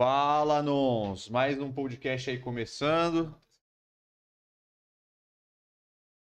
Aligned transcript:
Fala, 0.00 0.62
Nons! 0.62 1.28
Mais 1.28 1.60
um 1.60 1.72
podcast 1.72 2.30
aí 2.30 2.40
começando. 2.40 3.34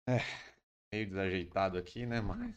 É, 0.09 0.17
meio 0.91 1.07
desajeitado 1.07 1.77
aqui, 1.77 2.07
né, 2.07 2.19
mas... 2.19 2.55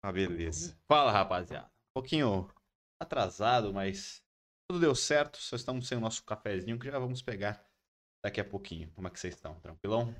Ah, 0.00 0.12
beleza. 0.12 0.80
Fala, 0.86 1.10
rapaziada. 1.10 1.66
Um 1.66 2.00
pouquinho 2.00 2.48
atrasado, 3.00 3.74
mas 3.74 4.24
tudo 4.70 4.80
deu 4.80 4.94
certo. 4.94 5.38
Só 5.38 5.56
estamos 5.56 5.88
sem 5.88 5.98
o 5.98 6.00
nosso 6.00 6.24
cafezinho 6.24 6.78
que 6.78 6.88
já 6.88 7.00
vamos 7.00 7.20
pegar 7.20 7.68
daqui 8.24 8.40
a 8.40 8.48
pouquinho. 8.48 8.92
Como 8.92 9.08
é 9.08 9.10
que 9.10 9.18
vocês 9.18 9.34
estão? 9.34 9.58
Tranquilão? 9.58 10.14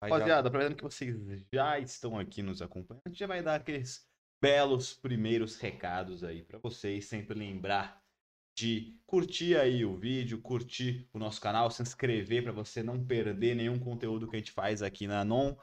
Rapaziada, 0.00 0.46
aproveitando 0.46 0.76
que 0.76 0.84
vocês 0.84 1.16
já 1.52 1.78
estão 1.80 2.16
aqui 2.18 2.40
nos 2.40 2.62
acompanhando, 2.62 3.02
a 3.04 3.08
gente 3.08 3.18
já 3.18 3.26
vai 3.26 3.42
dar 3.42 3.56
aqueles 3.56 4.06
belos 4.40 4.94
primeiros 4.94 5.58
recados 5.58 6.22
aí 6.22 6.42
para 6.42 6.58
vocês. 6.58 7.06
Sempre 7.06 7.36
lembrar 7.36 8.00
de 8.56 8.96
curtir 9.06 9.56
aí 9.56 9.84
o 9.84 9.96
vídeo, 9.96 10.40
curtir 10.40 11.08
o 11.12 11.18
nosso 11.18 11.40
canal, 11.40 11.68
se 11.70 11.82
inscrever 11.82 12.44
para 12.44 12.52
você 12.52 12.80
não 12.82 13.04
perder 13.04 13.56
nenhum 13.56 13.78
conteúdo 13.78 14.28
que 14.28 14.36
a 14.36 14.38
gente 14.38 14.52
faz 14.52 14.82
aqui 14.82 15.08
na 15.08 15.24
Non. 15.24 15.56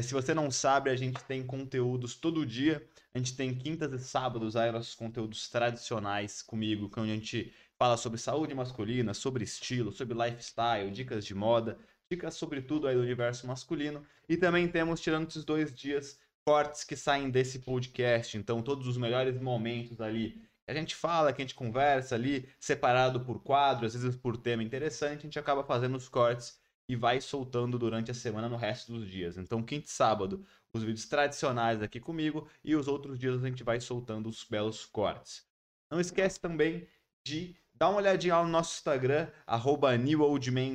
Se 0.00 0.12
você 0.12 0.34
não 0.34 0.50
sabe, 0.50 0.90
a 0.90 0.96
gente 0.96 1.22
tem 1.24 1.44
conteúdos 1.44 2.16
todo 2.16 2.46
dia. 2.46 2.84
A 3.14 3.18
gente 3.18 3.36
tem 3.36 3.54
quintas 3.54 3.92
e 3.92 4.04
sábados 4.04 4.56
aí 4.56 4.70
nossos 4.72 4.94
conteúdos 4.94 5.48
tradicionais 5.48 6.42
comigo, 6.42 6.90
onde 6.96 7.10
a 7.10 7.14
gente 7.14 7.52
fala 7.76 7.96
sobre 7.96 8.18
saúde 8.18 8.54
masculina, 8.54 9.14
sobre 9.14 9.44
estilo, 9.44 9.92
sobre 9.92 10.16
lifestyle, 10.16 10.90
dicas 10.90 11.24
de 11.24 11.34
moda 11.34 11.78
dicas 12.10 12.34
sobre 12.34 12.62
tudo 12.62 12.88
aí 12.88 12.94
do 12.94 13.02
universo 13.02 13.46
masculino. 13.46 14.04
E 14.28 14.36
também 14.36 14.68
temos, 14.68 15.00
tirando 15.00 15.28
esses 15.28 15.44
dois 15.44 15.74
dias, 15.74 16.18
cortes 16.44 16.84
que 16.84 16.96
saem 16.96 17.30
desse 17.30 17.60
podcast. 17.60 18.36
Então, 18.36 18.62
todos 18.62 18.86
os 18.86 18.96
melhores 18.96 19.40
momentos 19.40 20.00
ali 20.00 20.42
a 20.66 20.74
gente 20.74 20.94
fala, 20.94 21.32
que 21.32 21.40
a 21.40 21.44
gente 21.44 21.54
conversa 21.54 22.14
ali, 22.14 22.46
separado 22.60 23.24
por 23.24 23.42
quadro, 23.42 23.86
às 23.86 23.94
vezes 23.94 24.14
por 24.16 24.36
tema 24.36 24.62
interessante, 24.62 25.20
a 25.20 25.22
gente 25.22 25.38
acaba 25.38 25.64
fazendo 25.64 25.96
os 25.96 26.10
cortes 26.10 26.60
e 26.86 26.94
vai 26.94 27.22
soltando 27.22 27.78
durante 27.78 28.10
a 28.10 28.14
semana 28.14 28.50
no 28.50 28.56
resto 28.56 28.92
dos 28.92 29.10
dias. 29.10 29.38
Então, 29.38 29.62
quinta 29.62 29.86
e 29.86 29.90
sábado, 29.90 30.44
os 30.72 30.82
vídeos 30.82 31.06
tradicionais 31.06 31.80
aqui 31.80 31.98
comigo 31.98 32.46
e 32.62 32.76
os 32.76 32.86
outros 32.86 33.18
dias 33.18 33.42
a 33.42 33.48
gente 33.48 33.64
vai 33.64 33.80
soltando 33.80 34.28
os 34.28 34.44
belos 34.44 34.84
cortes. 34.84 35.46
Não 35.90 36.00
esquece 36.00 36.38
também 36.38 36.86
de 37.26 37.56
Dá 37.78 37.88
uma 37.88 37.98
olhadinha 37.98 38.36
lá 38.36 38.42
no 38.42 38.48
nosso 38.48 38.76
Instagram, 38.76 39.28
arroba 39.46 39.94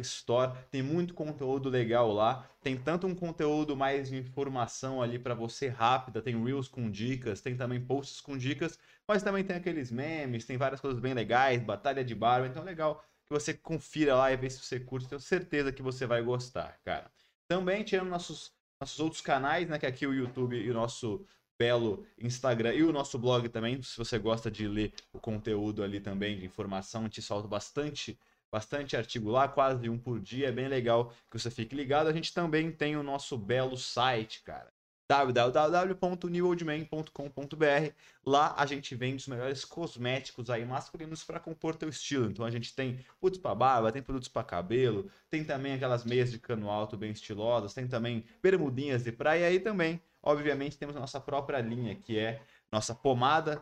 Store. 0.01 0.57
Tem 0.71 0.81
muito 0.81 1.13
conteúdo 1.13 1.69
legal 1.69 2.13
lá. 2.13 2.47
Tem 2.61 2.77
tanto 2.77 3.05
um 3.05 3.13
conteúdo 3.13 3.75
mais 3.75 4.09
de 4.09 4.15
informação 4.15 5.01
ali 5.01 5.19
para 5.19 5.33
você 5.35 5.67
rápida, 5.67 6.21
tem 6.21 6.41
Reels 6.41 6.69
com 6.69 6.89
dicas, 6.89 7.41
tem 7.41 7.57
também 7.57 7.81
posts 7.81 8.21
com 8.21 8.37
dicas, 8.37 8.79
mas 9.05 9.21
também 9.21 9.43
tem 9.43 9.57
aqueles 9.57 9.91
memes, 9.91 10.45
tem 10.45 10.55
várias 10.55 10.79
coisas 10.79 10.97
bem 11.01 11.13
legais, 11.13 11.61
batalha 11.61 12.05
de 12.05 12.15
barba, 12.15 12.47
então 12.47 12.61
é 12.61 12.65
legal 12.65 13.03
que 13.25 13.33
você 13.33 13.53
confira 13.53 14.15
lá 14.15 14.31
e 14.31 14.37
veja 14.37 14.55
se 14.55 14.63
você 14.63 14.79
curte. 14.79 15.09
Tenho 15.09 15.19
certeza 15.19 15.73
que 15.73 15.81
você 15.81 16.05
vai 16.05 16.21
gostar, 16.21 16.79
cara. 16.85 17.11
Também 17.49 17.83
tirando 17.83 18.07
nossos, 18.07 18.53
nossos 18.79 18.99
outros 19.01 19.21
canais, 19.21 19.67
né? 19.67 19.77
Que 19.77 19.85
aqui 19.85 20.07
o 20.07 20.13
YouTube 20.13 20.55
e 20.55 20.71
o 20.71 20.73
nosso 20.73 21.25
belo 21.63 22.05
Instagram 22.19 22.73
e 22.73 22.83
o 22.83 22.91
nosso 22.91 23.17
blog 23.17 23.47
também, 23.47 23.81
se 23.81 23.97
você 23.97 24.19
gosta 24.19 24.51
de 24.51 24.67
ler 24.67 24.93
o 25.13 25.19
conteúdo 25.19 25.81
ali 25.81 26.01
também 26.01 26.37
de 26.37 26.45
informação, 26.45 27.01
a 27.01 27.03
gente 27.05 27.21
solta 27.21 27.47
bastante 27.47 28.19
bastante 28.51 28.95
artigo 28.95 29.31
lá, 29.31 29.47
quase 29.47 29.89
um 29.89 29.97
por 29.97 30.19
dia, 30.19 30.49
é 30.49 30.51
bem 30.51 30.67
legal 30.67 31.11
que 31.31 31.39
você 31.39 31.49
fique 31.49 31.73
ligado. 31.73 32.07
A 32.07 32.13
gente 32.13 32.31
também 32.33 32.71
tem 32.71 32.95
o 32.95 33.01
nosso 33.01 33.35
belo 33.35 33.75
site, 33.77 34.43
cara 34.43 34.71
www.newoldman.com.br. 35.07 37.93
Lá 38.25 38.55
a 38.57 38.65
gente 38.65 38.95
vende 38.95 39.17
os 39.17 39.27
melhores 39.27 39.63
cosméticos 39.65 40.49
aí 40.49 40.65
masculinos 40.65 41.23
para 41.23 41.39
compor 41.39 41.75
teu 41.75 41.89
estilo. 41.89 42.29
Então 42.29 42.45
a 42.45 42.51
gente 42.51 42.75
tem 42.75 42.99
produtos 43.19 43.41
para 43.41 43.55
barba, 43.55 43.91
tem 43.91 44.01
produtos 44.01 44.29
para 44.29 44.43
cabelo, 44.43 45.09
tem 45.29 45.43
também 45.43 45.73
aquelas 45.73 46.05
meias 46.05 46.31
de 46.31 46.39
cano 46.39 46.69
alto 46.69 46.97
bem 46.97 47.11
estilosas, 47.11 47.73
tem 47.73 47.87
também 47.87 48.23
bermudinhas 48.41 49.03
de 49.03 49.11
praia 49.11 49.41
e 49.41 49.45
aí 49.45 49.59
também 49.59 50.01
obviamente, 50.23 50.77
temos 50.77 50.95
nossa 50.95 51.19
própria 51.19 51.59
linha, 51.59 51.95
que 51.95 52.17
é 52.17 52.41
nossa 52.71 52.95
pomada. 52.95 53.61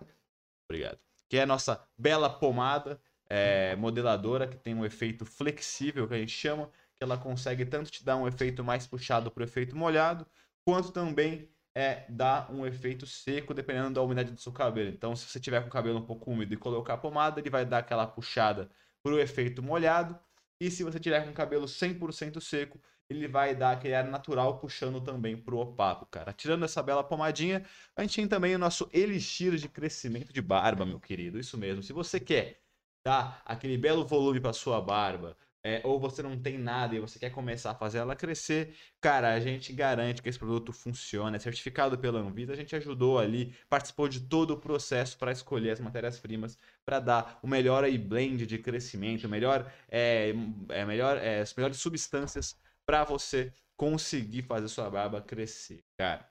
Obrigado. 0.69 0.99
Que 1.27 1.37
é 1.37 1.45
nossa 1.45 1.85
bela 1.97 2.29
pomada 2.29 3.01
é, 3.29 3.77
modeladora, 3.77 4.45
que 4.45 4.57
tem 4.57 4.75
um 4.75 4.85
efeito 4.85 5.25
flexível, 5.25 6.05
que 6.05 6.13
a 6.13 6.17
gente 6.17 6.33
chama, 6.33 6.69
que 6.97 7.03
ela 7.03 7.17
consegue 7.17 7.65
tanto 7.65 7.89
te 7.89 8.03
dar 8.03 8.17
um 8.17 8.27
efeito 8.27 8.61
mais 8.61 8.85
puxado 8.85 9.31
para 9.31 9.39
o 9.39 9.43
efeito 9.45 9.73
molhado, 9.73 10.27
quanto 10.65 10.91
também 10.91 11.49
é, 11.73 12.05
dar 12.09 12.51
um 12.51 12.65
efeito 12.65 13.05
seco, 13.07 13.53
dependendo 13.53 13.91
da 13.93 14.01
umidade 14.01 14.33
do 14.33 14.41
seu 14.41 14.51
cabelo. 14.51 14.89
Então, 14.89 15.15
se 15.15 15.25
você 15.25 15.39
tiver 15.39 15.61
com 15.61 15.67
o 15.67 15.71
cabelo 15.71 15.99
um 15.99 16.05
pouco 16.05 16.29
úmido 16.29 16.53
e 16.53 16.57
colocar 16.57 16.95
a 16.95 16.97
pomada, 16.97 17.39
ele 17.39 17.49
vai 17.49 17.65
dar 17.65 17.77
aquela 17.77 18.05
puxada 18.05 18.69
para 19.01 19.13
o 19.13 19.19
efeito 19.19 19.63
molhado. 19.63 20.19
E 20.59 20.69
se 20.69 20.83
você 20.83 20.99
tiver 20.99 21.23
com 21.23 21.31
o 21.31 21.33
cabelo 21.33 21.67
100% 21.67 22.41
seco, 22.41 22.81
ele 23.11 23.27
vai 23.27 23.55
dar 23.55 23.71
aquele 23.71 23.93
ar 23.95 24.05
natural 24.05 24.59
puxando 24.59 25.01
também 25.01 25.37
pro 25.37 25.59
opaco, 25.59 26.05
cara. 26.07 26.33
Tirando 26.33 26.65
essa 26.65 26.81
bela 26.83 27.03
pomadinha, 27.03 27.65
a 27.95 28.01
gente 28.01 28.15
tem 28.15 28.27
também 28.27 28.55
o 28.55 28.59
nosso 28.59 28.89
elixir 28.93 29.55
de 29.57 29.69
crescimento 29.69 30.33
de 30.33 30.41
barba, 30.41 30.85
meu 30.85 30.99
querido. 30.99 31.39
Isso 31.39 31.57
mesmo. 31.57 31.83
Se 31.83 31.93
você 31.93 32.19
quer 32.19 32.61
dar 33.05 33.41
aquele 33.45 33.77
belo 33.77 34.05
volume 34.05 34.39
para 34.39 34.53
sua 34.53 34.81
barba, 34.81 35.35
é, 35.63 35.81
ou 35.83 35.99
você 35.99 36.23
não 36.23 36.37
tem 36.39 36.57
nada 36.57 36.95
e 36.95 36.99
você 36.99 37.19
quer 37.19 37.29
começar 37.29 37.71
a 37.71 37.75
fazer 37.75 37.99
ela 37.99 38.15
crescer, 38.15 38.75
cara, 38.99 39.33
a 39.33 39.39
gente 39.39 39.71
garante 39.73 40.21
que 40.21 40.29
esse 40.29 40.39
produto 40.39 40.73
funciona, 40.73 41.35
é 41.37 41.39
certificado 41.39 41.97
pela 41.99 42.19
Anvisa, 42.19 42.53
a 42.53 42.55
gente 42.55 42.75
ajudou 42.75 43.19
ali, 43.19 43.53
participou 43.69 44.07
de 44.07 44.21
todo 44.21 44.51
o 44.51 44.57
processo 44.57 45.17
para 45.17 45.31
escolher 45.31 45.71
as 45.71 45.79
matérias-primas 45.79 46.57
para 46.83 46.99
dar 46.99 47.39
o 47.43 47.47
melhor 47.47 47.83
aí 47.83 47.97
blend 47.97 48.45
de 48.47 48.57
crescimento, 48.57 49.29
melhor, 49.29 49.71
é, 49.89 50.33
é 50.69 50.85
melhor, 50.85 51.17
é, 51.17 51.41
as 51.41 51.53
melhores 51.53 51.77
substâncias 51.77 52.59
para 52.91 53.05
você 53.05 53.53
conseguir 53.77 54.41
fazer 54.41 54.67
sua 54.67 54.89
barba 54.89 55.21
crescer, 55.21 55.81
cara. 55.97 56.29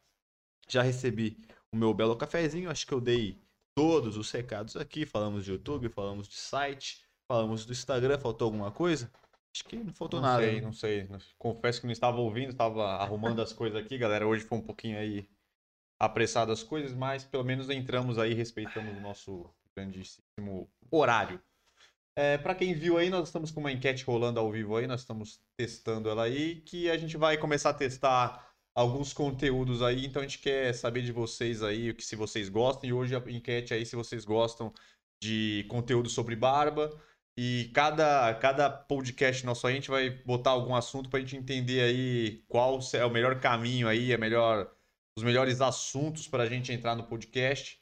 Já 0.69 0.82
recebi 0.82 1.38
o 1.72 1.76
meu 1.76 1.94
belo 1.94 2.15
cafezinho, 2.15 2.71
acho 2.71 2.87
que 2.87 2.93
eu 2.93 3.00
dei 3.00 3.43
todos 3.75 4.19
os 4.19 4.31
recados 4.31 4.76
aqui, 4.76 5.06
falamos 5.06 5.43
de 5.43 5.53
YouTube, 5.53 5.88
falamos 5.88 6.28
de 6.28 6.34
site, 6.34 7.03
falamos 7.26 7.65
do 7.65 7.72
Instagram, 7.72 8.19
faltou 8.19 8.44
alguma 8.44 8.71
coisa? 8.71 9.10
Acho 9.54 9.65
que 9.65 9.76
não 9.76 9.94
faltou 9.94 10.21
não 10.21 10.28
nada. 10.28 10.43
Sei, 10.43 10.60
não 10.60 10.72
sei, 10.75 11.09
Confesso 11.38 11.81
que 11.81 11.87
não 11.87 11.94
estava 11.94 12.19
ouvindo, 12.19 12.50
estava 12.50 12.97
arrumando 12.97 13.41
as 13.41 13.54
coisas 13.54 13.82
aqui, 13.82 13.97
galera. 13.97 14.28
Hoje 14.28 14.44
foi 14.44 14.59
um 14.59 14.62
pouquinho 14.62 14.98
aí 14.98 15.27
apressado 15.98 16.53
as 16.53 16.62
coisas, 16.62 16.92
mas 16.92 17.25
pelo 17.25 17.42
menos 17.42 17.71
entramos 17.71 18.19
aí, 18.19 18.34
respeitamos 18.34 18.98
o 18.98 19.00
nosso 19.00 19.50
grandíssimo 19.75 20.71
horário. 20.91 21.41
É, 22.22 22.36
para 22.36 22.54
quem 22.54 22.75
viu 22.75 22.98
aí, 22.98 23.08
nós 23.08 23.28
estamos 23.28 23.50
com 23.50 23.60
uma 23.60 23.72
enquete 23.72 24.04
rolando 24.04 24.38
ao 24.38 24.53
vivo 24.53 24.76
aí, 24.76 24.86
nós 24.86 25.00
estamos 25.00 25.41
testando 25.56 26.06
ela 26.10 26.25
aí, 26.25 26.56
que 26.56 26.91
a 26.91 26.98
gente 26.98 27.16
vai 27.16 27.38
começar 27.38 27.70
a 27.70 27.72
testar 27.72 28.47
alguns 28.75 29.14
conteúdos 29.14 29.81
aí, 29.81 30.04
então 30.04 30.20
a 30.20 30.26
gente 30.26 30.38
quer 30.38 30.75
saber 30.75 31.00
de 31.00 31.12
vocês 31.12 31.62
aí, 31.62 31.88
o 31.88 31.94
que 31.94 32.04
se 32.04 32.16
vocês 32.16 32.50
gostam, 32.50 32.91
e 32.91 32.92
hoje 32.92 33.16
a 33.16 33.22
enquete 33.26 33.72
aí 33.72 33.86
se 33.86 33.97
vocês 33.97 34.26
gostam 34.26 34.70
de 35.19 35.64
conteúdo 35.70 36.10
sobre 36.10 36.36
barba, 36.36 36.92
e 37.38 37.70
cada, 37.72 38.34
cada 38.34 38.69
podcast 38.69 39.47
nosso 39.47 39.66
aí, 39.66 39.72
a 39.72 39.76
gente 39.76 39.91
vai 39.91 40.10
botar 40.10 40.50
algum 40.50 40.75
assunto 40.75 41.09
para 41.09 41.20
a 41.20 41.22
gente 41.22 41.38
entender 41.38 41.80
aí 41.80 42.44
qual 42.48 42.80
é 42.92 43.04
o 43.06 43.10
melhor 43.10 43.41
caminho 43.41 43.88
aí, 43.88 44.12
a 44.12 44.19
melhor, 44.19 44.70
os 45.16 45.25
melhores 45.25 45.62
assuntos 45.62 46.28
para 46.28 46.42
a 46.42 46.47
gente 46.47 46.70
entrar 46.70 46.94
no 46.94 47.04
podcast 47.04 47.79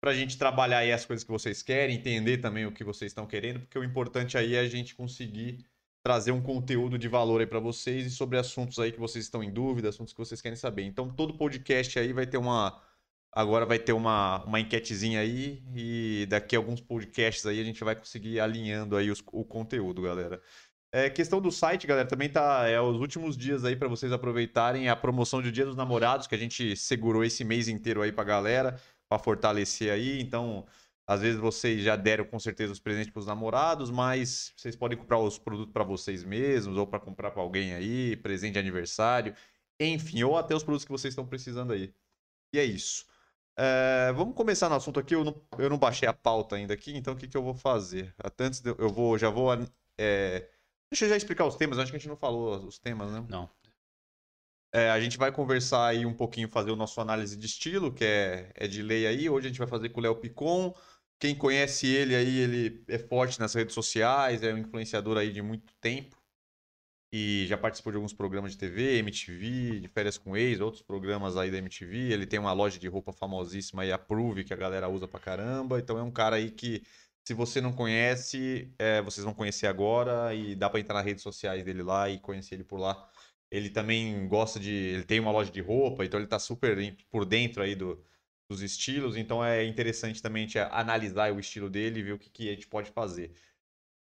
para 0.00 0.12
a 0.12 0.14
gente 0.14 0.38
trabalhar 0.38 0.78
aí 0.78 0.92
as 0.92 1.04
coisas 1.04 1.24
que 1.24 1.30
vocês 1.30 1.62
querem, 1.62 1.96
entender 1.96 2.38
também 2.38 2.66
o 2.66 2.72
que 2.72 2.84
vocês 2.84 3.10
estão 3.10 3.26
querendo, 3.26 3.60
porque 3.60 3.78
o 3.78 3.84
importante 3.84 4.38
aí 4.38 4.54
é 4.54 4.60
a 4.60 4.68
gente 4.68 4.94
conseguir 4.94 5.64
trazer 6.02 6.30
um 6.32 6.40
conteúdo 6.40 6.96
de 6.96 7.08
valor 7.08 7.40
aí 7.40 7.46
para 7.46 7.58
vocês 7.58 8.06
e 8.06 8.10
sobre 8.10 8.38
assuntos 8.38 8.78
aí 8.78 8.92
que 8.92 9.00
vocês 9.00 9.24
estão 9.24 9.42
em 9.42 9.52
dúvida, 9.52 9.88
assuntos 9.88 10.12
que 10.12 10.18
vocês 10.18 10.40
querem 10.40 10.56
saber. 10.56 10.84
Então, 10.84 11.10
todo 11.10 11.34
podcast 11.34 11.98
aí 11.98 12.12
vai 12.12 12.26
ter 12.26 12.38
uma. 12.38 12.80
Agora 13.30 13.66
vai 13.66 13.78
ter 13.78 13.92
uma, 13.92 14.42
uma 14.44 14.58
enquetezinha 14.58 15.20
aí 15.20 15.62
e 15.74 16.26
daqui 16.30 16.56
a 16.56 16.58
alguns 16.58 16.80
podcasts 16.80 17.44
aí 17.44 17.60
a 17.60 17.64
gente 17.64 17.84
vai 17.84 17.94
conseguir 17.94 18.40
alinhando 18.40 18.96
aí 18.96 19.10
os, 19.10 19.22
o 19.32 19.44
conteúdo, 19.44 20.00
galera. 20.00 20.40
É, 20.90 21.10
questão 21.10 21.38
do 21.38 21.52
site, 21.52 21.86
galera, 21.86 22.08
também 22.08 22.30
tá 22.30 22.66
é 22.66 22.80
os 22.80 22.98
últimos 22.98 23.36
dias 23.36 23.62
aí 23.66 23.76
para 23.76 23.88
vocês 23.88 24.10
aproveitarem 24.10 24.88
a 24.88 24.96
promoção 24.96 25.42
de 25.42 25.52
Dia 25.52 25.66
dos 25.66 25.76
Namorados 25.76 26.26
que 26.26 26.34
a 26.34 26.38
gente 26.38 26.74
segurou 26.74 27.22
esse 27.22 27.44
mês 27.44 27.68
inteiro 27.68 28.00
aí 28.00 28.10
pra 28.10 28.24
galera 28.24 28.80
para 29.08 29.18
fortalecer 29.18 29.92
aí. 29.92 30.20
Então, 30.20 30.66
às 31.06 31.22
vezes 31.22 31.40
vocês 31.40 31.82
já 31.82 31.96
deram 31.96 32.24
com 32.24 32.38
certeza 32.38 32.72
os 32.72 32.78
presentes 32.78 33.10
para 33.10 33.20
os 33.20 33.26
namorados, 33.26 33.90
mas 33.90 34.52
vocês 34.56 34.76
podem 34.76 34.98
comprar 34.98 35.18
os 35.18 35.38
produtos 35.38 35.72
para 35.72 35.84
vocês 35.84 36.22
mesmos 36.22 36.76
ou 36.76 36.86
para 36.86 37.00
comprar 37.00 37.30
para 37.30 37.42
alguém 37.42 37.74
aí, 37.74 38.16
presente 38.16 38.54
de 38.54 38.58
aniversário, 38.58 39.34
enfim, 39.80 40.22
ou 40.22 40.36
até 40.36 40.54
os 40.54 40.62
produtos 40.62 40.84
que 40.84 40.92
vocês 40.92 41.12
estão 41.12 41.26
precisando 41.26 41.72
aí. 41.72 41.94
E 42.52 42.58
é 42.58 42.64
isso. 42.64 43.06
É, 43.56 44.12
vamos 44.12 44.34
começar 44.34 44.68
no 44.68 44.76
assunto 44.76 45.00
aqui. 45.00 45.14
Eu 45.14 45.24
não, 45.24 45.42
eu 45.58 45.68
não 45.68 45.78
baixei 45.78 46.08
a 46.08 46.12
pauta 46.12 46.56
ainda 46.56 46.74
aqui, 46.74 46.96
então 46.96 47.14
o 47.14 47.16
que, 47.16 47.26
que 47.26 47.36
eu 47.36 47.42
vou 47.42 47.54
fazer? 47.54 48.14
Até 48.18 48.44
antes 48.44 48.60
de, 48.60 48.70
eu 48.70 48.88
vou, 48.88 49.18
já 49.18 49.30
vou. 49.30 49.52
É, 49.98 50.48
deixa 50.90 51.06
eu 51.06 51.08
já 51.08 51.16
explicar 51.16 51.44
os 51.44 51.56
temas. 51.56 51.78
Acho 51.78 51.90
que 51.90 51.96
a 51.96 51.98
gente 51.98 52.08
não 52.08 52.16
falou 52.16 52.64
os 52.66 52.78
temas, 52.78 53.10
né? 53.10 53.24
Não. 53.28 53.50
É, 54.72 54.90
a 54.90 55.00
gente 55.00 55.16
vai 55.16 55.32
conversar 55.32 55.86
aí 55.88 56.04
um 56.04 56.14
pouquinho, 56.14 56.48
fazer 56.48 56.70
o 56.70 56.76
nosso 56.76 57.00
análise 57.00 57.36
de 57.36 57.46
estilo, 57.46 57.92
que 57.92 58.04
é, 58.04 58.52
é 58.54 58.68
de 58.68 58.82
lei 58.82 59.06
aí. 59.06 59.28
Hoje 59.28 59.46
a 59.46 59.50
gente 59.50 59.58
vai 59.58 59.68
fazer 59.68 59.88
com 59.88 60.00
o 60.00 60.02
Léo 60.02 60.16
Picon. 60.16 60.74
Quem 61.18 61.34
conhece 61.34 61.86
ele 61.86 62.14
aí, 62.14 62.38
ele 62.38 62.84
é 62.86 62.98
forte 62.98 63.40
nas 63.40 63.54
redes 63.54 63.74
sociais, 63.74 64.42
é 64.42 64.52
um 64.52 64.58
influenciador 64.58 65.16
aí 65.16 65.32
de 65.32 65.42
muito 65.42 65.72
tempo. 65.80 66.16
E 67.12 67.46
já 67.48 67.56
participou 67.56 67.90
de 67.90 67.96
alguns 67.96 68.12
programas 68.12 68.52
de 68.52 68.58
TV, 68.58 68.98
MTV, 68.98 69.80
de 69.80 69.88
férias 69.88 70.18
com 70.18 70.36
ex, 70.36 70.60
outros 70.60 70.82
programas 70.82 71.36
aí 71.36 71.50
da 71.50 71.56
MTV. 71.58 72.12
Ele 72.12 72.26
tem 72.26 72.38
uma 72.38 72.52
loja 72.52 72.78
de 72.78 72.86
roupa 72.88 73.12
famosíssima 73.12 73.82
aí, 73.82 73.90
Approve, 73.92 74.44
que 74.44 74.52
a 74.52 74.56
galera 74.56 74.88
usa 74.88 75.08
pra 75.08 75.18
caramba. 75.18 75.78
Então 75.78 75.98
é 75.98 76.02
um 76.02 76.10
cara 76.10 76.36
aí 76.36 76.50
que, 76.50 76.82
se 77.26 77.32
você 77.32 77.60
não 77.62 77.72
conhece, 77.72 78.74
é, 78.78 79.00
vocês 79.00 79.24
vão 79.24 79.32
conhecer 79.34 79.66
agora 79.66 80.34
e 80.34 80.54
dá 80.54 80.68
pra 80.68 80.80
entrar 80.80 80.96
nas 80.96 81.04
redes 81.06 81.22
sociais 81.22 81.64
dele 81.64 81.82
lá 81.82 82.10
e 82.10 82.20
conhecer 82.20 82.56
ele 82.56 82.64
por 82.64 82.78
lá. 82.78 83.10
Ele 83.50 83.70
também 83.70 84.28
gosta 84.28 84.60
de. 84.60 84.72
Ele 84.72 85.04
tem 85.04 85.20
uma 85.20 85.30
loja 85.32 85.50
de 85.50 85.60
roupa, 85.60 86.04
então 86.04 86.20
ele 86.20 86.26
tá 86.28 86.38
super 86.38 86.76
por 87.10 87.24
dentro 87.24 87.62
aí 87.62 87.74
do, 87.74 88.02
dos 88.50 88.62
estilos. 88.62 89.16
Então 89.16 89.44
é 89.44 89.64
interessante 89.64 90.22
também 90.22 90.44
a 90.44 90.46
gente 90.46 90.58
analisar 90.58 91.32
o 91.32 91.40
estilo 91.40 91.70
dele 91.70 92.00
e 92.00 92.02
ver 92.02 92.12
o 92.12 92.18
que, 92.18 92.30
que 92.30 92.48
a 92.48 92.52
gente 92.52 92.66
pode 92.68 92.90
fazer 92.90 93.32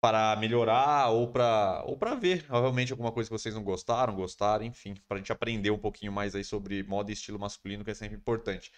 para 0.02 0.34
melhorar 0.36 1.10
ou 1.10 1.30
para 1.30 1.84
ou 1.86 1.96
para 1.96 2.16
ver 2.16 2.44
realmente 2.48 2.90
alguma 2.92 3.12
coisa 3.12 3.30
que 3.30 3.38
vocês 3.38 3.54
não 3.54 3.62
gostaram, 3.62 4.14
gostaram, 4.16 4.64
enfim, 4.64 4.94
para 5.06 5.16
a 5.16 5.18
gente 5.20 5.30
aprender 5.32 5.70
um 5.70 5.78
pouquinho 5.78 6.12
mais 6.12 6.34
aí 6.34 6.42
sobre 6.44 6.82
moda 6.82 7.10
e 7.10 7.14
estilo 7.14 7.38
masculino, 7.38 7.84
que 7.84 7.90
é 7.92 7.94
sempre 7.94 8.16
importante. 8.16 8.72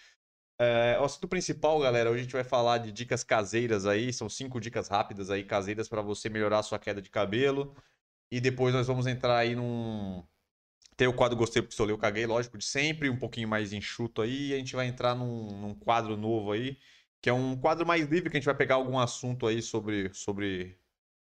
É, 0.59 0.97
o 0.99 1.03
assunto 1.03 1.27
principal, 1.27 1.79
galera, 1.79 2.09
hoje 2.09 2.21
a 2.21 2.23
gente 2.23 2.33
vai 2.33 2.43
falar 2.43 2.77
de 2.77 2.91
dicas 2.91 3.23
caseiras 3.23 3.85
aí, 3.85 4.13
são 4.13 4.29
cinco 4.29 4.59
dicas 4.59 4.87
rápidas 4.87 5.29
aí 5.29 5.43
caseiras 5.43 5.89
para 5.89 6.01
você 6.01 6.29
melhorar 6.29 6.59
a 6.59 6.63
sua 6.63 6.79
queda 6.79 7.01
de 7.01 7.09
cabelo. 7.09 7.75
E 8.31 8.39
depois 8.39 8.73
nós 8.73 8.87
vamos 8.87 9.07
entrar 9.07 9.37
aí 9.37 9.55
num 9.55 10.23
tem 10.97 11.07
o 11.07 11.13
quadro 11.13 11.37
Gostei, 11.37 11.61
Pistolei, 11.61 11.93
eu 11.93 11.97
caguei, 11.97 12.25
lógico, 12.25 12.57
de 12.57 12.65
sempre, 12.65 13.09
um 13.09 13.17
pouquinho 13.17 13.47
mais 13.47 13.73
enxuto 13.73 14.21
aí. 14.21 14.49
E 14.49 14.53
a 14.53 14.57
gente 14.57 14.75
vai 14.75 14.87
entrar 14.87 15.13
num, 15.15 15.59
num, 15.59 15.75
quadro 15.75 16.15
novo 16.15 16.51
aí, 16.51 16.77
que 17.21 17.29
é 17.29 17.33
um 17.33 17.57
quadro 17.57 17.85
mais 17.85 18.07
livre, 18.07 18.29
que 18.29 18.37
a 18.37 18.39
gente 18.39 18.45
vai 18.45 18.55
pegar 18.55 18.75
algum 18.75 18.97
assunto 18.97 19.45
aí 19.47 19.61
sobre, 19.61 20.13
sobre 20.13 20.77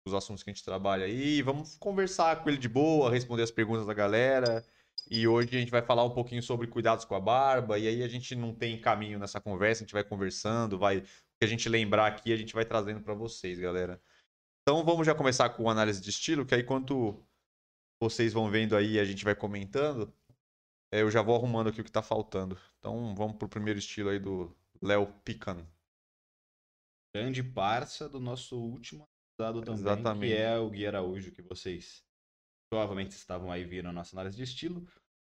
os 0.07 0.15
assuntos 0.15 0.43
que 0.43 0.51
a 0.51 0.53
gente 0.53 0.65
trabalha 0.65 1.07
aí. 1.07 1.41
Vamos 1.43 1.77
conversar 1.77 2.43
com 2.43 2.51
ele 2.51 2.59
de 2.59 2.69
boa, 2.69 3.11
responder 3.11 3.43
as 3.43 3.51
perguntas 3.51 3.87
da 3.87 3.95
galera. 3.95 4.65
E 5.11 5.27
hoje 5.27 5.57
a 5.57 5.61
gente 5.61 5.71
vai 5.71 5.83
falar 5.83 6.05
um 6.05 6.11
pouquinho 6.11 6.43
sobre 6.43 6.67
cuidados 6.67 7.05
com 7.05 7.15
a 7.15 7.21
barba. 7.21 7.79
E 7.79 7.89
aí 7.89 8.03
a 8.03 8.09
gente 8.09 8.35
não 8.35 8.55
tem 8.55 8.79
caminho 8.81 9.19
nessa 9.19 9.41
conversa, 9.41 9.83
a 9.83 9.85
gente 9.85 9.95
vai 9.95 10.05
conversando, 10.05 10.79
vai. 10.79 10.99
O 10.99 11.03
que 11.41 11.45
a 11.45 11.47
gente 11.47 11.69
lembrar 11.69 12.07
aqui, 12.07 12.33
a 12.33 12.37
gente 12.37 12.55
vai 12.55 12.65
trazendo 12.65 13.01
para 13.01 13.15
vocês, 13.15 13.59
galera. 13.59 14.01
Então 14.63 14.85
vamos 14.85 15.07
já 15.07 15.15
começar 15.15 15.49
com 15.51 15.69
análise 15.69 16.01
de 16.01 16.11
estilo, 16.11 16.47
que 16.47 16.55
aí 16.55 16.63
quanto 16.63 17.23
vocês 18.05 18.35
vão 18.35 18.51
vendo 18.51 18.77
aí 18.77 18.99
a 18.99 19.05
gente 19.05 19.25
vai 19.25 19.35
comentando, 19.35 20.13
é, 20.93 21.01
eu 21.01 21.11
já 21.11 21.23
vou 21.23 21.35
arrumando 21.35 21.69
aqui 21.69 21.81
o 21.81 21.85
que 21.85 21.91
tá 21.91 22.03
faltando. 22.03 22.59
Então 22.79 23.15
vamos 23.15 23.37
pro 23.37 23.49
primeiro 23.49 23.79
estilo 23.79 24.11
aí 24.11 24.19
do 24.19 24.55
Léo 24.83 25.07
Pican. 25.25 25.67
Grande 27.17 27.43
parça 27.43 28.09
do 28.09 28.21
nosso 28.21 28.59
último 28.59 29.09
dado 29.39 29.63
também, 29.63 29.81
Exatamente. 29.81 30.35
que 30.35 30.39
é 30.39 30.59
o 30.59 30.69
Gui 30.69 30.87
Araújo, 30.87 31.33
que 31.33 31.41
vocês 31.41 32.05
provavelmente 32.71 33.13
estavam 33.13 33.51
aí 33.51 33.65
vendo 33.65 33.89
a 33.89 33.93
nossa 33.93 34.15
análise 34.15 34.37
de 34.37 34.43
estilo. 34.43 34.87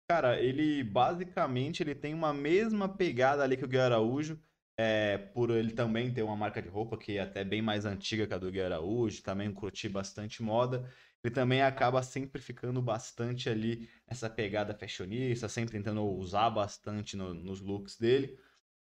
Cara, 0.08 0.40
ele 0.40 0.84
basicamente 0.84 1.82
ele 1.82 1.94
tem 1.94 2.12
uma 2.12 2.34
mesma 2.34 2.88
pegada 2.88 3.42
ali 3.42 3.56
que 3.56 3.64
o 3.64 3.68
Gui 3.68 3.78
Araújo, 3.78 4.38
é, 4.78 5.16
por 5.16 5.50
ele 5.50 5.72
também 5.72 6.12
ter 6.12 6.22
uma 6.22 6.36
marca 6.36 6.60
de 6.60 6.68
roupa 6.68 6.98
que 6.98 7.16
é 7.16 7.22
até 7.22 7.42
bem 7.42 7.62
mais 7.62 7.86
antiga 7.86 8.26
que 8.26 8.34
a 8.34 8.38
do 8.38 8.50
Gui 8.50 8.60
Araújo, 8.60 9.22
também 9.22 9.50
curti 9.52 9.88
bastante 9.88 10.42
moda. 10.42 10.92
Ele 11.24 11.34
também 11.34 11.62
acaba 11.62 12.02
sempre 12.02 12.40
ficando 12.40 12.80
bastante 12.80 13.48
ali 13.48 13.88
nessa 14.08 14.30
pegada 14.30 14.74
fashionista, 14.74 15.48
sempre 15.48 15.72
tentando 15.72 16.04
usar 16.04 16.50
bastante 16.50 17.16
no, 17.16 17.34
nos 17.34 17.60
looks 17.60 17.98
dele. 17.98 18.38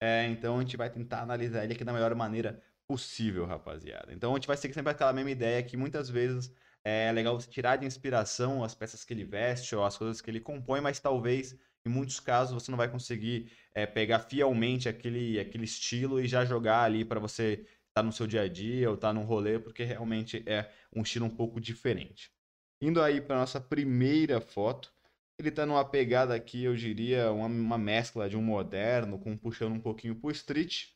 É, 0.00 0.26
então 0.26 0.58
a 0.58 0.60
gente 0.60 0.76
vai 0.76 0.88
tentar 0.88 1.22
analisar 1.22 1.64
ele 1.64 1.72
aqui 1.72 1.84
da 1.84 1.92
melhor 1.92 2.14
maneira 2.14 2.62
possível, 2.86 3.44
rapaziada. 3.44 4.12
Então 4.12 4.32
a 4.32 4.34
gente 4.36 4.46
vai 4.46 4.56
seguir 4.56 4.75
sempre 4.75 4.92
aquela 4.92 5.12
mesma 5.12 5.30
ideia 5.30 5.62
que 5.62 5.76
muitas 5.76 6.08
vezes 6.08 6.52
é 6.84 7.12
legal 7.12 7.38
você 7.38 7.50
tirar 7.50 7.76
de 7.76 7.86
inspiração 7.86 8.64
as 8.64 8.75
peças 8.75 9.04
que 9.04 9.12
ele 9.12 9.25
veste 9.25 9.75
ou 9.75 9.84
as 9.84 9.96
coisas 9.96 10.20
que 10.20 10.30
ele 10.30 10.40
compõe, 10.40 10.80
mas 10.80 11.00
talvez 11.00 11.58
em 11.84 11.90
muitos 11.90 12.20
casos 12.20 12.54
você 12.54 12.70
não 12.70 12.78
vai 12.78 12.88
conseguir 12.90 13.52
é, 13.75 13.86
pegar 13.86 14.20
fielmente 14.20 14.88
aquele, 14.88 15.38
aquele 15.38 15.64
estilo 15.64 16.20
e 16.20 16.26
já 16.26 16.44
jogar 16.44 16.82
ali 16.82 17.04
para 17.04 17.20
você 17.20 17.66
tá 17.94 18.02
no 18.02 18.12
seu 18.12 18.26
dia 18.26 18.43
a 18.43 18.49
dia 18.49 18.90
ou 18.90 18.96
tá 18.96 19.12
num 19.12 19.25
rolê, 19.25 19.58
porque 19.58 19.85
realmente 19.85 20.43
é 20.46 20.70
um 20.94 21.02
estilo 21.02 21.26
um 21.26 21.31
pouco 21.31 21.61
diferente. 21.61 22.31
Indo 22.81 23.02
aí 23.02 23.20
para 23.20 23.38
nossa 23.38 23.61
primeira 23.61 24.40
foto, 24.40 24.93
ele 25.38 25.49
está 25.49 25.64
numa 25.67 25.85
pegada 25.85 26.35
aqui, 26.35 26.64
eu 26.64 26.75
diria, 26.75 27.31
uma, 27.32 27.46
uma 27.46 27.79
mescla 27.79 28.29
de 28.29 28.37
um 28.37 28.43
moderno 28.43 29.19
com 29.19 29.37
puxando 29.37 29.73
um 29.73 29.81
pouquinho 29.81 30.17
pro 30.17 30.31
street, 30.31 30.88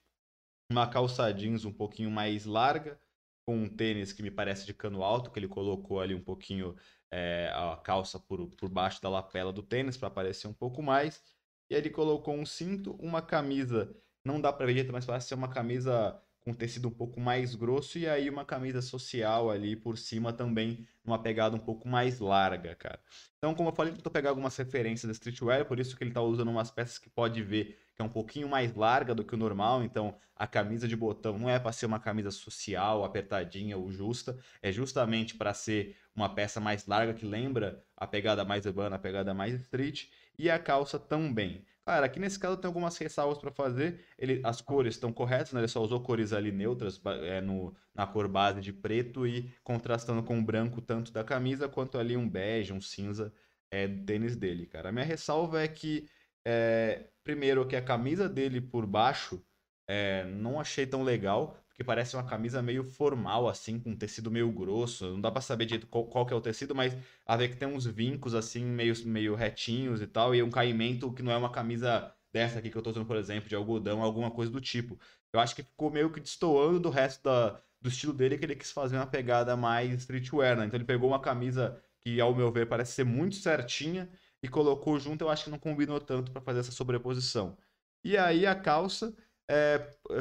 uma 0.70 0.88
calça 0.88 1.32
jeans 1.32 1.64
um 1.64 1.72
pouquinho 1.72 2.10
mais 2.10 2.44
larga, 2.44 2.98
com 3.46 3.56
um 3.56 3.68
tênis 3.68 4.12
que 4.12 4.22
me 4.22 4.30
parece 4.30 4.64
de 4.66 4.74
cano 4.74 5.02
alto, 5.02 5.30
que 5.30 5.38
ele 5.38 5.48
colocou 5.48 6.00
ali 6.00 6.14
um 6.14 6.22
pouquinho 6.22 6.76
é, 7.10 7.50
a 7.52 7.76
calça 7.76 8.18
por, 8.18 8.48
por 8.56 8.68
baixo 8.68 9.02
da 9.02 9.08
lapela 9.08 9.52
do 9.52 9.62
tênis 9.62 9.96
para 9.96 10.08
aparecer 10.08 10.46
um 10.48 10.54
pouco 10.54 10.82
mais. 10.82 11.22
E 11.70 11.74
aí 11.74 11.80
ele 11.80 11.90
colocou 11.90 12.34
um 12.34 12.46
cinto, 12.46 12.94
uma 13.00 13.22
camisa, 13.22 13.94
não 14.24 14.40
dá 14.40 14.52
para 14.52 14.66
ver, 14.66 14.90
mas 14.90 15.04
parece 15.04 15.28
ser 15.28 15.34
uma 15.34 15.48
camisa 15.48 16.20
com 16.44 16.52
tecido 16.52 16.88
um 16.88 16.90
pouco 16.90 17.20
mais 17.20 17.54
grosso 17.54 17.98
e 17.98 18.08
aí 18.08 18.28
uma 18.28 18.44
camisa 18.44 18.82
social 18.82 19.50
ali 19.50 19.76
por 19.76 19.96
cima 19.96 20.32
também, 20.32 20.86
numa 21.04 21.22
pegada 21.22 21.54
um 21.54 21.58
pouco 21.58 21.88
mais 21.88 22.18
larga, 22.18 22.74
cara. 22.74 23.00
Então, 23.38 23.54
como 23.54 23.68
eu 23.68 23.74
falei, 23.74 23.92
tô 23.94 24.10
pegando 24.10 24.30
algumas 24.30 24.56
referências 24.56 25.06
da 25.06 25.12
streetwear, 25.12 25.64
por 25.64 25.78
isso 25.78 25.96
que 25.96 26.02
ele 26.02 26.12
tá 26.12 26.20
usando 26.20 26.48
umas 26.48 26.70
peças 26.70 26.98
que 26.98 27.08
pode 27.08 27.42
ver 27.42 27.78
que 27.94 28.00
é 28.00 28.04
um 28.04 28.08
pouquinho 28.08 28.48
mais 28.48 28.74
larga 28.74 29.14
do 29.14 29.24
que 29.24 29.34
o 29.34 29.38
normal, 29.38 29.84
então 29.84 30.16
a 30.34 30.46
camisa 30.46 30.88
de 30.88 30.96
botão 30.96 31.38
não 31.38 31.48
é 31.48 31.58
para 31.58 31.72
ser 31.72 31.86
uma 31.86 32.00
camisa 32.00 32.30
social, 32.30 33.04
apertadinha 33.04 33.76
ou 33.76 33.92
justa, 33.92 34.38
é 34.62 34.72
justamente 34.72 35.36
para 35.36 35.52
ser 35.52 35.96
uma 36.14 36.34
peça 36.34 36.60
mais 36.60 36.86
larga 36.86 37.14
que 37.14 37.26
lembra 37.26 37.84
a 37.96 38.06
pegada 38.06 38.44
mais 38.44 38.64
urbana, 38.64 38.96
a 38.96 38.98
pegada 38.98 39.34
mais 39.34 39.54
street, 39.60 40.08
e 40.38 40.50
a 40.50 40.58
calça 40.58 40.98
também. 40.98 41.64
Cara, 41.84 42.06
aqui 42.06 42.20
nesse 42.20 42.38
caso 42.38 42.56
tem 42.56 42.68
algumas 42.68 42.96
ressalvas 42.96 43.38
para 43.38 43.50
fazer. 43.50 44.04
Ele, 44.16 44.40
as 44.44 44.60
cores 44.60 44.94
estão 44.94 45.12
corretas, 45.12 45.52
né? 45.52 45.60
Ele 45.60 45.68
só 45.68 45.82
usou 45.82 46.00
cores 46.00 46.32
ali 46.32 46.52
neutras 46.52 47.00
é, 47.24 47.40
no, 47.40 47.74
na 47.92 48.06
cor 48.06 48.28
base 48.28 48.60
de 48.60 48.72
preto 48.72 49.26
e 49.26 49.52
contrastando 49.64 50.22
com 50.22 50.38
o 50.38 50.42
branco 50.44 50.80
tanto 50.80 51.12
da 51.12 51.24
camisa 51.24 51.68
quanto 51.68 51.98
ali 51.98 52.16
um 52.16 52.28
bege, 52.28 52.72
um 52.72 52.80
cinza 52.80 53.32
é, 53.70 53.88
do 53.88 54.04
tênis 54.04 54.36
dele, 54.36 54.66
cara. 54.66 54.90
A 54.90 54.92
minha 54.92 55.04
ressalva 55.04 55.60
é 55.60 55.66
que, 55.68 56.08
é, 56.44 57.10
primeiro, 57.24 57.66
que 57.66 57.74
a 57.74 57.82
camisa 57.82 58.28
dele 58.28 58.60
por 58.60 58.86
baixo 58.86 59.44
é, 59.88 60.24
não 60.24 60.60
achei 60.60 60.86
tão 60.86 61.02
legal 61.02 61.61
porque 61.82 61.84
parece 61.84 62.16
uma 62.16 62.24
camisa 62.24 62.62
meio 62.62 62.84
formal, 62.84 63.48
assim, 63.48 63.78
com 63.78 63.94
tecido 63.96 64.30
meio 64.30 64.50
grosso. 64.52 65.04
Não 65.10 65.20
dá 65.20 65.30
para 65.30 65.42
saber 65.42 65.66
direito 65.66 65.86
qual, 65.88 66.06
qual, 66.06 66.24
que 66.24 66.32
é 66.32 66.36
o 66.36 66.40
tecido, 66.40 66.74
mas 66.74 66.96
a 67.26 67.36
ver 67.36 67.48
que 67.48 67.56
tem 67.56 67.68
uns 67.68 67.84
vincos, 67.86 68.34
assim, 68.34 68.64
meio, 68.64 68.94
meio 69.06 69.34
retinhos 69.34 70.00
e 70.00 70.06
tal, 70.06 70.34
e 70.34 70.42
um 70.42 70.50
caimento 70.50 71.12
que 71.12 71.22
não 71.22 71.32
é 71.32 71.36
uma 71.36 71.50
camisa 71.50 72.12
dessa 72.32 72.58
aqui 72.58 72.70
que 72.70 72.76
eu 72.76 72.82
tô 72.82 72.90
usando, 72.90 73.06
por 73.06 73.16
exemplo, 73.16 73.48
de 73.48 73.56
algodão, 73.56 74.02
alguma 74.02 74.30
coisa 74.30 74.50
do 74.50 74.60
tipo. 74.60 74.98
Eu 75.32 75.40
acho 75.40 75.54
que 75.54 75.62
ficou 75.62 75.90
meio 75.90 76.10
que 76.10 76.20
destoando 76.20 76.80
do 76.80 76.90
resto 76.90 77.22
da, 77.24 77.60
do 77.80 77.88
estilo 77.88 78.12
dele, 78.12 78.38
que 78.38 78.44
ele 78.44 78.56
quis 78.56 78.70
fazer 78.70 78.96
uma 78.96 79.06
pegada 79.06 79.56
mais 79.56 79.92
streetwear, 80.02 80.56
né? 80.56 80.66
Então 80.66 80.78
ele 80.78 80.84
pegou 80.84 81.08
uma 81.08 81.20
camisa 81.20 81.80
que, 82.00 82.20
ao 82.20 82.34
meu 82.34 82.50
ver, 82.52 82.68
parece 82.68 82.92
ser 82.92 83.04
muito 83.04 83.36
certinha 83.36 84.08
e 84.42 84.48
colocou 84.48 84.98
junto, 84.98 85.22
eu 85.22 85.30
acho 85.30 85.44
que 85.44 85.50
não 85.50 85.58
combinou 85.58 86.00
tanto 86.00 86.32
para 86.32 86.40
fazer 86.42 86.60
essa 86.60 86.72
sobreposição. 86.72 87.56
E 88.04 88.16
aí 88.16 88.46
a 88.46 88.54
calça 88.54 89.14
é, 89.48 89.78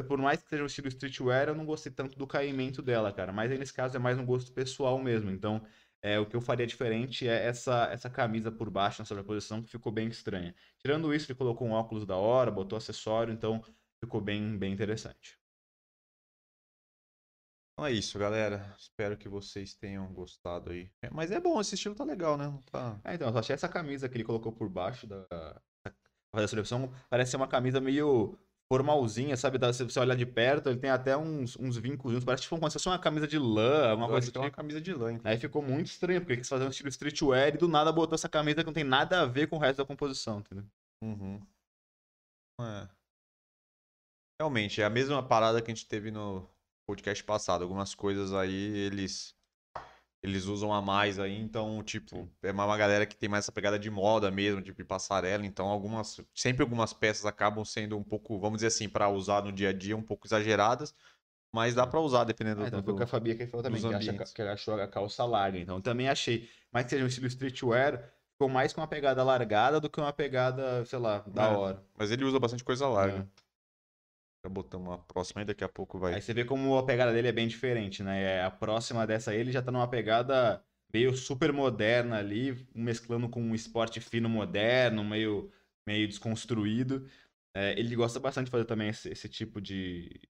por 0.08 0.18
mais 0.18 0.42
que 0.42 0.48
seja 0.48 0.62
um 0.62 0.66
estilo 0.66 0.88
streetwear, 0.88 1.48
eu 1.48 1.54
não 1.54 1.64
gostei 1.64 1.92
tanto 1.92 2.18
do 2.18 2.26
caimento 2.26 2.82
dela, 2.82 3.12
cara. 3.12 3.32
Mas 3.32 3.50
aí 3.50 3.58
nesse 3.58 3.72
caso 3.72 3.96
é 3.96 4.00
mais 4.00 4.18
um 4.18 4.26
gosto 4.26 4.52
pessoal 4.52 4.98
mesmo. 4.98 5.30
Então, 5.30 5.64
é, 6.02 6.18
o 6.18 6.26
que 6.26 6.34
eu 6.34 6.40
faria 6.40 6.66
diferente 6.66 7.28
é 7.28 7.46
essa, 7.46 7.86
essa 7.92 8.10
camisa 8.10 8.50
por 8.50 8.68
baixo 8.68 9.00
na 9.00 9.06
sobreposição 9.06 9.62
que 9.62 9.70
ficou 9.70 9.92
bem 9.92 10.08
estranha. 10.08 10.54
Tirando 10.78 11.14
isso, 11.14 11.30
ele 11.30 11.38
colocou 11.38 11.66
um 11.66 11.72
óculos 11.72 12.04
da 12.04 12.16
hora, 12.16 12.50
botou 12.50 12.76
acessório, 12.76 13.32
então 13.32 13.62
ficou 14.04 14.20
bem, 14.20 14.58
bem 14.58 14.72
interessante. 14.72 15.38
Então 17.72 17.86
é 17.86 17.92
isso, 17.92 18.18
galera. 18.18 18.74
Espero 18.78 19.16
que 19.16 19.28
vocês 19.28 19.74
tenham 19.74 20.12
gostado 20.12 20.72
aí. 20.72 20.90
É, 21.00 21.08
mas 21.10 21.30
é 21.30 21.40
bom, 21.40 21.60
esse 21.60 21.74
estilo 21.74 21.94
tá 21.94 22.04
legal, 22.04 22.36
né? 22.36 22.52
Tá... 22.70 23.00
É, 23.04 23.14
então, 23.14 23.28
eu 23.28 23.38
achei 23.38 23.54
essa 23.54 23.68
camisa 23.68 24.08
que 24.08 24.16
ele 24.16 24.24
colocou 24.24 24.52
por 24.52 24.68
baixo 24.68 25.06
da, 25.06 25.26
fazer 26.34 26.44
a 26.44 26.48
seleção 26.48 26.92
parece 27.10 27.30
ser 27.30 27.36
uma 27.36 27.46
camisa 27.48 27.80
meio 27.80 28.38
formalzinha, 28.70 29.36
sabe? 29.36 29.58
Se 29.72 29.84
você 29.84 30.00
olhar 30.00 30.16
de 30.16 30.26
perto, 30.26 30.68
ele 30.68 30.78
tem 30.78 30.90
até 30.90 31.16
uns, 31.16 31.56
uns 31.56 31.76
vincos, 31.76 32.24
parece 32.24 32.44
tipo 32.44 32.56
como 32.56 32.70
se 32.70 32.74
fosse 32.74 32.88
uma 32.88 32.98
camisa 32.98 33.26
de 33.26 33.38
lã, 33.38 33.94
uma 33.94 34.08
coisa 34.08 34.30
assim. 34.30 34.38
uma 34.38 34.50
camisa 34.50 34.80
de 34.80 34.92
lã. 34.94 35.20
Aí 35.24 35.36
ficou 35.38 35.62
muito 35.62 35.86
estranho, 35.86 36.20
porque 36.20 36.36
quis 36.36 36.48
fazer 36.48 36.64
um 36.64 36.70
estilo 36.70 36.88
streetwear 36.88 37.54
e 37.54 37.58
do 37.58 37.68
nada 37.68 37.92
botou 37.92 38.14
essa 38.14 38.28
camisa 38.28 38.60
que 38.62 38.66
não 38.66 38.72
tem 38.72 38.84
nada 38.84 39.20
a 39.20 39.26
ver 39.26 39.46
com 39.48 39.56
o 39.56 39.58
resto 39.58 39.78
da 39.78 39.86
composição, 39.86 40.40
entendeu? 40.40 40.64
Uhum. 41.02 41.40
É. 42.60 42.88
Realmente, 44.40 44.80
é 44.80 44.84
a 44.84 44.90
mesma 44.90 45.22
parada 45.22 45.60
que 45.60 45.70
a 45.70 45.74
gente 45.74 45.86
teve 45.86 46.10
no 46.10 46.48
podcast 46.86 47.22
passado. 47.24 47.62
Algumas 47.62 47.94
coisas 47.94 48.32
aí, 48.32 48.54
eles 48.54 49.34
eles 50.22 50.44
usam 50.44 50.72
a 50.72 50.80
mais 50.80 51.18
aí, 51.18 51.36
então, 51.36 51.82
tipo, 51.82 52.28
é 52.42 52.52
uma 52.52 52.76
galera 52.76 53.04
que 53.04 53.16
tem 53.16 53.28
mais 53.28 53.44
essa 53.44 53.52
pegada 53.52 53.78
de 53.78 53.90
moda 53.90 54.30
mesmo, 54.30 54.62
tipo, 54.62 54.78
de 54.80 54.84
passarela, 54.84 55.44
então 55.44 55.66
algumas, 55.66 56.20
sempre 56.34 56.62
algumas 56.62 56.92
peças 56.92 57.26
acabam 57.26 57.64
sendo 57.64 57.98
um 57.98 58.04
pouco, 58.04 58.38
vamos 58.38 58.58
dizer 58.58 58.68
assim, 58.68 58.88
para 58.88 59.08
usar 59.08 59.42
no 59.42 59.50
dia 59.50 59.70
a 59.70 59.72
dia, 59.72 59.96
um 59.96 60.02
pouco 60.02 60.26
exageradas, 60.26 60.94
mas 61.52 61.74
dá 61.74 61.86
para 61.86 62.00
usar 62.00 62.24
dependendo 62.24 62.62
Ah, 62.62 62.68
então 62.68 62.80
do, 62.80 62.84
foi 62.84 62.94
o 62.94 62.96
que 62.96 63.02
a 63.02 63.06
Fabia 63.06 63.34
que 63.34 63.46
falou 63.46 63.62
também, 63.62 63.80
que, 63.80 63.94
acha, 63.94 64.34
que 64.34 64.40
ela 64.40 64.52
achou 64.52 64.74
a 64.74 64.88
calça 64.88 65.24
larga. 65.24 65.58
Então 65.58 65.80
também 65.80 66.08
achei. 66.08 66.48
Mas 66.72 66.84
que 66.84 66.90
seja 66.90 67.04
um 67.04 67.08
estilo 67.08 67.26
streetwear, 67.26 68.10
ficou 68.32 68.48
mais 68.48 68.72
com 68.72 68.80
uma 68.80 68.86
pegada 68.86 69.22
largada 69.22 69.78
do 69.78 69.90
que 69.90 70.00
uma 70.00 70.12
pegada, 70.12 70.84
sei 70.86 70.98
lá, 70.98 71.18
da 71.18 71.48
É. 71.50 71.56
hora. 71.56 71.82
Mas 71.98 72.10
ele 72.10 72.24
usa 72.24 72.40
bastante 72.40 72.64
coisa 72.64 72.88
larga. 72.88 73.28
É. 73.38 73.41
Botamos 74.48 74.88
uma 74.88 74.98
próxima 74.98 75.40
aí, 75.40 75.44
daqui 75.44 75.62
a 75.62 75.68
pouco 75.68 75.98
vai. 75.98 76.14
Aí 76.14 76.22
você 76.22 76.34
vê 76.34 76.44
como 76.44 76.76
a 76.76 76.84
pegada 76.84 77.12
dele 77.12 77.28
é 77.28 77.32
bem 77.32 77.46
diferente, 77.46 78.02
né? 78.02 78.38
É, 78.38 78.42
A 78.42 78.50
próxima 78.50 79.06
dessa 79.06 79.30
aí, 79.30 79.38
ele 79.38 79.52
já 79.52 79.62
tá 79.62 79.70
numa 79.70 79.88
pegada 79.88 80.62
meio 80.92 81.14
super 81.14 81.52
moderna 81.52 82.18
ali, 82.18 82.66
mesclando 82.74 83.28
com 83.28 83.40
um 83.40 83.54
esporte 83.54 84.00
fino 84.00 84.28
moderno, 84.28 85.04
meio, 85.04 85.50
meio 85.86 86.06
desconstruído. 86.08 87.08
É, 87.54 87.78
ele 87.78 87.94
gosta 87.94 88.18
bastante 88.18 88.46
de 88.46 88.50
fazer 88.50 88.64
também 88.64 88.88
esse, 88.88 89.08
esse 89.10 89.28
tipo 89.28 89.60
de, 89.60 90.20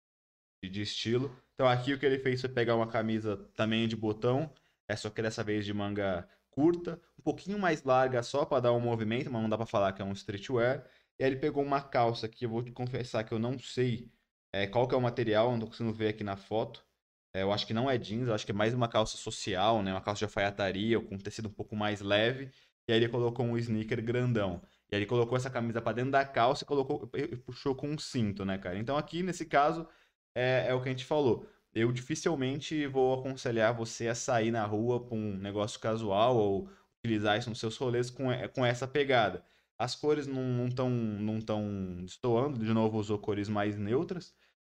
de, 0.62 0.70
de 0.70 0.82
estilo. 0.82 1.36
Então 1.54 1.68
aqui 1.68 1.92
o 1.92 1.98
que 1.98 2.06
ele 2.06 2.18
fez 2.18 2.40
foi 2.40 2.50
pegar 2.50 2.76
uma 2.76 2.88
camisa 2.88 3.36
também 3.54 3.88
de 3.88 3.96
botão, 3.96 4.52
é 4.88 4.96
só 4.96 5.10
que 5.10 5.22
dessa 5.22 5.42
vez 5.44 5.64
de 5.64 5.72
manga 5.72 6.28
curta, 6.50 7.00
um 7.18 7.22
pouquinho 7.22 7.58
mais 7.58 7.82
larga 7.82 8.22
só 8.22 8.44
para 8.44 8.60
dar 8.60 8.72
um 8.72 8.80
movimento, 8.80 9.30
mas 9.30 9.42
não 9.42 9.48
dá 9.48 9.56
para 9.56 9.66
falar 9.66 9.92
que 9.92 10.02
é 10.02 10.04
um 10.04 10.12
streetwear. 10.12 10.86
E 11.22 11.24
aí 11.24 11.30
ele 11.30 11.38
pegou 11.38 11.62
uma 11.62 11.80
calça 11.80 12.28
que 12.28 12.44
eu 12.46 12.50
vou 12.50 12.64
te 12.64 12.72
confessar 12.72 13.22
que 13.22 13.32
eu 13.32 13.38
não 13.38 13.56
sei 13.56 14.10
é, 14.52 14.66
qual 14.66 14.88
que 14.88 14.94
é 14.96 14.98
o 14.98 15.00
material, 15.00 15.52
não 15.52 15.60
tô 15.60 15.66
conseguindo 15.68 15.94
ver 15.94 16.08
aqui 16.08 16.24
na 16.24 16.36
foto. 16.36 16.84
É, 17.32 17.42
eu 17.42 17.52
acho 17.52 17.64
que 17.64 17.72
não 17.72 17.88
é 17.88 17.96
jeans, 17.96 18.26
eu 18.26 18.34
acho 18.34 18.44
que 18.44 18.50
é 18.50 18.54
mais 18.54 18.74
uma 18.74 18.88
calça 18.88 19.16
social, 19.16 19.84
né? 19.84 19.92
Uma 19.92 20.00
calça 20.00 20.18
de 20.18 20.24
alfaiataria, 20.24 20.98
com 21.00 21.16
tecido 21.16 21.48
um 21.48 21.52
pouco 21.52 21.76
mais 21.76 22.00
leve. 22.00 22.50
E 22.88 22.92
aí 22.92 22.98
ele 22.98 23.08
colocou 23.08 23.46
um 23.46 23.56
sneaker 23.56 24.02
grandão. 24.04 24.60
E 24.90 24.96
aí 24.96 24.98
ele 25.00 25.06
colocou 25.06 25.36
essa 25.36 25.48
camisa 25.48 25.80
pra 25.80 25.92
dentro 25.92 26.10
da 26.10 26.24
calça 26.24 26.64
e 26.64 26.66
colocou, 26.66 27.08
e 27.14 27.36
puxou 27.36 27.76
com 27.76 27.88
um 27.88 27.98
cinto, 27.98 28.44
né, 28.44 28.58
cara? 28.58 28.76
Então 28.76 28.96
aqui, 28.96 29.22
nesse 29.22 29.46
caso, 29.46 29.86
é, 30.34 30.66
é 30.70 30.74
o 30.74 30.82
que 30.82 30.88
a 30.88 30.92
gente 30.92 31.04
falou. 31.04 31.46
Eu 31.72 31.92
dificilmente 31.92 32.84
vou 32.88 33.20
aconselhar 33.20 33.72
você 33.72 34.08
a 34.08 34.14
sair 34.16 34.50
na 34.50 34.66
rua 34.66 35.06
pra 35.06 35.14
um 35.14 35.36
negócio 35.36 35.78
casual 35.78 36.36
ou 36.36 36.68
utilizar 36.98 37.38
isso 37.38 37.48
nos 37.48 37.60
seus 37.60 37.76
rolês 37.76 38.10
com, 38.10 38.32
é, 38.32 38.48
com 38.48 38.66
essa 38.66 38.88
pegada. 38.88 39.44
As 39.82 39.96
cores 39.96 40.26
não 40.28 40.68
estão 40.68 40.88
não 40.90 41.40
tão 41.40 42.04
destoando, 42.04 42.64
de 42.64 42.72
novo 42.72 42.98
usou 42.98 43.18
cores 43.18 43.48
mais 43.48 43.76
neutras. 43.76 44.34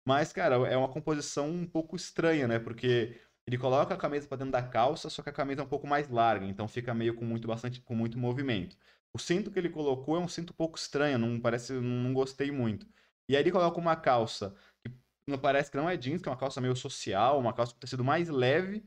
Mas, 0.06 0.32
cara, 0.32 0.56
é 0.68 0.76
uma 0.76 0.88
composição 0.88 1.50
um 1.50 1.66
pouco 1.66 1.96
estranha, 1.96 2.46
né? 2.46 2.58
Porque 2.60 3.20
ele 3.46 3.58
coloca 3.58 3.94
a 3.94 3.96
camisa 3.96 4.28
pra 4.28 4.36
dentro 4.36 4.52
da 4.52 4.62
calça, 4.62 5.10
só 5.10 5.22
que 5.22 5.28
a 5.28 5.32
camisa 5.32 5.62
é 5.62 5.64
um 5.64 5.68
pouco 5.68 5.86
mais 5.86 6.08
larga, 6.08 6.46
então 6.46 6.68
fica 6.68 6.94
meio 6.94 7.14
com 7.16 7.24
muito 7.24 7.48
bastante 7.48 7.80
com 7.80 7.94
muito 7.96 8.16
movimento. 8.18 8.76
O 9.12 9.18
cinto 9.18 9.50
que 9.50 9.58
ele 9.58 9.70
colocou 9.70 10.16
é 10.16 10.20
um 10.20 10.28
cinto 10.28 10.52
um 10.52 10.56
pouco 10.56 10.78
estranho, 10.78 11.18
não 11.18 11.40
parece, 11.40 11.72
não, 11.72 11.82
não 11.82 12.14
gostei 12.14 12.50
muito. 12.52 12.86
E 13.28 13.36
aí 13.36 13.42
ele 13.42 13.50
coloca 13.52 13.78
uma 13.80 13.96
calça 13.96 14.54
que 14.84 14.92
não 15.26 15.38
parece 15.38 15.70
que 15.70 15.76
não 15.76 15.88
é 15.90 15.96
jeans, 15.96 16.22
que 16.22 16.28
é 16.28 16.32
uma 16.32 16.38
calça 16.38 16.60
meio 16.60 16.76
social, 16.76 17.38
uma 17.40 17.52
calça 17.52 17.74
com 17.74 17.80
tecido 17.80 18.04
mais 18.04 18.28
leve, 18.28 18.84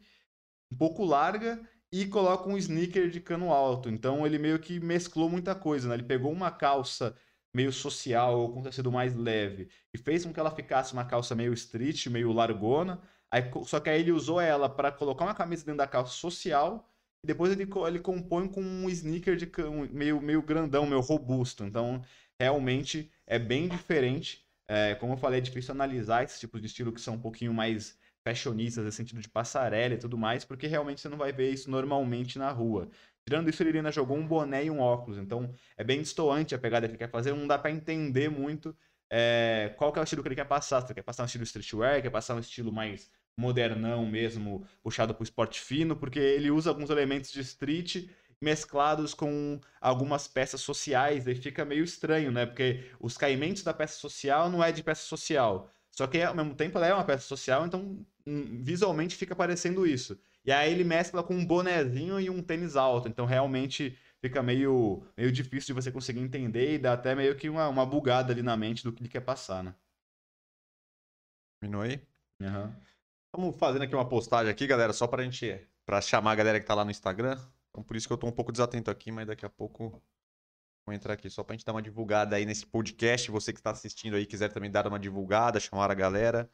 um 0.71 0.77
pouco 0.77 1.03
larga 1.03 1.61
e 1.91 2.07
coloca 2.07 2.49
um 2.49 2.57
sneaker 2.57 3.09
de 3.09 3.19
cano 3.21 3.51
alto. 3.53 3.89
Então 3.89 4.25
ele 4.25 4.37
meio 4.37 4.59
que 4.59 4.79
mesclou 4.79 5.29
muita 5.29 5.55
coisa, 5.55 5.87
né? 5.89 5.95
Ele 5.95 6.03
pegou 6.03 6.31
uma 6.31 6.51
calça 6.51 7.15
meio 7.53 7.71
social 7.71 8.37
ou 8.39 8.53
com 8.53 8.61
tecido 8.61 8.91
mais 8.91 9.15
leve 9.15 9.69
e 9.93 9.97
fez 9.97 10.25
com 10.25 10.33
que 10.33 10.39
ela 10.39 10.51
ficasse 10.51 10.91
uma 10.93 11.05
calça 11.05 11.33
meio 11.35 11.53
street, 11.53 12.07
meio 12.07 12.31
largona. 12.33 13.01
Aí, 13.31 13.43
só 13.65 13.79
que 13.79 13.89
aí 13.89 14.01
ele 14.01 14.11
usou 14.11 14.39
ela 14.41 14.69
para 14.69 14.91
colocar 14.91 15.25
uma 15.25 15.35
camisa 15.35 15.65
dentro 15.65 15.77
da 15.79 15.87
calça 15.87 16.13
social 16.13 16.89
e 17.23 17.27
depois 17.27 17.51
ele, 17.51 17.67
ele 17.87 17.99
compõe 17.99 18.47
com 18.47 18.61
um 18.61 18.89
sneaker 18.89 19.35
de 19.35 19.47
ca- 19.47 19.67
um- 19.69 19.87
meio, 19.91 20.21
meio 20.21 20.41
grandão, 20.41 20.85
meio 20.85 21.01
robusto. 21.01 21.63
Então 21.65 22.01
realmente 22.39 23.11
é 23.25 23.39
bem 23.39 23.67
diferente. 23.69 24.45
É, 24.67 24.95
como 24.95 25.13
eu 25.13 25.17
falei, 25.17 25.39
é 25.39 25.41
difícil 25.41 25.71
analisar 25.73 26.23
esses 26.23 26.39
tipos 26.39 26.59
de 26.61 26.67
estilo 26.67 26.91
que 26.91 26.99
são 27.01 27.15
um 27.15 27.21
pouquinho 27.21 27.53
mais 27.53 27.97
fashionistas, 28.25 28.83
no 28.83 28.91
sentido 28.91 29.21
de 29.21 29.29
passarela 29.29 29.93
e 29.93 29.97
tudo 29.97 30.17
mais, 30.17 30.43
porque 30.43 30.65
realmente 30.65 30.99
você 30.99 31.07
não 31.07 31.17
vai 31.17 31.31
ver 31.31 31.51
isso 31.51 31.69
normalmente 31.69 32.39
na 32.39 32.51
rua. 32.51 32.89
Tirando 33.23 33.49
isso, 33.49 33.61
ele 33.63 33.77
ainda 33.77 33.91
jogou 33.91 34.17
um 34.17 34.27
boné 34.27 34.65
e 34.65 34.71
um 34.71 34.79
óculos, 34.79 35.19
então 35.19 35.53
é 35.77 35.83
bem 35.83 36.01
distoante 36.01 36.55
a 36.55 36.57
pegada 36.57 36.87
que 36.87 36.93
ele 36.93 36.97
quer 36.97 37.09
fazer, 37.09 37.33
não 37.33 37.47
dá 37.47 37.57
pra 37.57 37.71
entender 37.71 38.29
muito 38.29 38.75
é, 39.09 39.73
qual 39.77 39.93
que 39.93 39.99
é 39.99 40.01
o 40.01 40.03
estilo 40.03 40.23
que 40.23 40.27
ele 40.27 40.35
quer 40.35 40.45
passar. 40.45 40.81
Se 40.81 40.87
ele 40.87 40.95
quer 40.95 41.03
passar 41.03 41.23
um 41.23 41.27
estilo 41.27 41.43
streetwear, 41.43 42.01
quer 42.01 42.09
passar 42.09 42.35
um 42.35 42.39
estilo 42.39 42.71
mais 42.71 43.11
modernão 43.37 44.05
mesmo, 44.05 44.65
puxado 44.81 45.13
pro 45.13 45.23
esporte 45.23 45.59
fino, 45.59 45.95
porque 45.95 46.19
ele 46.19 46.49
usa 46.49 46.69
alguns 46.69 46.89
elementos 46.89 47.31
de 47.31 47.41
street 47.41 48.07
mesclados 48.41 49.13
com 49.13 49.59
algumas 49.79 50.27
peças 50.27 50.61
sociais, 50.61 51.27
aí 51.27 51.35
fica 51.35 51.65
meio 51.65 51.83
estranho, 51.83 52.31
né? 52.31 52.45
Porque 52.45 52.91
os 52.99 53.17
caimentos 53.17 53.63
da 53.63 53.73
peça 53.73 53.97
social 53.99 54.49
não 54.49 54.63
é 54.63 54.71
de 54.71 54.83
peça 54.83 55.03
social. 55.03 55.69
Só 55.91 56.07
que 56.07 56.21
ao 56.21 56.35
mesmo 56.35 56.53
tempo 56.53 56.77
ela 56.77 56.87
é 56.87 56.93
uma 56.93 57.05
peça 57.05 57.25
social, 57.25 57.65
então 57.65 58.05
visualmente 58.25 59.15
fica 59.15 59.35
parecendo 59.35 59.85
isso. 59.85 60.19
E 60.43 60.51
aí 60.51 60.71
ele 60.71 60.83
mescla 60.83 61.23
com 61.23 61.35
um 61.35 61.45
bonezinho 61.45 62.19
e 62.19 62.29
um 62.29 62.41
tênis 62.41 62.75
alto, 62.75 63.07
então 63.07 63.25
realmente 63.25 63.97
fica 64.21 64.41
meio, 64.41 65.03
meio 65.17 65.31
difícil 65.31 65.67
de 65.67 65.81
você 65.81 65.91
conseguir 65.91 66.19
entender 66.19 66.75
e 66.75 66.79
dá 66.79 66.93
até 66.93 67.15
meio 67.15 67.35
que 67.35 67.49
uma, 67.49 67.67
uma 67.67 67.85
bugada 67.85 68.31
ali 68.31 68.41
na 68.41 68.57
mente 68.57 68.83
do 68.83 68.91
que 68.91 69.01
ele 69.01 69.09
quer 69.09 69.21
passar, 69.21 69.63
né? 69.63 69.75
Terminou 71.59 71.83
aí? 71.83 72.01
Aham. 72.41 72.75
Estamos 73.27 73.55
fazendo 73.57 73.83
aqui 73.83 73.93
uma 73.93 74.07
postagem 74.07 74.51
aqui, 74.51 74.65
galera, 74.65 74.93
só 74.93 75.07
pra 75.07 75.23
gente, 75.23 75.67
pra 75.85 75.99
chamar 75.99 76.31
a 76.31 76.35
galera 76.35 76.59
que 76.59 76.65
tá 76.65 76.73
lá 76.73 76.85
no 76.85 76.91
Instagram. 76.91 77.37
Então 77.69 77.83
por 77.83 77.95
isso 77.95 78.07
que 78.07 78.13
eu 78.13 78.17
tô 78.17 78.27
um 78.27 78.31
pouco 78.31 78.51
desatento 78.51 78.89
aqui, 78.89 79.11
mas 79.11 79.27
daqui 79.27 79.45
a 79.45 79.49
pouco 79.49 80.01
vou 80.85 80.93
entrar 80.95 81.13
aqui 81.13 81.29
só 81.29 81.43
pra 81.43 81.55
gente 81.55 81.65
dar 81.65 81.73
uma 81.73 81.81
divulgada 81.81 82.35
aí 82.35 82.45
nesse 82.45 82.65
podcast. 82.65 83.29
Você 83.31 83.51
que 83.51 83.59
está 83.59 83.71
assistindo 83.71 84.15
aí, 84.15 84.25
quiser 84.25 84.53
também 84.53 84.71
dar 84.71 84.87
uma 84.87 84.99
divulgada, 84.99 85.59
chamar 85.59 85.91
a 85.91 85.95
galera. 85.95 86.49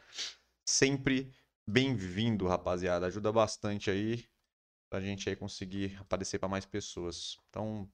Sempre 0.65 1.31
bem-vindo, 1.71 2.47
rapaziada. 2.47 3.05
Ajuda 3.07 3.31
bastante 3.31 3.89
aí 3.89 4.25
pra 4.89 5.01
gente 5.01 5.29
aí 5.29 5.35
conseguir 5.35 5.97
aparecer 5.99 6.39
pra 6.39 6.49
mais 6.49 6.65
pessoas. 6.65 7.37
Então, 7.49 7.89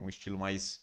um 0.00 0.08
estilo 0.08 0.38
mais 0.38 0.80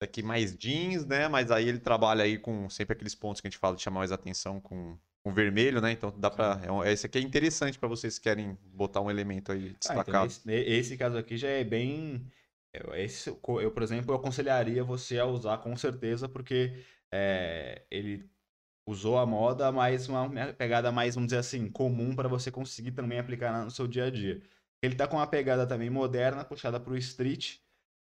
aqui 0.00 0.22
mais 0.22 0.56
jeans, 0.56 1.06
né? 1.06 1.28
Mas 1.28 1.50
aí 1.50 1.68
ele 1.68 1.78
trabalha 1.80 2.24
aí 2.24 2.38
com 2.38 2.68
sempre 2.70 2.94
aqueles 2.94 3.14
pontos 3.14 3.40
que 3.40 3.48
a 3.48 3.50
gente 3.50 3.58
fala 3.58 3.76
de 3.76 3.82
chamar 3.82 4.00
mais 4.00 4.12
atenção 4.12 4.60
com 4.60 4.98
com 5.22 5.34
vermelho, 5.34 5.80
né? 5.80 5.90
Então 5.92 6.12
dá 6.18 6.30
pra. 6.30 6.60
É 6.84 6.92
esse 6.92 7.06
aqui 7.06 7.18
é 7.18 7.20
interessante 7.20 7.78
pra 7.78 7.88
vocês 7.88 8.16
que 8.18 8.24
querem 8.24 8.56
botar 8.74 9.00
um 9.00 9.10
elemento 9.10 9.50
aí 9.52 9.70
Ah, 9.88 9.98
então 9.98 10.14
destacado. 10.14 10.26
esse, 10.26 10.50
esse 10.52 10.96
caso 10.96 11.18
aqui 11.18 11.36
já 11.36 11.48
é 11.48 11.64
bem. 11.64 12.26
eu- 12.72 12.94
Esse, 12.94 13.28
eu, 13.30 13.70
por 13.72 13.82
exemplo, 13.82 14.12
eu 14.12 14.16
aconselharia 14.18 14.84
você 14.84 15.18
a 15.18 15.26
usar 15.26 15.58
com 15.58 15.76
certeza, 15.76 16.28
porque 16.28 16.84
é, 17.10 17.84
ele 17.90 18.28
usou 18.86 19.18
a 19.18 19.26
moda, 19.26 19.70
mas 19.72 20.08
uma 20.08 20.28
pegada 20.54 20.92
mais, 20.92 21.14
vamos 21.14 21.28
dizer 21.28 21.38
assim, 21.38 21.70
comum 21.70 22.14
para 22.14 22.28
você 22.28 22.50
conseguir 22.50 22.92
também 22.92 23.18
aplicar 23.18 23.64
no 23.64 23.70
seu 23.70 23.86
dia 23.86 24.04
a 24.06 24.10
dia. 24.10 24.42
Ele 24.82 24.94
tá 24.94 25.06
com 25.08 25.16
uma 25.16 25.26
pegada 25.26 25.66
também 25.66 25.90
moderna, 25.90 26.44
puxada 26.44 26.78
pro 26.80 26.96
street, 26.96 27.58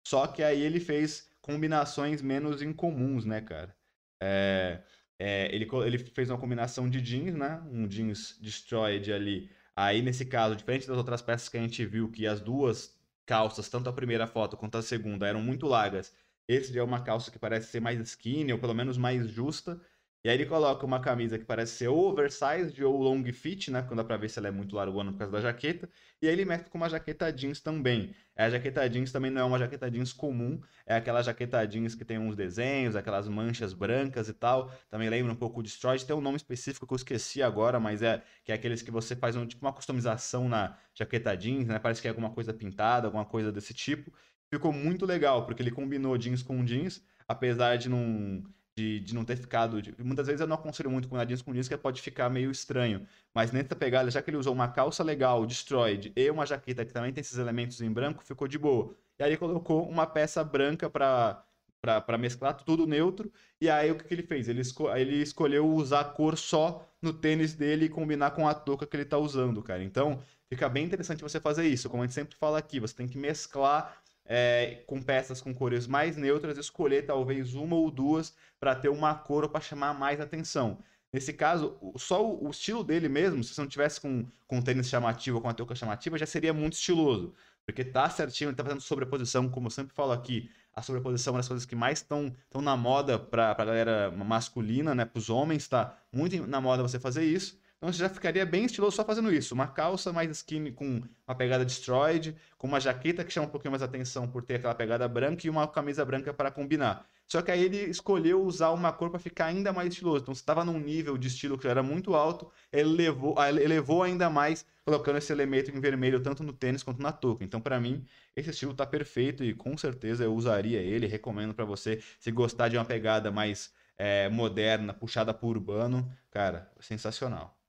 só 0.06 0.28
que 0.28 0.44
aí 0.44 0.62
ele 0.62 0.80
fez 0.80 1.30
combinações 1.42 2.22
menos 2.22 2.62
incomuns, 2.62 3.25
né, 3.25 3.42
cara? 3.42 3.75
É, 4.22 4.84
é, 5.20 5.54
ele, 5.56 5.68
ele 5.86 5.98
fez 6.00 6.30
uma 6.30 6.40
combinação 6.40 6.90
de 6.90 7.02
jeans, 7.02 7.36
né? 7.36 7.62
Um 7.72 7.88
jeans 7.88 8.38
destroyed 8.42 9.12
ali. 9.13 9.50
Aí, 9.75 10.02
nesse 10.02 10.25
caso, 10.25 10.56
diferente 10.56 10.88
das 10.88 10.98
outras 10.98 11.22
peças 11.22 11.50
que 11.50 11.58
a 11.58 11.62
gente 11.62 11.86
viu, 11.86 12.12
que 12.12 12.28
as 12.28 12.42
duas 12.42 12.98
calças, 13.25 13.70
tanto 13.70 13.90
a 13.90 13.94
primeira 13.94 14.28
foto 14.28 14.58
quanto 14.58 14.78
a 14.78 14.82
segunda, 14.82 15.28
eram 15.28 15.42
muito 15.42 15.66
largas. 15.68 16.13
Esse 16.48 16.74
já 16.74 16.82
é 16.82 16.84
uma 16.84 17.04
calça 17.04 17.32
que 17.32 17.40
parece 17.40 17.68
ser 17.72 17.80
mais 17.80 18.00
skinny, 18.00 18.52
ou 18.54 18.60
pelo 18.60 18.74
menos 18.74 18.98
mais 18.98 19.30
justa. 19.30 19.82
E 20.24 20.30
aí 20.30 20.36
ele 20.36 20.46
coloca 20.46 20.86
uma 20.86 21.01
camisa 21.01 21.38
que 21.38 21.44
parece 21.44 21.74
ser 21.74 21.89
ou 21.89 22.10
oversized 22.10 22.82
ou 22.82 23.01
long 23.01 23.22
fit, 23.34 23.70
né? 23.70 23.82
Quando 23.82 23.98
dá 23.98 24.06
pra 24.06 24.15
ver 24.15 24.30
se 24.30 24.39
ela 24.39 24.48
é 24.48 24.51
muito 24.51 24.74
largona 24.74 25.12
por 25.12 25.18
causa 25.18 25.34
da 25.34 25.42
jaqueta. 25.42 25.89
E 26.22 26.27
aí 26.27 26.34
ele 26.34 26.46
mescla 26.46 26.70
com 26.70 26.77
uma 26.77 26.89
jaqueta 26.89 27.30
jeans 27.30 27.60
também. 27.60 28.15
A 28.34 28.50
jaqueta 28.50 28.89
jeans 28.89 29.12
também 29.12 29.30
não 29.30 29.42
é 29.42 29.44
uma 29.44 29.60
jaqueta 29.60 29.92
jeans 29.92 30.13
comum, 30.13 30.62
é 30.86 30.96
aquela 30.96 31.22
jaqueta 31.22 31.65
jeans 31.68 31.94
que 31.94 32.06
tem 32.06 32.18
uns 32.18 32.38
desenhos, 32.38 32.96
aquelas 32.96 33.27
manchas 33.27 33.74
brancas 33.74 34.30
e 34.30 34.34
tal. 34.34 34.72
Também 34.89 35.10
lembra 35.10 35.34
um 35.34 35.36
pouco 35.36 35.60
o 35.60 35.63
Destroyed, 35.63 36.06
tem 36.06 36.15
um 36.15 36.22
nome 36.22 36.38
específico 36.38 36.88
que 36.88 36.94
eu 36.94 36.96
esqueci 36.96 37.44
agora, 37.44 37.77
mas 37.77 38.01
é 38.01 38.24
que 38.46 38.51
é 38.53 38.56
aqueles 38.56 38.82
que 38.82 38.92
você 38.92 39.18
faz 39.18 39.36
um, 39.36 39.46
tipo 39.46 39.65
uma 39.65 39.74
customização 39.74 40.48
na 40.48 40.77
jaqueta 40.94 41.36
jeans, 41.36 41.68
né? 41.68 41.80
Parece 41.80 42.01
que 42.01 42.08
é 42.08 42.12
alguma 42.12 42.30
coisa 42.32 42.53
pintada, 42.53 43.08
alguma 43.08 43.25
coisa 43.25 43.51
desse 43.51 43.74
tipo. 43.74 44.10
Ficou 44.50 44.72
muito 44.72 45.06
legal, 45.06 45.46
porque 45.46 45.62
ele 45.62 45.72
combinou 45.72 46.18
jeans 46.18 46.42
com 46.42 46.63
jeans, 46.63 47.03
apesar 47.27 47.75
de 47.77 47.89
não 47.89 48.42
de, 48.77 49.00
de 49.00 49.13
não 49.13 49.24
ter 49.25 49.36
ficado. 49.38 49.82
de- 49.82 49.96
muitas 50.03 50.27
vezes 50.27 50.42
eu 50.42 50.48
não 50.48 50.56
aconselho 50.56 50.89
muito 50.92 51.08
combinar 51.08 51.25
jeans 51.25 51.42
com 51.42 51.53
jeans, 51.53 51.68
que 51.68 51.77
pode 51.77 52.01
ficar 52.01 52.30
meio 52.30 52.51
estranho. 52.51 53.06
Mas 53.34 53.51
nessa 53.51 53.75
pegada, 53.75 54.10
já 54.12 54.22
que 54.22 54.30
ele 54.30 54.38
usou 54.38 54.53
uma 54.53 54.68
calça 54.68 55.03
legal, 55.03 55.46
destroyed, 55.46 56.12
e 56.15 56.30
uma 56.30 56.46
jaqueta 56.46 56.86
que 56.86 56.94
também 56.94 57.13
tem 57.13 57.22
esses 57.22 57.38
elementos 57.38 57.82
em 57.82 57.92
branco, 57.92 58.24
ficou 58.24 58.48
de 58.48 58.58
boa. 58.58 58.96
E 59.20 59.24
aí 59.24 59.38
colocou 59.38 59.88
uma 59.89 60.06
peça 60.08 60.44
branca 60.44 60.89
para 60.89 61.44
para 61.82 62.18
mesclar 62.18 62.53
tudo 62.63 62.88
neutro. 62.88 63.32
E 63.60 63.70
aí 63.70 63.92
o 63.92 63.98
que, 63.98 64.06
que 64.06 64.13
ele 64.13 64.24
fez? 64.24 64.48
Ele, 64.48 64.62
esco 64.62 64.89
ele 64.96 65.18
escolheu 65.22 65.68
usar 65.68 66.00
a 66.01 66.06
cor 66.06 66.38
só 66.38 66.88
no 67.01 67.12
tênis 67.13 67.53
dele 67.56 67.86
e 67.86 67.89
combinar 67.89 68.32
com 68.32 68.48
a 68.48 68.53
touca 68.53 68.88
que 68.88 68.96
ele 68.96 69.03
tá 69.06 69.18
usando, 69.18 69.62
cara. 69.62 69.84
Então, 69.84 70.22
fica 70.50 70.70
bem 70.70 70.86
interessante 70.86 71.22
você 71.22 71.39
fazer 71.42 71.68
isso. 71.68 71.89
Como 71.89 72.01
a 72.03 72.06
gente 72.06 72.15
sempre 72.15 72.38
fala 72.38 72.58
aqui, 72.58 72.80
você 72.80 72.96
tem 72.96 73.08
que 73.08 73.18
mesclar 73.18 74.01
é, 74.25 74.84
com 74.88 75.01
peças 75.01 75.42
com 75.42 75.53
cores 75.53 75.88
mais 75.88 76.15
neutras, 76.18 76.58
escolher 76.58 77.03
talvez 77.06 77.53
uma 77.56 77.75
ou 77.75 77.92
duas 77.92 78.36
para 78.60 78.75
ter 78.75 78.89
uma 78.89 79.13
cor 79.15 79.50
para 79.50 79.62
chamar 79.62 79.94
mais 79.94 80.20
atenção. 80.20 80.80
Nesse 81.12 81.32
caso, 81.32 81.77
só 81.96 82.27
o, 82.27 82.50
estilo 82.50 82.84
dele 82.84 83.08
mesmo, 83.08 83.44
se 83.44 83.53
você 83.53 83.62
não 83.62 83.68
tivesse 83.68 84.01
com, 84.01 84.25
com 84.48 84.62
tênis 84.62 84.89
chamativo 84.89 85.38
ou 85.38 85.42
com 85.44 85.50
a 85.50 85.53
touca 85.53 85.75
chamativa, 85.75 86.18
já 86.18 86.25
seria 86.25 86.51
muito 86.53 86.74
estiloso. 86.74 87.36
Porque 87.65 87.84
tá 87.84 88.10
certinho, 88.10 88.50
ele 88.50 88.58
tá 88.58 88.63
fazendo 88.63 88.82
sobreposição, 88.82 89.48
como 89.48 89.68
eu 89.68 89.72
sempre 89.72 89.94
falo 89.94 90.12
aqui, 90.12 90.50
a 90.75 90.82
sobreposição 90.82 91.32
é 91.32 91.34
uma 91.36 91.39
das 91.39 91.48
coisas 91.48 91.65
que 91.68 91.75
mais 91.75 92.00
estão 92.00 92.36
na 92.56 92.75
moda 92.75 93.20
para 93.20 93.51
a 93.51 93.53
galera 93.53 94.12
masculina, 94.12 94.96
né? 94.96 95.06
Para 95.06 95.20
os 95.20 95.30
homens, 95.30 95.68
tá 95.68 95.96
muito 96.12 96.48
na 96.48 96.60
moda 96.60 96.82
você 96.82 97.00
fazer 97.00 97.24
isso. 97.24 97.62
Então 97.84 97.92
você 97.92 98.00
já 98.00 98.08
ficaria 98.08 98.46
bem 98.46 98.63
estiloso 98.63 98.96
só 98.96 99.04
fazendo 99.04 99.30
isso. 99.30 99.54
Uma 99.54 99.68
calça 99.68 100.13
mais 100.13 100.32
skinny 100.32 100.72
com 100.72 101.02
uma 101.28 101.36
pegada 101.36 101.66
destroyed, 101.66 102.34
com 102.58 102.66
uma 102.66 102.80
jaqueta 102.80 103.25
que 103.25 103.34
chama 103.34 103.48
um 103.48 103.50
pouquinho 103.50 103.72
mais 103.72 103.84
atenção 103.84 104.25
por 104.25 104.42
ter 104.42 104.56
aquela 104.56 104.74
pegada 104.74 105.06
branca 105.06 105.46
e 105.46 105.50
uma 105.50 105.68
camisa 105.68 106.06
branca 106.06 106.34
para 106.34 106.50
combinar. 106.50 107.06
Só 107.28 107.42
que 107.42 107.52
aí 107.52 107.62
ele 107.62 107.75
escolheu 107.90 108.42
usar 108.42 108.70
uma 108.70 108.94
cor 108.94 109.10
para 109.10 109.20
ficar 109.20 109.48
ainda 109.48 109.74
mais 109.74 109.90
estiloso. 109.90 110.22
Então, 110.22 110.34
você 110.34 110.40
estava 110.40 110.63
num 110.63 110.80
nível 110.80 111.18
de 111.18 111.28
estilo 111.28 111.58
que 111.58 111.68
era 111.68 111.84
muito 111.84 112.16
alto, 112.16 112.50
ele 112.72 112.88
levou, 112.88 113.36
elevou 113.38 114.02
ainda 114.02 114.30
mais, 114.30 114.66
colocando 114.86 115.18
esse 115.18 115.34
elemento 115.34 115.70
em 115.70 115.82
vermelho 115.82 116.22
tanto 116.22 116.42
no 116.42 116.54
tênis 116.54 116.84
quanto 116.84 117.02
na 117.02 117.12
touca. 117.12 117.44
Então, 117.44 117.60
para 117.60 117.82
mim, 117.82 118.06
esse 118.34 118.50
estilo 118.50 118.72
está 118.72 118.86
perfeito 118.86 119.44
e 119.44 119.54
com 119.54 119.78
certeza 119.78 120.24
eu 120.24 120.34
usaria 120.34 120.80
ele. 120.80 121.06
Recomendo 121.06 121.54
para 121.54 121.66
você, 121.66 122.02
se 122.18 122.32
gostar 122.32 122.70
de 122.70 122.78
uma 122.78 122.86
pegada 122.86 123.30
mais 123.30 123.74
é, 123.98 124.30
moderna, 124.30 124.94
puxada 124.94 125.34
por 125.34 125.58
urbano, 125.58 126.10
cara, 126.32 126.72
sensacional. 126.80 127.60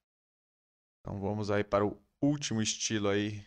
Então 1.04 1.20
vamos 1.20 1.50
aí 1.50 1.62
para 1.62 1.84
o 1.84 2.00
último 2.22 2.62
estilo 2.62 3.10
aí 3.10 3.46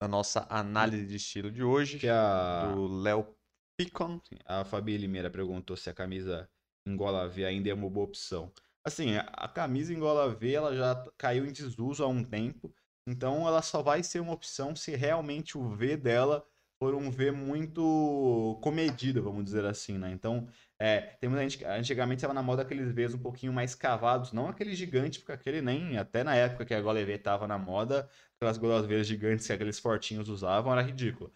da 0.00 0.06
nossa 0.06 0.46
análise 0.48 1.04
de 1.04 1.16
estilo 1.16 1.50
de 1.50 1.64
hoje, 1.64 1.98
que 1.98 2.06
é 2.06 2.12
a... 2.12 2.72
do 2.72 2.86
Léo 2.86 3.34
Picon. 3.76 4.20
A 4.46 4.64
Fabi 4.64 4.96
Limeira 4.96 5.28
perguntou 5.28 5.76
se 5.76 5.90
a 5.90 5.94
camisa 5.94 6.48
em 6.86 6.96
gola 6.96 7.28
V 7.28 7.44
ainda 7.44 7.70
é 7.70 7.74
uma 7.74 7.90
boa 7.90 8.06
opção. 8.06 8.52
Assim, 8.86 9.16
a 9.16 9.48
camisa 9.48 9.92
em 9.92 9.98
gola 9.98 10.32
V 10.32 10.52
ela 10.52 10.76
já 10.76 11.04
caiu 11.18 11.44
em 11.44 11.52
desuso 11.52 12.04
há 12.04 12.06
um 12.06 12.22
tempo, 12.22 12.72
então 13.08 13.48
ela 13.48 13.60
só 13.60 13.82
vai 13.82 14.04
ser 14.04 14.20
uma 14.20 14.34
opção 14.34 14.76
se 14.76 14.94
realmente 14.94 15.58
o 15.58 15.68
V 15.70 15.96
dela 15.96 16.46
for 16.84 16.94
um 16.94 17.10
V 17.10 17.30
muito 17.30 18.58
comedido, 18.60 19.22
vamos 19.22 19.44
dizer 19.44 19.64
assim, 19.64 19.96
né? 19.96 20.10
Então, 20.12 20.46
é, 20.78 21.00
tem 21.18 21.30
muita 21.30 21.48
gente, 21.48 21.64
antigamente 21.64 22.18
estava 22.18 22.34
na 22.34 22.42
moda 22.42 22.60
aqueles 22.60 22.92
Vs 22.92 23.14
um 23.14 23.18
pouquinho 23.18 23.54
mais 23.54 23.74
cavados, 23.74 24.32
não 24.32 24.48
aquele 24.48 24.74
gigante, 24.74 25.18
porque 25.18 25.32
aquele 25.32 25.62
nem, 25.62 25.96
até 25.96 26.22
na 26.22 26.34
época 26.36 26.66
que 26.66 26.74
a 26.74 26.80
gola 26.82 27.02
V 27.02 27.12
estava 27.14 27.48
na 27.48 27.56
moda, 27.56 28.06
aquelas 28.36 28.58
V 28.86 29.02
gigantes 29.02 29.46
que 29.46 29.52
aqueles 29.54 29.78
fortinhos 29.78 30.28
usavam, 30.28 30.72
era 30.72 30.82
ridículo. 30.82 31.32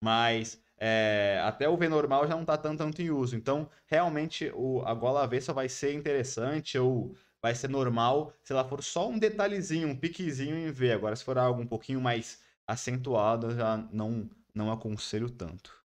Mas 0.00 0.62
é, 0.78 1.40
até 1.44 1.68
o 1.68 1.76
V 1.76 1.88
normal 1.88 2.28
já 2.28 2.34
não 2.34 2.42
está 2.42 2.56
tanto, 2.56 2.78
tanto 2.78 3.02
em 3.02 3.10
uso. 3.10 3.34
Então, 3.34 3.68
realmente, 3.86 4.52
o, 4.54 4.82
a 4.82 4.94
gola 4.94 5.26
V 5.26 5.40
só 5.40 5.52
vai 5.52 5.68
ser 5.68 5.94
interessante 5.94 6.78
ou 6.78 7.16
vai 7.42 7.54
ser 7.56 7.68
normal 7.68 8.32
se 8.44 8.52
ela 8.52 8.64
for 8.64 8.82
só 8.84 9.08
um 9.08 9.18
detalhezinho, 9.18 9.88
um 9.88 9.96
piquezinho 9.96 10.56
em 10.56 10.70
V. 10.70 10.92
Agora, 10.92 11.16
se 11.16 11.24
for 11.24 11.36
algo 11.38 11.60
um 11.60 11.66
pouquinho 11.66 12.00
mais 12.00 12.40
acentuado, 12.68 13.54
já 13.56 13.76
não 13.92 14.30
não 14.54 14.70
aconselho 14.70 15.30
tanto. 15.30 15.82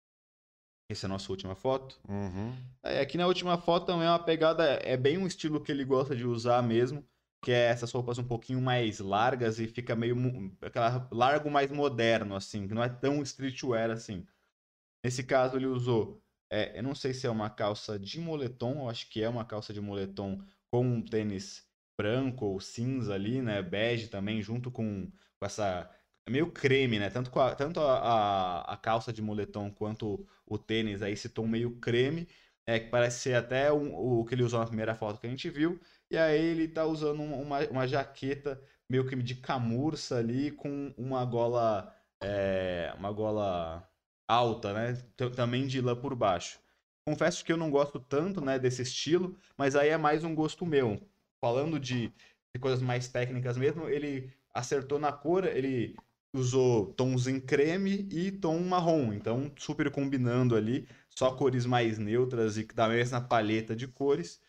Essa 0.89 1.05
é 1.05 1.07
a 1.07 1.09
nossa 1.09 1.31
última 1.31 1.55
foto. 1.55 1.99
Uhum. 2.07 2.55
É, 2.83 2.99
aqui 3.01 3.17
na 3.17 3.25
última 3.25 3.57
foto 3.57 3.87
também 3.87 4.07
é 4.07 4.09
uma 4.09 4.19
pegada, 4.19 4.63
é 4.83 4.95
bem 4.95 5.17
um 5.17 5.25
estilo 5.25 5.61
que 5.61 5.71
ele 5.71 5.83
gosta 5.83 6.15
de 6.15 6.25
usar 6.25 6.61
mesmo, 6.61 7.03
que 7.43 7.51
é 7.51 7.65
essas 7.65 7.91
roupas 7.91 8.17
um 8.19 8.23
pouquinho 8.23 8.61
mais 8.61 8.99
largas 8.99 9.59
e 9.59 9.67
fica 9.67 9.95
meio 9.95 10.15
aquela 10.61 11.07
largo 11.11 11.49
mais 11.49 11.71
moderno 11.71 12.35
assim, 12.35 12.67
que 12.67 12.73
não 12.73 12.83
é 12.83 12.89
tão 12.89 13.21
streetwear 13.23 13.89
assim. 13.89 14.25
Nesse 15.03 15.23
caso 15.23 15.55
ele 15.55 15.65
usou, 15.65 16.21
é, 16.51 16.77
eu 16.77 16.83
não 16.83 16.93
sei 16.93 17.13
se 17.13 17.25
é 17.25 17.29
uma 17.29 17.49
calça 17.49 17.97
de 17.97 18.19
moletom, 18.19 18.81
eu 18.81 18.89
acho 18.89 19.09
que 19.09 19.23
é 19.23 19.29
uma 19.29 19.45
calça 19.45 19.73
de 19.73 19.81
moletom 19.81 20.39
com 20.71 20.85
um 20.85 21.01
tênis 21.01 21.67
branco 21.97 22.45
ou 22.45 22.59
cinza 22.59 23.13
ali, 23.13 23.41
né, 23.41 23.61
bege 23.61 24.07
também, 24.07 24.41
junto 24.41 24.69
com, 24.69 25.11
com 25.39 25.45
essa 25.45 25.89
é 26.27 26.31
meio 26.31 26.51
creme, 26.51 26.99
né? 26.99 27.09
Tanto, 27.09 27.37
a, 27.39 27.55
tanto 27.55 27.79
a, 27.79 27.99
a, 27.99 28.73
a, 28.73 28.77
calça 28.77 29.13
de 29.13 29.21
moletom 29.21 29.71
quanto 29.71 30.25
o 30.45 30.57
tênis, 30.57 31.01
aí 31.01 31.13
esse 31.13 31.29
tom 31.29 31.47
meio 31.47 31.77
creme, 31.79 32.27
é, 32.65 32.79
que 32.79 32.89
parece 32.89 33.19
ser 33.19 33.35
até 33.35 33.71
um, 33.71 33.95
o 33.95 34.25
que 34.25 34.33
ele 34.33 34.43
usou 34.43 34.59
na 34.59 34.65
primeira 34.65 34.95
foto 34.95 35.19
que 35.19 35.27
a 35.27 35.29
gente 35.29 35.49
viu. 35.49 35.79
E 36.09 36.17
aí 36.17 36.43
ele 36.43 36.67
tá 36.67 36.85
usando 36.85 37.21
uma, 37.21 37.59
uma 37.67 37.87
jaqueta 37.87 38.59
meio 38.89 39.07
que 39.07 39.15
de 39.15 39.35
camurça 39.35 40.17
ali, 40.17 40.51
com 40.51 40.93
uma 40.97 41.23
gola, 41.25 41.93
é, 42.21 42.93
uma 42.97 43.11
gola 43.11 43.87
alta, 44.27 44.73
né? 44.73 44.93
Também 45.35 45.67
de 45.67 45.81
lã 45.81 45.95
por 45.95 46.15
baixo. 46.15 46.59
Confesso 47.07 47.45
que 47.45 47.51
eu 47.51 47.57
não 47.57 47.69
gosto 47.69 47.99
tanto, 47.99 48.41
né, 48.41 48.57
desse 48.57 48.81
estilo, 48.81 49.37
mas 49.55 49.75
aí 49.75 49.89
é 49.89 49.97
mais 49.97 50.23
um 50.23 50.33
gosto 50.33 50.65
meu. 50.65 50.99
Falando 51.39 51.79
de, 51.79 52.07
de 52.55 52.59
coisas 52.59 52.81
mais 52.81 53.07
técnicas 53.07 53.57
mesmo, 53.57 53.87
ele 53.87 54.33
acertou 54.51 54.97
na 54.97 55.11
cor, 55.11 55.45
ele 55.45 55.95
usou 56.39 56.93
tons 56.93 57.27
em 57.27 57.39
creme 57.39 58.07
e 58.11 58.31
tom 58.31 58.59
marrom, 58.59 59.13
então 59.13 59.51
super 59.57 59.89
combinando 59.91 60.55
ali, 60.55 60.87
só 61.09 61.31
cores 61.31 61.65
mais 61.65 61.97
neutras 61.97 62.57
e 62.57 62.65
da 62.65 62.87
mesma 62.87 63.21
paleta 63.21 63.75
de 63.75 63.87
cores. 63.87 64.41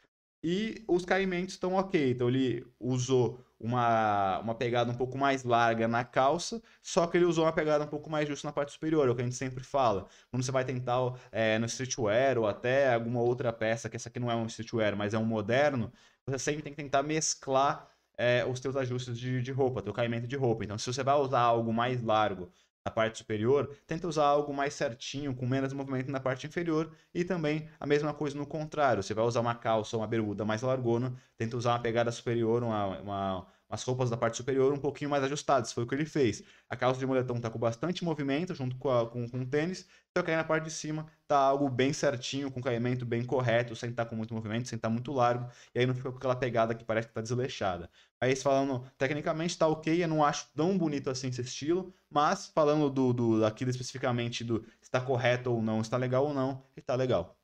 E 0.42 0.84
os 0.86 1.04
caimentos 1.04 1.54
estão 1.54 1.74
ok, 1.74 2.12
então 2.12 2.28
ele 2.28 2.64
usou 2.78 3.44
uma, 3.58 4.38
uma 4.40 4.54
pegada 4.54 4.90
um 4.92 4.94
pouco 4.94 5.16
mais 5.18 5.42
larga 5.44 5.88
na 5.88 6.04
calça, 6.04 6.62
só 6.82 7.06
que 7.06 7.16
ele 7.16 7.24
usou 7.24 7.44
uma 7.44 7.52
pegada 7.52 7.84
um 7.84 7.88
pouco 7.88 8.08
mais 8.10 8.28
justa 8.28 8.46
na 8.46 8.52
parte 8.52 8.72
superior, 8.72 9.08
é 9.08 9.10
o 9.10 9.14
que 9.14 9.22
a 9.22 9.24
gente 9.24 9.36
sempre 9.36 9.64
fala. 9.64 10.06
Quando 10.30 10.42
você 10.44 10.52
vai 10.52 10.64
tentar 10.64 11.14
é, 11.32 11.58
no 11.58 11.66
streetwear 11.66 12.38
ou 12.38 12.46
até 12.46 12.94
alguma 12.94 13.20
outra 13.20 13.52
peça, 13.52 13.88
que 13.88 13.96
essa 13.96 14.08
aqui 14.08 14.20
não 14.20 14.30
é 14.30 14.36
um 14.36 14.46
streetwear, 14.46 14.96
mas 14.96 15.14
é 15.14 15.18
um 15.18 15.24
moderno, 15.24 15.92
você 16.26 16.38
sempre 16.38 16.62
tem 16.62 16.72
que 16.72 16.82
tentar 16.82 17.02
mesclar 17.02 17.88
é, 18.16 18.44
os 18.44 18.60
teus 18.60 18.76
ajustes 18.76 19.18
de, 19.18 19.42
de 19.42 19.52
roupa, 19.52 19.82
teu 19.82 19.92
caimento 19.92 20.26
de 20.26 20.36
roupa. 20.36 20.64
Então, 20.64 20.78
se 20.78 20.92
você 20.92 21.02
vai 21.02 21.16
usar 21.16 21.40
algo 21.40 21.72
mais 21.72 22.02
largo 22.02 22.50
na 22.84 22.90
parte 22.90 23.18
superior, 23.18 23.68
tenta 23.86 24.06
usar 24.06 24.26
algo 24.26 24.54
mais 24.54 24.72
certinho, 24.74 25.34
com 25.34 25.44
menos 25.46 25.72
movimento 25.72 26.10
na 26.10 26.20
parte 26.20 26.46
inferior. 26.46 26.92
E 27.12 27.24
também 27.24 27.68
a 27.80 27.86
mesma 27.86 28.14
coisa 28.14 28.36
no 28.36 28.46
contrário. 28.46 29.02
Você 29.02 29.12
vai 29.12 29.24
usar 29.24 29.40
uma 29.40 29.54
calça 29.54 29.96
ou 29.96 30.02
uma 30.02 30.08
bermuda 30.08 30.44
mais 30.44 30.62
largona, 30.62 31.14
tenta 31.36 31.56
usar 31.56 31.72
uma 31.72 31.80
pegada 31.80 32.12
superior, 32.12 32.62
uma, 32.62 33.00
uma 33.00 33.46
as 33.68 33.82
roupas 33.82 34.10
da 34.10 34.16
parte 34.16 34.36
superior 34.36 34.72
um 34.72 34.78
pouquinho 34.78 35.10
mais 35.10 35.24
ajustadas. 35.24 35.72
Foi 35.72 35.84
o 35.84 35.86
que 35.86 35.94
ele 35.94 36.06
fez. 36.06 36.42
A 36.68 36.76
calça 36.76 36.98
de 36.98 37.06
moletom 37.06 37.40
tá 37.40 37.50
com 37.50 37.58
bastante 37.58 38.04
movimento 38.04 38.54
junto 38.54 38.76
com, 38.76 38.90
a, 38.90 39.08
com, 39.08 39.28
com 39.28 39.40
o 39.40 39.46
tênis, 39.46 39.86
só 40.16 40.22
que 40.22 40.30
aí 40.30 40.36
na 40.36 40.44
parte 40.44 40.64
de 40.64 40.70
cima 40.70 41.06
tá 41.26 41.36
algo 41.36 41.68
bem 41.68 41.92
certinho, 41.92 42.50
com 42.50 42.60
caimento 42.60 43.04
bem 43.04 43.24
correto, 43.24 43.74
sem 43.74 43.90
estar 43.90 44.04
tá 44.04 44.10
com 44.10 44.16
muito 44.16 44.32
movimento, 44.32 44.68
sem 44.68 44.76
estar 44.76 44.88
tá 44.88 44.92
muito 44.92 45.12
largo, 45.12 45.50
e 45.74 45.78
aí 45.78 45.86
não 45.86 45.94
fica 45.94 46.10
com 46.10 46.18
aquela 46.18 46.36
pegada 46.36 46.74
que 46.74 46.84
parece 46.84 47.08
que 47.08 47.14
tá 47.14 47.20
desleixada. 47.20 47.90
Aí 48.20 48.34
falando, 48.36 48.84
tecnicamente 48.96 49.58
tá 49.58 49.66
ok, 49.66 50.02
eu 50.02 50.08
não 50.08 50.24
acho 50.24 50.48
tão 50.54 50.76
bonito 50.78 51.10
assim 51.10 51.28
esse 51.28 51.42
estilo, 51.42 51.92
mas 52.08 52.46
falando 52.46 52.88
do, 52.88 53.12
do 53.12 53.40
daquilo 53.40 53.70
especificamente 53.70 54.44
do 54.44 54.64
se 54.80 54.90
tá 54.90 55.00
correto 55.00 55.52
ou 55.52 55.62
não, 55.62 55.82
se 55.82 55.90
tá 55.90 55.96
legal 55.96 56.24
ou 56.26 56.34
não, 56.34 56.64
está 56.76 56.94
legal. 56.94 57.36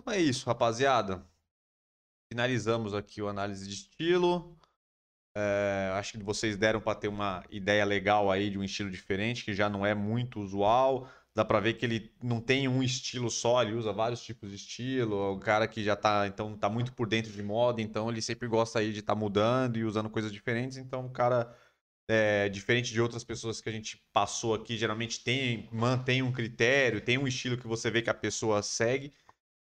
Então 0.00 0.14
é 0.14 0.20
isso, 0.20 0.46
rapaziada 0.46 1.26
finalizamos 2.30 2.94
aqui 2.94 3.22
o 3.22 3.28
análise 3.28 3.66
de 3.66 3.74
estilo. 3.74 4.56
É, 5.36 5.90
acho 5.94 6.12
que 6.12 6.24
vocês 6.24 6.56
deram 6.56 6.80
para 6.80 6.98
ter 6.98 7.08
uma 7.08 7.44
ideia 7.50 7.84
legal 7.84 8.30
aí 8.30 8.48
de 8.48 8.58
um 8.58 8.64
estilo 8.64 8.90
diferente, 8.90 9.44
que 9.44 9.52
já 9.52 9.68
não 9.68 9.84
é 9.84 9.94
muito 9.94 10.40
usual. 10.40 11.08
Dá 11.34 11.44
para 11.44 11.60
ver 11.60 11.74
que 11.74 11.84
ele 11.84 12.10
não 12.22 12.40
tem 12.40 12.66
um 12.66 12.82
estilo 12.82 13.30
só, 13.30 13.62
ele 13.62 13.74
usa 13.74 13.92
vários 13.92 14.22
tipos 14.22 14.48
de 14.48 14.56
estilo. 14.56 15.14
É 15.16 15.28
o 15.28 15.38
cara 15.38 15.68
que 15.68 15.84
já 15.84 15.94
tá, 15.94 16.26
então, 16.26 16.56
tá 16.56 16.70
muito 16.70 16.94
por 16.94 17.06
dentro 17.06 17.30
de 17.30 17.42
moda, 17.42 17.82
então 17.82 18.08
ele 18.08 18.22
sempre 18.22 18.48
gosta 18.48 18.78
aí 18.78 18.90
de 18.92 19.00
estar 19.00 19.14
tá 19.14 19.20
mudando 19.20 19.76
e 19.76 19.84
usando 19.84 20.08
coisas 20.08 20.32
diferentes. 20.32 20.78
Então, 20.78 21.04
o 21.04 21.10
cara, 21.10 21.54
é, 22.08 22.48
diferente 22.48 22.90
de 22.90 23.00
outras 23.02 23.22
pessoas 23.22 23.60
que 23.60 23.68
a 23.68 23.72
gente 23.72 24.02
passou 24.14 24.54
aqui, 24.54 24.78
geralmente 24.78 25.22
tem, 25.22 25.68
mantém 25.70 26.22
um 26.22 26.32
critério, 26.32 27.02
tem 27.02 27.18
um 27.18 27.28
estilo 27.28 27.58
que 27.58 27.66
você 27.66 27.90
vê 27.90 28.00
que 28.00 28.08
a 28.08 28.14
pessoa 28.14 28.62
segue. 28.62 29.12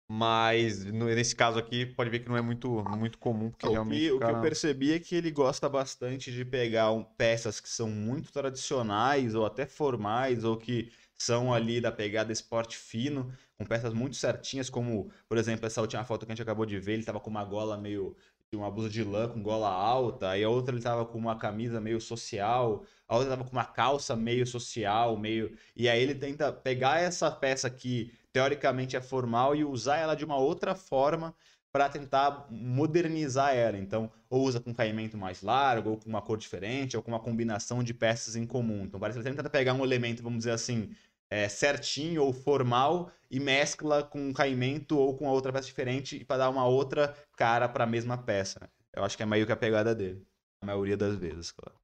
Mas 0.07 0.85
nesse 0.85 1.35
caso 1.35 1.57
aqui, 1.57 1.85
pode 1.85 2.11
ver 2.11 2.19
que 2.19 2.29
não 2.29 2.37
é 2.37 2.41
muito, 2.41 2.83
muito 2.95 3.17
comum, 3.17 3.49
porque 3.49 3.65
o 3.65 3.71
realmente. 3.71 4.01
Que, 4.01 4.11
o 4.11 4.19
que 4.19 4.25
eu 4.25 4.41
percebi 4.41 4.93
é 4.93 4.99
que 4.99 5.15
ele 5.15 5.31
gosta 5.31 5.67
bastante 5.67 6.31
de 6.31 6.45
pegar 6.45 6.91
um, 6.91 7.03
peças 7.03 7.59
que 7.59 7.67
são 7.67 7.89
muito 7.89 8.31
tradicionais, 8.31 9.33
ou 9.33 9.45
até 9.45 9.65
formais, 9.65 10.43
ou 10.43 10.57
que 10.57 10.91
são 11.17 11.51
ali 11.51 11.81
da 11.81 11.91
pegada 11.91 12.31
esporte 12.31 12.77
fino, 12.77 13.33
com 13.57 13.65
peças 13.65 13.93
muito 13.93 14.15
certinhas, 14.15 14.69
como, 14.69 15.09
por 15.27 15.37
exemplo, 15.37 15.65
essa 15.65 15.81
última 15.81 16.03
foto 16.03 16.25
que 16.25 16.31
a 16.31 16.35
gente 16.35 16.43
acabou 16.43 16.65
de 16.67 16.79
ver, 16.79 16.93
ele 16.93 17.03
tava 17.03 17.19
com 17.19 17.29
uma 17.29 17.43
gola 17.43 17.75
meio. 17.75 18.15
uma 18.53 18.69
blusa 18.69 18.89
de 18.89 19.03
lã 19.03 19.27
com 19.27 19.41
gola 19.41 19.69
alta, 19.69 20.37
e 20.37 20.43
a 20.43 20.49
outra 20.49 20.75
ele 20.75 20.83
tava 20.83 21.05
com 21.05 21.17
uma 21.17 21.35
camisa 21.37 21.81
meio 21.81 21.99
social, 21.99 22.85
a 23.07 23.15
outra 23.15 23.31
tava 23.31 23.43
com 23.43 23.51
uma 23.51 23.65
calça 23.65 24.15
meio 24.15 24.45
social, 24.45 25.17
meio. 25.17 25.57
E 25.75 25.89
aí 25.89 26.01
ele 26.01 26.15
tenta 26.15 26.53
pegar 26.53 26.99
essa 27.01 27.31
peça 27.31 27.69
que 27.69 28.13
teoricamente 28.35 28.97
é 28.97 29.01
formal 29.01 29.55
e 29.55 29.63
usar 29.63 29.95
ela 29.95 30.13
de 30.13 30.25
uma 30.25 30.35
outra 30.35 30.75
forma 30.75 31.33
para 31.71 31.87
tentar 31.87 32.47
modernizar 32.51 33.55
ela. 33.55 33.77
Então, 33.77 34.11
ou 34.29 34.43
usa 34.43 34.59
com 34.59 34.73
caimento 34.73 35.17
mais 35.17 35.41
largo, 35.41 35.91
ou 35.91 35.97
com 35.97 36.09
uma 36.09 36.21
cor 36.21 36.37
diferente, 36.37 36.97
ou 36.97 37.01
com 37.01 37.11
uma 37.11 37.19
combinação 37.21 37.81
de 37.81 37.93
peças 37.93 38.35
em 38.35 38.45
comum. 38.45 38.83
Então, 38.83 38.99
parece 38.99 39.17
que 39.17 39.25
ele 39.25 39.37
tenta 39.37 39.49
pegar 39.49 39.73
um 39.73 39.85
elemento, 39.85 40.21
vamos 40.21 40.39
dizer 40.39 40.51
assim, 40.51 40.93
é, 41.29 41.47
certinho 41.47 42.23
ou 42.23 42.33
formal 42.33 43.09
e 43.31 43.39
mescla 43.39 44.03
com 44.03 44.19
um 44.19 44.33
caimento 44.33 44.97
ou 44.97 45.15
com 45.17 45.27
outra 45.29 45.53
peça 45.53 45.67
diferente 45.67 46.25
para 46.25 46.39
dar 46.39 46.49
uma 46.49 46.67
outra 46.67 47.15
cara 47.37 47.69
para 47.69 47.85
a 47.85 47.87
mesma 47.87 48.17
peça. 48.17 48.69
Eu 48.93 49.05
acho 49.05 49.15
que 49.15 49.23
é 49.23 49.25
meio 49.25 49.45
que 49.45 49.53
a 49.53 49.57
pegada 49.57 49.95
dele. 49.95 50.27
A 50.61 50.65
maioria 50.65 50.97
das 50.97 51.15
vezes, 51.15 51.51
claro. 51.51 51.79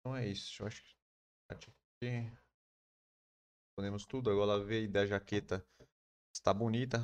Então 0.00 0.16
é 0.16 0.26
isso. 0.26 0.62
Eu 0.62 0.66
acho 0.68 0.82
que 0.82 0.94
podemos 3.74 4.04
tudo. 4.04 4.30
Agora 4.30 4.62
ver 4.62 4.86
da 4.88 5.06
jaqueta. 5.06 5.64
Está 6.32 6.52
bonita. 6.52 7.02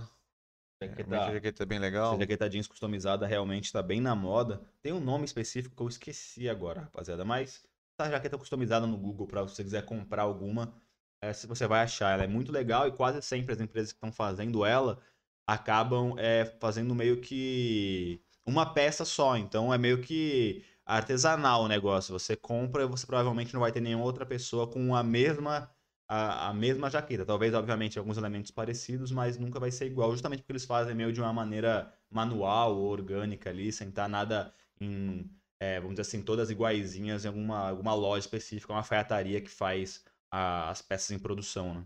Jaqueta, 0.82 1.20
a 1.20 1.32
jaqueta 1.32 1.62
é 1.64 1.66
bem 1.66 1.78
legal. 1.78 2.12
Essa 2.12 2.20
jaqueta 2.20 2.48
jeans 2.48 2.68
customizada 2.68 3.26
realmente 3.26 3.64
está 3.64 3.82
bem 3.82 4.00
na 4.00 4.14
moda. 4.14 4.62
Tem 4.80 4.92
um 4.92 5.00
nome 5.00 5.24
específico 5.24 5.74
que 5.74 5.82
eu 5.82 5.88
esqueci 5.88 6.48
agora, 6.48 6.82
rapaziada. 6.82 7.24
Mas 7.24 7.66
essa 7.98 8.10
jaqueta 8.10 8.38
customizada 8.38 8.86
no 8.86 8.96
Google 8.96 9.26
para 9.26 9.42
você 9.42 9.64
quiser 9.64 9.84
comprar 9.84 10.22
alguma, 10.22 10.72
é, 11.20 11.32
você 11.32 11.66
vai 11.66 11.82
achar. 11.82 12.12
Ela 12.12 12.24
é 12.24 12.28
muito 12.28 12.52
legal 12.52 12.86
e 12.86 12.92
quase 12.92 13.20
sempre 13.22 13.52
as 13.52 13.60
empresas 13.60 13.92
que 13.92 13.96
estão 13.96 14.12
fazendo 14.12 14.64
ela 14.64 15.00
acabam 15.46 16.14
é, 16.18 16.44
fazendo 16.60 16.94
meio 16.94 17.20
que 17.20 18.22
uma 18.46 18.72
peça 18.72 19.04
só. 19.04 19.36
Então 19.36 19.74
é 19.74 19.78
meio 19.78 20.00
que 20.00 20.64
artesanal 20.86 21.64
o 21.64 21.68
negócio. 21.68 22.16
Você 22.16 22.36
compra 22.36 22.84
e 22.84 22.86
você 22.86 23.04
provavelmente 23.04 23.52
não 23.52 23.60
vai 23.60 23.72
ter 23.72 23.80
nenhuma 23.80 24.04
outra 24.04 24.24
pessoa 24.24 24.70
com 24.70 24.94
a 24.94 25.02
mesma 25.02 25.68
a, 26.08 26.48
a, 26.48 26.54
mesma 26.54 26.88
jaqueta. 26.90 27.24
Talvez, 27.26 27.52
obviamente, 27.54 27.98
alguns 27.98 28.16
elementos 28.16 28.50
parecidos, 28.50 29.12
mas 29.12 29.38
nunca 29.38 29.60
vai 29.60 29.70
ser 29.70 29.86
igual, 29.86 30.10
justamente 30.12 30.40
porque 30.40 30.52
eles 30.52 30.64
fazem 30.64 30.94
meio 30.94 31.12
de 31.12 31.20
uma 31.20 31.32
maneira 31.32 31.92
manual 32.10 32.76
ou 32.76 32.88
orgânica 32.90 33.50
ali, 33.50 33.70
sem 33.70 33.90
estar 33.90 34.08
nada 34.08 34.52
em, 34.80 35.30
é, 35.60 35.78
vamos 35.78 35.96
dizer 35.96 36.02
assim, 36.02 36.22
todas 36.22 36.50
iguaizinhas 36.50 37.24
em 37.24 37.28
alguma, 37.28 37.68
alguma 37.68 37.94
loja 37.94 38.20
específica, 38.20 38.72
uma 38.72 38.78
alfaiataria 38.78 39.40
que 39.40 39.50
faz 39.50 40.04
a, 40.30 40.70
as 40.70 40.80
peças 40.80 41.10
em 41.10 41.18
produção, 41.18 41.74
né? 41.74 41.84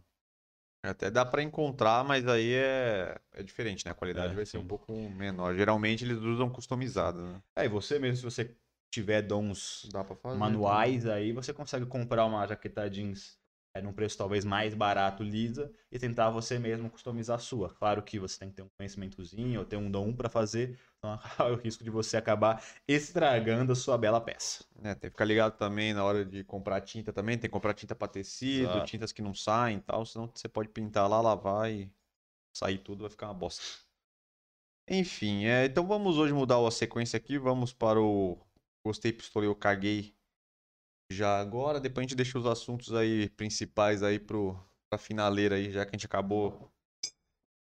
Até 0.84 1.10
dá 1.12 1.24
para 1.24 1.42
encontrar, 1.42 2.04
mas 2.04 2.26
aí 2.26 2.54
é, 2.54 3.16
é 3.34 3.42
diferente, 3.42 3.84
né? 3.84 3.92
A 3.92 3.94
qualidade 3.94 4.32
É, 4.32 4.36
vai 4.36 4.44
ser 4.44 4.58
sim. 4.58 4.64
um 4.64 4.66
pouco 4.66 4.92
menor. 4.92 5.54
Geralmente 5.54 6.04
eles 6.04 6.18
usam 6.18 6.50
customizado, 6.50 7.22
né? 7.22 7.40
É, 7.56 7.66
e 7.66 7.68
você 7.68 8.00
mesmo, 8.00 8.16
se 8.16 8.24
você 8.24 8.56
tiver 8.90 9.22
dons 9.22 9.88
fazer. 10.20 10.38
manuais 10.38 11.06
aí, 11.06 11.32
você 11.32 11.52
consegue 11.52 11.86
comprar 11.86 12.26
uma 12.26 12.44
jaqueta 12.48 12.90
jeans 12.90 13.40
é, 13.74 13.80
num 13.80 13.92
preço 13.92 14.18
talvez 14.18 14.44
mais 14.44 14.74
barato, 14.74 15.22
lisa, 15.22 15.72
e 15.90 15.98
tentar 15.98 16.30
você 16.30 16.58
mesmo 16.58 16.90
customizar 16.90 17.36
a 17.36 17.38
sua. 17.38 17.70
Claro 17.70 18.02
que 18.02 18.18
você 18.18 18.38
tem 18.38 18.50
que 18.50 18.56
ter 18.56 18.62
um 18.62 18.68
conhecimentozinho 18.76 19.60
ou 19.60 19.66
ter 19.66 19.76
um 19.76 19.90
dom 19.90 20.12
para 20.12 20.28
fazer, 20.28 20.78
então 20.98 21.18
há 21.38 21.46
o 21.46 21.56
risco 21.56 21.82
de 21.82 21.90
você 21.90 22.16
acabar 22.16 22.62
estragando 22.86 23.72
a 23.72 23.76
sua 23.76 23.96
bela 23.96 24.20
peça. 24.20 24.64
É, 24.82 24.94
tem 24.94 25.08
que 25.08 25.10
ficar 25.10 25.24
ligado 25.24 25.56
também 25.56 25.94
na 25.94 26.04
hora 26.04 26.24
de 26.24 26.44
comprar 26.44 26.80
tinta 26.80 27.12
também. 27.12 27.38
Tem 27.38 27.48
que 27.48 27.52
comprar 27.52 27.74
tinta 27.74 27.94
para 27.94 28.08
tecido, 28.08 28.64
Exato. 28.64 28.86
tintas 28.86 29.12
que 29.12 29.22
não 29.22 29.34
saem 29.34 29.78
e 29.78 29.80
tal. 29.80 30.04
Senão 30.04 30.30
você 30.32 30.48
pode 30.48 30.68
pintar 30.68 31.08
lá, 31.08 31.20
lavar 31.20 31.70
e 31.70 31.90
sair 32.54 32.78
tudo, 32.78 33.02
vai 33.02 33.10
ficar 33.10 33.28
uma 33.28 33.34
bosta. 33.34 33.62
Enfim, 34.88 35.44
é, 35.44 35.66
então 35.66 35.86
vamos 35.86 36.18
hoje 36.18 36.32
mudar 36.32 36.66
a 36.66 36.70
sequência 36.70 37.16
aqui. 37.16 37.38
Vamos 37.38 37.72
para 37.72 38.00
o 38.00 38.38
Gostei, 38.84 39.12
Pistolei, 39.12 39.48
eu 39.48 39.54
caguei 39.54 40.14
já 41.12 41.38
agora. 41.38 41.80
Depois 41.80 42.04
a 42.04 42.08
gente 42.08 42.16
deixa 42.16 42.38
os 42.38 42.46
assuntos 42.46 42.94
aí 42.94 43.28
principais 43.30 44.02
aí 44.02 44.18
pro, 44.18 44.58
pra 44.90 44.98
finaleira 44.98 45.56
aí, 45.56 45.70
já 45.70 45.84
que 45.84 45.90
a 45.90 45.98
gente 45.98 46.06
acabou 46.06 46.70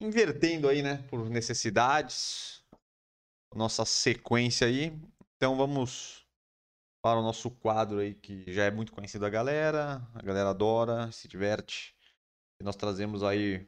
invertendo 0.01 0.69
aí, 0.69 0.83
né? 0.83 1.05
Por 1.09 1.29
necessidades. 1.31 2.63
Nossa 3.55 3.85
sequência 3.85 4.67
aí. 4.67 4.93
Então 5.37 5.57
vamos 5.57 6.27
para 7.03 7.21
o 7.21 7.23
nosso 7.23 7.51
quadro 7.51 8.01
aí, 8.01 8.15
que 8.15 8.53
já 8.53 8.65
é 8.65 8.71
muito 8.71 8.93
conhecido 8.93 9.23
da 9.23 9.31
galera. 9.31 10.07
A 10.15 10.23
galera 10.23 10.51
adora, 10.51 11.11
se 11.13 11.29
diverte. 11.29 11.95
E 12.61 12.65
nós 12.65 12.77
trazemos 12.77 13.23
aí 13.23 13.67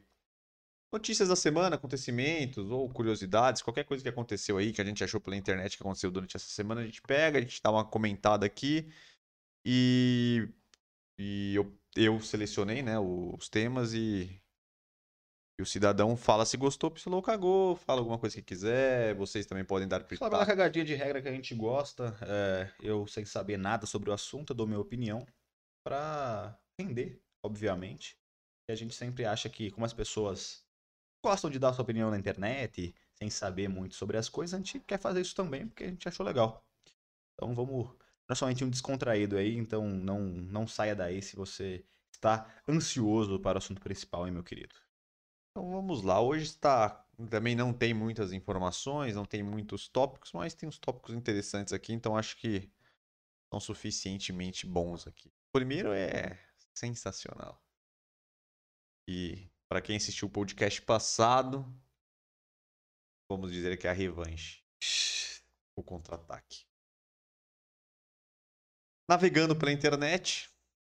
notícias 0.91 1.29
da 1.29 1.35
semana, 1.35 1.75
acontecimentos 1.75 2.71
ou 2.71 2.89
curiosidades, 2.89 3.61
qualquer 3.61 3.83
coisa 3.83 4.01
que 4.03 4.09
aconteceu 4.09 4.57
aí, 4.57 4.73
que 4.73 4.81
a 4.81 4.85
gente 4.85 5.03
achou 5.03 5.21
pela 5.21 5.35
internet 5.35 5.77
que 5.77 5.83
aconteceu 5.83 6.09
durante 6.09 6.35
essa 6.35 6.47
semana, 6.47 6.81
a 6.81 6.85
gente 6.85 7.01
pega, 7.01 7.37
a 7.37 7.41
gente 7.41 7.61
dá 7.61 7.71
uma 7.71 7.85
comentada 7.85 8.45
aqui. 8.45 8.91
E, 9.65 10.47
e 11.17 11.55
eu, 11.55 11.77
eu 11.95 12.19
selecionei 12.21 12.81
né, 12.81 12.99
os 12.99 13.49
temas 13.49 13.93
e, 13.93 14.41
e 15.59 15.61
o 15.61 15.65
cidadão 15.65 16.15
fala 16.15 16.45
se 16.45 16.55
gostou, 16.57 16.89
pistolou, 16.89 17.21
cagou, 17.21 17.75
fala 17.75 17.99
alguma 17.99 18.17
coisa 18.17 18.35
que 18.37 18.41
quiser. 18.41 19.13
Vocês 19.15 19.45
também 19.45 19.65
podem 19.65 19.87
dar 19.87 20.05
Só 20.13 20.29
pela 20.29 20.45
pitaco. 20.45 20.45
cagadinha 20.45 20.85
de 20.85 20.95
regra 20.95 21.21
que 21.21 21.27
a 21.27 21.33
gente 21.33 21.53
gosta, 21.53 22.17
é, 22.21 22.71
eu 22.81 23.05
sem 23.07 23.25
saber 23.25 23.57
nada 23.57 23.85
sobre 23.85 24.09
o 24.09 24.13
assunto, 24.13 24.51
eu 24.51 24.55
dou 24.55 24.67
minha 24.67 24.79
opinião 24.79 25.25
pra 25.83 26.57
entender, 26.79 27.21
obviamente. 27.43 28.17
E 28.69 28.71
a 28.71 28.75
gente 28.75 28.93
sempre 28.93 29.25
acha 29.25 29.49
que, 29.49 29.71
como 29.71 29.85
as 29.85 29.93
pessoas 29.93 30.63
gostam 31.23 31.49
de 31.49 31.59
dar 31.59 31.73
sua 31.73 31.83
opinião 31.83 32.09
na 32.09 32.17
internet, 32.17 32.95
sem 33.15 33.29
saber 33.29 33.67
muito 33.67 33.95
sobre 33.95 34.17
as 34.17 34.29
coisas, 34.29 34.53
a 34.53 34.57
gente 34.57 34.79
quer 34.79 34.99
fazer 34.99 35.21
isso 35.21 35.35
também, 35.35 35.67
porque 35.67 35.83
a 35.83 35.87
gente 35.87 36.07
achou 36.07 36.25
legal. 36.25 36.65
Então 37.33 37.53
vamos. 37.53 37.95
Nós 38.29 38.37
somente 38.37 38.63
um 38.63 38.69
descontraído 38.69 39.37
aí, 39.37 39.57
então 39.57 39.89
não, 39.89 40.21
não 40.21 40.67
saia 40.67 40.95
daí 40.95 41.19
se 41.19 41.35
você 41.35 41.83
está 42.13 42.47
ansioso 42.67 43.39
para 43.39 43.55
o 43.55 43.57
assunto 43.57 43.81
principal, 43.81 44.27
hein, 44.27 44.33
meu 44.33 44.43
querido. 44.43 44.75
Então 45.51 45.71
vamos 45.71 46.03
lá. 46.03 46.21
Hoje 46.21 46.43
está. 46.43 47.05
Também 47.29 47.55
não 47.55 47.73
tem 47.73 47.93
muitas 47.93 48.31
informações, 48.31 49.15
não 49.15 49.25
tem 49.25 49.41
muitos 49.41 49.89
tópicos, 49.89 50.31
mas 50.31 50.53
tem 50.53 50.69
uns 50.69 50.77
tópicos 50.77 51.13
interessantes 51.13 51.73
aqui, 51.73 51.91
então 51.91 52.15
acho 52.15 52.37
que 52.37 52.71
são 53.51 53.59
suficientemente 53.59 54.65
bons 54.65 55.07
aqui. 55.07 55.27
O 55.27 55.51
primeiro 55.51 55.91
é 55.91 56.39
sensacional. 56.73 57.61
E 59.07 59.49
para 59.67 59.81
quem 59.81 59.97
assistiu 59.97 60.27
o 60.27 60.31
podcast 60.31 60.81
passado, 60.83 61.65
vamos 63.29 63.51
dizer 63.51 63.77
que 63.77 63.87
é 63.87 63.89
a 63.89 63.93
revanche. 63.93 64.63
O 65.75 65.83
contra-ataque. 65.83 66.68
Navegando 69.09 69.55
pela 69.55 69.71
internet, 69.71 70.49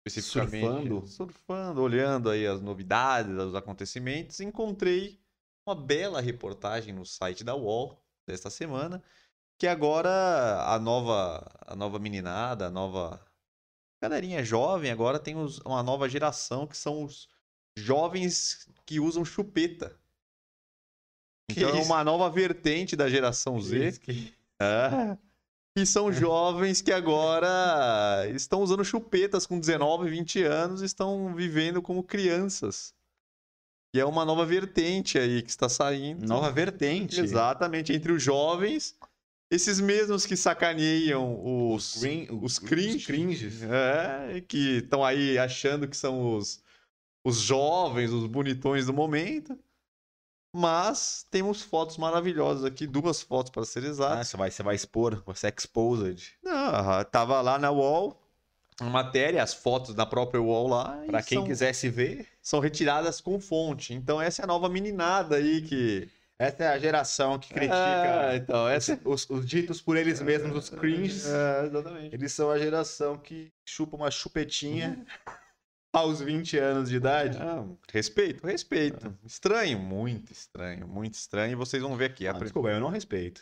especificamente 0.05 0.87
Surfando. 0.87 1.07
surfando, 1.07 1.81
olhando 1.81 2.29
aí 2.29 2.45
as 2.45 2.61
novidades, 2.61 3.33
os 3.35 3.55
acontecimentos, 3.55 4.39
encontrei 4.39 5.19
uma 5.67 5.73
bela 5.75 6.21
reportagem 6.21 6.93
no 6.93 7.05
site 7.05 7.43
da 7.43 7.55
UOL 7.55 7.99
desta 8.27 8.51
semana, 8.51 9.01
que 9.57 9.65
agora 9.65 10.63
a 10.67 10.77
nova 10.77 11.43
a 11.65 11.75
nova 11.75 11.97
meninada, 11.97 12.67
a 12.67 12.69
nova 12.69 13.19
galerinha 13.99 14.43
jovem 14.43 14.91
agora 14.91 15.17
tem 15.17 15.35
os- 15.35 15.57
uma 15.59 15.81
nova 15.81 16.07
geração 16.07 16.67
que 16.67 16.77
são 16.77 17.03
os 17.03 17.27
jovens 17.75 18.69
que 18.85 18.99
usam 18.99 19.25
chupeta. 19.25 19.97
Que 21.49 21.61
Então 21.63 21.69
é 21.77 21.81
uma 21.81 22.03
nova 22.03 22.29
vertente 22.29 22.95
da 22.95 23.09
geração 23.09 23.59
Z. 23.59 23.99
É. 24.61 25.17
E 25.75 25.85
são 25.87 26.11
jovens 26.11 26.81
que 26.81 26.91
agora 26.91 28.29
estão 28.29 28.61
usando 28.61 28.85
chupetas 28.85 29.47
com 29.47 29.59
19, 29.59 30.07
20 30.09 30.43
anos 30.43 30.81
e 30.81 30.85
estão 30.85 31.33
vivendo 31.33 31.81
como 31.81 32.03
crianças. 32.03 32.93
E 33.95 33.99
é 33.99 34.05
uma 34.05 34.23
nova 34.23 34.45
vertente 34.45 35.17
aí 35.17 35.41
que 35.41 35.49
está 35.49 35.67
saindo. 35.67 36.27
Nova 36.27 36.51
vertente. 36.51 37.19
Exatamente, 37.19 37.91
entre 37.91 38.11
os 38.11 38.21
jovens, 38.21 38.95
esses 39.51 39.79
mesmos 39.79 40.25
que 40.25 40.35
sacaneiam 40.35 41.73
os, 41.73 41.97
Green, 41.97 42.27
os 42.41 42.59
cringe. 42.59 42.97
Os 42.97 43.05
cringes. 43.05 43.63
é, 43.63 44.41
que 44.41 44.77
estão 44.77 45.03
aí 45.03 45.37
achando 45.37 45.87
que 45.87 45.97
são 45.97 46.35
os, 46.35 46.63
os 47.23 47.37
jovens, 47.37 48.11
os 48.11 48.27
bonitões 48.27 48.85
do 48.85 48.93
momento. 48.93 49.57
Mas 50.55 51.25
temos 51.31 51.63
fotos 51.63 51.97
maravilhosas 51.97 52.63
aqui, 52.63 52.85
duas 52.85 53.21
fotos 53.21 53.51
para 53.51 53.65
ser 53.65 53.83
exato. 53.83 54.19
Ah, 54.19 54.23
você 54.23 54.37
vai, 54.37 54.51
você 54.51 54.61
vai 54.61 54.75
expor, 54.75 55.23
você 55.25 55.47
é 55.47 55.53
exposed. 55.57 56.33
Não, 56.43 57.03
tava 57.05 57.41
lá 57.41 57.57
na 57.57 57.71
wall, 57.71 58.21
a 58.79 58.85
matéria, 58.85 59.41
as 59.41 59.53
fotos 59.53 59.95
da 59.95 60.05
própria 60.05 60.41
wall 60.41 60.67
lá. 60.67 61.01
Pra 61.07 61.23
quem 61.23 61.39
são, 61.39 61.47
quisesse 61.47 61.89
ver, 61.89 62.27
São 62.41 62.59
retiradas 62.59 63.19
com 63.19 63.39
fonte. 63.39 63.93
Então 63.93 64.21
essa 64.21 64.41
é 64.41 64.43
a 64.43 64.47
nova 64.47 64.69
meninada 64.69 65.37
aí 65.37 65.61
que. 65.61 66.07
essa 66.37 66.63
é 66.63 66.67
a 66.67 66.77
geração 66.77 67.39
que 67.39 67.51
É, 67.51 67.55
critica 67.55 68.35
então, 68.35 68.67
essa 68.67 68.99
os, 69.05 69.27
os 69.29 69.45
ditos 69.47 69.81
por 69.81 69.97
eles 69.97 70.21
mesmos, 70.21 70.55
os 70.55 70.69
cringes. 70.69 71.25
É, 71.25 71.65
exatamente. 71.65 72.15
Eles 72.15 72.31
são 72.31 72.51
a 72.51 72.59
geração 72.59 73.17
que 73.17 73.51
chupa 73.65 73.95
uma 73.95 74.11
chupetinha 74.11 75.03
aos 75.93 76.19
20 76.21 76.57
anos 76.57 76.89
de 76.89 76.95
idade. 76.95 77.37
Ah, 77.39 77.63
respeito, 77.91 78.45
respeito. 78.45 79.15
Estranho, 79.23 79.77
muito 79.79 80.31
estranho, 80.31 80.87
muito 80.87 81.13
estranho. 81.13 81.51
E 81.51 81.55
vocês 81.55 81.81
vão 81.81 81.95
ver 81.95 82.05
aqui. 82.05 82.27
a 82.27 82.31
Ah, 82.31 82.33
desculpa, 82.33 82.69
eu 82.69 82.79
não 82.79 82.89
respeito. 82.89 83.41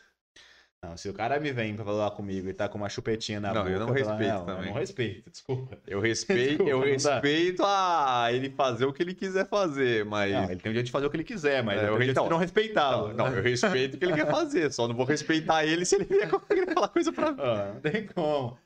Não, 0.84 0.98
se 0.98 1.08
o 1.08 1.14
cara 1.14 1.40
me 1.40 1.52
vem 1.52 1.76
pra 1.76 1.86
falar 1.86 2.10
comigo 2.10 2.50
e 2.50 2.54
tá 2.56 2.68
com 2.68 2.76
uma 2.80 2.90
chupetinha 2.90 3.40
na 3.40 3.54
Não, 3.54 3.62
boca... 3.62 3.70
eu 3.76 3.80
não 3.80 3.92
respeito 3.94 4.34
não, 4.34 4.46
também. 4.48 4.64
Eu 4.70 4.74
não 4.74 4.80
respeito, 4.80 5.30
desculpa. 5.30 5.78
Eu 5.88 6.00
respeito, 6.02 6.40
Desculpa, 6.66 6.72
eu 6.72 6.80
não 6.80 6.86
respeito 6.88 7.64
a 7.64 8.30
ele 8.34 8.50
fazer 8.50 8.86
o 8.86 8.92
que 8.92 9.04
ele 9.04 9.14
quiser 9.14 9.48
fazer, 9.48 10.04
mas. 10.06 10.34
Não, 10.34 10.46
ele 10.46 10.56
tem 10.60 10.72
o 10.72 10.74
direito 10.74 10.88
de 10.88 10.92
fazer 10.92 11.06
o 11.06 11.10
que 11.12 11.18
ele 11.18 11.24
quiser, 11.24 11.64
mas 11.64 11.80
É, 11.80 11.88
eu 11.88 11.94
eu- 12.02 12.02
então, 12.02 12.24
de 12.24 12.30
não 12.32 12.38
respeitá-lo. 12.38 13.10
Não, 13.10 13.30
não, 13.30 13.36
eu 13.38 13.44
respeito 13.44 13.94
o 13.96 13.98
que 14.00 14.06
ele 14.06 14.14
quer 14.16 14.26
fazer, 14.32 14.74
só 14.74 14.88
não 14.88 14.96
vou 14.96 15.06
respeitar 15.06 15.64
ele 15.64 15.86
se 15.86 15.96
ele 15.96 16.06
vier 16.06 16.28
falar 16.74 16.88
coisa 16.88 17.14
pra 17.14 17.32
mim. 17.32 17.38
Ah, 17.40 17.72
não 17.76 17.80
tem 17.82 18.08
como. 18.08 18.58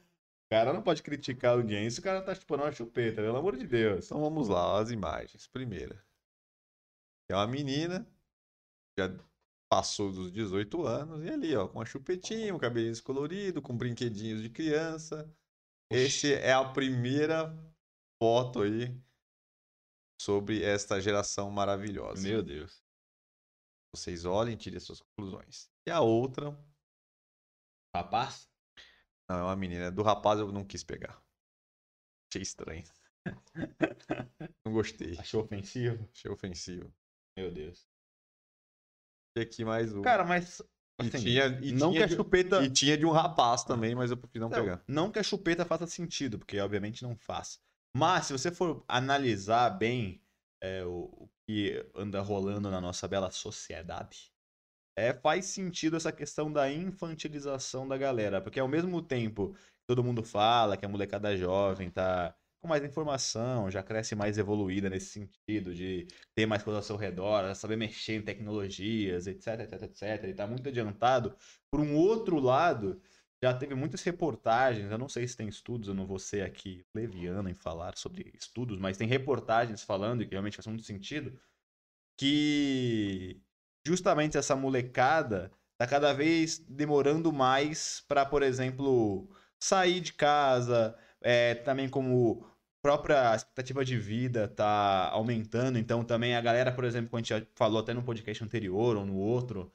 O 0.46 0.50
cara 0.50 0.72
não 0.72 0.82
pode 0.82 1.02
criticar 1.02 1.52
a 1.52 1.56
audiência, 1.56 2.00
o 2.00 2.04
cara 2.04 2.22
tá 2.22 2.34
chupando 2.36 2.64
uma 2.64 2.72
chupeta, 2.72 3.22
pelo 3.22 3.38
amor 3.38 3.58
de 3.58 3.66
Deus. 3.66 4.06
Então 4.06 4.22
vamos 4.22 4.48
lá, 4.48 4.80
as 4.80 4.92
imagens. 4.92 5.48
Primeira. 5.48 6.06
É 7.30 7.36
uma 7.36 7.48
menina, 7.48 8.08
já 8.98 9.10
passou 9.68 10.12
dos 10.12 10.32
18 10.32 10.86
anos, 10.86 11.26
e 11.26 11.30
ali, 11.30 11.56
ó, 11.56 11.68
com 11.68 11.80
uma 11.80 11.86
chupetinha, 11.86 12.54
um 12.54 12.60
cabelinho 12.60 12.92
descolorido, 12.92 13.62
com 13.62 13.76
brinquedinhos 13.76 14.42
de 14.42 14.50
criança. 14.50 15.28
Esse 15.92 16.34
é 16.34 16.54
a 16.54 16.64
primeira 16.64 17.52
foto 18.22 18.62
aí 18.62 18.96
sobre 20.22 20.64
esta 20.64 21.02
geração 21.02 21.50
maravilhosa. 21.50 22.22
Meu 22.22 22.44
Deus. 22.44 22.84
Vocês 23.96 24.26
olhem 24.26 24.54
e 24.54 24.58
tirem 24.58 24.78
as 24.78 24.84
suas 24.84 25.02
conclusões. 25.02 25.70
E 25.88 25.92
a 25.92 26.02
outra, 26.02 26.56
Rapaz? 27.96 28.50
Não, 29.30 29.40
é 29.40 29.44
uma 29.44 29.56
menina. 29.56 29.92
Do 29.92 30.04
rapaz 30.04 30.40
eu 30.40 30.52
não 30.52 30.64
quis 30.64 30.84
pegar. 30.84 31.22
Achei 32.30 32.42
estranho. 32.42 32.84
Não 34.64 34.72
gostei. 34.72 35.18
Achou 35.18 35.44
ofensivo? 35.44 36.08
Achei 36.12 36.30
ofensivo. 36.30 36.94
Meu 37.38 37.52
Deus. 37.52 37.88
E 39.36 39.42
aqui 39.42 39.66
mais 39.66 39.94
um. 39.94 40.02
Cara, 40.02 40.24
mas. 40.24 40.62
E 41.02 41.08
assim, 41.08 41.20
tinha, 41.20 41.46
e 41.62 41.72
não 41.72 41.90
que 41.90 41.96
tinha 41.96 42.06
a 42.06 42.08
de, 42.08 42.16
chupeta. 42.16 42.64
e 42.64 42.70
tinha 42.70 42.98
de 42.98 43.06
um 43.06 43.12
rapaz 43.12 43.64
também, 43.64 43.94
mas 43.96 44.12
eu 44.12 44.18
preferi 44.18 44.40
não 44.40 44.50
Não, 44.50 44.58
pegar. 44.58 44.84
não 44.88 45.12
que 45.12 45.20
a 45.20 45.24
chupeta 45.24 45.66
faça 45.66 45.86
sentido, 45.88 46.40
porque 46.40 46.60
obviamente 46.60 47.04
não 47.04 47.16
faz. 47.18 47.60
Mas 47.96 48.28
se 48.28 48.34
você 48.34 48.52
for 48.52 48.84
analisar 48.88 49.70
bem 49.72 50.22
é, 50.62 50.86
o, 50.86 51.10
o 51.12 51.30
que 51.46 51.86
anda 51.96 52.22
rolando 52.22 52.72
na 52.72 52.80
nossa 52.80 53.08
bela 53.08 53.30
sociedade, 53.30 54.32
é, 54.96 55.14
faz 55.14 55.46
sentido 55.46 55.98
essa 55.98 56.12
questão 56.12 56.52
da 56.52 56.72
infantilização 56.72 57.88
da 57.88 57.98
galera. 57.98 58.42
Porque 58.42 58.60
ao 58.60 58.68
mesmo 58.68 59.02
tempo 59.02 59.56
todo 59.88 60.04
mundo 60.04 60.24
fala 60.24 60.78
que 60.78 60.86
a 60.86 60.90
molecada 60.90 61.36
jovem 61.36 61.90
tá 61.90 62.36
com 62.62 62.68
mais 62.68 62.84
informação, 62.84 63.70
já 63.70 63.84
cresce 63.84 64.16
mais 64.16 64.40
evoluída 64.40 64.90
nesse 64.90 65.08
sentido 65.08 65.74
de 65.74 66.08
ter 66.34 66.48
mais 66.48 66.64
coisas 66.64 66.84
ao 66.84 66.88
seu 66.88 66.96
redor, 66.96 67.54
saber 67.56 67.76
mexer 67.76 68.16
em 68.16 68.22
tecnologias, 68.24 69.28
etc, 69.28 69.60
etc, 69.62 69.84
etc. 69.84 70.24
E 70.30 70.34
tá 70.34 70.48
muito 70.48 70.68
adiantado. 70.68 71.36
Por 71.70 71.80
um 71.80 71.96
outro 71.96 72.40
lado, 72.40 73.00
já 73.44 73.54
teve 73.54 73.76
muitas 73.76 74.02
reportagens, 74.02 74.90
eu 74.90 74.98
não 74.98 75.08
sei 75.08 75.28
se 75.28 75.38
tem 75.38 75.48
estudos, 75.48 75.88
eu 75.90 75.94
não 75.94 76.08
vou 76.08 76.18
ser 76.18 76.42
aqui 76.44 76.84
leviano 76.96 77.50
em 77.50 77.54
falar 77.54 77.96
sobre 77.98 78.32
estudos, 78.36 78.80
mas 78.80 78.98
tem 78.98 79.08
reportagens 79.08 79.84
falando, 79.84 80.24
e 80.24 80.26
que 80.26 80.32
realmente 80.32 80.58
faz 80.58 80.66
muito 80.66 80.84
sentido, 80.84 81.40
que 82.18 83.45
justamente 83.86 84.38
essa 84.38 84.56
molecada 84.56 85.52
tá 85.78 85.86
cada 85.86 86.14
vez 86.14 86.60
demorando 86.68 87.32
mais 87.32 88.04
para, 88.08 88.26
por 88.26 88.42
exemplo, 88.42 89.30
sair 89.60 90.00
de 90.00 90.14
casa, 90.14 90.96
é, 91.22 91.56
também 91.56 91.90
como 91.90 92.46
própria 92.82 93.36
expectativa 93.36 93.84
de 93.84 93.98
vida 93.98 94.48
tá 94.48 95.10
aumentando, 95.10 95.80
então 95.80 96.04
também 96.04 96.36
a 96.36 96.42
galera, 96.42 96.72
por 96.72 96.84
exemplo, 96.84 97.10
como 97.10 97.20
a 97.20 97.24
gente 97.24 97.48
falou 97.56 97.80
até 97.80 97.94
no 97.94 98.04
podcast 98.04 98.44
anterior 98.44 98.96
ou 98.96 99.06
no 99.06 99.16
outro, 99.16 99.72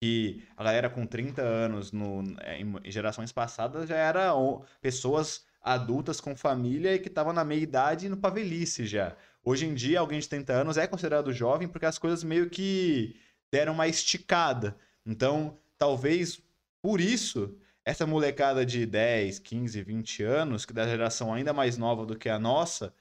que 0.00 0.42
a 0.56 0.64
galera 0.64 0.88
com 0.90 1.06
30 1.06 1.42
anos 1.42 1.92
no, 1.92 2.22
é, 2.40 2.60
em 2.60 2.90
gerações 2.90 3.32
passadas 3.32 3.88
já 3.88 3.96
era 3.96 4.32
pessoas 4.80 5.44
adultas 5.62 6.20
com 6.20 6.36
família 6.36 6.94
e 6.94 6.98
que 6.98 7.08
estavam 7.08 7.32
na 7.32 7.44
meia 7.44 7.60
idade 7.60 8.06
e 8.06 8.08
no 8.08 8.16
pra 8.16 8.30
velhice 8.30 8.86
já. 8.86 9.16
Hoje 9.42 9.66
em 9.66 9.74
dia, 9.74 10.00
alguém 10.00 10.18
de 10.18 10.28
30 10.28 10.52
anos 10.52 10.76
é 10.76 10.86
considerado 10.86 11.32
jovem 11.32 11.68
porque 11.68 11.86
as 11.86 11.98
coisas 11.98 12.24
meio 12.24 12.48
que 12.48 13.16
deram 13.54 13.72
uma 13.72 13.86
esticada. 13.86 14.76
Então, 15.06 15.56
talvez 15.78 16.42
por 16.82 17.00
isso, 17.00 17.56
essa 17.84 18.04
molecada 18.04 18.66
de 18.66 18.84
10, 18.84 19.38
15, 19.38 19.80
20 19.80 20.24
anos, 20.24 20.66
que 20.66 20.72
da 20.72 20.88
geração 20.88 21.32
ainda 21.32 21.52
mais 21.52 21.78
nova 21.78 22.04
do 22.04 22.18
que 22.18 22.28
a 22.28 22.36
nossa, 22.36 22.92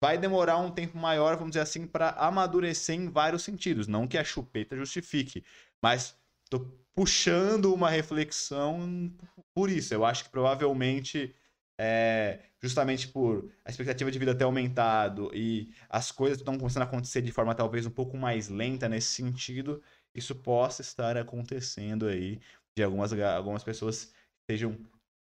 vai 0.00 0.16
demorar 0.16 0.58
um 0.58 0.70
tempo 0.70 0.96
maior, 0.96 1.34
vamos 1.34 1.50
dizer 1.50 1.62
assim, 1.62 1.84
para 1.84 2.10
amadurecer 2.10 2.94
em 2.94 3.08
vários 3.08 3.42
sentidos. 3.42 3.88
Não 3.88 4.06
que 4.06 4.16
a 4.16 4.22
chupeta 4.22 4.76
justifique, 4.76 5.44
mas 5.82 6.16
tô 6.48 6.60
puxando 6.94 7.74
uma 7.74 7.90
reflexão 7.90 9.12
por 9.52 9.68
isso. 9.68 9.92
Eu 9.92 10.04
acho 10.04 10.24
que 10.24 10.30
provavelmente, 10.30 11.34
é, 11.78 12.40
justamente 12.60 13.08
por 13.08 13.50
a 13.64 13.70
expectativa 13.70 14.10
de 14.10 14.18
vida 14.18 14.34
ter 14.34 14.44
aumentado 14.44 15.30
e 15.32 15.72
as 15.88 16.10
coisas 16.10 16.38
estão 16.38 16.58
começando 16.58 16.82
a 16.82 16.86
acontecer 16.86 17.22
de 17.22 17.30
forma 17.30 17.54
talvez 17.54 17.86
um 17.86 17.90
pouco 17.90 18.16
mais 18.16 18.48
lenta 18.48 18.88
nesse 18.88 19.08
sentido, 19.08 19.80
isso 20.14 20.34
possa 20.34 20.82
estar 20.82 21.16
acontecendo 21.16 22.06
aí 22.06 22.40
de 22.76 22.82
algumas, 22.82 23.12
algumas 23.12 23.62
pessoas 23.62 24.12
sejam 24.50 24.76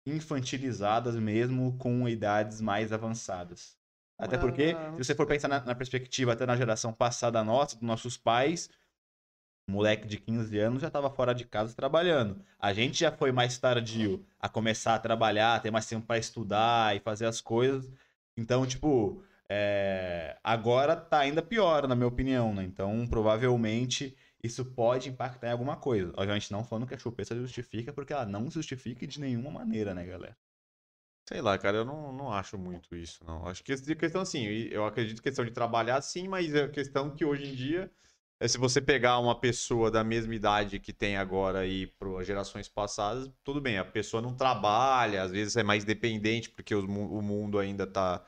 infantilizadas 0.07 1.17
mesmo 1.17 1.77
com 1.79 2.09
idades 2.09 2.61
mais 2.61 2.93
avançadas. 2.93 3.77
Até 4.19 4.39
porque, 4.39 4.77
se 4.93 5.05
você 5.05 5.15
for 5.15 5.27
pensar 5.27 5.49
na, 5.49 5.61
na 5.65 5.75
perspectiva 5.75 6.33
até 6.33 6.47
na 6.47 6.57
geração 6.57 6.93
passada 6.93 7.43
nossa, 7.43 7.75
dos 7.75 7.83
nossos 7.85 8.17
pais, 8.17 8.71
moleque 9.67 10.07
de 10.07 10.19
15 10.19 10.59
anos 10.59 10.83
já 10.83 10.89
estava 10.89 11.11
fora 11.11 11.35
de 11.35 11.45
casa 11.45 11.75
trabalhando. 11.75 12.41
A 12.59 12.73
gente 12.73 13.01
já 13.01 13.11
foi 13.11 13.33
mais 13.33 13.59
tardio 13.59 14.25
a 14.39 14.49
começar 14.49 14.95
a 14.95 14.99
trabalhar, 14.99 15.61
ter 15.61 15.71
mais 15.71 15.87
tempo 15.87 16.07
para 16.07 16.19
estudar 16.19 16.95
e 16.97 17.01
fazer 17.01 17.27
as 17.27 17.41
coisas. 17.41 17.91
Então, 18.37 18.67
tipo, 18.67 19.23
é, 19.49 20.37
agora 20.43 20.97
tá 20.97 21.21
ainda 21.21 21.43
pior, 21.43 21.87
na 21.87 21.95
minha 21.95 22.09
opinião, 22.09 22.55
né? 22.55 22.65
Então, 22.65 23.07
provavelmente, 23.09 24.17
isso 24.43 24.65
pode 24.65 25.09
impactar 25.09 25.49
em 25.49 25.53
alguma 25.53 25.77
coisa. 25.77 26.13
Obviamente, 26.17 26.53
não 26.53 26.65
falando 26.65 26.87
que 26.87 26.95
a 26.95 26.99
chupeta 26.99 27.35
justifica, 27.35 27.93
porque 27.93 28.13
ela 28.13 28.27
não 28.27 28.51
justifica 28.51 29.07
de 29.07 29.21
nenhuma 29.21 29.51
maneira, 29.51 29.95
né, 29.95 30.05
galera? 30.05 30.37
Sei 31.27 31.41
lá, 31.41 31.57
cara, 31.57 31.79
eu 31.79 31.85
não, 31.87 32.13
não 32.13 32.31
acho 32.31 32.59
muito 32.59 32.95
isso, 32.95 33.25
não. 33.25 33.47
Acho 33.47 33.65
que 33.65 33.73
essa 33.73 33.95
questão, 33.95 34.21
assim, 34.21 34.45
eu 34.71 34.85
acredito 34.85 35.23
que 35.23 35.31
questão 35.31 35.45
de 35.45 35.53
trabalhar, 35.53 36.01
sim, 36.03 36.29
mas 36.29 36.55
é 36.55 36.69
questão 36.69 37.11
que 37.11 37.25
hoje 37.25 37.47
em 37.47 37.55
dia, 37.55 37.91
é 38.45 38.49
se 38.49 38.59
você 38.59 38.79
pegar 38.79 39.19
uma 39.19 39.35
pessoa 39.35 39.91
da 39.91 40.05
mesma 40.05 40.35
idade 40.35 40.79
que 40.79 40.93
tem 40.93 41.17
agora 41.17 41.67
e 41.67 41.87
para 41.87 42.23
gerações 42.23 42.69
passadas, 42.69 43.31
tudo 43.43 43.59
bem, 43.59 43.79
a 43.79 43.85
pessoa 43.87 44.21
não 44.21 44.35
trabalha, 44.35 45.23
às 45.23 45.31
vezes 45.31 45.57
é 45.57 45.63
mais 45.63 45.83
dependente 45.83 46.51
porque 46.51 46.75
os 46.75 46.85
o 46.85 47.23
mundo 47.23 47.59
ainda 47.59 47.87
tá 47.87 48.23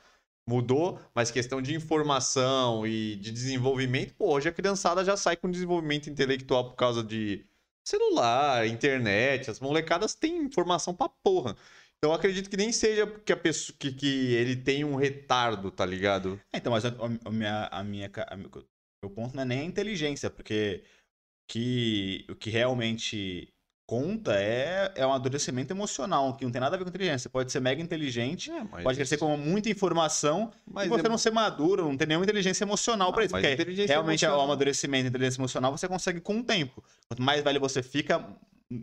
mudou, 0.49 0.99
mas 1.13 1.29
questão 1.29 1.61
de 1.61 1.75
informação 1.75 2.87
e 2.87 3.15
de 3.17 3.31
desenvolvimento, 3.31 4.15
pô, 4.15 4.33
hoje 4.33 4.49
a 4.49 4.51
criançada 4.51 5.05
já 5.05 5.15
sai 5.15 5.37
com 5.37 5.51
desenvolvimento 5.51 6.09
intelectual 6.09 6.69
por 6.71 6.75
causa 6.75 7.03
de 7.03 7.45
celular, 7.87 8.65
internet, 8.65 9.51
as 9.51 9.59
molecadas 9.59 10.15
têm 10.15 10.37
informação 10.39 10.95
pra 10.95 11.09
porra. 11.09 11.55
Então 11.99 12.11
acredito 12.11 12.49
que 12.49 12.57
nem 12.57 12.71
seja 12.71 13.05
porque 13.05 13.33
a 13.33 13.37
pessoa 13.37 13.75
que, 13.77 13.91
que 13.91 14.33
ele 14.33 14.55
tem 14.55 14.83
um 14.83 14.95
retardo, 14.95 15.69
tá 15.69 15.85
ligado? 15.85 16.41
É, 16.51 16.57
Então, 16.57 16.71
mas 16.71 16.85
a, 16.85 16.89
a 17.25 17.29
minha, 17.29 17.67
a 17.71 17.83
minha, 17.83 18.09
meu 19.07 19.09
ponto 19.09 19.35
não 19.35 19.43
é 19.43 19.45
nem 19.45 19.59
a 19.61 19.63
inteligência, 19.63 20.29
porque 20.29 20.83
que, 21.49 22.25
o 22.29 22.35
que 22.35 22.49
realmente 22.49 23.47
conta 23.89 24.33
é, 24.35 24.91
é 24.95 25.05
um 25.07 25.11
amadurecimento 25.13 25.71
emocional, 25.71 26.35
que 26.35 26.43
não 26.43 26.51
tem 26.51 26.59
nada 26.59 26.75
a 26.75 26.77
ver 26.77 26.83
com 26.83 26.89
inteligência. 26.89 27.19
Você 27.19 27.29
pode 27.29 27.49
ser 27.53 27.61
mega 27.61 27.81
inteligente, 27.81 28.51
É, 28.51 28.65
pode 28.83 28.97
crescer 28.97 29.17
com 29.17 29.37
muita 29.37 29.69
informação, 29.69 30.51
mas 30.69 30.87
e 30.87 30.89
você 30.89 31.05
é- 31.05 31.09
não 31.09 31.17
ser 31.17 31.31
maduro, 31.31 31.83
não 31.85 31.95
ter 31.95 32.05
nenhuma 32.05 32.25
inteligência 32.25 32.65
emocional 32.65 33.13
para 33.13 33.21
Não, 33.21 33.25
isso. 33.27 33.31
Porque 33.33 33.85
realmente 33.85 34.25
é 34.25 34.27
o 34.27 34.31
emocional- 34.33 34.41
amadurecimento 34.41 35.05
e 35.05 35.09
inteligência 35.09 35.39
emocional 35.39 35.71
você 35.71 35.87
consegue 35.87 36.19
com 36.19 36.39
o 36.39 36.43
tempo. 36.43 36.83
Quanto 37.07 37.21
mais 37.21 37.41
velho 37.41 37.61
você 37.61 37.81
fica, 37.81 38.27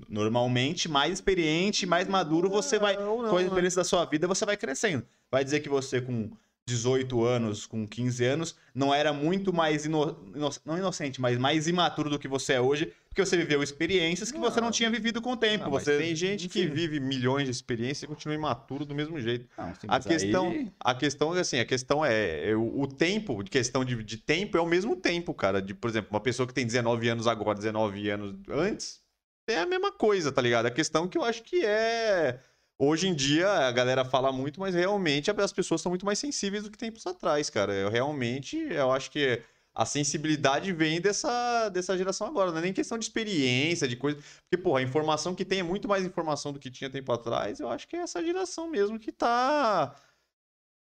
normalmente, 0.08 0.88
mais 0.88 1.12
experiente, 1.12 1.84
mais 1.84 2.08
maduro 2.08 2.48
você 2.48 2.78
vai. 2.78 2.96
Não, 2.96 3.22
não, 3.22 3.28
com 3.28 3.36
a 3.36 3.40
não. 3.40 3.46
experiência 3.46 3.76
da 3.80 3.84
sua 3.84 4.06
vida, 4.06 4.26
você 4.26 4.46
vai 4.46 4.56
crescendo. 4.56 5.06
Vai 5.30 5.44
dizer 5.44 5.60
que 5.60 5.68
você 5.68 6.00
com 6.00 6.30
18 6.74 7.22
anos, 7.24 7.66
com 7.66 7.86
15 7.86 8.24
anos, 8.24 8.56
não 8.74 8.92
era 8.94 9.12
muito 9.12 9.52
mais 9.52 9.84
ino... 9.84 10.16
não 10.64 10.78
inocente, 10.78 11.20
mas 11.20 11.36
mais 11.38 11.68
imaturo 11.68 12.08
do 12.08 12.18
que 12.18 12.26
você 12.26 12.54
é 12.54 12.60
hoje, 12.60 12.92
porque 13.08 13.24
você 13.24 13.36
viveu 13.36 13.62
experiências 13.62 14.32
que 14.32 14.38
você 14.38 14.60
não 14.60 14.68
Não. 14.68 14.72
tinha 14.72 14.90
vivido 14.90 15.20
com 15.20 15.32
o 15.32 15.36
tempo. 15.36 15.64
Não, 15.64 15.70
você 15.70 15.98
tem 15.98 16.16
gente 16.16 16.48
que 16.48 16.66
vive 16.66 16.98
milhões 16.98 17.44
de 17.44 17.50
experiência 17.50 18.06
e 18.06 18.08
continua 18.08 18.34
imaturo 18.34 18.84
do 18.86 18.94
mesmo 18.94 19.20
jeito. 19.20 19.46
Não, 19.58 19.74
sim, 19.74 19.86
A 19.86 20.00
questão, 20.00 20.48
aí- 20.50 20.72
a 20.80 20.94
questão 20.94 21.36
é 21.36 21.40
assim, 21.40 21.60
a 21.60 21.64
questão 21.66 22.04
é, 22.04 22.50
é 22.50 22.56
o, 22.56 22.80
o 22.80 22.86
tempo, 22.88 23.42
de 23.42 23.50
questão 23.50 23.84
de, 23.84 24.02
de 24.02 24.16
tempo 24.16 24.56
é 24.56 24.60
o 24.60 24.66
mesmo 24.66 24.96
tempo, 24.96 25.34
cara. 25.34 25.60
De, 25.60 25.74
por 25.74 25.88
exemplo, 25.90 26.08
uma 26.10 26.20
pessoa 26.20 26.46
que 26.46 26.54
tem 26.54 26.66
19 26.66 27.06
anos 27.08 27.26
agora, 27.26 27.56
19 27.58 28.08
anos 28.08 28.34
antes, 28.50 29.00
é 29.46 29.58
a 29.58 29.66
mesma 29.66 29.92
coisa, 29.92 30.32
tá 30.32 30.40
ligado? 30.40 30.66
A 30.66 30.70
questão 30.70 31.06
que 31.06 31.18
eu 31.18 31.22
acho 31.22 31.42
que 31.42 31.64
é 31.64 32.40
hoje 32.78 33.08
em 33.08 33.14
dia 33.14 33.48
a 33.48 33.72
galera 33.72 34.04
fala 34.04 34.32
muito, 34.32 34.60
mas 34.60 34.74
realmente 34.74 35.30
as 35.30 35.52
pessoas 35.52 35.80
são 35.80 35.90
muito 35.90 36.06
mais 36.06 36.18
sensíveis 36.18 36.64
do 36.64 36.70
que 36.70 36.78
tempos 36.78 37.06
atrás, 37.06 37.50
cara. 37.50 37.72
Eu 37.72 37.90
realmente, 37.90 38.56
eu 38.56 38.92
acho 38.92 39.10
que 39.10 39.42
a 39.74 39.84
sensibilidade 39.84 40.72
vem 40.72 41.00
dessa, 41.00 41.68
dessa 41.68 41.98
geração 41.98 42.28
agora, 42.28 42.52
não 42.52 42.58
é 42.58 42.62
nem 42.62 42.72
questão 42.72 42.96
de 42.96 43.04
experiência, 43.06 43.88
de 43.88 43.96
coisa. 43.96 44.18
Porque, 44.42 44.62
porra, 44.62 44.78
a 44.78 44.82
informação 44.82 45.34
que 45.34 45.44
tem 45.44 45.60
é 45.60 45.62
muito 45.64 45.88
mais 45.88 46.04
informação 46.04 46.52
do 46.52 46.60
que 46.60 46.70
tinha 46.70 46.88
tempo 46.88 47.12
atrás. 47.12 47.58
Eu 47.58 47.68
acho 47.68 47.88
que 47.88 47.96
é 47.96 48.00
essa 48.00 48.24
geração 48.24 48.68
mesmo 48.68 48.98
que 49.00 49.10
tá. 49.10 49.94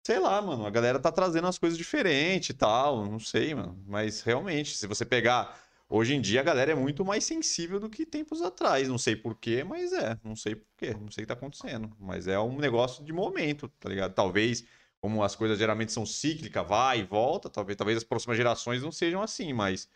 Sei 0.06 0.20
lá, 0.20 0.42
mano. 0.42 0.66
A 0.66 0.70
galera 0.70 1.00
tá 1.00 1.12
trazendo 1.12 1.48
as 1.48 1.58
coisas 1.58 1.78
diferentes 1.78 2.50
e 2.50 2.54
tal. 2.54 3.06
Não 3.06 3.20
sei, 3.20 3.56
mano. 3.56 3.82
Mas 3.88 4.22
realmente, 4.22 4.76
se 4.76 4.88
você 4.88 5.06
pegar. 5.06 5.58
Hoje 5.94 6.16
em 6.16 6.22
dia 6.22 6.40
a 6.40 6.44
galera 6.44 6.72
é 6.72 6.76
muito 6.76 7.04
mais 7.04 7.26
sensível 7.26 7.78
do 7.78 7.90
que 7.90 8.06
tempos 8.06 8.42
atrás. 8.42 8.88
Não 8.88 8.98
sei 8.98 9.14
porquê, 9.14 9.62
mas 9.62 9.92
é. 9.92 10.18
Não 10.24 10.38
sei 10.38 10.56
porquê. 10.56 10.94
Não 10.94 11.12
sei 11.12 11.24
o 11.24 11.26
que 11.26 11.28
tá 11.28 11.34
acontecendo. 11.34 11.94
Mas 12.00 12.28
é 12.28 12.40
um 12.40 12.58
negócio 12.58 13.04
de 13.04 13.12
momento, 13.12 13.68
tá 13.78 13.90
ligado? 13.90 14.14
Talvez 14.14 14.64
como 15.02 15.22
as 15.22 15.36
coisas 15.36 15.60
geralmente 15.60 15.92
são 15.92 16.06
cíclicas, 16.06 16.66
vai 16.66 17.00
e 17.00 17.04
volta, 17.04 17.50
talvez, 17.50 17.76
talvez 17.76 17.98
as 17.98 18.04
próximas 18.06 18.38
gerações 18.38 18.84
não 18.84 18.92
sejam 18.92 19.22
assim, 19.22 19.52
mas 19.52 19.82
se 19.82 19.90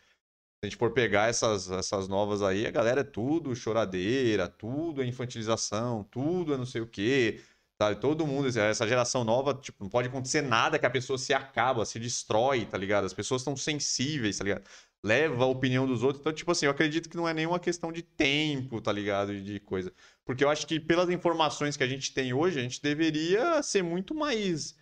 a 0.64 0.66
gente 0.66 0.78
for 0.78 0.92
pegar 0.92 1.30
essas, 1.30 1.70
essas 1.70 2.08
novas 2.08 2.42
aí, 2.42 2.66
a 2.66 2.72
galera 2.72 3.02
é 3.02 3.04
tudo 3.04 3.56
choradeira, 3.56 4.50
tudo 4.50 5.02
é 5.02 5.06
infantilização, 5.06 6.04
tudo 6.06 6.56
é 6.56 6.58
não 6.58 6.66
sei 6.66 6.82
o 6.82 6.88
quê. 6.88 7.42
Sabe? 7.82 8.00
Todo 8.00 8.26
mundo, 8.26 8.48
essa 8.48 8.88
geração 8.88 9.24
nova, 9.24 9.54
tipo, 9.54 9.84
não 9.84 9.90
pode 9.90 10.08
acontecer 10.08 10.42
nada 10.42 10.80
que 10.80 10.86
a 10.86 10.90
pessoa 10.90 11.18
se 11.18 11.34
acaba, 11.34 11.86
se 11.86 12.00
destrói, 12.00 12.66
tá 12.66 12.78
ligado? 12.78 13.06
As 13.06 13.14
pessoas 13.14 13.42
estão 13.42 13.56
sensíveis, 13.56 14.38
tá 14.38 14.44
ligado? 14.46 14.64
Leva 15.06 15.44
a 15.44 15.48
opinião 15.48 15.86
dos 15.86 16.02
outros. 16.02 16.20
Então, 16.20 16.34
tipo 16.34 16.52
assim, 16.52 16.66
eu 16.66 16.72
acredito 16.72 17.08
que 17.08 17.16
não 17.16 17.30
é 17.30 17.34
nenhuma 17.34 17.60
questão 17.60 17.92
de 17.92 18.02
tempo, 18.02 18.82
tá 18.82 18.92
ligado? 18.92 19.40
De 19.40 19.60
coisa. 19.60 19.94
Porque 20.26 20.44
eu 20.44 20.50
acho 20.50 20.66
que 20.66 20.80
pelas 20.80 21.12
informações 21.12 21.78
que 21.78 21.84
a 21.84 21.88
gente 21.88 22.12
tem 22.12 22.34
hoje, 22.34 22.60
a 22.60 22.64
gente 22.64 22.82
deveria 22.82 23.62
ser 23.62 23.84
muito 23.84 24.16
mais 24.16 24.76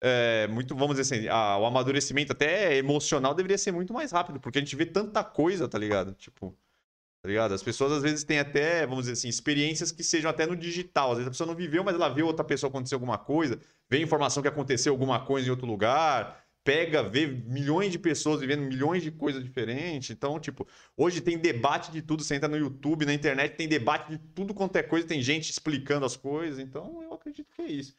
é, 0.00 0.46
muito, 0.48 0.74
vamos 0.74 0.96
dizer 0.96 1.14
assim, 1.14 1.28
a, 1.28 1.58
o 1.58 1.66
amadurecimento 1.66 2.32
até 2.32 2.76
emocional 2.76 3.34
deveria 3.34 3.58
ser 3.58 3.72
muito 3.72 3.92
mais 3.92 4.12
rápido, 4.12 4.40
porque 4.40 4.58
a 4.58 4.62
gente 4.62 4.76
vê 4.76 4.86
tanta 4.86 5.24
coisa, 5.24 5.68
tá 5.68 5.78
ligado? 5.78 6.12
Tipo, 6.14 6.56
tá 7.22 7.28
ligado? 7.28 7.54
As 7.54 7.62
pessoas 7.62 7.92
às 7.92 8.02
vezes 8.02 8.24
têm 8.24 8.38
até, 8.38 8.86
vamos 8.86 9.04
dizer 9.04 9.12
assim, 9.12 9.28
experiências 9.28 9.90
que 9.92 10.04
sejam 10.04 10.30
até 10.30 10.46
no 10.46 10.56
digital. 10.56 11.10
Às 11.12 11.18
vezes 11.18 11.28
a 11.28 11.30
pessoa 11.30 11.46
não 11.48 11.54
viveu, 11.54 11.82
mas 11.82 11.94
ela 11.94 12.08
viu 12.08 12.26
outra 12.26 12.44
pessoa 12.44 12.68
acontecer 12.68 12.94
alguma 12.94 13.18
coisa, 13.18 13.60
vê 13.88 14.00
informação 14.00 14.42
que 14.42 14.48
aconteceu 14.48 14.92
alguma 14.92 15.24
coisa 15.24 15.48
em 15.48 15.50
outro 15.50 15.66
lugar, 15.66 16.44
pega, 16.68 17.02
vê 17.02 17.26
milhões 17.26 17.90
de 17.90 17.98
pessoas 17.98 18.40
vivendo 18.40 18.60
milhões 18.60 19.02
de 19.02 19.10
coisas 19.10 19.42
diferentes. 19.42 20.10
Então, 20.10 20.38
tipo, 20.38 20.68
hoje 20.94 21.22
tem 21.22 21.38
debate 21.38 21.90
de 21.90 22.02
tudo. 22.02 22.22
Você 22.22 22.34
entra 22.34 22.46
no 22.46 22.58
YouTube, 22.58 23.06
na 23.06 23.14
internet, 23.14 23.56
tem 23.56 23.66
debate 23.66 24.10
de 24.10 24.18
tudo 24.34 24.52
quanto 24.52 24.76
é 24.76 24.82
coisa, 24.82 25.06
tem 25.06 25.22
gente 25.22 25.50
explicando 25.50 26.04
as 26.04 26.14
coisas. 26.14 26.58
Então, 26.58 27.02
eu 27.02 27.14
acredito 27.14 27.50
que 27.54 27.62
é 27.62 27.68
isso. 27.68 27.96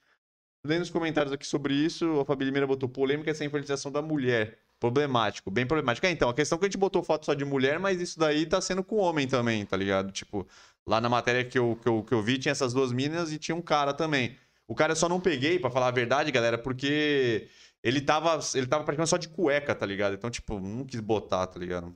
Lendo 0.64 0.84
os 0.84 0.92
comentários 0.92 1.34
aqui 1.34 1.48
sobre 1.48 1.74
isso, 1.74 2.20
a 2.20 2.26
Fabi 2.26 2.46
Limeira 2.46 2.68
botou 2.68 2.88
polêmica 2.88 3.32
essa 3.32 3.44
infantilização 3.44 3.92
da 3.92 4.04
mulher. 4.04 4.60
Problemático, 4.80 5.50
bem 5.50 5.66
problemático. 5.66 6.06
É, 6.06 6.12
então, 6.12 6.30
a 6.30 6.34
questão 6.34 6.56
é 6.56 6.60
que 6.60 6.66
a 6.66 6.70
gente 6.70 6.78
botou 6.78 7.02
foto 7.02 7.26
só 7.26 7.34
de 7.34 7.44
mulher, 7.44 7.80
mas 7.80 8.00
isso 8.00 8.20
daí 8.20 8.46
tá 8.46 8.62
sendo 8.62 8.84
com 8.84 8.98
homem 8.98 9.28
também, 9.28 9.66
tá 9.66 9.76
ligado? 9.76 10.12
Tipo, 10.12 10.48
lá 10.86 11.02
na 11.02 11.10
matéria 11.10 11.44
que 11.44 11.58
eu, 11.58 11.76
que 11.82 11.90
eu, 11.90 12.04
que 12.04 12.14
eu 12.14 12.22
vi, 12.22 12.38
tinha 12.38 12.52
essas 12.52 12.72
duas 12.72 12.92
meninas 12.92 13.34
e 13.34 13.40
tinha 13.40 13.56
um 13.56 13.64
cara 13.64 13.96
também. 13.96 14.38
O 14.68 14.76
cara 14.76 14.92
eu 14.92 14.96
só 14.96 15.10
não 15.10 15.20
peguei, 15.20 15.58
para 15.58 15.72
falar 15.72 15.88
a 15.88 15.92
verdade, 15.92 16.32
galera, 16.32 16.56
porque 16.56 17.50
ele 17.84 18.02
tava, 18.02 18.39
ele 18.54 18.68
tava 18.68 18.84
praticamente 18.84 19.10
só 19.10 19.18
de 19.18 19.30
cueca, 19.30 19.74
tá 19.74 19.86
ligado? 19.86 20.13
Então, 20.13 20.30
tipo, 20.30 20.60
não 20.60 20.86
quis 20.86 21.00
botar, 21.00 21.48
tá 21.48 21.60
ligado? 21.60 21.96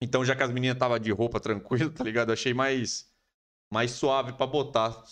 Então, 0.00 0.24
já 0.24 0.34
que 0.34 0.42
as 0.42 0.50
meninas 0.50 0.78
tava 0.78 0.98
de 0.98 1.10
roupa 1.12 1.40
tranquilo, 1.40 1.90
tá 1.90 2.04
ligado? 2.04 2.30
Eu 2.30 2.34
achei 2.34 2.54
mais 2.54 3.10
mais 3.72 3.92
suave 3.92 4.34
para 4.34 4.46
botar. 4.46 5.02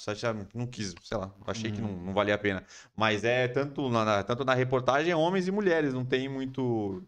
Não 0.55 0.67
quis, 0.67 0.95
sei 1.03 1.17
lá, 1.17 1.35
achei 1.47 1.71
uhum. 1.71 1.77
que 1.77 1.83
não, 1.83 1.93
não, 1.93 2.13
valia 2.13 2.35
a 2.35 2.39
pena. 2.39 2.63
Mas 2.95 3.25
é 3.25 3.49
tanto 3.49 3.89
na, 3.89 4.23
tanto 4.23 4.45
na 4.45 4.53
reportagem, 4.53 5.15
homens 5.15 5.49
e 5.49 5.51
mulheres, 5.51 5.95
não 5.95 6.05
tem 6.05 6.29
muito 6.29 7.03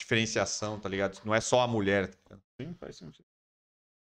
diferenciação, 0.00 0.78
tá 0.78 0.88
ligado? 0.88 1.20
Não 1.24 1.34
é 1.34 1.40
só 1.40 1.62
a 1.62 1.66
mulher. 1.66 2.14
Tá 2.24 2.38
Sim, 2.60 2.72
faz 2.74 2.96
sentido. 2.96 3.26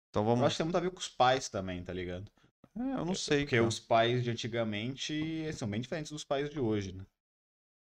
Então 0.09 0.23
vamos. 0.23 0.41
Eu 0.41 0.45
acho 0.45 0.55
que 0.55 0.57
tem 0.57 0.65
muito 0.65 0.77
a 0.77 0.81
ver 0.81 0.91
com 0.91 0.99
os 0.99 1.09
pais 1.09 1.49
também, 1.49 1.83
tá 1.83 1.91
ligado? 1.91 2.31
É, 2.77 2.81
eu 2.99 3.05
não 3.05 3.15
sei. 3.15 3.39
Porque 3.39 3.55
cara. 3.55 3.67
os 3.67 3.79
pais 3.79 4.23
de 4.23 4.29
antigamente 4.29 5.51
são 5.53 5.67
bem 5.67 5.81
diferentes 5.81 6.11
dos 6.11 6.23
pais 6.23 6.49
de 6.49 6.59
hoje, 6.59 6.93
né? 6.93 7.03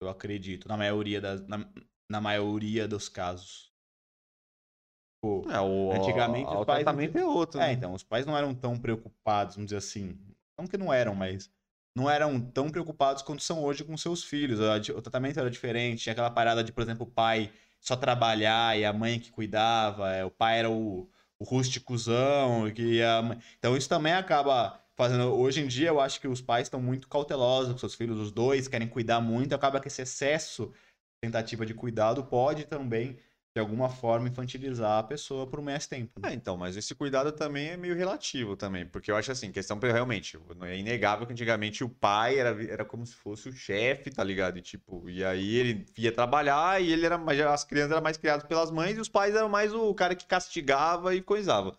Eu 0.01 0.09
acredito, 0.09 0.67
na 0.67 0.77
maioria, 0.77 1.21
das, 1.21 1.47
na, 1.47 1.69
na 2.11 2.21
maioria 2.21 2.89
dos 2.89 3.09
casos. 3.09 3.71
Tipo, 5.17 5.51
é, 5.51 5.61
o, 5.61 5.93
antigamente 5.93 6.49
o, 6.49 6.61
os 6.61 6.67
pais 6.67 6.83
tratamento 6.83 7.15
não... 7.15 7.21
é 7.21 7.27
outro. 7.27 7.61
É, 7.61 7.67
né? 7.67 7.73
então, 7.75 7.93
os 7.93 8.03
pais 8.03 8.25
não 8.25 8.37
eram 8.37 8.55
tão 8.55 8.79
preocupados, 8.79 9.57
vamos 9.57 9.69
dizer 9.69 9.79
assim. 9.79 10.19
Não 10.59 10.67
que 10.67 10.79
não 10.79 10.93
eram, 10.93 11.15
mas 11.15 11.51
não 11.95 12.09
eram 12.09 12.41
tão 12.41 12.71
preocupados 12.71 13.23
quanto 13.23 13.43
são 13.43 13.63
hoje 13.63 13.85
com 13.85 13.97
seus 13.97 14.25
filhos. 14.25 14.61
O 14.91 15.03
tratamento 15.03 15.39
era 15.39 15.51
diferente, 15.51 16.03
tinha 16.03 16.13
aquela 16.13 16.31
parada 16.31 16.65
de, 16.65 16.73
por 16.73 16.83
exemplo, 16.83 17.07
o 17.07 17.11
pai 17.11 17.53
só 17.81 17.97
trabalhar 17.97 18.79
e 18.79 18.85
a 18.85 18.93
mãe 18.93 19.19
que 19.19 19.31
cuidava, 19.31 20.11
é, 20.13 20.25
o 20.25 20.31
pai 20.31 20.59
era 20.59 20.71
o, 20.71 21.09
o 21.39 21.45
rústicozão, 21.45 22.71
que 22.73 23.03
a... 23.03 23.37
então 23.59 23.77
isso 23.77 23.89
também 23.89 24.13
acaba 24.13 24.80
fazendo. 25.01 25.35
Hoje 25.35 25.63
em 25.63 25.67
dia 25.67 25.89
eu 25.89 25.99
acho 25.99 26.21
que 26.21 26.29
os 26.29 26.43
pais 26.43 26.67
estão 26.67 26.81
muito 26.81 27.09
cautelosos 27.09 27.73
com 27.73 27.79
seus 27.79 27.95
filhos, 27.95 28.19
os 28.19 28.31
dois 28.31 28.69
querem 28.69 28.87
cuidar 28.87 29.19
muito, 29.19 29.55
acaba 29.55 29.81
que 29.81 29.89
esse 29.89 30.03
excesso 30.03 30.71
tentativa 31.23 31.65
de 31.65 31.73
cuidado 31.73 32.23
pode 32.25 32.67
também 32.67 33.19
de 33.57 33.61
alguma 33.61 33.89
forma 33.89 34.29
infantilizar 34.29 34.99
a 34.99 35.03
pessoa 35.03 35.47
por 35.47 35.61
mais 35.63 35.87
tempo. 35.87 36.21
Né? 36.21 36.31
É, 36.31 36.35
então, 36.35 36.57
mas 36.57 36.77
esse 36.77 36.95
cuidado 36.95 37.33
também 37.33 37.71
é 37.71 37.77
meio 37.79 37.97
relativo 37.97 38.57
também, 38.57 38.87
porque 38.87 39.11
eu 39.11 39.17
acho 39.17 39.33
assim, 39.33 39.51
questão 39.51 39.79
realmente, 39.79 40.39
é 40.63 40.79
inegável 40.79 41.27
que 41.27 41.33
antigamente 41.33 41.83
o 41.83 41.89
pai 41.89 42.39
era, 42.39 42.63
era 42.71 42.85
como 42.85 43.05
se 43.05 43.15
fosse 43.15 43.49
o 43.49 43.53
chefe, 43.53 44.11
tá 44.11 44.23
ligado? 44.23 44.59
E 44.59 44.63
tipo, 44.63 45.09
e 45.09 45.25
aí 45.25 45.57
ele 45.57 45.87
ia 45.97 46.13
trabalhar 46.13 46.81
e 46.81 46.93
ele 46.93 47.07
era 47.07 47.19
as 47.53 47.65
crianças 47.65 47.93
eram 47.93 48.03
mais 48.03 48.19
criadas 48.19 48.47
pelas 48.47 48.71
mães 48.71 48.99
e 48.99 49.01
os 49.01 49.09
pais 49.09 49.35
eram 49.35 49.49
mais 49.49 49.75
o 49.75 49.95
cara 49.95 50.15
que 50.15 50.27
castigava 50.27 51.15
e 51.15 51.23
coisava. 51.23 51.77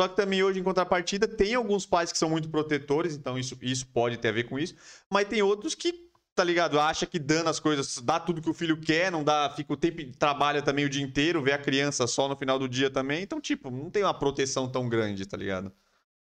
Só 0.00 0.08
que 0.08 0.16
também 0.16 0.42
hoje, 0.42 0.58
em 0.58 0.62
contrapartida, 0.62 1.28
tem 1.28 1.54
alguns 1.54 1.84
pais 1.84 2.10
que 2.10 2.16
são 2.16 2.30
muito 2.30 2.48
protetores, 2.48 3.14
então 3.14 3.38
isso, 3.38 3.58
isso 3.60 3.86
pode 3.88 4.16
ter 4.16 4.28
a 4.28 4.32
ver 4.32 4.44
com 4.44 4.58
isso, 4.58 4.74
mas 5.10 5.28
tem 5.28 5.42
outros 5.42 5.74
que 5.74 6.08
tá 6.34 6.42
ligado? 6.42 6.80
Acha 6.80 7.04
que 7.04 7.18
dando 7.18 7.50
as 7.50 7.60
coisas, 7.60 7.98
dá 7.98 8.18
tudo 8.18 8.40
que 8.40 8.48
o 8.48 8.54
filho 8.54 8.80
quer, 8.80 9.12
não 9.12 9.22
dá, 9.22 9.52
fica 9.54 9.74
o 9.74 9.76
tempo, 9.76 10.00
trabalha 10.18 10.62
também 10.62 10.86
o 10.86 10.88
dia 10.88 11.02
inteiro, 11.02 11.42
vê 11.42 11.52
a 11.52 11.58
criança 11.58 12.06
só 12.06 12.26
no 12.28 12.34
final 12.34 12.58
do 12.58 12.66
dia 12.66 12.88
também. 12.88 13.22
Então, 13.22 13.38
tipo, 13.38 13.70
não 13.70 13.90
tem 13.90 14.02
uma 14.02 14.14
proteção 14.14 14.66
tão 14.70 14.88
grande, 14.88 15.26
tá 15.26 15.36
ligado? 15.36 15.70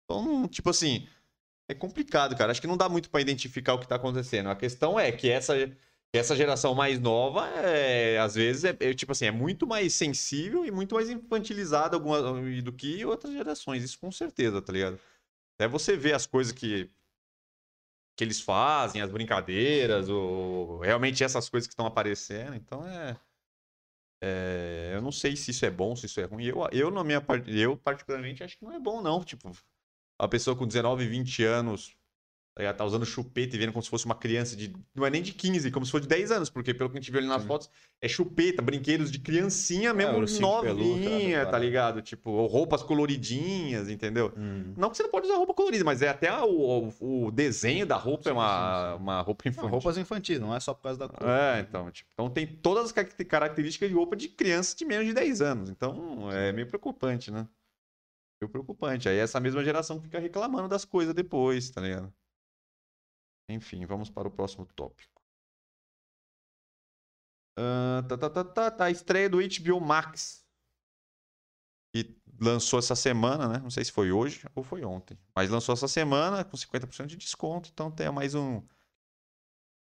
Então, 0.05 0.49
tipo 0.49 0.71
assim, 0.71 1.07
é 1.69 1.75
complicado, 1.75 2.35
cara. 2.35 2.53
Acho 2.53 2.63
que 2.63 2.67
não 2.67 2.79
dá 2.79 2.89
muito 2.89 3.11
para 3.11 3.21
identificar 3.21 3.75
o 3.75 3.79
que 3.79 3.87
tá 3.87 3.97
acontecendo. 3.97 4.49
A 4.49 4.57
questão 4.57 4.99
é 4.99 5.13
que 5.13 5.29
essa 5.29 5.53
essa 6.17 6.37
geração 6.37 6.75
mais 6.75 6.99
nova, 7.01 7.47
é, 7.49 8.19
às 8.19 8.35
vezes, 8.35 8.65
é, 8.65 8.77
é, 8.81 8.95
tipo 8.95 9.13
assim, 9.13 9.27
é 9.27 9.31
muito 9.31 9.67
mais 9.67 9.95
sensível 9.95 10.65
e 10.65 10.71
muito 10.71 10.95
mais 10.95 11.11
infantilizada 11.11 11.97
alguma, 11.97 12.21
do 12.63 12.73
que 12.73 13.05
outras 13.05 13.33
gerações. 13.33 13.83
Isso 13.83 13.99
com 13.99 14.11
certeza, 14.13 14.63
tá 14.63 14.73
ligado? 14.73 14.99
Até 15.55 15.69
você 15.69 15.97
ver 15.97 16.15
as 16.15 16.27
coisas 16.27 16.53
que 16.53 16.91
que 18.17 18.25
eles 18.25 18.41
fazem, 18.41 19.03
as 19.03 19.11
brincadeiras, 19.11 20.09
ou 20.09 20.79
realmente 20.79 21.23
essas 21.23 21.51
coisas 21.51 21.67
que 21.67 21.75
estão 21.75 21.87
aparecendo. 21.87 22.55
Então 22.55 22.87
é, 22.87 23.17
é, 24.23 24.93
Eu 24.95 25.03
não 25.03 25.13
sei 25.13 25.37
se 25.37 25.51
isso 25.51 25.67
é 25.67 25.71
bom, 25.71 25.95
se 25.95 26.07
isso 26.07 26.21
é 26.21 26.25
ruim. 26.25 26.45
Eu, 26.45 26.67
eu, 26.73 26.91
na 26.91 27.05
minha 27.05 27.23
eu 27.47 27.77
particularmente 27.77 28.43
acho 28.43 28.59
que 28.59 28.65
não 28.65 28.73
é 28.73 28.81
bom, 28.81 29.03
não. 29.03 29.23
Tipo, 29.23 29.53
a 30.19 30.27
pessoa 30.27 30.57
com 30.57 30.67
19, 30.67 31.07
20 31.07 31.45
anos 31.45 31.95
Tá, 32.57 32.73
tá 32.73 32.85
usando 32.87 33.05
chupeta 33.05 33.55
e 33.55 33.59
vendo 33.59 33.71
como 33.71 33.83
se 33.83 33.91
fosse 33.91 34.07
uma 34.07 34.15
criança 34.15 34.57
de. 34.57 34.75
Não 34.95 35.05
é 35.05 35.11
nem 35.11 35.21
de 35.21 35.33
15, 35.33 35.71
como 35.71 35.85
se 35.85 35.93
fosse 35.93 36.03
de 36.05 36.09
10 36.09 36.31
anos, 36.31 36.49
porque 36.49 36.73
pelo 36.73 36.89
que 36.89 36.97
a 36.97 37.01
gente 37.01 37.11
viu 37.11 37.21
ali 37.21 37.29
nas 37.29 37.43
Sim. 37.43 37.49
fotos, 37.49 37.69
é 38.01 38.09
chupeta, 38.09 38.63
brinquedos 38.63 39.13
de 39.13 39.19
criancinha 39.19 39.93
mesmo, 39.93 40.25
é, 40.25 40.41
novinha, 40.41 41.45
tá 41.45 41.59
ligado? 41.59 42.01
Tipo, 42.01 42.47
roupas 42.47 42.83
coloridinhas, 42.83 43.91
entendeu? 43.91 44.33
Hum. 44.35 44.73
Não 44.75 44.89
que 44.89 44.97
você 44.97 45.03
não 45.03 45.11
pode 45.11 45.27
usar 45.27 45.37
roupa 45.37 45.53
colorida, 45.53 45.85
mas 45.85 46.01
é 46.01 46.09
até 46.09 46.33
o, 46.33 46.91
o, 46.99 47.27
o 47.27 47.31
desenho 47.31 47.85
da 47.85 47.97
roupa 47.97 48.31
é 48.31 48.33
uma, 48.33 48.95
uma 48.95 49.21
roupa 49.21 49.47
infantil. 49.49 49.65
Não, 49.65 49.71
roupas 49.71 49.99
infantis, 49.99 50.41
não 50.41 50.57
é 50.57 50.59
só 50.59 50.73
por 50.73 50.85
causa 50.85 50.99
da 50.99 51.09
cor. 51.09 51.29
É, 51.29 51.61
então, 51.61 51.91
tipo, 51.91 52.09
então 52.15 52.31
tem 52.31 52.47
todas 52.47 52.87
as 52.87 52.93
características 53.29 53.91
de 53.91 53.95
roupa 53.95 54.17
de 54.17 54.29
criança 54.29 54.75
de 54.75 54.87
menos 54.87 55.05
de 55.05 55.13
10 55.13 55.43
anos. 55.43 55.69
Então 55.69 56.33
é 56.33 56.53
meio 56.53 56.67
preocupante, 56.67 57.31
né? 57.31 57.47
Meio 58.41 58.51
preocupante. 58.51 59.11
Aí 59.11 59.19
essa 59.19 59.39
mesma 59.39 59.63
geração 59.63 60.01
fica 60.01 60.19
reclamando 60.19 60.69
das 60.69 60.87
coisas 60.87 61.15
depois, 61.15 61.69
tá 61.69 61.83
ligado? 61.83 62.11
Enfim, 63.49 63.85
vamos 63.87 64.11
para 64.11 64.29
o 64.29 64.31
próximo 64.31 64.67
tópico. 64.67 65.23
Uh, 67.59 68.07
tá, 68.07 68.19
tá, 68.19 68.31
tá, 68.31 68.45
tá, 68.45 68.71
tá. 68.71 68.91
Estreia 68.91 69.31
do 69.31 69.39
HBO 69.39 69.81
Max. 69.81 70.45
E 71.95 72.15
lançou 72.39 72.79
essa 72.79 72.95
semana, 72.95 73.49
né? 73.49 73.59
Não 73.59 73.71
sei 73.71 73.85
se 73.85 73.93
foi 73.93 74.13
hoje 74.13 74.47
ou 74.55 74.63
foi 74.63 74.85
ontem. 74.85 75.19
Mas 75.35 75.49
lançou 75.49 75.73
essa 75.73 75.89
semana 75.89 76.45
com 76.45 76.57
50% 76.57 77.07
de 77.07 77.17
desconto. 77.17 77.71
Então 77.73 77.91
tem 77.91 78.11
mais 78.11 78.35
um. 78.35 78.63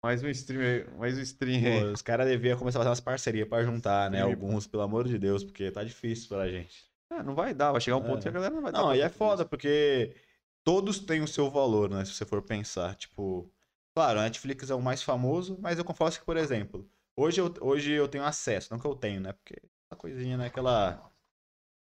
Mais 0.04 0.24
um 0.24 0.30
stream. 0.30 0.98
Mais 0.98 1.18
um 1.18 1.22
stream. 1.22 1.62
Pô, 1.62 1.92
os 1.92 2.02
caras 2.02 2.26
deviam 2.28 2.58
começar 2.58 2.80
a 2.80 2.82
fazer 2.82 2.90
umas 2.90 3.00
parcerias 3.02 3.48
para 3.48 3.64
juntar, 3.64 4.10
né? 4.10 4.22
Alguns, 4.22 4.66
pelo 4.66 4.82
amor 4.82 5.08
de 5.08 5.20
Deus, 5.20 5.44
porque 5.44 5.70
tá 5.70 5.84
difícil 5.84 6.30
pra 6.30 6.50
gente. 6.50 6.90
É, 7.12 7.22
não 7.22 7.36
vai 7.36 7.54
dar. 7.54 7.72
Vai 7.72 7.82
chegar 7.82 7.98
um 7.98 8.04
ponto 8.04 8.20
é. 8.20 8.22
que 8.22 8.30
a 8.30 8.32
galera 8.32 8.56
não 8.56 8.62
vai 8.62 8.72
dar. 8.72 8.82
Não, 8.82 8.96
e 8.96 9.02
é 9.02 9.10
foda, 9.10 9.44
isso. 9.44 9.50
porque 9.50 10.16
todos 10.64 11.00
têm 11.00 11.22
o 11.22 11.28
seu 11.28 11.50
valor, 11.50 11.90
né? 11.90 12.06
Se 12.06 12.14
você 12.14 12.26
for 12.26 12.42
pensar. 12.42 12.96
Tipo, 12.96 13.52
claro, 13.96 14.20
a 14.20 14.24
Netflix 14.24 14.70
é 14.70 14.76
o 14.76 14.82
mais 14.82 15.04
famoso, 15.04 15.58
mas 15.62 15.78
eu 15.78 15.86
confesso 15.86 16.20
que, 16.20 16.26
por 16.26 16.38
exemplo, 16.38 16.90
Hoje 17.20 17.42
eu, 17.42 17.54
hoje 17.60 17.92
eu 17.92 18.08
tenho 18.08 18.24
acesso, 18.24 18.72
não 18.72 18.80
que 18.80 18.88
eu 18.88 18.96
tenho, 18.96 19.20
né? 19.20 19.34
Porque 19.34 19.62
essa 19.86 20.00
coisinha, 20.00 20.38
né? 20.38 20.46
Aquela. 20.46 21.12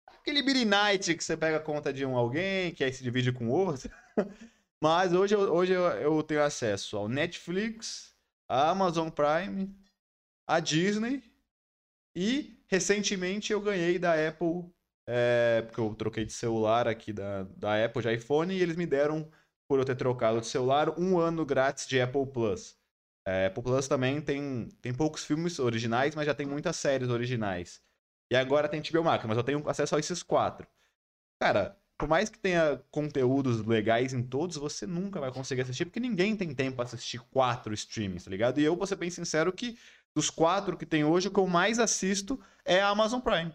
Aquele 0.06 0.42
Billy 0.42 0.64
Night 0.64 1.14
que 1.14 1.22
você 1.22 1.36
pega 1.36 1.58
a 1.58 1.60
conta 1.60 1.92
de 1.92 2.06
um 2.06 2.16
alguém, 2.16 2.74
que 2.74 2.82
aí 2.82 2.90
se 2.90 3.02
divide 3.02 3.30
com 3.30 3.50
outro. 3.50 3.90
Mas 4.82 5.12
hoje, 5.12 5.34
eu, 5.34 5.40
hoje 5.52 5.74
eu, 5.74 5.82
eu 5.82 6.22
tenho 6.22 6.42
acesso 6.42 6.96
ao 6.96 7.10
Netflix, 7.10 8.16
a 8.48 8.70
Amazon 8.70 9.10
Prime, 9.10 9.76
a 10.46 10.60
Disney 10.60 11.22
e 12.16 12.58
recentemente 12.66 13.52
eu 13.52 13.60
ganhei 13.60 13.98
da 13.98 14.14
Apple, 14.28 14.64
é, 15.10 15.62
porque 15.62 15.80
eu 15.80 15.94
troquei 15.94 16.26
de 16.26 16.32
celular 16.34 16.86
aqui 16.86 17.14
da, 17.14 17.44
da 17.56 17.82
Apple, 17.82 18.02
de 18.02 18.14
iPhone, 18.14 18.54
e 18.54 18.60
eles 18.60 18.76
me 18.76 18.84
deram, 18.84 19.30
por 19.66 19.78
eu 19.78 19.84
ter 19.84 19.96
trocado 19.96 20.38
de 20.38 20.46
celular, 20.46 20.90
um 21.00 21.18
ano 21.18 21.46
grátis 21.46 21.86
de 21.86 21.98
Apple 21.98 22.26
Plus. 22.26 22.76
É, 23.26 23.46
Apple 23.46 23.62
Plus 23.62 23.88
também 23.88 24.20
tem, 24.20 24.68
tem 24.82 24.92
poucos 24.92 25.24
filmes 25.24 25.58
originais, 25.58 26.14
mas 26.14 26.26
já 26.26 26.34
tem 26.34 26.46
muitas 26.46 26.76
séries 26.76 27.08
originais. 27.08 27.80
E 28.30 28.36
agora 28.36 28.68
tem 28.68 28.82
HBO 28.82 29.02
Max, 29.02 29.24
mas 29.24 29.38
eu 29.38 29.42
tenho 29.42 29.66
acesso 29.66 29.96
a 29.96 29.98
esses 29.98 30.22
quatro. 30.22 30.66
Cara, 31.40 31.78
por 31.96 32.06
mais 32.06 32.28
que 32.28 32.38
tenha 32.38 32.82
conteúdos 32.90 33.64
legais 33.64 34.12
em 34.12 34.22
todos, 34.22 34.56
você 34.58 34.86
nunca 34.86 35.18
vai 35.20 35.32
conseguir 35.32 35.62
assistir, 35.62 35.86
porque 35.86 35.98
ninguém 35.98 36.36
tem 36.36 36.54
tempo 36.54 36.76
pra 36.76 36.84
assistir 36.84 37.18
quatro 37.30 37.72
streams, 37.72 38.24
tá 38.26 38.30
ligado? 38.30 38.60
E 38.60 38.64
eu 38.64 38.76
vou 38.76 38.86
ser 38.86 38.96
bem 38.96 39.08
sincero 39.08 39.52
que 39.54 39.78
dos 40.14 40.28
quatro 40.28 40.76
que 40.76 40.84
tem 40.84 41.02
hoje, 41.02 41.28
o 41.28 41.30
que 41.30 41.40
eu 41.40 41.46
mais 41.46 41.78
assisto 41.78 42.38
é 42.62 42.80
a 42.80 42.88
Amazon 42.88 43.20
Prime. 43.20 43.54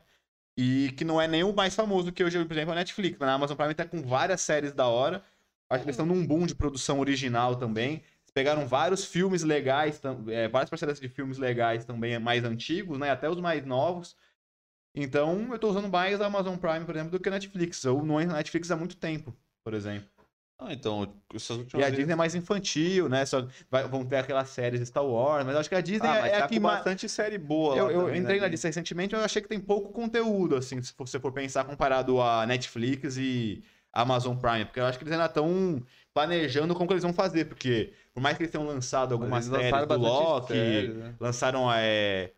E 0.58 0.92
que 0.98 1.04
não 1.04 1.20
é 1.20 1.28
nem 1.28 1.44
o 1.44 1.54
mais 1.54 1.76
famoso 1.76 2.12
que 2.12 2.24
hoje, 2.24 2.44
por 2.46 2.54
exemplo, 2.54 2.74
a 2.74 2.76
Netflix. 2.76 3.18
Mas 3.20 3.30
a 3.30 3.34
Amazon 3.34 3.58
Prime 3.58 3.74
tá 3.74 3.86
com 3.86 4.02
várias 4.02 4.42
séries 4.42 4.74
da 4.74 4.88
hora. 4.88 5.24
Acho 5.70 5.84
que 5.84 5.90
eles 5.90 5.96
estão 5.96 6.06
num 6.06 6.26
boom 6.26 6.46
de 6.46 6.56
produção 6.56 7.00
original 7.00 7.56
também. 7.56 8.04
Pegaram 8.34 8.68
vários 8.68 9.06
filmes 9.06 9.44
legais, 9.44 10.02
é, 10.28 10.48
várias 10.48 10.70
parcelas 10.70 11.00
de 11.00 11.08
filmes 11.08 11.38
legais 11.38 11.86
também 11.86 12.18
mais 12.20 12.44
antigos, 12.44 12.98
né? 12.98 13.12
Até 13.12 13.30
os 13.30 13.40
mais 13.40 13.64
novos. 13.66 14.16
Então, 14.96 15.52
eu 15.52 15.60
tô 15.60 15.70
usando 15.70 15.90
mais 15.90 16.22
a 16.22 16.28
Amazon 16.28 16.58
Prime, 16.58 16.86
por 16.86 16.96
exemplo, 16.96 17.12
do 17.12 17.20
que 17.20 17.30
a 17.30 17.32
Netflix. 17.32 17.84
Eu 17.84 18.04
não 18.04 18.20
entro 18.20 18.32
na 18.34 18.38
Netflix 18.38 18.70
há 18.72 18.76
muito 18.76 18.96
tempo, 18.98 19.36
por 19.64 19.74
exemplo. 19.74 20.13
Ah, 20.60 20.72
então, 20.72 21.14
essas 21.34 21.58
últimas 21.58 21.82
E 21.82 21.84
a 21.84 21.88
vezes... 21.88 21.98
Disney 21.98 22.14
é 22.14 22.16
mais 22.16 22.36
infantil, 22.36 23.10
né? 23.10 23.26
Só 23.26 23.46
vai, 23.70 23.88
vão 23.88 24.06
ter 24.06 24.18
aquelas 24.18 24.50
séries 24.50 24.88
Star 24.88 25.06
Wars, 25.06 25.46
mas 25.46 25.56
eu 25.56 25.60
acho 25.60 25.70
que 25.70 25.76
a 25.76 25.82
Disney 25.82 26.08
ah, 26.08 26.28
é, 26.28 26.40
tá 26.40 26.46
a 26.46 26.48
que 26.48 26.60
mais... 26.60 26.78
bastante 26.78 27.10
série 27.10 27.38
boa 27.38 27.76
Eu, 27.76 27.92
eu 27.92 28.06
também, 28.06 28.22
entrei 28.22 28.36
né? 28.38 28.44
na 28.44 28.48
Disney 28.48 28.70
recentemente, 28.70 29.14
eu 29.14 29.20
achei 29.22 29.42
que 29.42 29.48
tem 29.48 29.60
pouco 29.60 29.92
conteúdo, 29.92 30.56
assim, 30.56 30.82
se 30.82 30.94
você 30.98 31.20
for 31.20 31.32
pensar 31.32 31.66
comparado 31.66 32.22
a 32.22 32.46
Netflix 32.46 33.18
e 33.18 33.64
Amazon 33.92 34.38
Prime, 34.38 34.66
porque 34.66 34.80
eu 34.80 34.86
acho 34.86 34.98
que 34.98 35.04
eles 35.04 35.12
ainda 35.12 35.26
estão 35.26 35.84
planejando 36.14 36.74
como 36.74 36.88
que 36.88 36.94
eles 36.94 37.04
vão 37.04 37.14
fazer, 37.14 37.46
porque 37.46 37.92
por 38.14 38.22
mais 38.22 38.38
que 38.38 38.44
eles 38.44 38.52
tenham 38.52 38.66
lançado 38.66 39.14
algumas 39.14 39.46
séries 39.46 39.88
do 39.88 39.98
Loki, 39.98 40.54
séries, 40.54 40.96
né? 40.96 41.16
lançaram 41.20 41.72
é, 41.74 42.32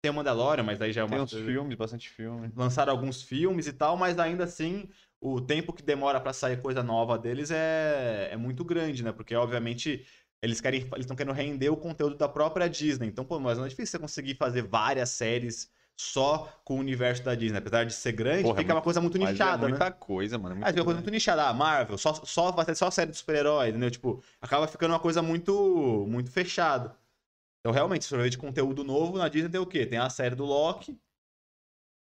tem 0.00 0.10
o 0.10 0.14
Mandalorian, 0.14 0.62
mas 0.62 0.80
aí 0.80 0.92
já 0.92 1.00
é 1.00 1.04
uma. 1.04 1.10
Tem 1.10 1.20
uns 1.20 1.32
filmes, 1.32 1.76
bastante 1.76 2.08
filme. 2.08 2.52
Lançaram 2.54 2.92
alguns 2.92 3.22
filmes 3.22 3.66
e 3.66 3.72
tal, 3.72 3.96
mas 3.96 4.18
ainda 4.18 4.44
assim, 4.44 4.88
o 5.20 5.40
tempo 5.40 5.72
que 5.72 5.82
demora 5.82 6.20
para 6.20 6.32
sair 6.32 6.60
coisa 6.60 6.82
nova 6.82 7.18
deles 7.18 7.50
é, 7.50 8.28
é 8.32 8.36
muito 8.36 8.64
grande, 8.64 9.02
né? 9.02 9.12
Porque, 9.12 9.34
obviamente, 9.34 10.06
eles 10.40 10.60
querem. 10.60 10.80
Eles 10.80 11.00
estão 11.00 11.16
querendo 11.16 11.34
render 11.34 11.70
o 11.70 11.76
conteúdo 11.76 12.16
da 12.16 12.28
própria 12.28 12.68
Disney. 12.68 13.08
Então, 13.08 13.24
pô, 13.24 13.40
mas 13.40 13.58
não 13.58 13.64
é 13.64 13.68
difícil 13.68 13.92
você 13.92 13.98
conseguir 13.98 14.34
fazer 14.34 14.62
várias 14.62 15.10
séries 15.10 15.70
só 15.96 16.48
com 16.64 16.76
o 16.76 16.78
universo 16.78 17.24
da 17.24 17.34
Disney. 17.34 17.58
Apesar 17.58 17.84
de 17.84 17.92
ser 17.92 18.12
grande, 18.12 18.44
Porra, 18.44 18.56
fica 18.56 18.60
é 18.60 18.64
muito, 18.66 18.76
uma 18.76 18.82
coisa 18.82 19.00
muito 19.00 19.18
nichada, 19.18 19.66
é 19.66 19.68
muita 19.68 19.86
né? 19.86 19.96
coisa, 19.98 20.38
mano. 20.38 20.54
É, 20.56 20.62
é 20.62 20.66
fica 20.68 20.78
uma 20.78 20.84
coisa 20.84 21.00
muito 21.00 21.10
nichada. 21.10 21.48
Ah, 21.48 21.52
Marvel, 21.52 21.98
só, 21.98 22.14
só, 22.14 22.52
vai 22.52 22.64
ter 22.64 22.76
só 22.76 22.90
série 22.90 23.10
de 23.10 23.16
super-heróis, 23.16 23.70
entendeu? 23.70 23.90
Tipo, 23.90 24.22
acaba 24.40 24.68
ficando 24.68 24.92
uma 24.92 25.00
coisa 25.00 25.20
muito, 25.20 26.06
muito 26.08 26.30
fechada. 26.30 26.96
Então, 27.60 27.72
realmente, 27.72 28.04
se 28.04 28.10
for 28.10 28.20
ver 28.20 28.30
de 28.30 28.38
conteúdo 28.38 28.84
novo, 28.84 29.18
na 29.18 29.28
Disney 29.28 29.50
tem 29.50 29.60
o 29.60 29.66
quê? 29.66 29.84
Tem 29.84 29.98
a 29.98 30.08
série 30.08 30.36
do 30.36 30.44
Loki. 30.44 30.96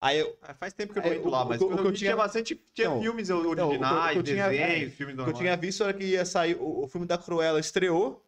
Aí 0.04 0.18
eu. 0.18 0.36
Ah, 0.42 0.52
faz 0.52 0.74
tempo 0.74 0.92
que 0.92 0.98
eu 0.98 1.02
tô 1.02 1.10
indo 1.14 1.30
lá, 1.30 1.46
mas 1.46 1.62
o, 1.62 1.66
o, 1.66 1.78
eu, 1.78 1.84
eu 1.86 1.92
tinha 1.92 2.14
bastante. 2.14 2.62
Tinha 2.74 2.90
não, 2.90 3.00
filmes 3.00 3.30
originais, 3.30 4.14
não, 4.14 4.20
o, 4.20 4.22
tinha, 4.22 4.50
desenhos, 4.50 4.88
é, 4.88 4.90
filmes 4.90 5.16
normais. 5.16 5.18
O 5.18 5.24
que 5.24 5.30
eu 5.30 5.46
tinha 5.46 5.56
visto 5.56 5.82
era 5.82 5.94
que 5.94 6.04
ia 6.04 6.26
sair. 6.26 6.56
O, 6.60 6.84
o 6.84 6.88
filme 6.88 7.06
da 7.06 7.16
Cruella 7.16 7.58
estreou. 7.58 8.22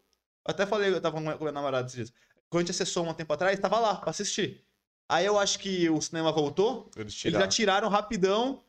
Eu 0.47 0.53
até 0.53 0.65
falei, 0.65 0.89
eu 0.89 1.01
tava 1.03 1.21
com 1.21 1.47
a 1.47 1.53
namorada 1.53 1.87
esses 1.87 1.97
dias. 1.97 2.13
Quando 2.49 2.61
a 2.61 2.65
gente 2.65 2.71
acessou 2.71 3.07
um 3.07 3.13
tempo 3.13 3.31
atrás, 3.31 3.59
tava 3.59 3.79
lá 3.79 3.95
pra 3.95 4.09
assistir. 4.09 4.65
Aí 5.07 5.27
eu 5.27 5.39
acho 5.39 5.59
que 5.59 5.91
o 5.91 6.01
cinema 6.01 6.33
voltou. 6.33 6.91
Eles, 6.97 7.23
eles 7.27 7.39
já 7.39 7.47
tiraram 7.47 7.91
rapidão. 7.91 8.63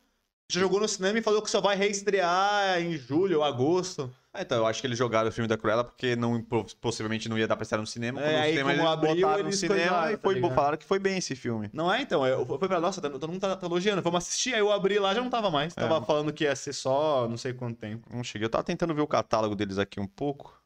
Já 0.50 0.62
jogou 0.62 0.80
no 0.80 0.88
cinema 0.88 1.20
e 1.20 1.22
falou 1.22 1.42
que 1.42 1.50
só 1.50 1.60
vai 1.60 1.76
reestrear 1.76 2.82
em 2.82 2.98
julho 2.98 3.40
ou 3.40 3.44
agosto. 3.44 4.14
Ah, 4.34 4.44
então, 4.44 4.60
eu 4.60 4.66
acho 4.66 4.80
que 4.80 4.88
eles 4.88 4.98
jogaram 4.98 5.28
o 5.28 5.32
filme 5.32 5.48
da 5.48 5.58
Cruella 5.58 5.84
porque 5.84 6.16
não, 6.16 6.42
possivelmente 6.80 7.28
não 7.28 7.38
ia 7.38 7.48
dar 7.48 7.56
pra 7.58 7.64
estar 7.64 7.78
no 7.78 7.88
cinema. 7.88 8.22
É, 8.22 8.40
aí, 8.40 8.52
cinema, 8.52 8.70
como 8.70 8.82
eles 8.82 8.92
abriu, 8.94 9.34
eles 9.34 9.46
no 9.46 9.52
cinema 9.54 10.12
e 10.12 10.18
foi, 10.18 10.40
tá 10.40 10.50
falaram 10.52 10.78
que 10.78 10.86
foi 10.86 11.00
bem 11.00 11.18
esse 11.18 11.36
filme. 11.36 11.70
Não 11.74 11.92
é, 11.92 12.02
então. 12.02 12.26
Eu, 12.26 12.46
foi 12.46 12.68
pra 12.68 12.80
nossa, 12.80 13.02
todo 13.02 13.28
mundo 13.28 13.42
tá, 13.42 13.56
tá, 13.58 13.66
elogiando. 13.66 14.02
Vamos 14.02 14.20
assistir, 14.20 14.54
aí 14.54 14.60
eu 14.60 14.72
abri 14.72 15.00
lá 15.00 15.14
já 15.14 15.22
não 15.22 15.30
tava 15.30 15.50
mais. 15.50 15.74
Tava 15.74 15.98
é. 15.98 16.06
falando 16.06 16.32
que 16.32 16.46
ia 16.46 16.56
ser 16.56 16.72
só 16.72 17.28
não 17.28 17.36
sei 17.36 17.52
quanto 17.52 17.80
tempo. 17.80 18.08
Não 18.14 18.24
cheguei. 18.24 18.46
Eu 18.46 18.50
tava 18.50 18.64
tentando 18.64 18.94
ver 18.94 19.02
o 19.02 19.08
catálogo 19.08 19.56
deles 19.56 19.78
aqui 19.78 20.00
um 20.00 20.08
pouco. 20.08 20.62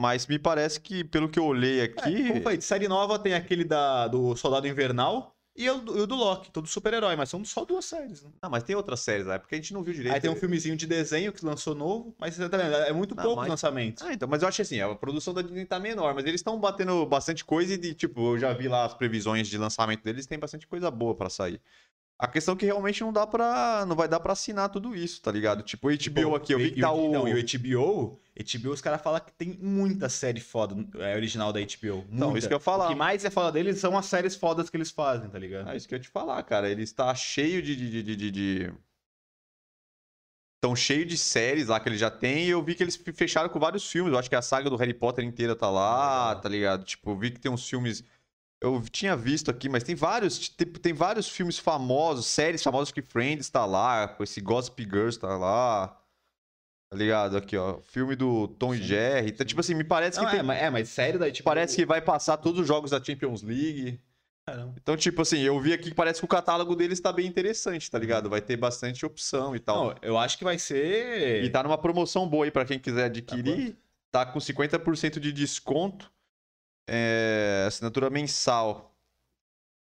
Mas 0.00 0.26
me 0.26 0.38
parece 0.38 0.80
que, 0.80 1.02
pelo 1.02 1.28
que 1.28 1.38
eu 1.38 1.44
olhei 1.44 1.82
aqui. 1.82 2.26
É, 2.26 2.28
como 2.28 2.42
foi? 2.42 2.56
De 2.56 2.64
série 2.64 2.88
nova 2.88 3.18
tem 3.18 3.34
aquele 3.34 3.64
da, 3.64 4.06
do 4.06 4.36
Soldado 4.36 4.68
Invernal. 4.68 5.34
E 5.60 5.68
o, 5.68 5.76
o 5.76 6.06
do 6.06 6.14
Loki, 6.14 6.50
todo 6.50 6.66
super-herói, 6.66 7.14
mas 7.16 7.28
são 7.28 7.44
só 7.44 7.66
duas 7.66 7.84
séries. 7.84 8.22
Né? 8.22 8.30
Ah, 8.40 8.48
mas 8.48 8.62
tem 8.62 8.74
outras 8.74 9.00
séries 9.00 9.26
lá, 9.26 9.34
é 9.34 9.38
porque 9.38 9.54
a 9.54 9.58
gente 9.58 9.74
não 9.74 9.82
viu 9.82 9.92
direito. 9.92 10.14
Aí 10.14 10.18
tem 10.18 10.30
um 10.30 10.34
filmezinho 10.34 10.74
de 10.74 10.86
desenho 10.86 11.34
que 11.34 11.44
lançou 11.44 11.74
novo, 11.74 12.14
mas 12.18 12.34
você 12.34 12.48
tá 12.48 12.56
vendo, 12.56 12.74
é 12.74 12.92
muito 12.94 13.14
não, 13.14 13.22
pouco 13.22 13.40
mas... 13.42 13.50
lançamento. 13.50 14.02
Ah, 14.02 14.14
então, 14.14 14.26
mas 14.26 14.40
eu 14.40 14.48
acho 14.48 14.62
assim, 14.62 14.80
a 14.80 14.94
produção 14.94 15.34
da 15.34 15.42
Disney 15.42 15.66
tá 15.66 15.78
menor, 15.78 16.14
mas 16.14 16.24
eles 16.24 16.40
estão 16.40 16.58
batendo 16.58 17.04
bastante 17.04 17.44
coisa 17.44 17.74
e, 17.74 17.76
de, 17.76 17.92
tipo, 17.92 18.34
eu 18.34 18.38
já 18.38 18.54
vi 18.54 18.68
lá 18.68 18.86
as 18.86 18.94
previsões 18.94 19.48
de 19.48 19.58
lançamento 19.58 20.02
deles, 20.02 20.24
tem 20.24 20.38
bastante 20.38 20.66
coisa 20.66 20.90
boa 20.90 21.14
para 21.14 21.28
sair. 21.28 21.60
A 22.20 22.28
questão 22.28 22.54
é 22.54 22.56
que 22.58 22.66
realmente 22.66 23.00
não 23.00 23.10
dá 23.10 23.26
para 23.26 23.86
não 23.86 23.96
vai 23.96 24.06
dar 24.06 24.20
para 24.20 24.34
assinar 24.34 24.68
tudo 24.68 24.94
isso, 24.94 25.22
tá 25.22 25.32
ligado? 25.32 25.62
Tipo, 25.62 25.88
o 25.88 25.90
HBO 25.90 26.34
aqui, 26.34 26.52
eu 26.52 26.58
vi 26.58 26.70
que 26.72 26.80
tá 26.82 26.92
o... 26.92 27.10
Não, 27.10 27.26
e 27.26 27.32
o 27.32 27.42
HBO, 27.42 28.20
HBO 28.36 28.72
os 28.72 28.82
caras 28.82 29.00
falam 29.00 29.20
que 29.20 29.32
tem 29.32 29.56
muita 29.58 30.06
série 30.10 30.38
foda 30.38 30.76
é, 30.98 31.16
original 31.16 31.50
da 31.50 31.60
HBO. 31.60 31.96
Muita. 31.96 32.08
Então, 32.12 32.36
isso 32.36 32.46
que 32.46 32.52
eu 32.52 32.58
ia 32.58 32.62
falar. 32.62 32.86
O 32.86 32.88
que 32.90 32.94
mais 32.94 33.24
é 33.24 33.30
foda 33.30 33.52
deles 33.52 33.78
são 33.78 33.96
as 33.96 34.04
séries 34.04 34.36
fodas 34.36 34.68
que 34.68 34.76
eles 34.76 34.90
fazem, 34.90 35.30
tá 35.30 35.38
ligado? 35.38 35.70
É 35.70 35.76
isso 35.76 35.88
que 35.88 35.94
eu 35.94 35.96
ia 35.96 36.02
te 36.02 36.10
falar, 36.10 36.42
cara. 36.42 36.68
Ele 36.68 36.82
está 36.82 37.14
cheio 37.14 37.62
de... 37.62 37.74
de, 37.74 38.02
de, 38.02 38.16
de, 38.16 38.30
de... 38.30 38.72
Estão 40.56 40.76
cheio 40.76 41.06
de 41.06 41.16
séries 41.16 41.68
lá 41.68 41.80
que 41.80 41.88
ele 41.88 41.96
já 41.96 42.10
tem 42.10 42.44
e 42.44 42.50
eu 42.50 42.62
vi 42.62 42.74
que 42.74 42.82
eles 42.82 43.02
fecharam 43.14 43.48
com 43.48 43.58
vários 43.58 43.90
filmes. 43.90 44.12
Eu 44.12 44.18
acho 44.18 44.28
que 44.28 44.36
a 44.36 44.42
saga 44.42 44.68
do 44.68 44.76
Harry 44.76 44.92
Potter 44.92 45.24
inteira 45.24 45.56
tá 45.56 45.70
lá, 45.70 46.36
tá 46.36 46.50
ligado? 46.50 46.84
Tipo, 46.84 47.12
eu 47.12 47.16
vi 47.16 47.30
que 47.30 47.40
tem 47.40 47.50
uns 47.50 47.66
filmes 47.66 48.04
eu 48.60 48.82
tinha 48.90 49.16
visto 49.16 49.50
aqui, 49.50 49.68
mas 49.68 49.82
tem 49.82 49.94
vários, 49.94 50.48
tem, 50.50 50.66
tem, 50.66 50.92
vários 50.92 51.28
filmes 51.28 51.58
famosos, 51.58 52.26
séries 52.26 52.62
famosas 52.62 52.92
que 52.92 53.00
Friends 53.00 53.48
tá 53.48 53.64
lá, 53.64 54.16
esse 54.20 54.40
Gossip 54.40 54.82
Girls 54.82 55.18
tá 55.18 55.36
lá. 55.36 55.96
Tá 56.90 56.96
ligado? 56.96 57.36
Aqui, 57.36 57.56
ó. 57.56 57.78
Filme 57.82 58.16
do 58.16 58.48
Tom 58.48 58.74
Sim. 58.74 58.80
e 58.80 58.82
Jerry. 58.82 59.30
Então, 59.30 59.46
tipo 59.46 59.60
assim, 59.60 59.74
me 59.74 59.84
parece 59.84 60.20
Não, 60.20 60.28
que. 60.28 60.36
É, 60.36 60.42
tem... 60.42 60.50
é, 60.50 60.70
mas 60.70 60.88
sério 60.88 61.20
daí, 61.20 61.30
tipo. 61.30 61.48
Parece 61.48 61.76
que 61.76 61.86
vai 61.86 62.02
passar 62.02 62.36
todos 62.36 62.60
os 62.60 62.66
jogos 62.66 62.90
da 62.90 63.02
Champions 63.02 63.42
League. 63.42 64.00
Caramba. 64.44 64.74
Então, 64.76 64.96
tipo 64.96 65.22
assim, 65.22 65.38
eu 65.38 65.58
vi 65.60 65.72
aqui 65.72 65.90
que 65.90 65.94
parece 65.94 66.18
que 66.18 66.24
o 66.24 66.28
catálogo 66.28 66.74
deles 66.74 66.98
tá 66.98 67.12
bem 67.12 67.28
interessante, 67.28 67.88
tá 67.88 67.96
ligado? 67.96 68.28
Vai 68.28 68.40
ter 68.40 68.56
bastante 68.56 69.06
opção 69.06 69.54
e 69.54 69.60
tal. 69.60 69.84
Não, 69.84 69.94
eu 70.02 70.18
acho 70.18 70.36
que 70.36 70.42
vai 70.42 70.58
ser. 70.58 71.44
E 71.44 71.48
tá 71.48 71.62
numa 71.62 71.78
promoção 71.78 72.28
boa 72.28 72.44
aí 72.44 72.50
pra 72.50 72.64
quem 72.64 72.78
quiser 72.78 73.04
adquirir. 73.04 73.78
Tá, 74.10 74.26
tá 74.26 74.32
com 74.32 74.40
50% 74.40 75.20
de 75.20 75.32
desconto 75.32 76.10
é, 76.90 77.64
assinatura 77.68 78.10
mensal. 78.10 78.92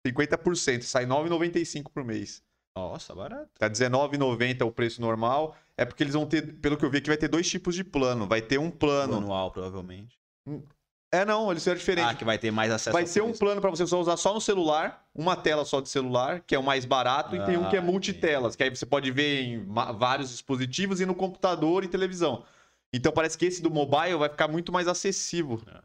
50%, 0.06 0.82
sai 0.82 1.06
R$ 1.06 1.12
9,95 1.12 1.92
por 1.94 2.04
mês. 2.04 2.42
Nossa, 2.76 3.14
barato. 3.14 3.50
Tá 3.58 3.68
R$19,90 3.68 4.66
o 4.66 4.72
preço 4.72 5.02
normal. 5.02 5.56
É 5.76 5.86
porque 5.86 6.04
eles 6.04 6.14
vão 6.14 6.26
ter, 6.26 6.56
pelo 6.60 6.76
que 6.76 6.84
eu 6.84 6.90
vi 6.90 6.98
aqui, 6.98 7.08
vai 7.08 7.18
ter 7.18 7.28
dois 7.28 7.48
tipos 7.48 7.76
de 7.76 7.84
plano. 7.84 8.28
Vai 8.28 8.42
ter 8.42 8.58
um 8.58 8.72
plano. 8.72 9.18
Anual, 9.18 9.52
provavelmente. 9.52 10.18
Hum, 10.48 10.64
é, 11.12 11.24
não, 11.24 11.52
eles 11.52 11.64
fizeram 11.64 11.78
diferente. 11.78 12.10
Ah, 12.10 12.16
que 12.16 12.26
vai 12.26 12.38
ter 12.38 12.52
mais 12.52 12.72
acesso 12.72 12.94
Vai 12.94 13.06
ser 13.06 13.22
um 13.22 13.32
plano 13.32 13.62
para 13.62 13.70
você 13.70 13.86
só 13.86 14.00
usar 14.00 14.18
só 14.18 14.34
no 14.34 14.42
celular, 14.42 15.08
uma 15.16 15.36
tela 15.36 15.64
só 15.66 15.80
de 15.80 15.90
celular, 15.90 16.42
que 16.42 16.54
é 16.54 16.60
o 16.60 16.64
mais 16.64 16.84
barato, 16.84 17.36
ah, 17.36 17.38
e 17.38 17.46
tem 17.46 17.58
um 17.58 17.70
que 17.70 17.76
é 17.76 17.80
ah, 17.80 17.82
multitelas, 17.82 18.56
que 18.56 18.64
aí 18.64 18.70
você 18.70 18.86
pode 18.86 19.10
ver 19.12 19.42
em 19.44 19.66
vários 19.98 20.30
dispositivos 20.30 21.00
e 21.00 21.06
no 21.06 21.16
computador 21.16 21.84
e 21.84 21.88
televisão. 21.88 22.44
Então 22.92 23.12
parece 23.12 23.38
que 23.38 23.46
esse 23.46 23.62
do 23.62 23.72
mobile 23.72 24.16
vai 24.16 24.30
ficar 24.30 24.48
muito 24.48 24.72
mais 24.72 24.88
acessível. 24.88 25.62
É. 25.68 25.80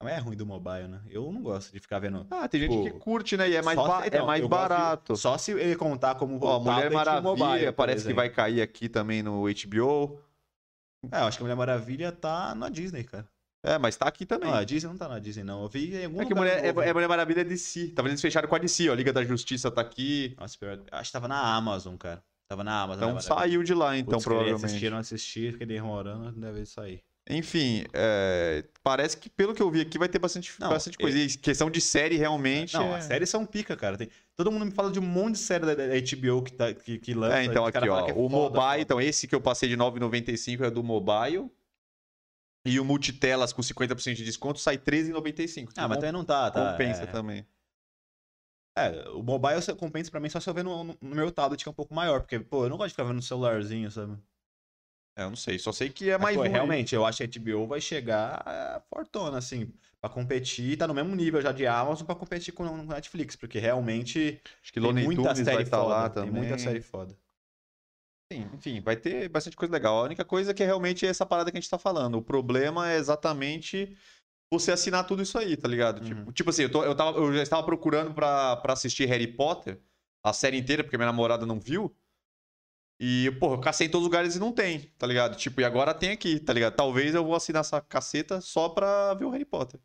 Não 0.00 0.08
é 0.08 0.18
ruim 0.18 0.36
do 0.36 0.44
mobile, 0.44 0.88
né? 0.88 1.00
Eu 1.08 1.32
não 1.32 1.42
gosto 1.42 1.72
de 1.72 1.80
ficar 1.80 1.98
vendo. 1.98 2.26
Ah, 2.30 2.46
tem 2.46 2.60
tipo, 2.60 2.72
gente 2.72 2.92
que 2.92 2.98
curte, 2.98 3.36
né? 3.36 3.48
E 3.48 3.56
é 3.56 3.62
mais, 3.62 3.78
ba... 3.78 4.02
se, 4.02 4.14
é 4.14 4.22
mais 4.22 4.46
barato. 4.46 5.14
De... 5.14 5.18
só 5.18 5.38
se 5.38 5.52
ele 5.52 5.74
contar 5.74 6.16
como 6.16 6.38
Ó, 6.42 6.60
Mulher 6.60 6.90
Maravilha 6.90 7.22
mobile, 7.22 7.72
parece 7.72 8.06
que 8.06 8.12
vai 8.12 8.28
cair 8.28 8.60
aqui 8.60 8.88
também 8.88 9.22
no 9.22 9.44
HBO. 9.44 10.20
É, 11.10 11.20
eu 11.20 11.24
acho 11.24 11.38
que 11.38 11.42
a 11.42 11.44
Mulher 11.44 11.56
Maravilha 11.56 12.12
tá 12.12 12.54
na 12.54 12.68
Disney, 12.68 13.04
cara. 13.04 13.26
É, 13.62 13.78
mas 13.78 13.96
tá 13.96 14.06
aqui 14.06 14.26
também. 14.26 14.50
Não, 14.50 14.56
a 14.56 14.64
Disney 14.64 14.88
não 14.88 14.98
tá 14.98 15.08
na 15.08 15.18
Disney, 15.18 15.42
não. 15.42 15.62
Eu 15.62 15.68
vi 15.68 15.94
em 15.94 16.04
algum 16.04 16.22
é 16.22 16.26
que 16.26 16.34
Mulher, 16.34 16.64
é, 16.64 16.68
é, 16.68 16.92
Mulher 16.92 17.08
Maravilha 17.08 17.40
é 17.40 17.44
DC. 17.44 17.88
Talvez 17.88 18.12
eles 18.12 18.22
fecharam 18.22 18.48
com 18.48 18.54
a 18.54 18.58
DC, 18.58 18.88
ó. 18.88 18.94
Liga 18.94 19.12
da 19.12 19.24
Justiça 19.24 19.70
tá 19.70 19.80
aqui. 19.80 20.36
Nossa, 20.38 20.56
pior. 20.58 20.78
Acho 20.92 21.08
que 21.08 21.12
tava 21.12 21.26
na 21.26 21.56
Amazon, 21.56 21.96
cara. 21.96 22.22
Tava 22.48 22.62
na 22.62 22.82
Amazon. 22.82 23.08
Então 23.08 23.20
saiu 23.20 23.64
de 23.64 23.74
lá, 23.74 23.96
então, 23.96 24.12
Putz, 24.12 24.24
provavelmente. 24.24 24.64
Assistiram, 24.66 24.98
assistir, 24.98 25.52
fiquei 25.52 25.66
demorando, 25.66 26.38
deve 26.38 26.64
sair. 26.64 27.02
Enfim, 27.28 27.84
é, 27.92 28.64
parece 28.84 29.16
que 29.16 29.28
pelo 29.28 29.52
que 29.52 29.60
eu 29.60 29.68
vi 29.68 29.80
aqui 29.80 29.98
vai 29.98 30.08
ter 30.08 30.18
bastante, 30.18 30.54
Não, 30.60 30.68
bastante 30.68 30.96
coisa. 30.96 31.18
E 31.18 31.36
questão 31.36 31.68
de 31.68 31.80
série 31.80 32.16
realmente. 32.16 32.74
Não, 32.74 32.94
é... 32.94 32.98
as 32.98 33.04
séries 33.04 33.28
são 33.28 33.44
pica, 33.44 33.76
cara. 33.76 33.96
Tem- 33.96 34.08
Todo 34.36 34.52
mundo 34.52 34.64
me 34.64 34.70
fala 34.70 34.92
de 34.92 35.00
um 35.00 35.02
monte 35.02 35.32
de 35.32 35.38
série 35.40 35.66
da, 35.66 35.74
da 35.74 35.86
HBO 35.86 36.42
que, 36.42 36.52
tá, 36.52 36.72
que, 36.72 36.98
que 36.98 37.14
lança. 37.14 37.38
É, 37.38 37.44
então 37.44 37.66
aqui, 37.66 37.88
ó. 37.88 38.08
é 38.08 38.12
o 38.12 38.14
foda, 38.14 38.28
mobile, 38.28 38.60
foda. 38.60 38.80
então 38.80 39.00
esse 39.00 39.26
que 39.26 39.34
eu 39.34 39.40
passei 39.40 39.68
de 39.68 39.76
9,95 39.76 40.66
é 40.66 40.70
do 40.70 40.84
mobile. 40.84 41.50
E 42.64 42.78
o 42.80 42.84
multitelas 42.84 43.52
com 43.52 43.62
50% 43.62 44.14
de 44.14 44.24
desconto 44.24 44.58
sai 44.60 44.76
13,95. 44.78 45.70
Ah, 45.76 45.88
mas 45.88 45.98
também 45.98 46.12
não 46.12 46.24
tá, 46.24 46.50
tá. 46.50 46.72
compensa 46.72 47.02
é. 47.02 47.06
também. 47.06 47.46
É, 48.78 49.08
o 49.10 49.22
mobile 49.22 49.60
compensa 49.78 50.10
pra 50.10 50.20
mim 50.20 50.28
só 50.28 50.38
se 50.38 50.48
eu 50.50 50.54
ver 50.54 50.62
no, 50.62 50.84
no 50.84 50.96
meu 51.00 51.32
tablet 51.32 51.62
que 51.62 51.68
é 51.68 51.72
um 51.72 51.74
pouco 51.74 51.94
maior, 51.94 52.20
porque, 52.20 52.38
pô, 52.38 52.64
eu 52.64 52.68
não 52.68 52.76
gosto 52.76 52.88
de 52.88 52.92
ficar 52.92 53.04
vendo 53.04 53.16
no 53.16 53.22
celularzinho, 53.22 53.90
sabe? 53.90 54.18
É, 55.16 55.22
eu 55.22 55.30
não 55.30 55.36
sei, 55.36 55.58
só 55.58 55.72
sei 55.72 55.88
que 55.88 56.10
é 56.10 56.18
Mas, 56.18 56.24
mais 56.24 56.36
pô, 56.36 56.40
um. 56.42 56.44
aí. 56.44 56.50
realmente, 56.50 56.94
eu 56.94 57.04
acho 57.06 57.18
que 57.18 57.38
a 57.38 57.40
HBO 57.42 57.66
vai 57.66 57.80
chegar 57.80 58.42
é, 58.46 58.80
fortona, 58.94 59.38
assim, 59.38 59.72
pra 60.00 60.10
competir, 60.10 60.76
tá 60.76 60.86
no 60.86 60.92
mesmo 60.92 61.14
nível 61.16 61.40
já 61.40 61.52
de 61.52 61.66
Amazon 61.66 62.04
pra 62.06 62.14
competir 62.14 62.52
com 62.52 62.64
o 62.64 62.82
Netflix, 62.84 63.34
porque 63.34 63.58
realmente 63.58 64.40
Acho 64.62 64.72
que 64.72 64.78
tem 64.80 64.88
Looney 64.88 65.04
muita 65.04 65.22
Tunes 65.22 65.38
série 65.38 65.54
vai 65.54 65.62
estar 65.62 65.78
foda, 65.78 65.88
lá 65.90 66.08
tem 66.10 66.22
também. 66.24 66.42
muita 66.42 66.58
série 66.58 66.82
foda. 66.82 67.16
Sim, 68.32 68.50
enfim, 68.54 68.80
vai 68.80 68.96
ter 68.96 69.28
bastante 69.28 69.56
coisa 69.56 69.72
legal. 69.72 69.98
A 70.00 70.02
única 70.02 70.24
coisa 70.24 70.50
é 70.50 70.54
que 70.54 70.64
realmente 70.64 71.06
é 71.06 71.08
essa 71.08 71.24
parada 71.24 71.50
que 71.50 71.56
a 71.56 71.60
gente 71.60 71.70
tá 71.70 71.78
falando. 71.78 72.16
O 72.18 72.22
problema 72.22 72.90
é 72.90 72.96
exatamente 72.96 73.96
você 74.52 74.72
assinar 74.72 75.06
tudo 75.06 75.22
isso 75.22 75.38
aí, 75.38 75.56
tá 75.56 75.68
ligado? 75.68 76.00
Uhum. 76.02 76.04
Tipo, 76.04 76.32
tipo 76.32 76.50
assim, 76.50 76.62
eu, 76.62 76.70
tô- 76.70 76.84
eu, 76.84 76.94
tava, 76.94 77.18
eu 77.18 77.32
já 77.34 77.42
estava 77.42 77.64
procurando 77.64 78.12
pra, 78.14 78.56
pra 78.56 78.72
assistir 78.72 79.06
Harry 79.06 79.28
Potter, 79.28 79.80
a 80.24 80.32
série 80.32 80.58
inteira, 80.58 80.82
porque 80.84 80.96
minha 80.96 81.06
namorada 81.06 81.46
não 81.46 81.60
viu. 81.60 81.96
E, 82.98 83.30
porra, 83.38 83.56
eu 83.56 83.60
cacei 83.60 83.86
em 83.86 83.90
todos 83.90 84.06
os 84.06 84.10
lugares 84.10 84.36
e 84.36 84.38
não 84.38 84.52
tem, 84.52 84.90
tá 84.96 85.06
ligado? 85.06 85.36
Tipo, 85.36 85.60
e 85.60 85.64
agora 85.64 85.92
tem 85.92 86.10
aqui, 86.10 86.40
tá 86.40 86.52
ligado? 86.52 86.74
Talvez 86.74 87.14
eu 87.14 87.24
vou 87.24 87.34
assinar 87.34 87.60
essa 87.60 87.80
caceta 87.80 88.40
só 88.40 88.68
pra 88.70 89.12
ver 89.14 89.26
o 89.26 89.30
Harry 89.30 89.44
Potter. 89.44 89.78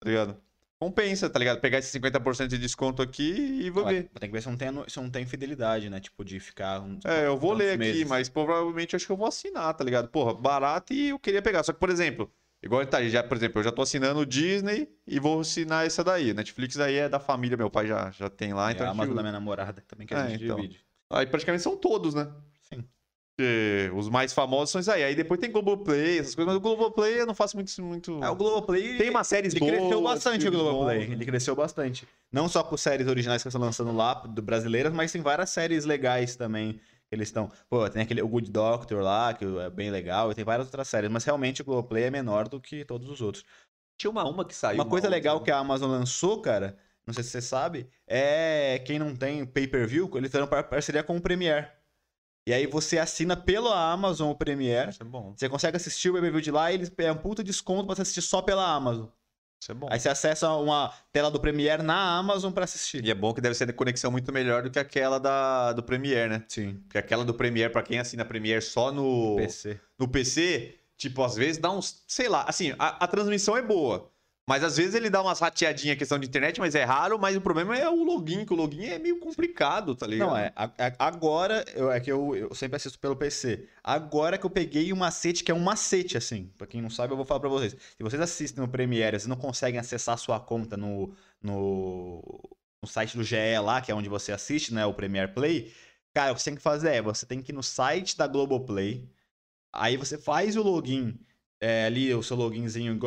Tá 0.00 0.08
ligado? 0.10 0.36
Compensa, 0.80 1.28
tá 1.28 1.38
ligado? 1.38 1.60
Pegar 1.60 1.78
esse 1.78 1.90
50% 1.98 2.46
de 2.48 2.58
desconto 2.58 3.02
aqui 3.02 3.32
e 3.62 3.70
vou 3.70 3.84
ver. 3.84 4.08
Tem 4.20 4.28
que 4.28 4.32
ver 4.32 4.42
se 4.42 4.48
não 4.48 4.56
tem, 4.56 4.68
se 4.86 4.96
não 5.00 5.10
tem 5.10 5.26
fidelidade, 5.26 5.90
né? 5.90 5.98
Tipo, 5.98 6.24
de 6.24 6.38
ficar. 6.38 6.80
uns- 6.80 7.04
É, 7.04 7.26
eu 7.26 7.36
vou 7.36 7.52
ler 7.52 7.70
aqui, 7.70 7.78
meses. 7.78 8.08
mas 8.08 8.28
provavelmente 8.28 8.94
acho 8.94 9.04
que 9.06 9.10
eu 9.10 9.16
vou 9.16 9.26
assinar, 9.26 9.74
tá 9.74 9.82
ligado? 9.82 10.08
Porra, 10.08 10.34
barato 10.34 10.92
e 10.92 11.08
eu 11.08 11.18
queria 11.18 11.42
pegar. 11.42 11.62
Só 11.64 11.72
que, 11.72 11.80
por 11.80 11.90
exemplo, 11.90 12.30
igual 12.62 12.86
tá 12.86 12.98
aí, 12.98 13.10
já, 13.10 13.24
por 13.24 13.36
exemplo, 13.36 13.58
eu 13.58 13.64
já 13.64 13.72
tô 13.72 13.82
assinando 13.82 14.20
o 14.20 14.26
Disney 14.26 14.88
e 15.04 15.18
vou 15.18 15.40
assinar 15.40 15.84
essa 15.84 16.04
daí. 16.04 16.32
Netflix 16.32 16.78
aí 16.78 16.94
é 16.94 17.08
da 17.08 17.18
família, 17.18 17.56
meu 17.56 17.68
pai 17.70 17.88
já, 17.88 18.10
já 18.12 18.30
tem 18.30 18.52
lá, 18.54 18.68
É, 18.70 18.74
então 18.74 18.86
a 18.86 18.90
Amazon 18.90 19.16
da 19.16 19.22
minha 19.22 19.32
namorada 19.32 19.82
também 19.88 20.06
que 20.06 20.14
a 20.14 20.26
É, 20.26 20.30
gente 20.30 20.44
então. 20.44 20.56
divide. 20.58 20.86
Aí 21.10 21.26
praticamente 21.26 21.62
são 21.62 21.76
todos, 21.76 22.14
né? 22.14 22.30
Sim. 22.60 22.84
Porque 23.36 23.90
os 23.94 24.08
mais 24.08 24.32
famosos 24.32 24.70
são 24.70 24.80
isso 24.80 24.90
aí. 24.90 25.04
Aí 25.04 25.14
depois 25.14 25.40
tem 25.40 25.50
Globoplay, 25.50 26.18
essas 26.18 26.34
coisas, 26.34 26.52
mas 26.52 26.56
o 26.56 26.60
Globoplay 26.60 27.20
eu 27.20 27.26
não 27.26 27.34
faço 27.34 27.56
muito. 27.56 27.82
muito... 27.82 28.22
É, 28.22 28.28
o 28.28 28.34
Globoplay. 28.34 28.98
Tem 28.98 29.10
umas 29.10 29.26
séries 29.26 29.54
Ele 29.54 29.60
boas. 29.60 29.72
cresceu 29.72 30.02
bastante 30.02 30.48
o 30.48 30.50
Globoplay. 30.50 30.98
bons, 30.98 31.08
né? 31.08 31.14
Ele 31.14 31.24
cresceu 31.24 31.54
bastante. 31.56 32.06
Não 32.32 32.48
só 32.48 32.62
com 32.62 32.76
séries 32.76 33.06
originais 33.06 33.42
que 33.42 33.48
estão 33.48 33.60
lançando 33.60 33.92
lá, 33.92 34.14
do 34.14 34.42
brasileiras, 34.42 34.92
mas 34.92 35.12
tem 35.12 35.22
várias 35.22 35.50
séries 35.50 35.84
legais 35.84 36.36
também. 36.36 36.74
que 36.74 37.14
Eles 37.14 37.28
estão. 37.28 37.50
Pô, 37.70 37.88
tem 37.88 38.02
aquele 38.02 38.20
o 38.22 38.28
Good 38.28 38.50
Doctor 38.50 39.00
lá, 39.02 39.32
que 39.32 39.44
é 39.44 39.70
bem 39.70 39.90
legal, 39.90 40.30
e 40.30 40.34
tem 40.34 40.44
várias 40.44 40.66
outras 40.66 40.88
séries, 40.88 41.10
mas 41.10 41.24
realmente 41.24 41.62
o 41.62 41.64
Globoplay 41.64 42.04
é 42.04 42.10
menor 42.10 42.48
do 42.48 42.60
que 42.60 42.84
todos 42.84 43.08
os 43.08 43.22
outros. 43.22 43.44
Tinha 43.96 44.10
uma, 44.10 44.24
uma 44.28 44.44
que 44.44 44.54
saiu. 44.54 44.74
Uma 44.74 44.84
coisa 44.84 45.06
outra, 45.06 45.16
legal 45.16 45.38
né? 45.38 45.44
que 45.44 45.50
a 45.50 45.58
Amazon 45.58 45.90
lançou, 45.90 46.40
cara, 46.40 46.76
não 47.08 47.14
sei 47.14 47.24
se 47.24 47.30
você 47.30 47.40
sabe, 47.42 47.88
é 48.06 48.80
quem 48.86 48.98
não 48.98 49.16
tem 49.16 49.44
pay-per-view, 49.44 50.08
eles 50.14 50.28
fizeram 50.30 50.46
par- 50.46 50.64
parceria 50.68 51.02
com 51.02 51.16
o 51.16 51.20
Premiere. 51.20 51.66
E 52.46 52.52
aí 52.52 52.66
você 52.66 52.98
assina 52.98 53.36
pela 53.36 53.92
Amazon 53.92 54.30
o 54.30 54.34
Premiere. 54.34 54.90
Isso 54.90 55.02
é 55.02 55.06
bom. 55.06 55.34
Você 55.36 55.48
consegue 55.48 55.76
assistir 55.76 56.08
o 56.08 56.12
pay-per-view 56.12 56.40
de 56.40 56.50
lá 56.50 56.70
e 56.70 56.74
eles 56.76 56.90
é 56.96 57.12
um 57.12 57.16
puta 57.16 57.42
desconto 57.44 57.86
pra 57.86 57.94
você 57.96 58.02
assistir 58.02 58.22
só 58.22 58.40
pela 58.40 58.64
Amazon. 58.72 59.06
Isso 59.60 59.72
é 59.72 59.74
bom. 59.74 59.88
Aí 59.90 59.98
você 59.98 60.08
acessa 60.08 60.50
uma 60.52 60.92
tela 61.12 61.30
do 61.30 61.40
Premiere 61.40 61.82
na 61.82 62.16
Amazon 62.16 62.52
pra 62.52 62.64
assistir. 62.64 63.04
E 63.04 63.10
é 63.10 63.14
bom 63.14 63.34
que 63.34 63.40
deve 63.40 63.54
ser 63.54 63.66
de 63.66 63.72
conexão 63.72 64.10
muito 64.10 64.32
melhor 64.32 64.62
do 64.62 64.70
que 64.70 64.78
aquela 64.78 65.18
da, 65.18 65.72
do 65.72 65.82
Premiere, 65.82 66.28
né? 66.30 66.44
Sim. 66.48 66.74
Porque 66.84 66.96
aquela 66.96 67.24
do 67.24 67.34
Premiere, 67.34 67.72
pra 67.72 67.82
quem 67.82 67.98
assina 67.98 68.24
Premiere 68.24 68.62
só 68.62 68.92
no 68.92 69.36
PC. 69.36 69.80
no 69.98 70.06
PC, 70.08 70.74
tipo, 70.96 71.22
às 71.24 71.34
vezes 71.34 71.58
dá 71.58 71.70
uns. 71.72 72.02
Sei 72.06 72.28
lá, 72.28 72.44
assim, 72.48 72.72
a, 72.78 73.04
a 73.04 73.08
transmissão 73.08 73.56
é 73.56 73.62
boa. 73.62 74.10
Mas 74.48 74.64
às 74.64 74.78
vezes 74.78 74.94
ele 74.94 75.10
dá 75.10 75.20
umas 75.20 75.38
rateadinhas 75.40 75.98
questão 75.98 76.18
de 76.18 76.26
internet, 76.26 76.58
mas 76.58 76.74
é 76.74 76.82
raro, 76.82 77.18
mas 77.18 77.36
o 77.36 77.40
problema 77.42 77.76
é 77.76 77.86
o 77.86 78.02
login, 78.02 78.46
que 78.46 78.52
o 78.54 78.56
login 78.56 78.86
é 78.86 78.98
meio 78.98 79.18
complicado, 79.20 79.94
tá 79.94 80.06
ligado? 80.06 80.28
Não, 80.30 80.34
é. 80.34 80.50
a- 80.56 80.64
a- 80.78 80.94
agora, 81.06 81.62
eu, 81.74 81.92
é 81.92 82.00
que 82.00 82.10
eu, 82.10 82.34
eu 82.34 82.54
sempre 82.54 82.76
assisto 82.76 82.98
pelo 82.98 83.14
PC. 83.14 83.68
Agora 83.84 84.38
que 84.38 84.46
eu 84.46 84.50
peguei 84.50 84.90
um 84.90 84.96
macete, 84.96 85.44
que 85.44 85.50
é 85.52 85.54
um 85.54 85.60
macete, 85.60 86.16
assim. 86.16 86.50
Pra 86.56 86.66
quem 86.66 86.80
não 86.80 86.88
sabe, 86.88 87.12
eu 87.12 87.16
vou 87.18 87.26
falar 87.26 87.40
pra 87.40 87.50
vocês. 87.50 87.72
Se 87.74 88.02
vocês 88.02 88.22
assistem 88.22 88.62
no 88.64 88.68
Premiere, 88.70 89.18
vocês 89.18 89.26
não 89.26 89.36
conseguem 89.36 89.78
acessar 89.78 90.14
a 90.14 90.18
sua 90.18 90.40
conta 90.40 90.78
no, 90.78 91.12
no, 91.42 92.22
no 92.82 92.88
site 92.88 93.18
do 93.18 93.22
GE 93.22 93.36
lá, 93.62 93.82
que 93.82 93.92
é 93.92 93.94
onde 93.94 94.08
você 94.08 94.32
assiste, 94.32 94.72
né? 94.72 94.86
O 94.86 94.94
Premiere 94.94 95.30
Play. 95.32 95.74
Cara, 96.14 96.32
o 96.32 96.34
que 96.34 96.40
você 96.40 96.48
tem 96.50 96.56
que 96.56 96.62
fazer 96.62 96.94
é, 96.94 97.02
você 97.02 97.26
tem 97.26 97.42
que 97.42 97.52
ir 97.52 97.54
no 97.54 97.62
site 97.62 98.16
da 98.16 98.26
Globoplay. 98.26 99.06
Aí 99.74 99.98
você 99.98 100.16
faz 100.16 100.56
o 100.56 100.62
login. 100.62 101.18
É, 101.60 101.86
ali 101.86 102.14
o 102.14 102.22
seu 102.22 102.36
loginzinho, 102.36 102.98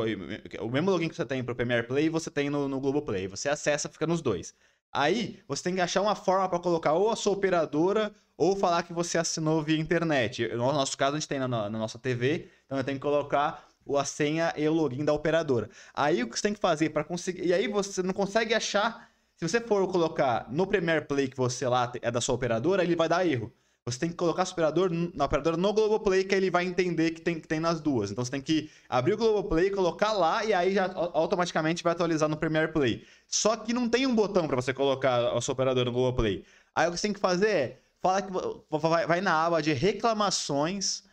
o 0.60 0.70
mesmo 0.70 0.92
login 0.92 1.10
que 1.10 1.16
você 1.16 1.26
tem 1.26 1.44
pro 1.44 1.56
Premiere 1.56 1.88
Play, 1.88 2.10
você 2.10 2.30
tem 2.30 2.50
no, 2.50 2.68
no 2.68 2.80
Globoplay. 2.80 3.28
Você 3.28 3.50
acessa, 3.50 3.90
fica 3.90 4.06
nos 4.06 4.22
dois. 4.22 4.54
Aí 4.92 5.40
você 5.48 5.64
tem 5.64 5.76
que 5.76 5.82
achar 5.82 6.02
uma 6.02 6.16
forma 6.16 6.48
para 6.50 6.60
colocar 6.60 6.94
ou 6.94 7.10
a 7.10 7.16
sua 7.16 7.34
operadora 7.34 8.14
ou 8.36 8.56
falar 8.56 8.84
que 8.84 8.92
você 8.92 9.18
assinou 9.18 9.64
via 9.64 9.80
internet. 9.80 10.48
No 10.50 10.72
nosso 10.74 10.98
caso, 10.98 11.16
a 11.16 11.20
gente 11.20 11.30
tem 11.30 11.40
na, 11.40 11.48
na 11.48 11.70
nossa 11.70 11.98
TV, 11.98 12.50
então 12.66 12.78
eu 12.78 12.84
tenho 12.84 12.98
que 12.98 13.02
colocar 13.02 13.68
a 13.98 14.06
senha 14.06 14.54
e 14.58 14.68
o 14.68 14.74
login 14.74 15.06
da 15.06 15.14
operadora. 15.14 15.70
Aí 15.94 16.22
o 16.24 16.30
que 16.30 16.36
você 16.36 16.44
tem 16.44 16.54
que 16.54 16.60
fazer 16.60 16.90
para 16.90 17.04
conseguir. 17.04 17.46
E 17.46 17.54
aí 17.54 17.68
você 17.68 18.04
não 18.04 18.14
consegue 18.14 18.54
achar. 18.54 19.10
Se 19.36 19.48
você 19.48 19.60
for 19.60 19.88
colocar 19.88 20.48
no 20.52 20.68
Premiere 20.68 21.06
Play 21.06 21.28
que 21.28 21.38
você 21.38 21.68
lá 21.68 21.92
é 22.02 22.12
da 22.12 22.22
sua 22.22 22.36
operadora, 22.36 22.84
ele 22.84 22.96
vai 22.96 23.10
dar 23.10 23.26
erro. 23.26 23.52
Você 23.86 23.98
tem 23.98 24.10
que 24.10 24.16
colocar 24.16 24.46
o 24.48 24.52
operador 24.52 24.92
na 24.92 25.26
operadora 25.26 25.58
no 25.58 25.74
Globoplay, 25.74 26.24
que 26.24 26.36
ele 26.36 26.52
vai 26.52 26.66
entender 26.66 27.12
que 27.12 27.22
tem, 27.22 27.40
que 27.40 27.48
tem 27.48 27.60
nas 27.60 27.82
duas. 27.82 28.12
Então 28.12 28.24
você 28.24 28.30
tem 28.30 28.42
que 28.42 28.70
abrir 28.88 29.14
o 29.14 29.18
Globoplay, 29.18 29.72
colocar 29.72 30.12
lá 30.14 30.46
e 30.46 30.54
aí 30.54 30.74
já 30.74 30.86
au- 30.94 31.12
automaticamente 31.16 31.82
vai 31.84 31.94
atualizar 31.94 32.30
no 32.30 32.38
Premiere 32.38 32.72
Play. 32.72 33.04
Só 33.28 33.56
que 33.56 33.74
não 33.74 33.90
tem 33.90 34.06
um 34.06 34.14
botão 34.14 34.48
para 34.48 34.56
você 34.56 34.72
colocar 34.74 35.36
a 35.36 35.42
sua 35.42 35.54
operadora 35.54 35.90
no 35.90 35.94
Globoplay. 35.94 36.44
Aí 36.76 36.88
o 36.88 36.92
que 36.92 36.98
você 36.98 37.08
tem 37.08 37.14
que 37.14 37.20
fazer 37.20 37.50
é, 37.50 37.80
fala 38.02 38.22
que 38.22 38.32
vai, 38.70 39.08
vai 39.08 39.20
na 39.22 39.34
aba 39.46 39.62
de 39.62 39.74
reclamações, 39.74 41.04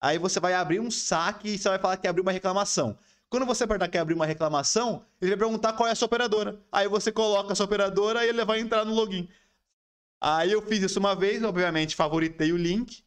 aí 0.00 0.18
você 0.18 0.38
vai 0.38 0.52
abrir 0.52 0.80
um 0.80 0.90
saque 0.90 1.48
e 1.48 1.58
você 1.58 1.68
vai 1.70 1.78
falar 1.78 1.96
que 1.96 2.06
abriu 2.06 2.22
uma 2.22 2.32
reclamação. 2.32 2.98
Quando 3.30 3.46
você 3.46 3.64
apertar 3.64 3.88
que 3.88 3.98
abrir 3.98 4.14
uma 4.14 4.26
reclamação, 4.26 5.04
ele 5.20 5.30
vai 5.32 5.38
perguntar 5.38 5.72
qual 5.74 5.88
é 5.88 5.92
a 5.92 5.94
sua 5.94 6.06
operadora. 6.06 6.58
Aí 6.72 6.88
você 6.88 7.10
coloca 7.10 7.52
a 7.52 7.56
sua 7.56 7.66
operadora 7.66 8.24
e 8.24 8.28
ele 8.28 8.44
vai 8.44 8.60
entrar 8.60 8.84
no 8.84 8.94
login. 8.94 9.28
Aí 10.20 10.52
eu 10.52 10.62
fiz 10.62 10.82
isso 10.82 10.98
uma 10.98 11.14
vez, 11.14 11.42
obviamente 11.42 11.96
favoritei 11.96 12.52
o 12.52 12.56
link. 12.56 13.04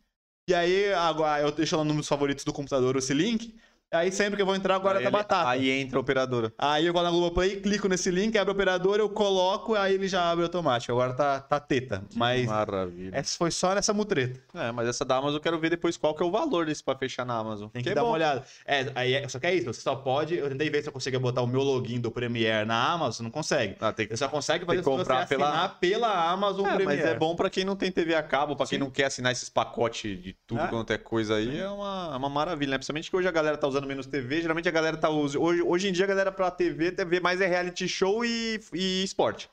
E 0.47 0.53
aí 0.53 0.93
agora 0.93 1.41
eu 1.41 1.51
deixo 1.51 1.77
lá 1.77 1.83
nos 1.83 2.07
favoritos 2.07 2.43
do 2.43 2.53
computador 2.53 2.95
esse 2.97 3.13
link. 3.13 3.55
Aí 3.93 4.09
sempre 4.09 4.37
que 4.37 4.41
eu 4.41 4.45
vou 4.45 4.55
entrar 4.55 4.75
agora 4.75 4.95
tá 4.99 5.01
ele- 5.01 5.11
batata. 5.11 5.49
aí 5.49 5.69
entra 5.69 5.97
a 5.97 6.01
operadora. 6.01 6.53
Aí 6.57 6.85
eu 6.85 6.93
vou 6.93 7.03
na 7.03 7.09
Globoplay, 7.11 7.57
clico 7.59 7.89
nesse 7.89 8.09
link, 8.09 8.37
abre 8.37 8.49
o 8.49 8.53
operador, 8.53 8.99
eu 8.99 9.09
coloco, 9.09 9.75
aí 9.75 9.95
ele 9.95 10.07
já 10.07 10.31
abre 10.31 10.45
automático. 10.45 10.93
Agora 10.93 11.11
tá, 11.13 11.41
tá 11.41 11.59
teta. 11.59 12.01
Mas 12.15 12.45
Maravilha. 12.45 13.11
essa 13.13 13.37
foi 13.37 13.51
só 13.51 13.75
nessa 13.75 13.93
mutreta. 13.93 14.39
É, 14.55 14.71
mas 14.71 14.87
essa 14.87 15.03
da 15.03 15.17
Amazon 15.17 15.35
eu 15.35 15.41
quero 15.41 15.59
ver 15.59 15.69
depois 15.71 15.97
qual 15.97 16.15
que 16.15 16.23
é 16.23 16.25
o 16.25 16.31
valor 16.31 16.65
desse 16.67 16.81
pra 16.81 16.95
fechar 16.95 17.25
na 17.25 17.35
Amazon. 17.35 17.67
Tem 17.67 17.83
que, 17.83 17.89
é 17.89 17.93
dar 17.93 17.99
bom. 18.01 18.07
uma 18.07 18.13
olhada. 18.13 18.45
É, 18.65 18.89
aí 18.95 19.13
é- 19.13 19.27
só 19.27 19.37
que 19.39 19.47
é 19.47 19.53
isso, 19.55 19.65
você 19.73 19.81
só 19.81 19.93
pode. 19.93 20.35
Eu 20.35 20.47
tentei 20.47 20.69
ver 20.69 20.81
se 20.83 20.87
eu 20.87 20.93
conseguia 20.93 21.19
botar 21.19 21.41
o 21.41 21.47
meu 21.47 21.61
login 21.61 21.99
do 21.99 22.09
Premiere 22.09 22.65
na 22.65 22.93
Amazon, 22.93 23.25
não 23.25 23.31
consegue. 23.31 23.75
Ah, 23.81 23.91
tem 23.91 24.07
que... 24.07 24.15
Você 24.15 24.23
só 24.23 24.29
consegue 24.29 24.63
fazer 24.65 24.77
que 24.77 24.83
se 24.85 24.89
você 24.89 24.97
comprar 24.99 25.27
pela- 25.27 25.49
assinar 25.49 25.79
pela, 25.81 26.31
Amazon 26.31 26.65
É, 26.65 26.69
mas 26.75 26.77
Premiere. 26.85 27.09
é 27.09 27.15
bom 27.15 27.35
pra 27.35 27.49
quem 27.49 27.65
não 27.65 27.75
tem 27.75 27.91
TV 27.91 28.15
a 28.15 28.23
cabo, 28.23 28.55
pra 28.55 28.65
quem 28.65 28.77
Sim. 28.79 28.85
não 28.85 28.89
quer 28.89 29.05
assinar 29.07 29.33
esses 29.33 29.49
pacotes 29.49 30.17
de 30.23 30.31
tudo 30.47 30.61
É. 30.61 30.67
quanto 30.69 30.93
é 30.93 30.97
coisa 30.97 31.35
aí, 31.35 31.59
é 31.59 31.67
uma, 31.67 32.11
é 32.13 32.15
uma 32.15 32.29
maravilha, 32.29 32.71
né? 32.71 32.77
Principalmente 32.77 33.09
que 33.09 33.17
hoje 33.17 33.27
a 33.27 33.31
galera 33.31 33.57
tá 33.57 33.67
usando 33.67 33.80
menos 33.87 34.05
TV, 34.05 34.41
geralmente 34.41 34.67
a 34.67 34.71
galera 34.71 34.97
tá 34.97 35.09
usando. 35.09 35.41
Hoje, 35.43 35.61
hoje 35.61 35.89
em 35.89 35.91
dia 35.91 36.05
a 36.05 36.07
galera 36.07 36.31
pra 36.31 36.51
TV, 36.51 36.91
TV 36.91 37.19
mais 37.19 37.41
é 37.41 37.47
reality 37.47 37.87
show 37.87 38.23
e, 38.25 38.59
e 38.73 39.03
esporte. 39.03 39.49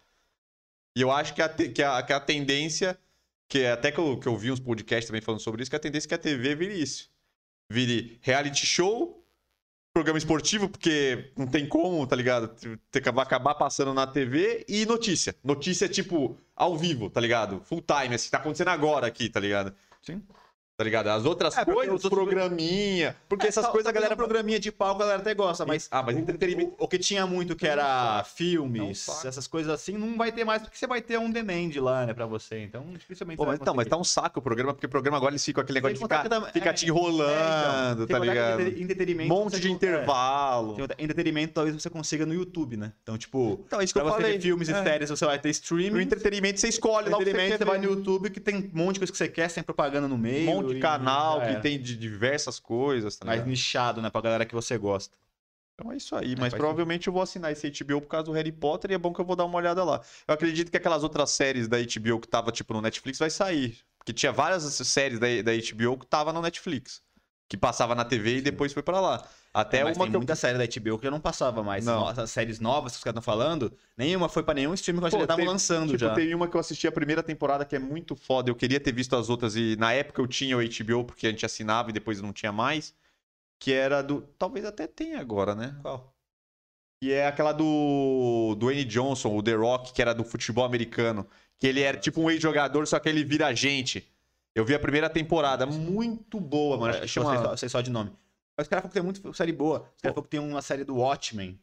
E 0.97 1.01
eu 1.01 1.11
acho 1.11 1.35
que 1.35 1.43
a, 1.43 1.49
que 1.49 1.83
a, 1.83 2.03
que 2.03 2.13
a 2.13 2.21
tendência, 2.21 2.99
que 3.49 3.61
é 3.61 3.73
até 3.73 3.93
que 3.93 3.99
eu, 3.99 4.19
que 4.19 4.27
eu 4.27 4.37
vi 4.37 4.51
uns 4.51 4.61
podcasts 4.61 5.07
também 5.07 5.21
falando 5.21 5.41
sobre 5.41 5.63
isso, 5.63 5.71
que 5.71 5.77
a 5.77 5.81
tendência 5.81 6.07
é 6.07 6.11
que 6.11 6.15
a 6.15 6.19
TV 6.19 6.55
vire 6.55 6.81
isso. 6.81 7.11
Vire 7.71 8.19
reality 8.23 8.67
show, 8.67 9.25
programa 9.93 10.19
esportivo, 10.19 10.69
porque 10.69 11.33
não 11.37 11.47
tem 11.47 11.69
como, 11.69 12.07
tá 12.07 12.17
ligado? 12.17 12.55
Vai 13.13 13.25
acabar 13.25 13.55
passando 13.55 13.93
na 13.93 14.07
TV 14.07 14.65
e 14.69 14.87
notícia. 14.87 15.35
Notícia, 15.43 15.89
tipo, 15.89 16.39
ao 16.55 16.77
vivo, 16.77 17.11
tá 17.11 17.21
ligado? 17.21 17.61
Full 17.65 17.83
time, 17.83 18.15
assim, 18.15 18.31
tá 18.31 18.39
acontecendo 18.39 18.69
agora 18.69 19.07
aqui, 19.07 19.29
tá 19.29 19.41
ligado? 19.41 19.75
Sim. 20.03 20.23
Tá 20.79 20.85
ligado? 20.85 21.09
As 21.09 21.25
outras 21.25 21.59
É, 21.59 21.65
coisas, 21.65 22.05
os 22.05 22.09
programinha. 22.09 23.17
Porque 23.29 23.47
É, 23.47 23.49
essas 23.49 23.65
tal- 23.65 23.73
coisas 23.73 23.89
a 23.89 23.93
talvez 23.93 24.09
galera. 24.11 24.17
programinha 24.17 24.61
de 24.61 24.71
palco 24.71 25.03
a 25.03 25.07
galera 25.07 25.21
até 25.23 25.35
gosta, 25.35 25.67
mas. 25.67 25.89
Ah, 25.91 26.05
mas 26.05 26.15
o- 26.15 26.21
entretenimento- 26.21 26.73
O, 26.79 26.85
o 26.85 26.89
que 26.89 26.99
tinha 26.99 27.27
muito 27.27 27.57
que 27.57 27.67
era 27.67 28.23
filmes, 28.23 29.09
É 29.09 29.27
um 29.27 29.29
essas 29.29 29.49
coisas 29.49 29.73
assim, 29.73 29.95
não 29.99 30.17
vai 30.17 30.31
ter 30.31 30.45
mais, 30.45 30.63
porque 30.63 30.79
você 30.79 30.87
vai 30.87 31.03
ter 31.03 31.19
um 31.19 31.33
demand 31.33 31.71
lá, 31.81 32.07
né, 32.07 32.15
pra 32.15 32.27
você. 32.27 32.61
Então, 32.63 32.85
dificilmente 32.97 33.37
Pô, 33.39 33.43
você 33.43 33.49
mas, 33.49 33.59
vai 33.59 33.65
então, 33.65 33.75
mas 33.75 33.89
tá 33.89 33.97
um 33.97 34.05
saco 34.05 34.39
o 34.39 34.43
programa, 34.43 34.73
porque 34.73 34.87
o 34.87 34.89
programa 34.89 35.17
agora 35.17 35.33
eles 35.33 35.45
ficam 35.45 35.63
aquele 35.63 35.79
negócio 35.79 35.97
de 35.97 36.01
ficar, 36.03 36.29
também- 36.29 36.53
fica 36.53 36.71
é, 36.71 36.73
te 36.73 36.85
é, 36.85 36.89
enrolando, 36.91 38.05
então, 38.05 38.21
tá 38.21 38.25
ligado? 38.25 38.61
entre- 38.61 38.81
Entretenimento. 38.81 39.29
Monte 39.29 39.59
de 39.59 39.73
intervalo. 39.73 40.77
é, 40.79 40.83
outra- 40.83 40.97
entretenimento 41.03 41.55
talvez 41.55 41.75
você 41.75 41.91
consiga 41.91 42.25
no 42.25 42.33
YouTube, 42.33 42.77
né? 42.77 42.93
Então, 43.03 43.19
tipo, 43.19 43.61
Então, 43.67 43.81
é 43.81 43.85
isso 43.85 43.93
que 43.93 43.99
pra 43.99 44.09
eu 44.09 44.13
você 44.15 44.21
falei. 44.23 44.39
ver 44.39 44.43
filmes 44.43 44.69
e 44.69 44.73
É. 44.73 44.83
séries, 44.85 45.11
você 45.11 45.27
vai 45.27 45.41
ter 45.41 45.49
O 45.49 45.51
streaming. 45.51 46.03
entretenimento 46.03 46.61
você 46.61 46.69
escolhe 46.69 47.09
o 47.09 47.11
entretenimento, 47.11 47.59
você 47.59 47.65
vai 47.65 47.79
no 47.79 47.85
YouTube 47.85 48.31
que 48.31 48.39
tem 48.39 48.55
um 48.57 48.71
monte 48.73 48.95
de 48.95 49.01
coisa 49.01 49.13
que 49.13 49.19
você 49.19 49.29
quer, 49.29 49.49
sem 49.51 49.61
propaganda 49.65 50.07
no 50.07 50.17
meio. 50.17 50.68
Monte 50.75 50.77
de 50.77 50.81
canal 50.81 51.41
que 51.43 51.47
era. 51.53 51.61
tem 51.61 51.81
de 51.81 51.97
diversas 51.97 52.59
coisas, 52.61 53.17
tá 53.17 53.25
mais 53.27 53.41
ligado? 53.41 53.49
nichado, 53.51 54.03
né, 54.03 54.11
pra 54.11 54.21
galera 54.21 54.47
que 54.47 54.55
você 54.55 54.77
gosta. 54.79 55.17
Então 55.75 55.93
é 55.93 55.97
isso 55.97 56.17
aí, 56.17 56.33
É, 56.33 56.37
mas 56.37 56.53
provavelmente 56.53 57.07
eu 57.07 57.13
vou 57.13 57.23
assinar 57.23 57.53
esse 57.53 57.67
HBO 57.71 58.01
por 58.01 58.09
causa 58.09 58.25
do 58.27 58.33
Harry 58.33 58.51
Potter 58.53 58.91
e 58.91 58.95
é 58.95 58.99
bom 58.99 59.13
que 59.13 59.21
eu 59.21 59.25
vou 59.25 59.37
dar 59.37 59.45
uma 59.45 59.57
olhada 59.57 59.85
lá. 59.85 60.01
Eu 60.27 60.35
acredito 60.35 60.71
que 60.71 60.77
aquelas 60.77 61.03
outras 61.05 61.31
séries 61.31 61.69
da 61.69 61.79
HBO 61.79 62.21
que 62.21 62.27
tava 62.29 62.51
tipo 62.51 62.75
no 62.75 62.81
Netflix 62.83 63.19
vai 63.19 63.31
sair, 63.31 63.79
porque 63.99 64.13
tinha 64.13 64.33
várias 64.33 64.65
séries 64.65 65.19
da, 65.21 65.27
da 65.43 65.53
HBO 65.53 65.97
que 65.99 66.07
tava 66.07 66.33
no 66.33 66.43
Netflix, 66.43 67.03
que 67.49 67.57
passava 67.57 67.95
na 67.95 68.05
TV 68.05 68.37
e 68.37 68.43
depois 68.43 68.73
foi 68.73 68.83
pra 68.83 69.01
lá. 69.01 69.27
Até 69.55 69.79
É, 69.79 69.85
mas 69.85 69.97
uma 69.97 70.05
tem 70.05 70.11
que 70.11 70.17
eu 70.17 70.21
muita 70.21 70.37
série 70.37 70.59
da 70.59 70.65
HBO 70.67 70.99
que 70.99 71.05
já 71.05 71.11
não 71.11 71.21
passava 71.21 71.63
mais. 71.63 71.85
Não. 71.87 72.07
As 72.07 72.31
séries 72.31 72.61
novas 72.61 72.93
que 72.93 72.99
os 72.99 73.05
caras 73.05 73.19
estão 73.19 73.23
falando, 73.35 73.73
nenhuma 73.97 74.29
foi 74.29 74.43
pra 74.43 74.53
nenhum 74.53 74.75
streaming 74.75 74.99
que 75.01 75.05
eu 75.05 75.07
acho 75.09 75.17
que 75.17 75.19
Pô, 75.19 75.25
eles 75.25 75.33
estavam 75.35 75.53
lançando 75.53 75.87
Tipo, 75.87 75.99
já. 75.99 76.15
tem 76.15 76.35
uma 76.35 76.47
que 76.47 76.55
eu 76.55 76.61
assisti 76.61 76.87
a 76.87 76.93
primeira 76.93 77.23
temporada 77.23 77.65
que 77.65 77.75
é 77.75 77.79
muito 77.79 78.15
foda. 78.15 78.51
Eu 78.51 78.55
queria 78.55 78.79
ter 78.79 78.93
visto 78.93 79.17
as 79.17 79.31
outras 79.31 79.57
e 79.57 79.77
na 79.77 79.93
época 79.95 80.21
eu 80.21 80.27
tinha 80.27 80.57
o 80.57 80.61
HBO 80.61 81.05
porque 81.05 81.27
a 81.27 81.31
gente 81.31 81.47
assinava 81.47 81.89
e 81.89 81.93
depois 81.93 82.21
não 82.21 82.33
tinha 82.33 82.53
mais. 82.53 82.95
Que 83.59 83.73
era 83.73 84.03
do. 84.03 84.21
Talvez 84.39 84.67
até 84.67 84.87
tenha 84.87 85.19
agora, 85.19 85.55
né? 85.55 85.75
Qual? 85.81 86.15
Que 87.03 87.13
é 87.13 87.27
aquela 87.27 87.53
do. 87.53 88.51
Do 88.51 88.67
Dwayne 88.67 88.85
Johnson, 88.85 89.35
o 89.37 89.43
The 89.43 89.55
Rock, 89.55 89.93
que 89.93 90.03
era 90.03 90.13
do 90.15 90.23
futebol 90.25 90.65
americano. 90.65 91.27
Que 91.59 91.67
ele 91.67 91.81
era 91.81 91.97
tipo 91.97 92.21
um 92.21 92.31
ex-jogador, 92.31 92.87
só 92.87 93.01
que 93.01 93.09
ele 93.09 93.25
vira 93.25 93.47
agente. 93.47 94.07
Eu 94.59 94.65
vi 94.65 94.75
a 94.75 94.79
primeira 94.79 95.09
temporada. 95.09 95.65
Muito 95.67 96.41
boa, 96.41 96.77
mano. 96.77 96.91
Acho 96.91 96.99
que 97.01 97.05
Eu 97.05 97.09
sei, 97.09 97.23
chama. 97.35 97.49
só, 97.51 97.57
sei 97.57 97.69
só 97.69 97.81
de 97.81 97.91
nome. 97.91 98.11
Mas 98.57 98.65
os 98.67 98.69
caras 98.69 98.83
falam 98.83 98.89
que 98.91 98.95
tem 98.95 99.03
muito 99.03 99.35
série 99.35 99.53
boa. 99.53 99.81
Os 99.97 100.03
caras 100.03 100.15
falam 100.15 100.23
que 100.25 100.31
tem 100.31 100.41
uma 100.41 100.61
série 100.63 100.85
do 100.85 100.97
Watchmen. 100.97 101.59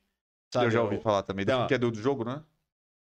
sabe? 0.54 0.68
Eu 0.68 0.72
já 0.72 0.82
ouvi 0.82 1.00
falar 1.00 1.24
também. 1.24 1.44
Então, 1.44 1.68
Que 1.68 1.74
é 1.74 1.78
do, 1.78 1.92
do 1.92 2.02
jogo, 2.02 2.24
né? 2.24 2.42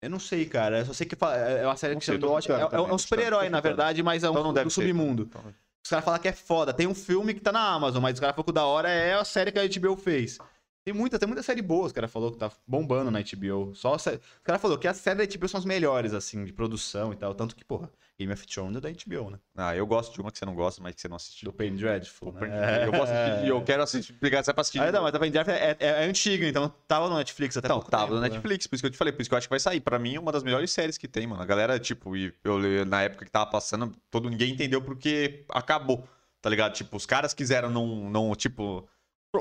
Eu 0.02 0.10
não 0.10 0.18
sei, 0.18 0.46
cara. 0.46 0.80
Eu 0.80 0.86
só 0.86 0.92
sei 0.92 1.06
que 1.06 1.14
fa- 1.16 1.34
é 1.36 1.64
uma 1.66 1.76
série 1.76 1.94
Não 1.94 2.00
que 2.00 2.06
sei, 2.06 2.14
chama 2.16 2.26
do 2.26 2.32
Watchmen. 2.32 2.58
É, 2.58 2.62
é 2.74 2.80
um- 2.80 2.94
é 2.94 2.98
super-herói, 2.98 3.48
na 3.48 3.60
verdade, 3.60 4.02
mas 4.02 4.24
é 4.24 4.30
um 4.30 4.32
Então 4.32 4.52
do 4.52 4.58
ser. 4.70 4.70
submundo. 4.70 5.22
Então- 5.24 5.42
Os 5.84 5.90
caras 5.90 6.04
falam 6.04 6.20
que 6.20 6.28
é 6.28 6.32
foda. 6.32 6.72
Tem 6.74 6.86
um 6.86 6.94
filme 6.94 7.32
que 7.34 7.40
tá 7.40 7.52
na 7.52 7.60
Amazon, 7.72 8.02
mas 8.02 8.14
os 8.14 8.20
caras 8.20 8.34
falam 8.34 8.44
que 8.44 8.50
o 8.50 8.52
da 8.52 8.64
hora 8.66 8.88
é 8.90 9.14
a 9.14 9.24
série 9.24 9.50
que 9.52 9.58
a 9.58 9.64
HBO 9.64 9.96
fez. 9.96 10.38
Tem 10.84 10.92
muita, 10.94 11.18
tem 11.18 11.26
muita 11.28 11.42
série 11.42 11.62
boa, 11.62 11.86
os 11.86 11.92
caras 11.92 12.10
falaram 12.10 12.32
que 12.32 12.38
tá 12.38 12.50
bombando 12.66 13.10
na 13.10 13.20
HBO. 13.20 13.74
Só 13.74 13.94
a 13.94 13.98
sé- 13.98 14.14
Os 14.16 14.42
caras 14.42 14.60
falaram 14.60 14.80
que 14.80 14.88
as 14.88 14.96
séries 14.96 15.18
da 15.18 15.24
HBO 15.38 15.48
são 15.48 15.58
as 15.58 15.64
melhores, 15.64 16.14
assim, 16.14 16.44
de 16.44 16.52
produção 16.52 17.12
e 17.12 17.16
tal. 17.16 17.34
Tanto 17.34 17.54
que, 17.54 17.64
porra, 17.64 17.90
Game 18.18 18.32
of 18.32 18.44
Thrones 18.46 18.76
é 18.76 18.80
da 18.80 18.90
HBO, 18.90 19.30
né? 19.30 19.38
Ah, 19.56 19.76
eu 19.76 19.86
gosto 19.86 20.12
de 20.12 20.20
uma 20.20 20.32
que 20.32 20.38
você 20.38 20.44
não 20.44 20.54
gosta, 20.54 20.82
mas 20.82 20.92
que 20.92 21.00
você 21.00 21.06
não 21.06 21.14
assistiu. 21.14 21.50
Do 21.50 21.52
Pain 21.52 21.76
Dreadful. 21.76 22.32
Né? 22.32 22.84
Eu 22.84 22.90
gosto 22.90 23.12
de 23.12 23.18
assistir, 23.18 23.48
eu 23.48 23.62
quero 23.62 23.82
assistir, 23.82 24.12
pegar 24.14 24.38
essa 24.38 24.52
pra 24.52 24.62
assistir. 24.62 24.80
Ah, 24.80 24.90
não, 24.90 25.04
mas 25.04 25.14
a 25.14 25.18
Pain 25.20 25.30
Dreadful 25.30 25.54
é, 25.54 25.76
é, 25.78 25.86
é 25.86 26.04
antiga, 26.04 26.48
então 26.48 26.68
tava 26.88 27.08
no 27.08 27.16
Netflix 27.16 27.56
até 27.56 27.68
Então, 27.68 27.76
pouco 27.76 27.90
tava 27.92 28.06
tempo, 28.06 28.16
no 28.16 28.20
né? 28.20 28.28
Netflix, 28.28 28.66
por 28.66 28.74
isso 28.74 28.82
que 28.82 28.86
eu 28.88 28.90
te 28.90 28.96
falei, 28.96 29.12
por 29.12 29.22
isso 29.22 29.30
que 29.30 29.34
eu 29.34 29.38
acho 29.38 29.46
que 29.46 29.52
vai 29.52 29.60
sair. 29.60 29.80
Pra 29.80 30.00
mim, 30.00 30.16
é 30.16 30.20
uma 30.20 30.32
das 30.32 30.42
melhores 30.42 30.72
séries 30.72 30.98
que 30.98 31.06
tem, 31.06 31.28
mano. 31.28 31.40
A 31.40 31.46
galera, 31.46 31.78
tipo, 31.78 32.16
e 32.16 32.34
eu 32.42 32.84
na 32.84 33.02
época 33.02 33.24
que 33.24 33.30
tava 33.30 33.48
passando, 33.48 33.94
todo 34.10 34.28
ninguém 34.28 34.52
entendeu 34.52 34.82
porque 34.82 35.44
acabou, 35.50 36.04
tá 36.42 36.50
ligado? 36.50 36.72
Tipo, 36.72 36.96
os 36.96 37.06
caras 37.06 37.32
quiseram 37.32 37.70
não, 37.70 38.10
não 38.10 38.34
tipo... 38.34 38.88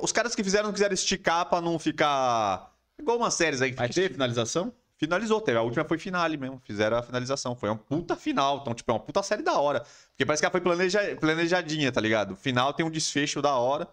Os 0.04 0.12
caras 0.12 0.36
que 0.36 0.44
fizeram 0.44 0.66
não 0.66 0.74
quiseram 0.74 0.94
esticar 0.94 1.46
pra 1.50 1.62
não 1.62 1.80
ficar... 1.80 2.72
Igual 3.00 3.18
umas 3.18 3.34
séries 3.34 3.62
aí 3.62 3.72
que 3.72 3.78
Mas 3.78 3.88
fica 3.88 4.02
teve 4.02 4.14
finalização? 4.14 4.72
Finalizou, 4.98 5.40
teve. 5.40 5.58
A 5.58 5.62
última 5.62 5.86
foi 5.86 5.98
finale 5.98 6.38
mesmo. 6.38 6.60
Fizeram 6.64 6.98
a 6.98 7.02
finalização. 7.02 7.56
Foi 7.56 7.70
uma 7.70 7.78
puta 7.78 8.16
final. 8.16 8.60
Então, 8.62 8.74
tipo, 8.74 8.92
é 8.92 8.94
uma 8.94 9.00
puta 9.00 9.24
série 9.24 9.42
da 9.42 9.60
hora. 9.60 9.86
Porque 10.10 10.26
parece 10.26 10.42
que 10.42 10.46
ela 10.46 10.52
foi 10.52 10.62
planeja... 10.62 11.16
planejadinha, 11.20 11.92
tá 11.92 12.02
ligado? 12.02 12.32
O 12.32 12.36
final 12.36 12.74
tem 12.74 12.86
um 12.86 12.90
desfecho 12.90 13.42
da 13.42 13.56
hora. 13.56 13.88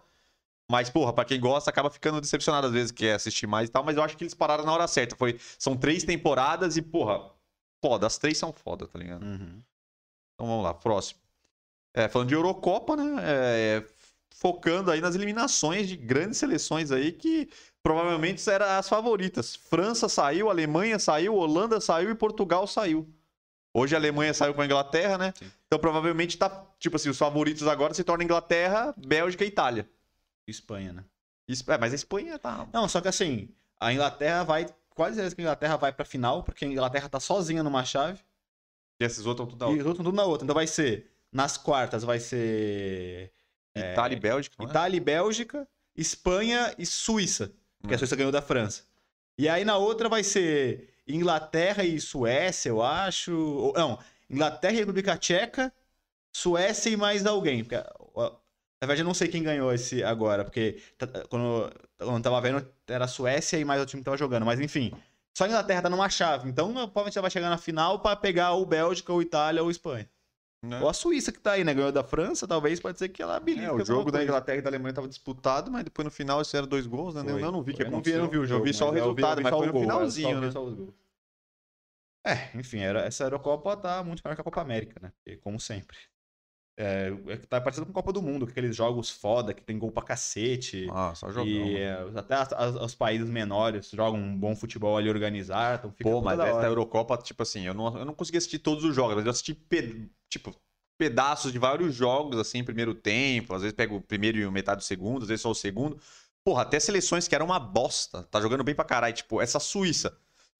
Mas, 0.69 0.89
porra, 0.89 1.13
pra 1.13 1.23
quem 1.23 1.39
gosta, 1.39 1.69
acaba 1.69 1.89
ficando 1.89 2.19
decepcionado 2.19 2.67
às 2.67 2.73
vezes, 2.73 2.91
quer 2.91 3.13
assistir 3.13 3.47
mais 3.47 3.69
e 3.69 3.71
tal. 3.71 3.83
Mas 3.83 3.95
eu 3.97 4.03
acho 4.03 4.17
que 4.17 4.23
eles 4.23 4.33
pararam 4.33 4.65
na 4.65 4.73
hora 4.73 4.87
certa. 4.87 5.15
Foi... 5.15 5.39
São 5.57 5.77
três 5.77 6.03
temporadas 6.03 6.75
e, 6.75 6.81
porra, 6.81 7.31
foda. 7.81 8.07
As 8.07 8.17
três 8.17 8.37
são 8.37 8.51
foda, 8.51 8.87
tá 8.87 8.97
ligado? 8.97 9.23
Uhum. 9.23 9.61
Então 10.33 10.47
vamos 10.47 10.63
lá, 10.63 10.73
próximo. 10.73 11.19
É, 11.93 12.09
falando 12.09 12.27
de 12.27 12.35
Eurocopa, 12.35 12.95
né? 12.95 13.15
É, 13.23 13.83
focando 14.37 14.91
aí 14.91 14.99
nas 14.99 15.15
eliminações 15.15 15.87
de 15.87 15.95
grandes 15.95 16.37
seleções 16.37 16.91
aí 16.91 17.11
que 17.11 17.49
provavelmente 17.81 18.47
eram 18.49 18.65
as 18.65 18.89
favoritas. 18.89 19.55
França 19.55 20.09
saiu, 20.09 20.49
Alemanha 20.49 20.99
saiu, 20.99 21.35
Holanda 21.35 21.79
saiu 21.79 22.09
e 22.09 22.15
Portugal 22.15 22.67
saiu. 22.67 23.07
Hoje 23.73 23.95
a 23.95 23.97
Alemanha 23.97 24.33
saiu 24.33 24.53
com 24.53 24.61
a 24.61 24.65
Inglaterra, 24.65 25.17
né? 25.17 25.33
Sim. 25.37 25.49
Então 25.67 25.79
provavelmente 25.79 26.37
tá, 26.37 26.65
tipo 26.79 26.95
assim, 26.97 27.09
os 27.09 27.17
favoritos 27.17 27.67
agora 27.67 27.93
se 27.93 28.03
tornam 28.03 28.25
Inglaterra, 28.25 28.93
Bélgica 28.97 29.45
e 29.45 29.47
Itália. 29.47 29.89
Espanha, 30.47 30.93
né? 30.93 31.03
É, 31.67 31.77
mas 31.77 31.93
a 31.93 31.95
Espanha 31.95 32.37
tá. 32.37 32.67
Não, 32.73 32.87
só 32.89 33.01
que 33.01 33.07
assim, 33.07 33.49
a 33.79 33.93
Inglaterra 33.93 34.43
vai. 34.43 34.65
Quase 34.89 35.15
certeza 35.15 35.35
que 35.35 35.41
a 35.41 35.43
Inglaterra 35.43 35.75
vai 35.75 35.91
pra 35.91 36.05
final, 36.05 36.43
porque 36.43 36.63
a 36.63 36.67
Inglaterra 36.67 37.09
tá 37.09 37.19
sozinha 37.19 37.61
numa 37.61 37.83
chave. 37.83 38.19
E 38.99 39.03
esses 39.03 39.25
outros 39.25 39.47
estão 39.47 39.57
tudo 39.57 39.65
e 39.65 39.67
outra. 39.67 39.81
os 39.81 39.87
outros 39.87 40.05
tudo 40.05 40.15
na 40.15 40.23
outra. 40.23 40.45
Então 40.45 40.53
vai 40.53 40.67
ser. 40.67 41.11
Nas 41.31 41.57
quartas 41.57 42.03
vai 42.03 42.19
ser. 42.19 43.31
Itália 43.75 44.15
e 44.15 44.19
Bélgica, 44.19 44.55
não 44.59 44.65
é? 44.65 44.69
Itália 44.69 44.97
e 44.97 44.99
Bélgica, 44.99 45.67
Espanha 45.95 46.73
e 46.77 46.85
Suíça. 46.85 47.51
Porque 47.81 47.93
a 47.93 47.95
Hum. 47.95 47.99
Suíça 47.99 48.15
ganhou 48.15 48.31
da 48.31 48.41
França. 48.41 48.83
E 49.37 49.49
aí 49.49 49.65
na 49.65 49.77
outra 49.77 50.07
vai 50.09 50.23
ser 50.23 50.89
Inglaterra 51.07 51.83
e 51.83 51.99
Suécia, 51.99 52.69
eu 52.69 52.81
acho. 52.81 53.73
Não, 53.75 53.99
Inglaterra 54.29 54.73
e 54.73 54.77
República 54.77 55.17
Tcheca, 55.17 55.71
Suécia 56.33 56.89
e 56.89 56.97
mais 56.97 57.25
alguém. 57.25 57.63
Porque, 57.63 57.75
na 57.75 58.31
verdade, 58.81 59.01
eu 59.01 59.05
não 59.05 59.13
sei 59.13 59.27
quem 59.27 59.43
ganhou 59.43 59.73
esse 59.73 60.03
agora, 60.03 60.43
porque 60.43 60.81
quando, 61.29 61.71
quando 61.97 62.15
eu 62.17 62.21
tava 62.21 62.41
vendo, 62.41 62.65
era 62.87 63.05
a 63.05 63.07
Suécia 63.09 63.57
e 63.57 63.65
mais 63.65 63.81
o 63.81 63.85
time 63.85 64.01
que 64.01 64.05
tava 64.05 64.17
jogando. 64.17 64.45
Mas 64.45 64.59
enfim, 64.59 64.93
só 65.37 65.43
a 65.43 65.47
Inglaterra 65.47 65.81
tá 65.83 65.89
numa 65.89 66.09
chave. 66.09 66.49
Então, 66.49 66.71
provavelmente 66.73 67.17
ela 67.17 67.23
vai 67.23 67.31
chegar 67.31 67.49
na 67.49 67.57
final 67.57 67.99
pra 67.99 68.15
pegar 68.15 68.53
ou 68.53 68.65
Bélgica, 68.65 69.11
ou 69.13 69.21
Itália, 69.21 69.61
ou 69.61 69.69
Espanha. 69.69 70.09
Né? 70.65 70.81
Ou 70.81 70.89
a 70.89 70.93
Suíça 70.93 71.31
que 71.31 71.39
tá 71.39 71.53
aí, 71.53 71.63
né? 71.63 71.73
Ganhou 71.73 71.91
da 71.91 72.03
França, 72.03 72.47
talvez 72.47 72.79
pode 72.79 72.97
ser 72.97 73.09
que 73.09 73.21
ela 73.21 73.35
habilite. 73.35 73.65
É, 73.65 73.71
o 73.71 73.85
jogo 73.85 74.11
da. 74.11 74.23
Inglaterra 74.23 74.57
e 74.57 74.61
da 74.61 74.69
Alemanha 74.69 74.93
tava 74.93 75.07
disputado, 75.07 75.71
mas 75.71 75.83
depois 75.83 76.03
no 76.03 76.11
final 76.11 76.41
isso 76.41 76.55
era 76.57 76.65
dois 76.65 76.87
gols, 76.87 77.13
né? 77.13 77.23
Foi. 77.23 77.43
Eu 77.43 77.51
não 77.51 77.61
vi 77.61 77.71
o 77.71 77.75
que 77.75 77.83
Eu 77.83 77.91
não 77.91 78.01
vi, 78.01 78.11
aconteceu. 78.11 78.17
eu 78.17 78.23
não 78.23 78.29
vi 78.29 78.37
o 78.37 78.45
jogo. 78.45 78.61
Eu 78.61 78.65
vi 78.65 78.73
só 78.73 78.85
o 78.85 78.87
eu 78.89 78.93
resultado, 78.93 79.41
mas 79.41 79.51
só 79.51 79.57
foi 79.57 79.65
o 79.65 79.67
no 79.67 79.73
gol, 79.73 79.81
eu 79.83 79.87
finalzinho, 79.87 80.41
né? 80.41 80.49
gols. 80.49 80.93
É, 82.25 82.57
enfim, 82.57 82.79
era, 82.79 83.01
essa 83.01 83.23
Eurocopa 83.23 83.77
tá 83.77 84.03
muito 84.03 84.23
melhor 84.25 84.35
que 84.35 84.41
a 84.41 84.43
Copa 84.43 84.59
América, 84.59 84.99
né? 84.99 85.37
Como 85.41 85.59
sempre. 85.59 85.95
É, 86.77 87.13
é 87.27 87.37
tá 87.37 87.61
parecendo 87.61 87.85
com 87.85 87.93
Copa 87.93 88.11
do 88.11 88.21
Mundo, 88.21 88.45
aqueles 88.45 88.75
jogos 88.75 89.09
foda, 89.09 89.53
que 89.53 89.61
tem 89.63 89.79
gol 89.79 89.91
pra 89.91 90.03
cacete. 90.03 90.87
Ah, 90.91 91.13
só 91.15 91.31
jogão. 91.31 91.47
e 91.47 91.59
mano. 91.59 91.77
é, 91.77 92.19
até 92.19 92.35
as- 92.35 92.51
as- 92.53 92.75
os 92.75 92.95
países 92.95 93.29
menores 93.29 93.89
jogam 93.91 94.19
um 94.19 94.37
bom 94.37 94.53
futebol 94.55 94.97
ali 94.97 95.09
organizado. 95.09 95.77
Então 95.79 95.91
fica 95.91 96.09
Pô, 96.09 96.21
mas 96.21 96.37
essa 96.39 96.53
hora. 96.57 96.67
Eurocopa, 96.67 97.17
tipo 97.17 97.43
assim, 97.43 97.65
eu 97.65 97.73
não, 97.73 97.97
eu 97.97 98.03
não 98.05 98.13
consegui 98.13 98.37
assistir 98.37 98.59
todos 98.59 98.83
os 98.83 98.93
jogos, 98.93 99.15
mas 99.15 99.25
eu 99.25 99.31
assisti, 99.31 99.53
pe- 99.53 100.09
tipo, 100.29 100.53
pedaços 100.97 101.51
de 101.53 101.59
vários 101.59 101.95
jogos, 101.95 102.37
assim, 102.39 102.57
em 102.59 102.63
primeiro 102.63 102.93
tempo. 102.93 103.53
Às 103.53 103.61
vezes 103.61 103.75
pego 103.75 103.95
o 103.95 104.01
primeiro 104.01 104.37
e 104.37 104.51
metade 104.51 104.81
do 104.81 104.83
segundo, 104.83 105.21
às 105.23 105.29
vezes 105.29 105.41
só 105.43 105.51
o 105.51 105.55
segundo. 105.55 105.97
Porra, 106.43 106.63
até 106.63 106.79
seleções 106.79 107.25
que 107.27 107.33
eram 107.35 107.45
uma 107.47 107.59
bosta. 107.59 108.23
Tá 108.23 108.39
jogando 108.41 108.63
bem 108.65 108.75
pra 108.75 108.83
caralho. 108.85 109.13
Tipo, 109.15 109.41
essa 109.41 109.59
Suíça. 109.59 110.09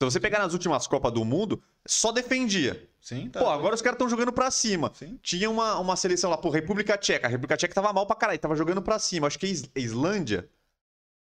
Se 0.01 0.03
você 0.03 0.19
pegar 0.19 0.39
nas 0.39 0.53
últimas 0.53 0.87
Copas 0.87 1.11
do 1.13 1.23
Mundo, 1.23 1.61
só 1.87 2.11
defendia. 2.11 2.89
Sim, 3.05 3.29
tá. 3.29 3.39
Pô, 3.39 3.47
agora 3.47 3.75
os 3.75 3.83
caras 3.83 3.97
estão 3.97 4.09
jogando 4.09 4.33
pra 4.33 4.49
cima. 4.49 4.91
Sim. 4.95 5.19
Tinha 5.21 5.47
uma, 5.47 5.77
uma 5.77 5.95
seleção 5.95 6.27
lá, 6.27 6.37
pô, 6.39 6.49
República 6.49 6.97
Tcheca. 6.97 7.27
A 7.27 7.29
República 7.29 7.55
Tcheca 7.55 7.75
tava 7.75 7.93
mal 7.93 8.07
pra 8.07 8.15
caralho, 8.15 8.39
tava 8.39 8.55
jogando 8.55 8.81
pra 8.81 8.97
cima. 8.97 9.27
Acho 9.27 9.37
que 9.37 9.45
a 9.45 9.79
Islândia 9.79 10.49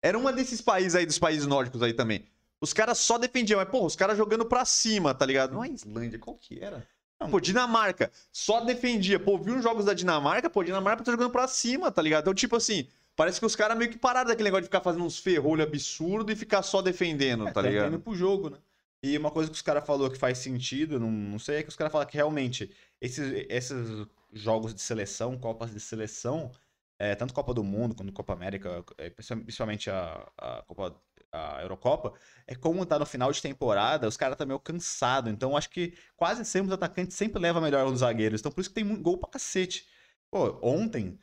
era 0.02 0.18
uma 0.18 0.32
desses 0.32 0.60
países 0.60 0.96
aí, 0.96 1.06
dos 1.06 1.16
países 1.20 1.46
nórdicos 1.46 1.80
aí 1.80 1.92
também. 1.92 2.26
Os 2.60 2.72
caras 2.72 2.98
só 2.98 3.16
defendiam, 3.18 3.60
mas, 3.60 3.68
pô, 3.68 3.86
os 3.86 3.94
caras 3.94 4.18
jogando 4.18 4.44
pra 4.44 4.64
cima, 4.64 5.14
tá 5.14 5.24
ligado? 5.24 5.52
Não 5.54 5.62
é 5.62 5.68
Islândia, 5.68 6.18
qual 6.18 6.36
que 6.36 6.58
era? 6.60 6.84
Pô, 7.30 7.38
Dinamarca, 7.38 8.10
só 8.32 8.62
defendia. 8.62 9.20
Pô, 9.20 9.38
viu 9.38 9.56
os 9.56 9.62
jogos 9.62 9.84
da 9.84 9.94
Dinamarca, 9.94 10.50
pô, 10.50 10.64
Dinamarca 10.64 11.04
tá 11.04 11.12
jogando 11.12 11.30
pra 11.30 11.46
cima, 11.46 11.92
tá 11.92 12.02
ligado? 12.02 12.22
Então, 12.22 12.34
tipo 12.34 12.56
assim, 12.56 12.88
parece 13.14 13.38
que 13.38 13.46
os 13.46 13.54
caras 13.54 13.78
meio 13.78 13.92
que 13.92 13.98
pararam 13.98 14.26
daquele 14.28 14.48
negócio 14.48 14.62
de 14.62 14.66
ficar 14.68 14.80
fazendo 14.80 15.04
uns 15.04 15.20
ferrolho 15.20 15.62
absurdo 15.62 16.32
e 16.32 16.36
ficar 16.36 16.62
só 16.62 16.82
defendendo, 16.82 17.46
É, 17.46 17.52
tá 17.52 17.60
indo 17.60 17.68
ligado? 17.68 18.00
pro 18.00 18.12
jogo, 18.12 18.50
né? 18.50 18.56
E 19.02 19.16
uma 19.16 19.30
coisa 19.30 19.50
que 19.50 19.56
os 19.56 19.62
caras 19.62 19.86
falaram 19.86 20.10
que 20.12 20.18
faz 20.18 20.38
sentido, 20.38 21.00
não, 21.00 21.10
não 21.10 21.38
sei, 21.38 21.58
é 21.58 21.62
que 21.62 21.70
os 21.70 21.76
caras 21.76 21.90
falam 21.92 22.06
que 22.06 22.16
realmente 22.16 22.70
esses, 23.00 23.46
esses 23.48 24.06
jogos 24.32 24.74
de 24.74 24.80
seleção, 24.82 25.38
Copas 25.38 25.72
de 25.72 25.80
seleção, 25.80 26.50
é, 26.98 27.14
tanto 27.14 27.32
Copa 27.32 27.54
do 27.54 27.64
Mundo 27.64 27.94
quanto 27.94 28.12
Copa 28.12 28.34
América, 28.34 28.84
é, 28.98 29.08
principalmente- 29.10 29.90
a, 29.90 30.30
a 30.38 30.62
Copa 30.66 31.00
a 31.32 31.62
Eurocopa, 31.62 32.12
é 32.46 32.54
como 32.56 32.84
tá 32.84 32.98
no 32.98 33.06
final 33.06 33.30
de 33.32 33.40
temporada, 33.40 34.08
os 34.08 34.16
caras 34.16 34.36
tá 34.36 34.44
meio 34.44 34.58
cansados. 34.60 35.32
Então, 35.32 35.56
acho 35.56 35.70
que 35.70 35.94
quase 36.16 36.44
sempre 36.44 36.68
os 36.68 36.74
atacantes 36.74 37.16
sempre 37.16 37.40
levam 37.40 37.62
melhor 37.62 37.86
os 37.86 38.00
zagueiros. 38.00 38.40
Então, 38.40 38.50
por 38.52 38.60
isso 38.60 38.70
que 38.70 38.74
tem 38.74 38.84
muito 38.84 39.02
gol 39.02 39.16
pra 39.18 39.30
cacete. 39.30 39.86
Pô, 40.30 40.58
ontem 40.62 41.18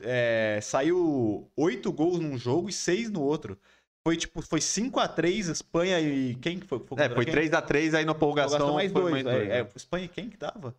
é, 0.00 0.60
saiu 0.62 1.50
oito 1.56 1.92
gols 1.92 2.20
num 2.20 2.38
jogo 2.38 2.68
e 2.68 2.72
seis 2.72 3.10
no 3.10 3.22
outro. 3.22 3.58
Foi 4.06 4.16
tipo, 4.16 4.40
foi 4.40 4.60
5x3 4.60 5.50
Espanha 5.50 6.00
e 6.00 6.34
quem 6.36 6.58
que 6.58 6.66
foi? 6.66 6.78
Foi, 6.78 6.98
é, 6.98 7.08
foi 7.08 7.26
3x3 7.26 7.94
aí 7.94 8.04
na 8.04 8.14
prorrogação. 8.14 8.74
mais 8.74 8.92
dois. 8.92 9.12
Mais 9.12 9.24
dois 9.24 9.48
é, 9.48 9.60
é, 9.60 9.68
Espanha 9.74 10.04
e 10.04 10.08
quem 10.08 10.30
que 10.30 10.36
dava? 10.36 10.74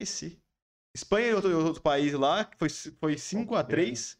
Esqueci. 0.00 0.38
Espanha 0.94 1.28
e 1.28 1.34
outro, 1.34 1.66
outro 1.66 1.82
país 1.82 2.12
lá, 2.12 2.48
foi, 2.56 2.68
foi 2.68 3.14
5x3. 3.14 4.16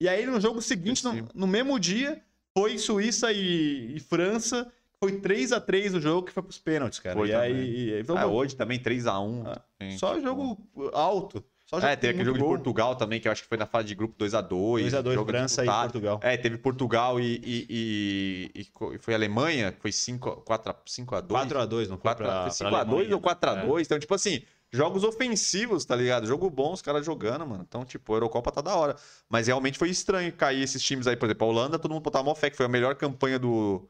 E 0.00 0.08
aí 0.08 0.26
no 0.26 0.40
jogo 0.40 0.60
seguinte, 0.60 1.04
no, 1.04 1.28
no, 1.34 1.46
mesmo 1.46 1.78
dia, 1.78 2.22
foi 2.56 2.78
Suíça 2.78 3.32
e, 3.32 3.96
e 3.96 4.00
França. 4.00 4.70
Foi 4.98 5.20
3x3 5.20 5.96
o 5.96 6.00
jogo 6.00 6.26
que 6.26 6.32
foi 6.32 6.42
pros 6.42 6.58
pênaltis, 6.58 7.00
cara. 7.00 7.16
Foi 7.16 7.28
e 7.28 7.32
também. 7.32 7.52
aí. 7.52 8.00
Então, 8.00 8.16
ah, 8.16 8.26
hoje 8.26 8.54
também 8.54 8.78
3x1. 8.78 9.42
Ah, 9.46 9.62
só 9.98 10.20
jogo 10.20 10.58
alto. 10.92 11.44
É, 11.80 11.96
tem 11.96 12.10
aquele 12.10 12.24
jogo 12.26 12.38
gol. 12.38 12.48
de 12.48 12.54
Portugal 12.56 12.96
também, 12.96 13.20
que 13.20 13.26
eu 13.26 13.32
acho 13.32 13.42
que 13.42 13.48
foi 13.48 13.56
na 13.56 13.66
fase 13.66 13.88
de 13.88 13.94
grupo 13.94 14.14
2x2. 14.22 14.90
2x2, 14.90 15.26
França 15.26 15.64
e 15.64 15.66
Portugal. 15.66 16.20
É, 16.22 16.36
teve 16.36 16.58
Portugal 16.58 17.18
e, 17.18 17.40
e, 17.42 18.50
e, 18.54 18.94
e 18.94 18.98
foi 18.98 19.14
Alemanha, 19.14 19.74
foi 19.80 19.90
5x2. 19.90 20.44
4x2, 20.44 21.88
não 21.88 21.96
foi 21.96 21.98
4, 21.98 22.24
pra, 22.24 22.48
5x2 22.48 23.12
ou 23.12 23.20
4x2. 23.20 23.78
É. 23.78 23.82
Então, 23.82 23.98
tipo 23.98 24.14
assim, 24.14 24.42
jogos 24.72 25.04
ofensivos, 25.04 25.84
tá 25.84 25.94
ligado? 25.94 26.26
Jogo 26.26 26.50
bom, 26.50 26.72
os 26.72 26.82
caras 26.82 27.04
jogando, 27.04 27.46
mano. 27.46 27.64
Então, 27.66 27.84
tipo, 27.84 28.12
a 28.12 28.16
Eurocopa 28.16 28.50
tá 28.50 28.60
da 28.60 28.74
hora. 28.74 28.96
Mas 29.28 29.46
realmente 29.46 29.78
foi 29.78 29.90
estranho 29.90 30.32
cair 30.32 30.62
esses 30.62 30.82
times 30.82 31.06
aí. 31.06 31.16
Por 31.16 31.26
exemplo, 31.26 31.46
a 31.46 31.50
Holanda, 31.50 31.78
todo 31.78 31.92
mundo 31.92 32.02
botava 32.02 32.24
mó 32.24 32.34
fé, 32.34 32.50
que 32.50 32.56
foi 32.56 32.66
a 32.66 32.68
melhor 32.68 32.94
campanha 32.94 33.38
do, 33.38 33.88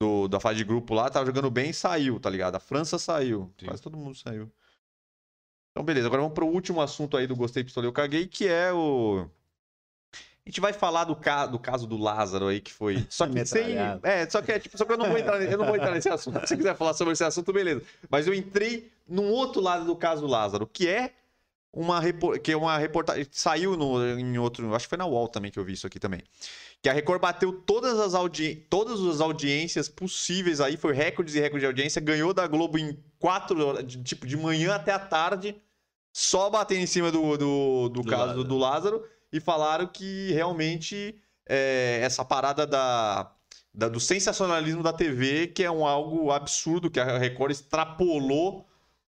do, 0.00 0.28
da 0.28 0.38
fase 0.40 0.58
de 0.58 0.64
grupo 0.64 0.94
lá. 0.94 1.10
Tava 1.10 1.26
jogando 1.26 1.50
bem 1.50 1.70
e 1.70 1.74
saiu, 1.74 2.20
tá 2.20 2.30
ligado? 2.30 2.56
A 2.56 2.60
França 2.60 2.98
saiu. 2.98 3.52
Sim. 3.58 3.66
Quase 3.66 3.82
todo 3.82 3.96
mundo 3.96 4.16
saiu. 4.16 4.50
Então, 5.72 5.84
beleza. 5.84 6.06
Agora 6.06 6.22
vamos 6.22 6.34
pro 6.34 6.46
último 6.46 6.80
assunto 6.80 7.16
aí 7.16 7.26
do 7.26 7.34
Gostei, 7.34 7.64
Pistolei, 7.64 7.88
Eu 7.88 7.92
Caguei, 7.92 8.26
que 8.26 8.46
é 8.46 8.72
o... 8.72 9.26
A 10.44 10.48
gente 10.48 10.60
vai 10.60 10.72
falar 10.72 11.04
do, 11.04 11.14
ca... 11.14 11.46
do 11.46 11.58
caso 11.58 11.86
do 11.86 11.96
Lázaro 11.96 12.48
aí, 12.48 12.60
que 12.60 12.72
foi. 12.72 13.06
Só 13.08 13.26
que 13.26 13.44
sem. 13.46 13.76
É, 14.02 14.28
só 14.28 14.42
que, 14.42 14.50
é, 14.50 14.58
tipo, 14.58 14.76
só 14.76 14.84
que 14.84 14.92
eu 14.92 14.98
não 14.98 15.08
vou 15.08 15.16
entrar, 15.16 15.40
eu 15.40 15.56
não 15.56 15.64
vou 15.64 15.76
entrar 15.76 15.92
nesse 15.92 16.08
assunto. 16.08 16.40
Se 16.40 16.48
você 16.48 16.56
quiser 16.56 16.76
falar 16.76 16.94
sobre 16.94 17.12
esse 17.12 17.22
assunto, 17.22 17.52
beleza. 17.52 17.80
Mas 18.10 18.26
eu 18.26 18.34
entrei 18.34 18.90
num 19.08 19.30
outro 19.30 19.62
lado 19.62 19.84
do 19.84 19.94
caso 19.94 20.20
do 20.20 20.26
Lázaro, 20.26 20.66
que 20.66 20.88
é 20.88 21.12
uma, 21.72 22.02
que 22.42 22.52
é 22.52 22.56
uma 22.56 22.76
reportagem. 22.76 23.26
Saiu 23.30 23.76
no... 23.76 24.18
em 24.18 24.36
outro. 24.38 24.74
Acho 24.74 24.84
que 24.86 24.90
foi 24.90 24.98
na 24.98 25.06
UOL 25.06 25.28
também 25.28 25.50
que 25.50 25.58
eu 25.58 25.64
vi 25.64 25.72
isso 25.72 25.86
aqui 25.86 25.98
também. 25.98 26.22
Que 26.82 26.88
a 26.88 26.92
Record 26.92 27.20
bateu 27.20 27.52
todas 27.52 27.98
as, 27.98 28.14
audi... 28.14 28.66
todas 28.68 29.00
as 29.00 29.20
audiências 29.20 29.88
possíveis 29.88 30.60
aí, 30.60 30.76
foi 30.76 30.92
recordes 30.92 31.34
e 31.34 31.40
recordes 31.40 31.62
de 31.62 31.66
audiência, 31.66 32.00
ganhou 32.00 32.34
da 32.34 32.46
Globo 32.46 32.78
em 32.78 32.98
quatro 33.18 33.66
horas, 33.66 33.84
tipo, 34.04 34.26
de 34.26 34.36
manhã 34.36 34.74
até 34.74 34.92
a 34.92 34.98
tarde, 34.98 35.56
só 36.12 36.50
batendo 36.50 36.80
em 36.80 36.86
cima 36.86 37.10
do, 37.10 37.38
do, 37.38 37.88
do, 37.88 38.02
do 38.02 38.04
caso 38.04 38.26
Lázaro. 38.26 38.44
do 38.44 38.58
Lázaro, 38.58 39.08
e 39.32 39.40
falaram 39.40 39.86
que 39.86 40.32
realmente 40.32 41.16
é, 41.48 42.00
essa 42.02 42.24
parada 42.24 42.66
da, 42.66 43.32
da, 43.72 43.88
do 43.88 44.00
sensacionalismo 44.00 44.82
da 44.82 44.92
TV, 44.92 45.46
que 45.46 45.62
é 45.62 45.70
um 45.70 45.86
algo 45.86 46.30
absurdo, 46.30 46.90
que 46.90 47.00
a 47.00 47.16
Record 47.16 47.52
extrapolou 47.52 48.66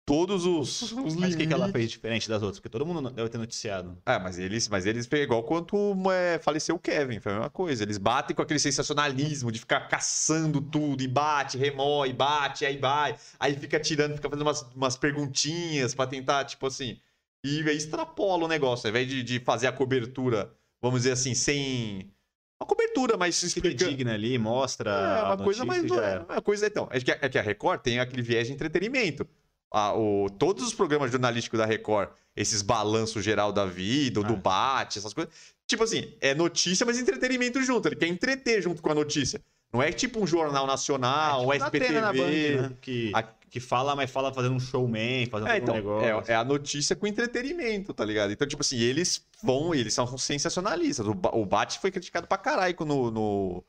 todos 0.10 0.44
os, 0.44 0.92
os 0.92 1.16
mas 1.16 1.36
o 1.36 1.38
que, 1.38 1.46
que 1.46 1.54
ela 1.54 1.70
fez 1.70 1.92
diferente 1.92 2.28
das 2.28 2.42
outras? 2.42 2.60
Porque 2.60 2.70
todo 2.70 2.84
mundo 2.84 3.12
deve 3.12 3.30
ter 3.30 3.38
noticiado. 3.38 3.96
É, 4.04 4.18
mas 4.18 4.40
eles, 4.40 4.68
mas 4.68 4.88
eles 4.88 5.08
igual 5.12 5.44
quanto 5.44 5.94
é, 6.12 6.40
faleceu 6.40 6.74
o 6.74 6.80
Kevin, 6.80 7.20
foi 7.20 7.32
a 7.32 7.36
mesma 7.36 7.50
coisa. 7.52 7.84
Eles 7.84 8.00
batem 8.00 8.36
com 8.36 8.42
aquele 8.42 8.60
sensacionalismo 8.60 9.52
de 9.52 9.60
ficar 9.60 9.82
caçando 9.82 10.62
tudo, 10.62 11.04
e 11.04 11.08
bate, 11.08 11.60
remói, 11.60 12.12
bate, 12.12 12.66
aí 12.66 12.78
vai, 12.78 13.16
aí 13.40 13.54
fica 13.56 13.80
tirando, 13.80 14.16
fica 14.16 14.28
fazendo 14.28 14.48
umas, 14.48 14.64
umas 14.76 14.98
perguntinhas 14.98 15.94
para 15.94 16.10
tentar, 16.10 16.44
tipo 16.46 16.66
assim. 16.66 16.98
E 17.46 17.62
aí 17.70 17.78
extrapola 17.78 18.46
o 18.46 18.48
negócio, 18.48 18.88
ao 18.88 18.90
invés 18.90 19.08
de, 19.08 19.22
de 19.22 19.40
fazer 19.40 19.68
a 19.68 19.72
cobertura, 19.72 20.52
vamos 20.82 21.02
dizer 21.02 21.12
assim, 21.12 21.36
sem. 21.36 22.12
Uma 22.60 22.68
cobertura 22.68 23.16
mais 23.16 23.42
explica... 23.44 23.86
digna 23.86 24.16
ali, 24.16 24.40
mostra. 24.40 24.90
É, 24.90 25.24
uma 25.24 25.38
coisa 25.38 25.64
mais. 25.64 25.84
É, 25.92 26.20
uma 26.28 26.42
coisa, 26.42 26.66
então. 26.66 26.90
É 26.92 27.00
que, 27.00 27.12
é 27.12 27.30
que 27.30 27.38
a 27.38 27.44
Record 27.44 27.82
tem 27.82 28.00
aquele 28.00 28.24
viés 28.24 28.48
de 28.48 28.54
entretenimento 28.54 29.26
a, 29.72 29.94
o, 29.94 30.30
todos 30.30 30.66
os 30.66 30.74
programas 30.74 31.12
jornalísticos 31.12 31.60
da 31.60 31.66
Record, 31.66 32.10
esses 32.36 32.62
balanços 32.62 33.24
geral 33.24 33.52
da 33.52 33.66
vida, 33.66 34.20
o 34.20 34.24
do 34.24 34.34
ah. 34.34 34.38
bate, 34.38 35.00
essas 35.00 35.14
coisas. 35.14 35.34
Tipo 35.68 35.84
assim, 35.84 36.14
é 36.20 36.34
notícia, 36.34 36.86
mas 36.86 36.98
entretenimento 36.98 37.62
junto. 37.62 37.88
Ele 37.88 37.96
quer 37.96 38.08
entreter 38.08 38.62
junto 38.62 38.82
com 38.82 38.92
a 38.92 38.96
notícia. 38.96 39.42
Não 39.72 39.84
é 39.84 39.92
tipo 39.92 40.20
um 40.20 40.26
jornal 40.26 40.66
nacional, 40.66 41.54
é 41.54 41.60
tipo 41.60 41.64
um 41.64 41.68
SPTV. 41.68 42.02
Na 42.02 42.12
Band, 42.12 42.70
né? 42.70 42.72
que, 42.82 43.12
a... 43.14 43.22
que 43.22 43.60
fala, 43.60 43.96
mas 43.96 44.10
fala 44.10 44.34
fazendo 44.34 44.56
um 44.56 44.60
showman, 44.60 45.28
fazendo 45.28 45.52
é, 45.52 45.58
então, 45.58 45.76
um 45.76 45.78
negócio. 45.78 46.32
É, 46.32 46.34
é, 46.34 46.36
a 46.36 46.44
notícia 46.44 46.96
com 46.96 47.06
entretenimento, 47.06 47.94
tá 47.94 48.04
ligado? 48.04 48.32
Então, 48.32 48.48
tipo 48.48 48.62
assim, 48.62 48.80
eles 48.80 49.24
vão, 49.44 49.76
eles 49.76 49.94
são 49.94 50.18
sensacionalistas. 50.18 51.06
O, 51.06 51.12
o 51.34 51.46
Bate 51.46 51.78
foi 51.78 51.92
criticado 51.92 52.26
pra 52.26 52.38
caralho 52.38 52.76
no, 52.80 53.12
no 53.12 53.64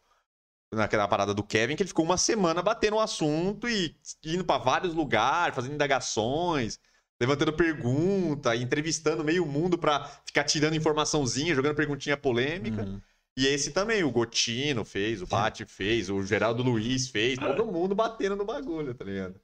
naquela 0.73 1.09
parada 1.09 1.35
do 1.35 1.43
Kevin, 1.43 1.77
que 1.77 1.83
ele 1.83 1.89
ficou 1.89 2.05
uma 2.05 2.17
semana 2.17 2.63
batendo 2.63 2.97
o 2.97 3.01
assunto 3.01 3.69
e 3.69 3.97
indo 4.25 4.45
para 4.45 4.63
vários 4.63 4.95
lugares, 4.95 5.55
fazendo 5.55 5.75
indagações, 5.75 6.79
levantando 7.21 7.53
pergunta, 7.53 8.55
entrevistando 8.55 9.25
meio 9.25 9.45
mundo 9.45 9.77
para 9.77 10.05
ficar 10.25 10.45
tirando 10.45 10.77
informaçãozinha, 10.77 11.55
jogando 11.55 11.75
perguntinha 11.75 12.17
polêmica. 12.17 12.83
Uhum. 12.83 13.01
E 13.37 13.47
esse 13.47 13.73
também, 13.73 14.03
o 14.03 14.11
Gotino 14.11 14.85
fez, 14.85 15.23
o 15.23 15.27
Bate 15.27 15.65
fez, 15.65 16.11
o 16.11 16.23
Geraldo 16.23 16.63
Luiz 16.63 17.09
fez, 17.09 17.39
todo 17.39 17.67
mundo 17.67 17.95
batendo 17.95 18.37
no 18.37 18.45
bagulho, 18.45 18.95
tá 18.95 19.05
ligado? 19.05 19.41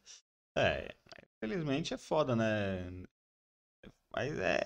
É, 0.56 0.94
infelizmente 1.36 1.94
é 1.94 1.98
foda, 1.98 2.34
né? 2.34 2.86
Mas 4.16 4.38
é, 4.38 4.58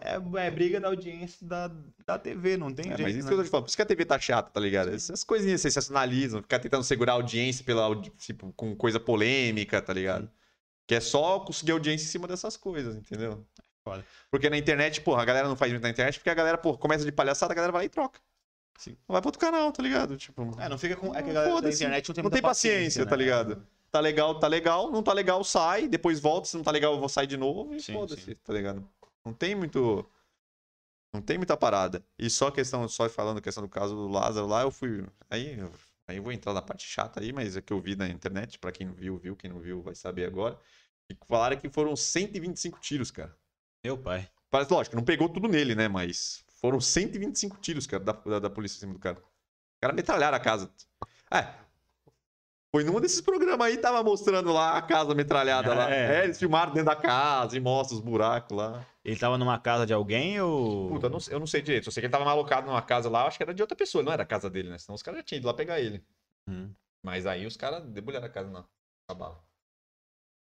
é, 0.00 0.46
é, 0.46 0.50
briga 0.50 0.80
da 0.80 0.88
audiência 0.88 1.46
da, 1.46 1.70
da 2.06 2.18
TV, 2.18 2.56
não 2.56 2.72
tem 2.72 2.86
é, 2.86 2.96
jeito. 2.96 3.02
Mas 3.02 3.16
isso 3.16 3.24
né? 3.24 3.28
que 3.28 3.34
eu 3.34 3.38
tô 3.38 3.44
te 3.44 3.50
falando, 3.50 3.64
por 3.64 3.68
isso 3.68 3.76
que 3.76 3.82
a 3.82 3.86
TV 3.86 4.04
tá 4.06 4.18
chata, 4.18 4.50
tá 4.50 4.58
ligado? 4.58 4.94
Essas 4.94 5.22
coisinhas 5.22 5.60
sensacionalismo, 5.60 6.40
ficar 6.40 6.58
tentando 6.58 6.82
segurar 6.82 7.12
a 7.12 7.16
audiência 7.16 7.62
pela, 7.62 7.94
tipo, 8.16 8.50
com 8.54 8.74
coisa 8.74 8.98
polêmica, 8.98 9.82
tá 9.82 9.92
ligado? 9.92 10.30
Que 10.86 10.94
é 10.94 11.00
só 11.00 11.40
conseguir 11.40 11.72
audiência 11.72 12.06
em 12.06 12.08
cima 12.08 12.26
dessas 12.26 12.56
coisas, 12.56 12.96
entendeu? 12.96 13.46
Foda. 13.86 14.02
Porque 14.30 14.48
na 14.48 14.56
internet, 14.56 15.02
porra, 15.02 15.20
a 15.20 15.24
galera 15.26 15.48
não 15.48 15.56
faz 15.56 15.70
muito 15.70 15.82
na 15.82 15.90
internet, 15.90 16.18
porque 16.18 16.30
a 16.30 16.34
galera, 16.34 16.56
porra, 16.56 16.78
começa 16.78 17.04
de 17.04 17.12
palhaçada, 17.12 17.52
a 17.52 17.54
galera 17.54 17.72
vai 17.72 17.82
lá 17.82 17.84
e 17.84 17.90
troca. 17.90 18.18
Sim. 18.78 18.96
Vai 19.06 19.20
pra 19.20 19.28
outro 19.28 19.38
canal, 19.38 19.70
tá 19.70 19.82
ligado? 19.82 20.16
Tipo. 20.16 20.50
É, 20.58 20.66
não 20.66 20.78
fica 20.78 20.96
com. 20.96 21.14
É 21.14 21.22
que 21.22 21.28
a 21.28 21.32
galera 21.34 21.60
da 21.60 21.68
internet 21.68 22.08
não 22.08 22.14
tem, 22.14 22.24
não 22.24 22.30
tem 22.30 22.42
paciência, 22.42 23.04
paciência 23.04 23.04
né? 23.04 23.10
tá 23.10 23.16
ligado? 23.16 23.66
Tá 23.94 24.00
legal, 24.00 24.36
tá 24.40 24.48
legal, 24.48 24.90
não 24.90 25.04
tá 25.04 25.12
legal, 25.12 25.44
sai, 25.44 25.86
depois 25.86 26.18
volta, 26.18 26.48
se 26.48 26.56
não 26.56 26.64
tá 26.64 26.72
legal, 26.72 26.94
eu 26.94 26.98
vou 26.98 27.08
sair 27.08 27.28
de 27.28 27.36
novo 27.36 27.72
e 27.72 27.80
foda-se, 27.80 28.34
tá 28.34 28.52
ligado? 28.52 28.84
Não 29.24 29.32
tem 29.32 29.54
muito. 29.54 30.04
Não 31.12 31.22
tem 31.22 31.38
muita 31.38 31.56
parada. 31.56 32.04
E 32.18 32.28
só 32.28 32.50
questão, 32.50 32.88
só 32.88 33.08
falando 33.08 33.40
questão 33.40 33.62
do 33.62 33.68
caso 33.68 33.94
do 33.94 34.08
Lázaro 34.08 34.48
lá, 34.48 34.62
eu 34.62 34.72
fui. 34.72 35.06
Aí, 35.30 35.56
aí 36.08 36.16
eu 36.16 36.24
vou 36.24 36.32
entrar 36.32 36.52
na 36.52 36.60
parte 36.60 36.84
chata 36.84 37.20
aí, 37.20 37.32
mas 37.32 37.56
é 37.56 37.62
que 37.62 37.72
eu 37.72 37.80
vi 37.80 37.94
na 37.94 38.08
internet, 38.08 38.58
para 38.58 38.72
quem 38.72 38.84
não 38.84 38.94
viu, 38.94 39.16
viu, 39.16 39.36
quem 39.36 39.48
não 39.48 39.60
viu 39.60 39.80
vai 39.80 39.94
saber 39.94 40.26
agora. 40.26 40.58
E 41.08 41.16
falaram 41.28 41.56
que 41.56 41.68
foram 41.68 41.94
125 41.94 42.80
tiros, 42.80 43.12
cara. 43.12 43.32
Meu 43.84 43.96
pai. 43.96 44.28
Parece, 44.50 44.72
lógico, 44.72 44.96
não 44.96 45.04
pegou 45.04 45.28
tudo 45.28 45.46
nele, 45.46 45.76
né? 45.76 45.86
Mas 45.86 46.44
foram 46.60 46.80
125 46.80 47.58
tiros, 47.58 47.86
cara, 47.86 48.02
da, 48.02 48.12
da, 48.12 48.38
da 48.40 48.50
polícia 48.50 48.78
em 48.78 48.80
cima 48.80 48.94
do 48.94 48.98
cara. 48.98 49.18
O 49.20 49.80
cara 49.80 49.92
metralharam 49.92 50.36
a 50.36 50.40
casa. 50.40 50.68
É, 51.30 51.62
foi 52.74 52.82
num 52.82 53.00
desses 53.00 53.20
programas 53.20 53.68
aí, 53.68 53.76
tava 53.76 54.02
mostrando 54.02 54.52
lá 54.52 54.76
a 54.76 54.82
casa 54.82 55.14
metralhada 55.14 55.70
é. 55.70 55.74
lá. 55.76 55.94
É, 55.94 56.24
eles 56.24 56.36
filmaram 56.36 56.72
dentro 56.72 56.86
da 56.86 56.96
casa 56.96 57.56
e 57.56 57.60
mostra 57.60 57.94
os 57.94 58.00
buracos 58.02 58.56
lá. 58.56 58.84
Ele 59.04 59.16
tava 59.16 59.38
numa 59.38 59.56
casa 59.60 59.86
de 59.86 59.92
alguém 59.92 60.40
ou. 60.40 60.88
Puta, 60.88 61.06
eu 61.06 61.10
não, 61.10 61.18
eu 61.30 61.38
não 61.38 61.46
sei 61.46 61.62
direito. 61.62 61.86
Eu 61.86 61.92
sei 61.92 62.00
que 62.00 62.06
ele 62.06 62.10
tava 62.12 62.24
malocado 62.24 62.66
numa 62.66 62.82
casa 62.82 63.08
lá, 63.08 63.28
acho 63.28 63.36
que 63.36 63.44
era 63.44 63.54
de 63.54 63.62
outra 63.62 63.76
pessoa, 63.76 64.02
não 64.02 64.10
era 64.10 64.24
a 64.24 64.26
casa 64.26 64.50
dele, 64.50 64.70
né? 64.70 64.78
Senão 64.78 64.96
os 64.96 65.04
caras 65.04 65.18
já 65.18 65.22
tinham 65.22 65.38
ido 65.38 65.46
lá 65.46 65.54
pegar 65.54 65.78
ele. 65.78 66.04
Hum. 66.48 66.74
Mas 67.00 67.26
aí 67.26 67.46
os 67.46 67.56
caras 67.56 67.84
debulharam 67.84 68.26
a 68.26 68.30
casa 68.30 68.50
na, 68.50 68.64
na 69.08 69.14
bala. 69.14 69.40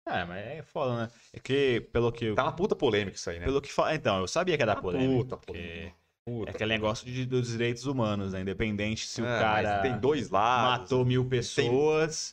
É, 0.06 0.24
mas 0.26 0.46
é 0.46 0.62
foda, 0.62 1.04
né? 1.04 1.10
É 1.32 1.40
que, 1.40 1.80
pelo 1.94 2.12
que. 2.12 2.34
Tá 2.34 2.42
uma 2.42 2.52
puta 2.52 2.76
polêmica 2.76 3.16
isso 3.16 3.30
aí, 3.30 3.38
né? 3.38 3.46
Pelo 3.46 3.62
que 3.62 3.72
fala. 3.72 3.94
Então, 3.94 4.20
eu 4.20 4.28
sabia 4.28 4.54
que 4.54 4.62
era 4.62 4.74
tá 4.74 4.82
polêmica. 4.82 5.16
Puta 5.16 5.36
polêmica. 5.38 5.96
Puta, 6.28 6.50
é 6.50 6.54
aquele 6.54 6.74
negócio 6.74 7.06
de, 7.06 7.24
dos 7.24 7.48
direitos 7.48 7.86
humanos, 7.86 8.32
né? 8.32 8.42
Independente 8.42 9.06
se 9.06 9.22
é, 9.22 9.24
o 9.24 9.26
cara. 9.26 9.80
Tem 9.80 9.98
dois 9.98 10.28
lados. 10.28 10.80
Matou 10.82 11.04
mil 11.04 11.24
pessoas. 11.24 12.32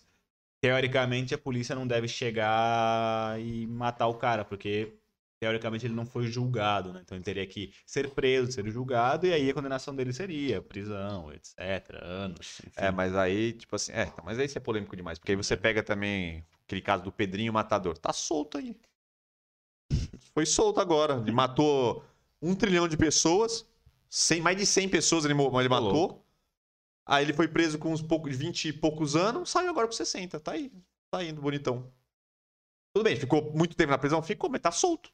Tem... 0.60 0.70
Teoricamente, 0.70 1.34
a 1.34 1.38
polícia 1.38 1.76
não 1.76 1.88
deve 1.88 2.08
chegar 2.08 3.40
e 3.40 3.66
matar 3.68 4.08
o 4.08 4.16
cara, 4.16 4.44
porque 4.44 4.94
teoricamente 5.40 5.86
ele 5.86 5.94
não 5.94 6.06
foi 6.06 6.28
julgado, 6.28 6.92
né? 6.92 7.02
Então 7.04 7.16
ele 7.16 7.24
teria 7.24 7.46
que 7.46 7.72
ser 7.86 8.10
preso, 8.10 8.52
ser 8.52 8.68
julgado, 8.70 9.28
e 9.28 9.34
aí 9.34 9.50
a 9.50 9.54
condenação 9.54 9.96
dele 9.96 10.12
seria 10.12 10.62
prisão, 10.62 11.32
etc, 11.32 12.02
anos. 12.02 12.62
Enfim. 12.66 12.72
É, 12.76 12.92
mas 12.92 13.16
aí, 13.16 13.54
tipo 13.54 13.76
assim, 13.76 13.92
é, 13.92 14.12
mas 14.24 14.40
aí 14.40 14.46
isso 14.48 14.58
é 14.58 14.62
polêmico 14.62 14.96
demais, 14.96 15.20
porque 15.20 15.34
aí 15.34 15.36
você 15.36 15.56
pega 15.56 15.84
também 15.84 16.44
aquele 16.66 16.82
caso 16.82 17.04
do 17.04 17.12
Pedrinho 17.12 17.54
Matador, 17.54 17.98
tá 17.98 18.12
solto 18.12 18.58
aí. 18.58 18.76
Foi 20.34 20.46
solto 20.48 20.80
agora, 20.80 21.22
ele 21.22 21.32
matou 21.32 22.04
um 22.42 22.56
trilhão 22.56 22.88
de 22.88 22.98
pessoas, 22.98 23.66
100, 24.16 24.42
mais 24.42 24.56
de 24.56 24.66
100 24.66 24.88
pessoas 24.88 25.26
ele, 25.26 25.34
ele 25.34 25.70
matou. 25.70 26.26
Aí 27.06 27.26
ele 27.26 27.34
foi 27.34 27.50
preso 27.50 27.78
com 27.78 27.92
uns 27.92 28.02
poucos, 28.02 28.34
20 28.34 28.70
e 28.70 28.74
poucos 28.74 29.14
anos, 29.14 29.50
saiu 29.50 29.70
agora 29.70 29.88
com 29.88 29.94
60, 29.94 30.40
tá 30.40 30.54
aí, 30.54 30.72
tá 31.12 31.22
indo 31.22 31.42
bonitão. 31.42 31.94
Tudo 32.94 33.04
bem, 33.04 33.18
ficou 33.18 33.52
muito 33.54 33.76
tempo 33.76 33.92
na 33.92 33.98
prisão? 33.98 34.24
Ficou, 34.24 34.50
mas 34.50 34.62
tá 34.62 34.72
solto. 34.72 35.12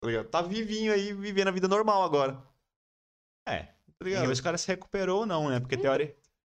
Tá 0.00 0.08
ligado? 0.08 0.28
Tá 0.28 0.42
vivinho 0.42 0.92
aí, 0.92 1.12
vivendo 1.12 1.48
a 1.48 1.52
vida 1.52 1.68
normal 1.68 2.02
agora. 2.02 2.42
É. 3.46 3.62
Tá 3.62 4.04
ligado? 4.04 4.26
vê 4.26 4.34
se 4.34 4.40
o 4.40 4.44
cara 4.44 4.58
se 4.58 4.66
recuperou 4.66 5.20
ou 5.20 5.26
não, 5.26 5.48
né? 5.48 5.60
Porque 5.60 5.76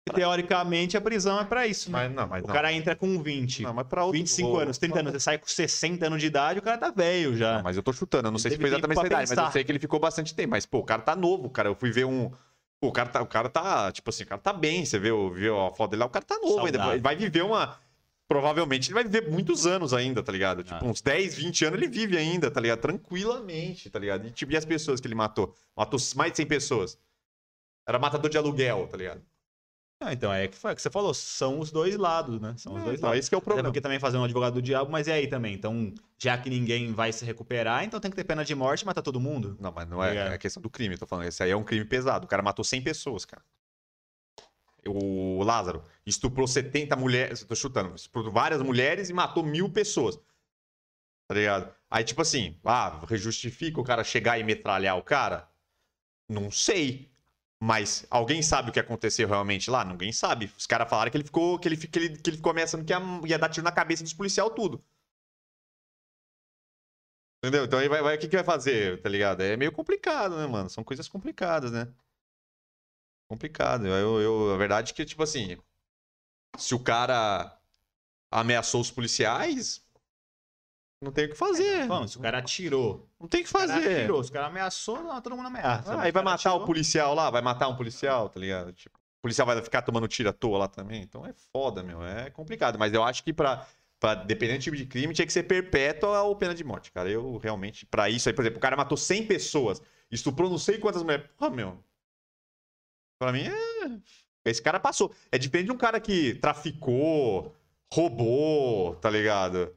teori... 0.10 0.44
teoricamente 0.44 0.98
a 0.98 1.02
prisão 1.02 1.40
é 1.40 1.46
pra 1.46 1.66
isso, 1.68 1.92
né? 1.92 2.08
Mas 2.08 2.16
não, 2.16 2.28
mas 2.28 2.44
O 2.44 2.48
não. 2.48 2.54
cara 2.54 2.72
entra 2.74 2.96
com 2.96 3.22
20, 3.22 3.64
Não, 3.64 3.74
mas 3.74 3.88
pra 3.88 4.04
outro... 4.04 4.20
25 4.20 4.58
anos, 4.58 4.78
30 4.78 5.00
anos, 5.00 5.12
você 5.14 5.20
sai 5.20 5.38
com 5.38 5.48
60 5.48 6.06
anos 6.08 6.20
de 6.22 6.28
idade, 6.28 6.60
o 6.60 6.62
cara 6.62 6.78
tá 6.78 6.92
velho 6.92 7.36
já. 7.38 7.58
Não, 7.58 7.64
mas 7.64 7.78
eu 7.78 7.84
tô 7.84 7.94
chutando, 7.94 8.28
eu 8.28 8.32
não 8.32 8.38
Ele 8.38 8.42
sei 8.42 8.52
se 8.52 8.58
foi 8.58 8.68
exatamente 8.70 8.98
essa 9.00 9.08
pra 9.08 9.18
idade, 9.24 9.30
mas 9.36 9.46
eu 9.46 9.52
sei 9.52 9.64
que 9.64 9.72
ele 9.72 9.80
ficou 9.80 10.00
bastante 10.00 10.34
tempo. 10.36 10.52
Mas, 10.52 10.66
pô, 10.66 10.80
o 10.80 10.84
cara 10.84 11.02
tá 11.02 11.16
novo, 11.16 11.50
cara. 11.50 11.70
Eu 11.70 11.76
fui 11.76 11.92
ver 11.92 12.06
um. 12.06 12.30
Pô, 12.82 12.88
o 12.88 12.92
cara 12.92 13.10
tá, 13.10 13.22
o 13.22 13.26
cara 13.28 13.50
tá 13.50 13.92
tipo 13.92 14.10
assim, 14.10 14.24
o 14.24 14.28
cara 14.28 14.40
tá 14.42 14.54
bem. 14.54 14.86
Você 14.86 14.98
viu, 14.98 15.32
viu 15.32 15.60
a 15.60 15.72
foto 15.72 15.92
dele 15.92 16.00
lá? 16.02 16.06
O 16.06 16.10
cara 16.10 16.24
tá 16.26 16.36
novo 16.36 16.60
ainda. 16.66 16.78
Saudável. 16.78 16.94
Ele 16.94 17.02
vai 17.02 17.16
viver 17.16 17.42
uma. 17.44 17.78
Provavelmente 18.28 18.88
ele 18.88 18.94
vai 18.94 19.04
viver 19.04 19.28
muitos 19.30 19.66
anos 19.66 19.92
ainda, 19.94 20.22
tá 20.22 20.32
ligado? 20.32 20.64
Tipo, 20.64 20.86
Ah. 20.86 20.88
uns 20.88 21.02
10, 21.02 21.34
20 21.36 21.66
anos 21.66 21.80
ele 21.82 21.90
vive 21.90 22.16
ainda, 22.16 22.50
tá 22.52 22.62
ligado? 22.62 22.80
Tranquilamente, 22.80 23.90
tá 23.90 23.98
ligado? 24.00 24.28
E, 24.28 24.32
tipo, 24.32 24.52
e 24.54 24.58
as 24.58 24.64
pessoas 24.66 25.00
que 25.02 25.08
ele 25.08 25.16
matou? 25.16 25.54
Matou 25.76 26.00
mais 26.16 26.32
de 26.32 26.38
100 26.38 26.46
pessoas. 26.46 26.98
Era 27.88 27.98
matador 27.98 28.30
de 28.30 28.38
aluguel, 28.38 28.88
tá 28.88 28.96
ligado? 28.98 29.22
Ah, 30.02 30.14
então, 30.14 30.32
é 30.32 30.48
que 30.48 30.56
foi 30.58 30.72
o 30.72 30.76
que 30.78 30.82
você 30.82 30.90
falou, 30.90 31.14
são 31.14 31.60
os 31.60 31.72
dois 31.72 31.98
lados, 31.98 32.40
né? 32.40 32.54
São 32.58 32.74
os 32.74 32.84
dois 32.84 32.98
Então, 33.00 33.10
lados. 33.10 33.20
esse 33.20 33.30
que 33.30 33.36
é 33.36 33.38
o 33.38 33.40
Até 33.40 33.46
problema. 33.46 33.68
porque 33.68 33.82
também 33.82 34.00
fazer 34.00 34.18
um 34.18 34.24
advogado 34.24 34.54
do 34.54 34.62
diabo, 34.62 34.90
mas 34.90 35.08
e 35.08 35.12
aí 35.12 35.28
também? 35.28 35.54
Então, 35.54 35.94
já 36.18 36.38
que 36.38 36.50
ninguém 36.50 36.94
vai 36.94 37.12
se 37.12 37.26
recuperar, 37.26 37.84
então 37.84 38.00
tem 38.00 38.10
que 38.10 38.16
ter 38.16 38.24
pena 38.24 38.46
de 38.46 38.56
morte 38.56 38.84
e 38.84 38.86
matar 38.86 39.02
todo 39.02 39.20
mundo? 39.20 39.58
Não, 39.60 39.74
mas 39.74 39.90
não 39.90 40.02
é, 40.02 40.08
Obrigado. 40.08 40.34
é 40.34 40.38
questão 40.38 40.62
do 40.64 40.70
crime, 40.70 40.96
eu 40.96 41.00
tô 41.00 41.06
falando. 41.06 41.26
Esse 41.28 41.44
aí 41.44 41.52
é 41.52 41.56
um 41.58 41.66
crime 41.66 41.84
pesado. 41.84 42.26
O 42.26 42.30
cara 42.30 42.42
matou 42.42 42.64
100 42.64 42.82
pessoas, 42.82 43.26
cara. 43.26 43.44
O 44.88 45.44
Lázaro 45.44 45.84
estuprou 46.06 46.48
70 46.48 46.96
mulheres, 46.96 47.44
tô 47.44 47.54
chutando, 47.54 47.94
estuprou 47.96 48.32
várias 48.32 48.62
mulheres 48.62 49.10
e 49.10 49.14
matou 49.14 49.44
mil 49.44 49.70
pessoas. 49.70 50.16
Tá 51.28 51.36
ligado? 51.36 51.76
Aí, 51.92 52.06
tipo 52.06 52.22
assim, 52.22 52.58
ah, 52.64 53.02
justifica 53.12 53.82
o 53.82 53.84
cara 53.84 54.04
chegar 54.06 54.40
e 54.40 54.44
metralhar 54.46 54.98
o 54.98 55.04
cara? 55.04 55.50
Não 56.30 56.50
sei. 56.50 57.12
Mas 57.62 58.06
alguém 58.10 58.42
sabe 58.42 58.70
o 58.70 58.74
que 58.74 58.80
aconteceu 58.80 59.28
realmente 59.28 59.70
lá? 59.70 59.84
Ninguém 59.86 60.12
sabe. 60.14 60.52
Os 60.58 60.66
caras 60.68 60.90
falaram 60.90 61.12
que 61.12 61.18
ele 61.18 61.26
ficou, 61.26 61.60
que 61.60 61.68
ele, 61.68 61.78
que 61.78 62.00
ele, 62.00 62.18
que 62.18 62.30
ele 62.30 62.38
ficou 62.38 62.52
ameaçando 62.52 62.86
que 62.86 62.94
ia, 62.94 63.00
ia 63.28 63.40
dar 63.40 63.50
tiro 63.50 63.64
na 63.66 63.72
cabeça 63.72 64.04
dos 64.04 64.14
policial 64.14 64.50
tudo. 64.52 64.84
Entendeu? 67.44 67.66
Então 67.66 67.80
aí 67.80 67.88
vai, 67.88 68.02
vai- 68.02 68.16
o 68.18 68.20
que, 68.20 68.28
que 68.28 68.36
vai 68.36 68.44
fazer, 68.46 69.02
tá 69.02 69.10
ligado? 69.10 69.42
É 69.42 69.56
meio 69.58 69.72
complicado, 69.72 70.38
né, 70.38 70.46
mano? 70.48 70.70
São 70.70 70.84
coisas 70.84 71.08
complicadas, 71.08 71.72
né? 71.72 71.88
Complicado. 73.28 73.88
Eu, 73.88 74.20
eu, 74.22 74.54
a 74.54 74.58
verdade 74.58 74.92
é 74.92 74.96
que, 74.96 75.06
tipo 75.06 75.24
assim, 75.24 75.58
se 76.58 76.76
o 76.76 76.80
cara 76.84 77.60
ameaçou 78.32 78.82
os 78.82 78.92
policiais, 78.92 79.86
não 81.02 81.12
tem 81.12 81.26
o 81.26 81.30
que 81.30 81.36
fazer. 81.36 81.88
Vamos, 81.88 82.12
se 82.12 82.18
o 82.18 82.22
cara 82.22 82.40
atirou. 82.40 83.08
Não 83.20 83.28
tem 83.28 83.42
o 83.42 83.44
que 83.44 83.50
O 83.50 83.54
cara 83.54 83.68
fazer. 83.74 83.98
atirou, 84.00 84.24
se 84.24 84.30
o 84.30 84.34
cara 84.34 84.48
ameaçou, 84.48 85.02
não, 85.02 85.22
todo 85.22 85.36
mundo 85.36 85.48
ameaça. 85.48 85.94
Ah, 85.94 86.02
aí 86.02 86.12
vai 86.12 86.24
matar 86.24 86.52
o 86.52 86.56
atirou, 86.56 86.66
policial 86.68 87.14
lá, 87.16 87.30
vai 87.30 87.42
matar 87.42 87.68
um 87.70 87.76
policial, 87.76 88.30
tá 88.30 88.40
ligado? 88.40 88.74
Tipo, 88.74 88.98
o 88.98 89.22
policial 89.22 89.48
vai 89.48 89.62
ficar 89.62 89.82
tomando 89.82 90.08
tiro 90.08 90.30
à 90.30 90.34
toa 90.34 90.58
lá 90.60 90.68
também. 90.68 91.02
Então 91.02 91.26
é 91.26 91.34
foda, 91.54 91.82
meu. 91.82 92.04
É 92.04 92.30
complicado. 92.30 92.78
Mas 92.78 92.94
eu 92.94 93.04
acho 93.04 93.24
que 93.24 93.32
pra, 93.32 93.66
pra 94.00 94.16
dependendo 94.16 94.60
do 94.60 94.64
tipo 94.64 94.76
de 94.76 94.86
crime, 94.86 95.14
tinha 95.14 95.26
que 95.26 95.34
ser 95.34 95.44
perpétua 95.44 96.22
ou 96.24 96.36
pena 96.36 96.54
de 96.54 96.64
morte, 96.64 96.92
cara. 96.92 97.10
Eu 97.10 97.38
realmente, 97.38 97.86
pra 97.86 98.10
isso 98.10 98.28
aí, 98.28 98.36
por 98.36 98.42
exemplo, 98.42 98.58
o 98.58 98.62
cara 98.62 98.76
matou 98.76 98.98
100 98.98 99.26
pessoas, 99.26 99.82
estuprou 100.12 100.50
não 100.50 100.58
sei 100.58 100.78
quantas 100.78 101.02
mulheres. 101.04 101.26
Porra, 101.38 101.52
meu. 101.52 101.84
Pra 103.22 103.32
mim 103.32 103.44
é. 103.48 104.00
Esse 104.46 104.62
cara 104.62 104.80
passou. 104.80 105.14
É 105.32 105.38
diferente 105.38 105.68
de 105.68 105.72
um 105.72 105.78
cara 105.78 106.00
que 106.00 106.36
traficou, 106.36 107.54
roubou, 107.94 108.96
tá 108.96 109.10
ligado? 109.10 109.74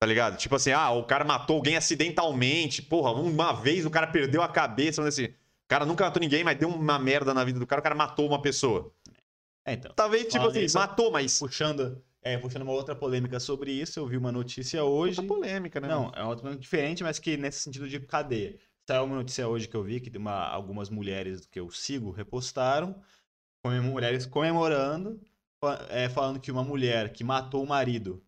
Tá 0.00 0.06
ligado? 0.06 0.36
Tipo 0.36 0.54
assim, 0.54 0.70
ah, 0.70 0.90
o 0.90 1.04
cara 1.04 1.24
matou 1.24 1.56
alguém 1.56 1.76
acidentalmente. 1.76 2.80
Porra, 2.82 3.12
uma 3.12 3.52
vez 3.52 3.84
o 3.84 3.90
cara 3.90 4.06
perdeu 4.06 4.42
a 4.42 4.48
cabeça. 4.48 5.02
Assim, 5.06 5.24
o 5.24 5.34
cara 5.68 5.84
nunca 5.84 6.04
matou 6.04 6.20
ninguém, 6.20 6.44
mas 6.44 6.56
deu 6.58 6.68
uma 6.68 6.98
merda 6.98 7.34
na 7.34 7.44
vida 7.44 7.58
do 7.58 7.66
cara, 7.66 7.80
o 7.80 7.82
cara 7.82 7.94
matou 7.94 8.26
uma 8.26 8.40
pessoa. 8.40 8.92
É, 9.66 9.72
então. 9.72 9.92
Talvez, 9.94 10.28
tipo 10.28 10.46
assim, 10.46 10.60
nisso, 10.60 10.78
matou, 10.78 11.10
mas. 11.10 11.38
Puxando, 11.38 12.00
é, 12.22 12.38
puxando 12.38 12.62
uma 12.62 12.72
outra 12.72 12.94
polêmica 12.94 13.40
sobre 13.40 13.72
isso, 13.72 13.98
eu 13.98 14.06
vi 14.06 14.16
uma 14.16 14.30
notícia 14.30 14.84
hoje. 14.84 15.16
Puta 15.16 15.28
polêmica, 15.34 15.80
né? 15.80 15.88
Não, 15.88 16.12
é 16.14 16.22
uma 16.22 16.30
outra 16.30 16.56
diferente, 16.56 17.02
mas 17.02 17.18
que 17.18 17.36
nesse 17.36 17.60
sentido 17.60 17.88
de 17.88 17.98
cadeia. 18.00 18.56
Saiu 18.88 19.04
uma 19.04 19.16
notícia 19.16 19.46
hoje 19.46 19.68
que 19.68 19.76
eu 19.76 19.82
vi 19.82 20.00
que 20.00 20.16
uma, 20.16 20.46
algumas 20.48 20.88
mulheres 20.88 21.44
que 21.44 21.60
eu 21.60 21.70
sigo 21.70 22.10
repostaram, 22.10 22.98
comem- 23.62 23.82
mulheres 23.82 24.24
comemorando, 24.24 25.20
é, 25.90 26.08
falando 26.08 26.40
que 26.40 26.50
uma 26.50 26.64
mulher 26.64 27.12
que 27.12 27.22
matou 27.22 27.62
o 27.62 27.66
marido, 27.68 28.22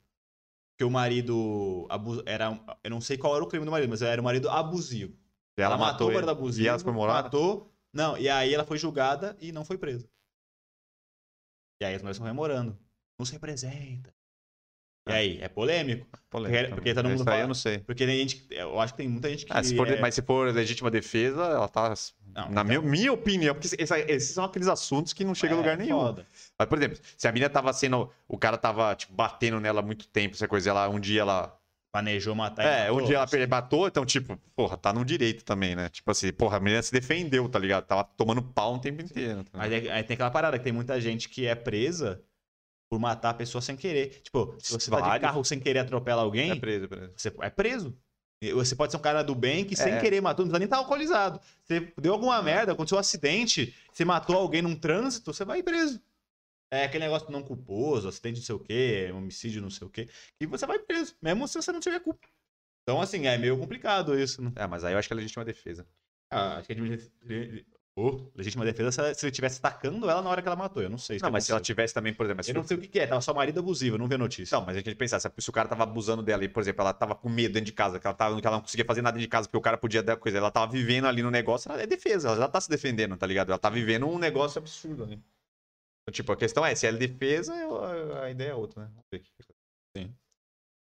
que 0.81 0.85
o 0.85 0.89
marido 0.91 1.87
abu- 1.91 2.22
era, 2.24 2.59
eu 2.83 2.89
não 2.91 3.03
sei 3.03 3.18
qual 3.18 3.35
era 3.35 3.45
o 3.45 3.47
crime 3.47 3.66
do 3.66 3.70
marido, 3.70 3.91
mas 3.91 4.01
era 4.01 4.18
um 4.18 4.24
marido 4.24 4.49
abusivo. 4.49 5.14
Ela, 5.55 5.76
matou, 5.76 6.07
o 6.07 6.11
ele. 6.11 6.14
marido 6.14 6.31
abusivo, 6.31 6.64
E 6.64 6.68
elas 6.68 6.83
comemoraram? 6.83 7.22
matou, 7.24 7.70
não, 7.93 8.16
e 8.16 8.31
aí 8.31 8.55
ela 8.55 8.64
foi 8.64 8.78
julgada 8.78 9.37
e 9.43 9.53
não 9.53 9.62
foi 9.62 9.76
presa. 9.76 10.09
E 11.83 11.85
aí 11.85 11.95
as 11.95 12.01
mulheres 12.01 12.16
estão 12.16 12.24
rememorando. 12.26 12.78
Nos 13.18 13.28
representa. 13.28 14.14
E 15.09 15.12
Ah. 15.12 15.14
aí, 15.16 15.38
é 15.40 15.48
polêmico? 15.48 16.07
Polêmica. 16.28 16.74
porque 16.74 16.94
todo 16.94 17.07
mundo 17.07 17.16
Isso 17.16 17.24
fala- 17.24 17.40
eu 17.40 17.48
não 17.48 17.55
sei. 17.55 17.78
Porque 17.78 18.07
tem 18.07 18.18
gente, 18.18 18.46
eu 18.51 18.78
acho 18.78 18.92
que 18.92 18.98
tem 18.98 19.09
muita 19.09 19.28
gente 19.30 19.46
que 19.46 19.53
Ah, 19.53 19.62
se 19.62 19.74
for- 19.74 19.88
é- 19.88 20.01
Mas 20.01 20.14
se 20.14 20.22
for 20.22 20.53
legítima 20.55 20.90
defesa, 20.90 21.42
ela 21.42 21.68
tá. 21.68 21.92
Não, 22.32 22.42
na 22.44 22.48
então- 22.51 22.64
minha, 22.64 22.80
minha 22.82 23.12
opinião, 23.12 23.55
porque 23.55 23.66
esse- 23.76 23.94
esses 24.09 24.30
são 24.30 24.44
aqueles 24.44 24.68
assuntos 24.68 25.12
que 25.12 25.24
não 25.24 25.34
chegam 25.34 25.57
a 25.57 25.61
É, 25.61 25.62
lugar 25.62 25.76
nenhum. 25.78 25.98
foda. 25.98 26.26
Mas, 26.59 26.68
por 26.68 26.78
exemplo, 26.78 26.98
se 27.16 27.26
a 27.26 27.32
menina 27.32 27.51
tava 27.51 27.72
sendo. 27.72 28.09
O 28.28 28.38
cara 28.38 28.57
tava, 28.57 28.94
tipo, 28.94 29.12
batendo 29.14 29.59
nela 29.59 29.80
há 29.80 29.82
muito 29.82 30.07
tempo, 30.07 30.36
essa 30.36 30.46
coisa, 30.46 30.70
ela, 30.70 30.88
um 30.88 31.01
dia 31.01 31.22
ela. 31.22 31.57
Planejou 31.92 32.36
matar 32.36 32.62
É, 32.64 32.82
matou. 32.88 33.01
um 33.03 33.05
dia 33.05 33.16
ela 33.16 33.26
per- 33.26 33.48
matou, 33.48 33.88
então, 33.88 34.07
tipo, 34.07 34.38
porra, 34.55 34.76
tá 34.76 34.92
no 34.92 35.05
direito 35.05 35.44
também, 35.44 35.74
né? 35.74 35.88
Tipo 35.88 36.12
assim, 36.12 36.32
porra, 36.32 36.59
a 36.59 36.61
menina 36.61 36.80
se 36.82 36.92
defendeu, 36.92 37.48
tá 37.48 37.59
ligado? 37.59 37.84
Tava 37.84 38.05
tomando 38.05 38.40
pau 38.40 38.76
o 38.76 38.78
tempo 38.78 39.03
inteiro. 39.03 39.42
tá 39.42 39.59
Mas 39.59 39.72
aí, 39.72 39.90
aí 39.90 40.05
tem 40.05 40.14
aquela 40.14 40.30
parada 40.30 40.57
que 40.57 40.62
tem 40.62 40.72
muita 40.72 41.01
gente 41.01 41.28
que 41.28 41.46
é 41.46 41.55
presa 41.57 42.22
por 42.91 42.99
matar 42.99 43.30
a 43.30 43.34
pessoa 43.34 43.62
sem 43.62 43.76
querer. 43.76 44.20
Tipo, 44.20 44.57
se 44.59 44.72
você 44.72 44.91
tá 44.91 45.01
de 45.16 45.20
carro 45.20 45.45
sem 45.45 45.61
querer 45.61 45.78
atropelar 45.78 46.24
alguém, 46.24 46.51
É 46.51 46.57
preso, 46.57 46.86
é 46.86 46.88
preso. 46.88 47.12
você 47.16 47.32
é 47.41 47.51
preso. 47.51 47.97
Você 48.55 48.74
pode 48.74 48.91
ser 48.91 48.97
um 48.99 49.03
cara 49.03 49.22
do 49.22 49.34
bem 49.34 49.64
que 49.64 49.76
sem 49.76 49.95
É. 49.95 50.01
querer 50.01 50.20
matou, 50.20 50.45
não 50.45 50.51
precisa 50.51 50.59
nem 50.59 50.64
estar 50.64 50.78
alcoolizado. 50.78 51.41
Você 51.62 51.93
deu 52.01 52.12
alguma 52.14 52.43
merda, 52.43 52.72
aconteceu 52.72 52.97
um 52.97 53.01
acidente, 53.01 53.74
você 53.93 54.05
matou 54.05 54.34
alguém 54.34 54.61
num 54.62 54.74
trânsito, 54.74 55.32
você 55.32 55.45
vai 55.45 55.62
preso. 55.62 56.03
É 56.72 56.84
aquele 56.84 57.05
negócio 57.05 57.30
não 57.30 57.43
culposo, 57.43 58.09
acidente 58.09 58.38
não 58.38 58.45
sei 58.47 58.55
o 58.55 58.59
quê, 58.61 59.11
homicídio 59.14 59.61
não 59.62 59.70
sei 59.70 59.86
o 59.86 59.91
quê, 59.91 60.09
e 60.41 60.47
você 60.47 60.66
vai 60.66 60.78
preso, 60.78 61.14
mesmo 61.20 61.47
se 61.47 61.61
você 61.61 61.70
não 61.70 61.80
tiver 61.80 62.01
culpa. 62.01 62.26
Então, 62.82 63.01
assim, 63.01 63.26
é 63.26 63.36
meio 63.36 63.59
complicado 63.59 64.18
isso, 64.18 64.41
né? 64.41 64.53
É, 64.57 64.66
mas 64.66 64.84
aí 64.84 64.95
eu 64.95 64.99
acho 64.99 65.07
que 65.09 65.12
é 65.12 65.16
legítima 65.16 65.45
defesa. 65.45 65.86
Ah, 66.30 66.57
acho 66.57 66.66
que 66.68 66.74
legítima, 66.74 67.11
oh, 68.01 68.30
legítima 68.34 68.64
defesa 68.64 68.92
se 68.92 69.01
ela- 69.01 69.09
ele 69.09 69.16
estivesse 69.28 69.59
atacando 69.59 70.09
ela 70.09 70.22
na 70.22 70.30
hora 70.30 70.42
que 70.42 70.48
ela 70.48 70.57
matou. 70.57 70.82
Eu 70.82 70.90
não 70.90 70.98
sei. 70.98 71.18
Não, 71.22 71.30
mas 71.30 71.44
se 71.44 71.53
ela 71.53 71.61
tivesse 71.61 71.92
também, 71.94 72.12
por 72.14 72.26
exemplo. 72.26 72.44
Eu 72.46 72.55
não 72.55 72.64
sei 72.64 72.76
o 72.76 72.80
que, 72.80 72.88
que 72.88 72.98
é, 72.98 73.07
tava 73.07 73.20
só 73.20 73.32
marido 73.34 73.61
abusivo, 73.61 73.96
eu 73.96 73.98
não 73.98 74.07
a 74.07 74.18
notícia. 74.18 74.57
Não, 74.57 74.64
mas 74.64 74.74
a 74.74 74.78
gente 74.78 74.84
tem 74.86 74.94
que 74.94 74.98
pensar, 74.98 75.20
se 75.20 75.30
se 75.38 75.51
o 75.51 75.53
cara 75.53 75.68
tava 75.68 75.84
abusando 75.84 76.22
dela 76.22 76.44
e, 76.44 76.48
por 76.48 76.61
exemplo, 76.61 76.82
ela 76.82 76.92
tava 76.92 77.14
com 77.14 77.28
medo 77.28 77.55
dentro 77.55 77.66
de 77.66 77.72
casa, 77.72 77.98
que 77.98 78.07
ela, 78.07 78.14
tava, 78.14 78.40
que 78.40 78.46
ela 78.46 78.57
não 78.57 78.62
conseguia 78.62 78.84
fazer 78.84 79.03
nada 79.03 79.14
dentro 79.14 79.26
de 79.26 79.30
casa 79.30 79.46
porque 79.48 79.57
o 79.57 79.61
cara 79.61 79.76
podia 79.78 80.03
dar 80.03 80.16
coisa, 80.16 80.38
ela 80.38 80.51
tava 80.51 80.70
vivendo 80.70 81.07
ali 81.07 81.22
no 81.22 81.30
negócio, 81.30 81.70
ela 81.70 81.82
é 81.82 81.86
defesa, 81.86 82.28
ela 82.28 82.36
já 82.36 82.48
tá 82.48 82.61
se 82.61 82.68
defendendo, 82.68 83.16
tá 83.16 83.26
ligado? 83.26 83.51
Ela 83.51 83.59
tá 83.59 83.70
vivendo 83.70 84.07
um 84.07 84.18
negócio 84.18 84.59
absurdo 84.59 85.05
ali. 85.05 85.14
Então, 86.03 86.12
tipo, 86.12 86.32
a 86.32 86.36
questão 86.36 86.64
é, 86.64 86.74
se 86.74 86.86
é 86.86 86.92
defesa, 86.92 87.55
a, 88.22 88.30
ideia 88.30 88.51
é 88.51 88.55
outra, 88.55 88.82
né? 88.82 88.88
Vamos 88.88 89.05
ver 89.12 89.18
aqui. 89.18 89.30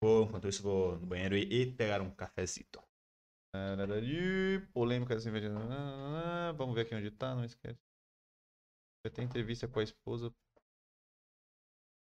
Vou, 0.01 0.25
enquanto 0.25 0.47
isso, 0.47 0.61
vou 0.61 0.99
no 0.99 1.05
banheiro 1.05 1.35
e, 1.35 1.61
e 1.61 1.71
pegar 1.71 2.01
um 2.01 2.11
cafezito. 2.11 2.79
Polêmica 4.73 5.15
assim, 5.15 5.31
Vamos 6.57 6.75
ver 6.75 6.81
aqui 6.81 6.95
onde 6.95 7.11
tá, 7.11 7.35
não 7.35 7.43
esquece. 7.45 7.79
Teve 9.01 9.13
até 9.13 9.23
entrevista 9.23 9.69
com 9.69 9.79
a 9.79 9.83
esposa. 9.83 10.33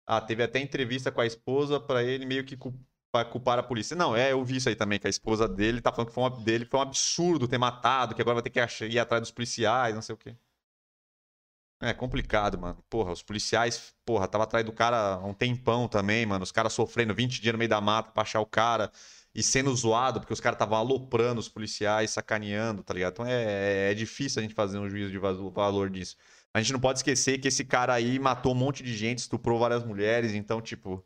Ah, 0.05 0.21
teve 0.21 0.43
até 0.43 0.59
entrevista 0.59 1.11
com 1.11 1.21
a 1.21 1.25
esposa 1.25 1.79
pra 1.79 2.03
ele 2.03 2.25
meio 2.25 2.45
que 2.45 2.55
cu- 2.55 2.73
pra 3.11 3.25
culpar 3.25 3.57
a 3.59 3.63
polícia. 3.63 3.95
Não, 3.95 4.15
é, 4.15 4.31
eu 4.33 4.43
vi 4.43 4.57
isso 4.57 4.69
aí 4.69 4.75
também, 4.75 4.99
que 4.99 5.07
a 5.07 5.09
esposa 5.09 5.47
dele 5.47 5.81
tá 5.81 5.91
falando 5.91 6.09
que 6.09 6.13
foi 6.13 6.23
um, 6.23 6.43
dele 6.43 6.65
foi 6.65 6.79
um 6.79 6.83
absurdo 6.83 7.47
ter 7.47 7.57
matado, 7.57 8.13
que 8.13 8.21
agora 8.21 8.35
vai 8.35 8.43
ter 8.43 8.49
que 8.51 8.59
ir 8.59 8.99
atrás 8.99 9.21
dos 9.21 9.31
policiais, 9.31 9.95
não 9.95 10.01
sei 10.01 10.13
o 10.13 10.17
quê. 10.17 10.35
É 11.89 11.93
complicado, 11.93 12.57
mano. 12.57 12.83
Porra, 12.89 13.11
os 13.11 13.21
policiais, 13.21 13.93
porra, 14.05 14.27
tava 14.27 14.43
atrás 14.43 14.65
do 14.65 14.71
cara 14.71 15.15
há 15.15 15.25
um 15.25 15.33
tempão 15.33 15.87
também, 15.87 16.25
mano. 16.25 16.43
Os 16.43 16.51
caras 16.51 16.73
sofrendo 16.73 17.13
20 17.13 17.41
dias 17.41 17.53
no 17.53 17.59
meio 17.59 17.69
da 17.69 17.81
mata 17.81 18.11
pra 18.11 18.23
achar 18.23 18.39
o 18.39 18.45
cara 18.45 18.91
e 19.33 19.43
sendo 19.43 19.75
zoado, 19.75 20.19
porque 20.19 20.33
os 20.33 20.39
caras 20.39 20.55
estavam 20.55 20.77
aloprando 20.77 21.39
os 21.39 21.49
policiais, 21.49 22.11
sacaneando, 22.11 22.83
tá 22.83 22.93
ligado? 22.93 23.13
Então 23.13 23.25
é, 23.25 23.91
é 23.91 23.93
difícil 23.93 24.39
a 24.39 24.43
gente 24.43 24.55
fazer 24.55 24.79
um 24.79 24.89
juízo 24.89 25.11
de 25.11 25.19
valor 25.19 25.89
disso. 25.89 26.15
A 26.53 26.61
gente 26.61 26.71
não 26.73 26.79
pode 26.79 26.99
esquecer 26.99 27.39
que 27.39 27.49
esse 27.49 27.65
cara 27.65 27.93
aí 27.93 28.17
matou 28.17 28.53
um 28.53 28.55
monte 28.55 28.81
de 28.81 28.95
gente, 28.95 29.19
estuprou 29.19 29.59
várias 29.59 29.83
mulheres, 29.83 30.33
então, 30.33 30.61
tipo, 30.61 31.05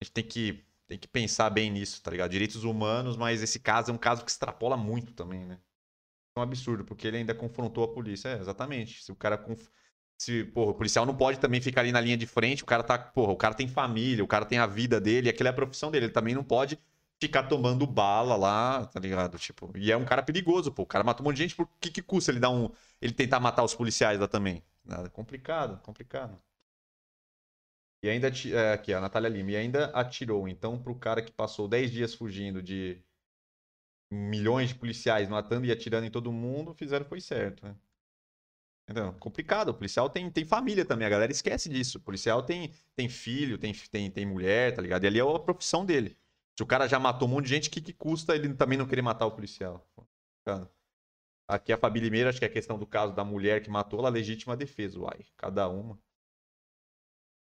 a 0.00 0.04
gente 0.04 0.12
tem 0.12 0.24
que, 0.24 0.64
tem 0.86 0.98
que 0.98 1.08
pensar 1.08 1.50
bem 1.50 1.70
nisso, 1.70 2.02
tá 2.02 2.10
ligado? 2.10 2.30
Direitos 2.30 2.64
humanos, 2.64 3.16
mas 3.16 3.42
esse 3.42 3.60
caso 3.60 3.90
é 3.90 3.94
um 3.94 3.98
caso 3.98 4.24
que 4.24 4.30
extrapola 4.30 4.76
muito 4.76 5.14
também, 5.14 5.46
né? 5.46 5.60
É 6.36 6.40
um 6.40 6.42
absurdo, 6.42 6.84
porque 6.84 7.06
ele 7.06 7.18
ainda 7.18 7.34
confrontou 7.34 7.84
a 7.84 7.92
polícia. 7.92 8.28
É, 8.28 8.38
exatamente. 8.40 9.02
Se 9.04 9.12
o 9.12 9.16
cara. 9.16 9.38
Se, 10.18 10.44
porra, 10.44 10.70
o 10.70 10.74
policial 10.74 11.04
não 11.04 11.16
pode 11.16 11.38
também 11.38 11.60
ficar 11.60 11.80
ali 11.82 11.92
na 11.92 12.00
linha 12.00 12.16
de 12.16 12.26
frente, 12.26 12.62
o 12.62 12.66
cara 12.66 12.82
tá. 12.82 12.98
Porra, 12.98 13.32
o 13.32 13.36
cara 13.36 13.54
tem 13.54 13.68
família, 13.68 14.24
o 14.24 14.28
cara 14.28 14.44
tem 14.44 14.58
a 14.58 14.66
vida 14.66 15.00
dele, 15.00 15.28
aquela 15.28 15.48
é 15.50 15.52
a 15.52 15.54
profissão 15.54 15.90
dele. 15.90 16.06
Ele 16.06 16.12
também 16.12 16.34
não 16.34 16.44
pode 16.44 16.78
ficar 17.20 17.44
tomando 17.44 17.86
bala 17.86 18.36
lá, 18.36 18.86
tá 18.86 19.00
ligado? 19.00 19.38
Tipo, 19.38 19.72
e 19.76 19.90
é 19.92 19.96
um 19.96 20.04
cara 20.04 20.22
perigoso, 20.22 20.72
pô. 20.72 20.82
O 20.82 20.86
cara 20.86 21.04
matou 21.04 21.24
um 21.24 21.28
monte 21.28 21.36
de 21.36 21.42
gente, 21.42 21.56
por 21.56 21.68
que 21.80 21.90
que 21.90 22.02
custa 22.02 22.30
ele 22.30 22.40
dar 22.40 22.50
um. 22.50 22.70
Ele 23.00 23.12
tentar 23.12 23.40
matar 23.40 23.64
os 23.64 23.74
policiais 23.74 24.18
lá 24.20 24.28
também? 24.28 24.62
Nada, 24.84 25.10
complicado, 25.10 25.80
complicado. 25.82 26.38
E 28.02 28.08
ainda. 28.08 28.28
É, 28.52 28.72
aqui, 28.72 28.92
a 28.92 29.00
Natália 29.00 29.28
Lima. 29.28 29.50
E 29.52 29.56
ainda 29.56 29.86
atirou. 29.86 30.46
Então, 30.48 30.78
pro 30.80 30.94
cara 30.94 31.22
que 31.22 31.32
passou 31.32 31.66
10 31.68 31.90
dias 31.90 32.14
fugindo 32.14 32.62
de 32.62 33.02
milhões 34.10 34.68
de 34.70 34.74
policiais 34.76 35.28
matando 35.28 35.66
e 35.66 35.72
atirando 35.72 36.06
em 36.06 36.10
todo 36.10 36.32
mundo, 36.32 36.74
fizeram 36.74 37.04
foi 37.06 37.20
certo, 37.20 37.66
né? 37.66 37.74
Entendeu? 38.88 39.12
Complicado. 39.14 39.70
O 39.70 39.74
policial 39.74 40.10
tem, 40.10 40.30
tem 40.30 40.44
família 40.44 40.84
também. 40.84 41.06
A 41.06 41.10
galera 41.10 41.32
esquece 41.32 41.68
disso. 41.68 41.98
O 41.98 42.00
policial 42.00 42.42
tem, 42.42 42.72
tem 42.94 43.08
filho, 43.08 43.56
tem, 43.58 43.72
tem, 43.72 44.10
tem 44.10 44.26
mulher, 44.26 44.74
tá 44.74 44.82
ligado? 44.82 45.04
E 45.04 45.06
ali 45.06 45.18
é 45.18 45.22
a 45.22 45.38
profissão 45.38 45.84
dele. 45.84 46.16
Se 46.56 46.62
o 46.62 46.66
cara 46.66 46.86
já 46.86 46.98
matou 46.98 47.26
um 47.26 47.30
monte 47.32 47.44
de 47.44 47.50
gente, 47.50 47.68
o 47.68 47.72
que, 47.72 47.80
que 47.80 47.92
custa 47.92 48.34
ele 48.34 48.54
também 48.54 48.78
não 48.78 48.86
querer 48.86 49.02
matar 49.02 49.26
o 49.26 49.32
policial? 49.32 49.88
Aqui 51.48 51.72
a 51.72 51.78
Fabi 51.78 52.00
Limeira, 52.00 52.30
acho 52.30 52.38
que 52.38 52.44
é 52.44 52.48
a 52.48 52.52
questão 52.52 52.78
do 52.78 52.86
caso 52.86 53.14
da 53.14 53.24
mulher 53.24 53.62
que 53.62 53.70
matou, 53.70 53.98
ela 53.98 54.08
legítima 54.08 54.56
defesa. 54.56 54.98
Uai, 54.98 55.26
cada 55.36 55.68
uma. 55.68 55.98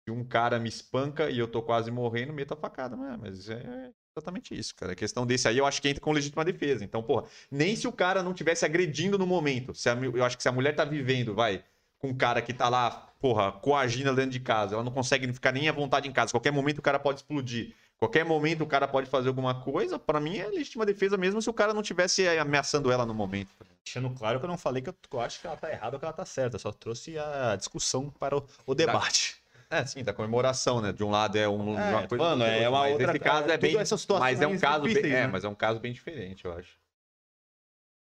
Se 0.05 0.11
um 0.11 0.25
cara 0.25 0.59
me 0.59 0.69
espanca 0.69 1.31
e 1.31 1.39
eu 1.39 1.51
tô 1.51 1.63
quase 1.63 1.91
morrendo, 1.91 2.33
meto 2.33 2.53
a 2.53 2.57
facada. 2.57 2.97
Mas 2.97 3.49
é 3.49 3.93
exatamente 4.17 4.59
isso, 4.59 4.75
cara. 4.75 4.93
A 4.93 4.97
questão 4.97 5.27
desse 5.27 5.49
aí 5.49 5.59
eu 5.59 5.67
acho 5.67 5.81
que 5.81 5.89
entra 5.89 6.01
com 6.01 6.13
legítima 6.13 6.45
defesa. 6.45 6.85
Então, 6.85 7.03
porra, 7.03 7.25
nem 7.51 7.75
se 7.77 7.87
o 7.87 7.93
cara 7.93 8.23
não 8.23 8.35
tivesse 8.35 8.65
agredindo 8.65 9.19
no 9.19 9.27
momento. 9.27 9.75
Se 9.75 9.89
a, 9.89 9.95
eu 9.95 10.25
acho 10.25 10.37
que 10.37 10.43
se 10.43 10.49
a 10.49 10.53
mulher 10.53 10.75
tá 10.75 10.85
vivendo, 10.85 11.35
vai, 11.35 11.65
com 11.99 12.09
um 12.09 12.17
cara 12.17 12.41
que 12.43 12.53
tá 12.53 12.69
lá, 12.69 12.91
porra, 13.21 13.53
coagindo 13.53 14.15
dentro 14.15 14.31
de 14.31 14.41
casa, 14.41 14.75
ela 14.75 14.85
não 14.85 14.93
consegue 14.93 15.31
ficar 15.33 15.53
nem 15.53 15.69
à 15.69 15.73
vontade 15.73 16.09
em 16.09 16.13
casa. 16.13 16.33
Qualquer 16.33 16.51
momento 16.51 16.79
o 16.79 16.83
cara 16.83 16.99
pode 16.99 17.21
explodir. 17.21 17.75
Qualquer 17.99 18.25
momento 18.25 18.65
o 18.65 18.67
cara 18.67 18.89
pode 18.89 19.11
fazer 19.11 19.29
alguma 19.29 19.61
coisa, 19.61 19.99
para 19.99 20.19
mim 20.19 20.39
é 20.39 20.47
legítima 20.47 20.87
defesa 20.87 21.19
mesmo 21.19 21.43
se 21.43 21.51
o 21.51 21.53
cara 21.53 21.75
não 21.75 21.83
tivesse 21.83 22.27
ameaçando 22.27 22.91
ela 22.91 23.05
no 23.05 23.13
momento. 23.13 23.51
Deixando 23.85 24.09
claro 24.11 24.39
que 24.39 24.47
eu 24.47 24.49
não 24.49 24.57
falei 24.57 24.83
que 24.83 24.89
eu, 24.89 24.95
eu 25.13 25.21
acho 25.21 25.39
que 25.39 25.47
ela 25.47 25.57
tá 25.57 25.71
errada 25.71 25.97
ou 25.97 26.01
que 26.01 26.07
ela 26.07 26.15
tá 26.15 26.25
certa, 26.25 26.59
só 26.59 26.73
trouxe 26.73 27.19
a 27.19 27.57
discussão 27.57 28.09
para 28.09 28.39
o, 28.39 28.47
o 28.65 28.75
debate. 28.75 29.40
É, 29.71 29.87
sim, 29.87 30.03
da 30.03 30.13
comemoração, 30.13 30.81
né? 30.81 30.93
De 30.93 31.05
um 31.05 31.11
lado 31.11 31.39
é 31.39 31.49
um, 31.49 31.79
é, 31.79 31.91
uma 31.91 32.09
coisa. 32.09 32.25
Mano, 32.25 32.43
é 32.43 32.69
uma 32.69 32.89
outra. 32.89 33.11
Esse 33.11 33.21
caso 33.21 33.49
é 33.49 33.57
bem. 33.57 33.77
Mas 34.19 34.41
é 34.41 34.47
um 34.47 34.59
caso 34.59 34.83
bem. 34.83 35.03
Né? 35.03 35.11
É, 35.11 35.27
mas 35.29 35.45
é 35.45 35.49
um 35.49 35.55
caso 35.55 35.79
bem 35.79 35.93
diferente, 35.93 36.45
eu 36.45 36.53
acho. 36.53 36.77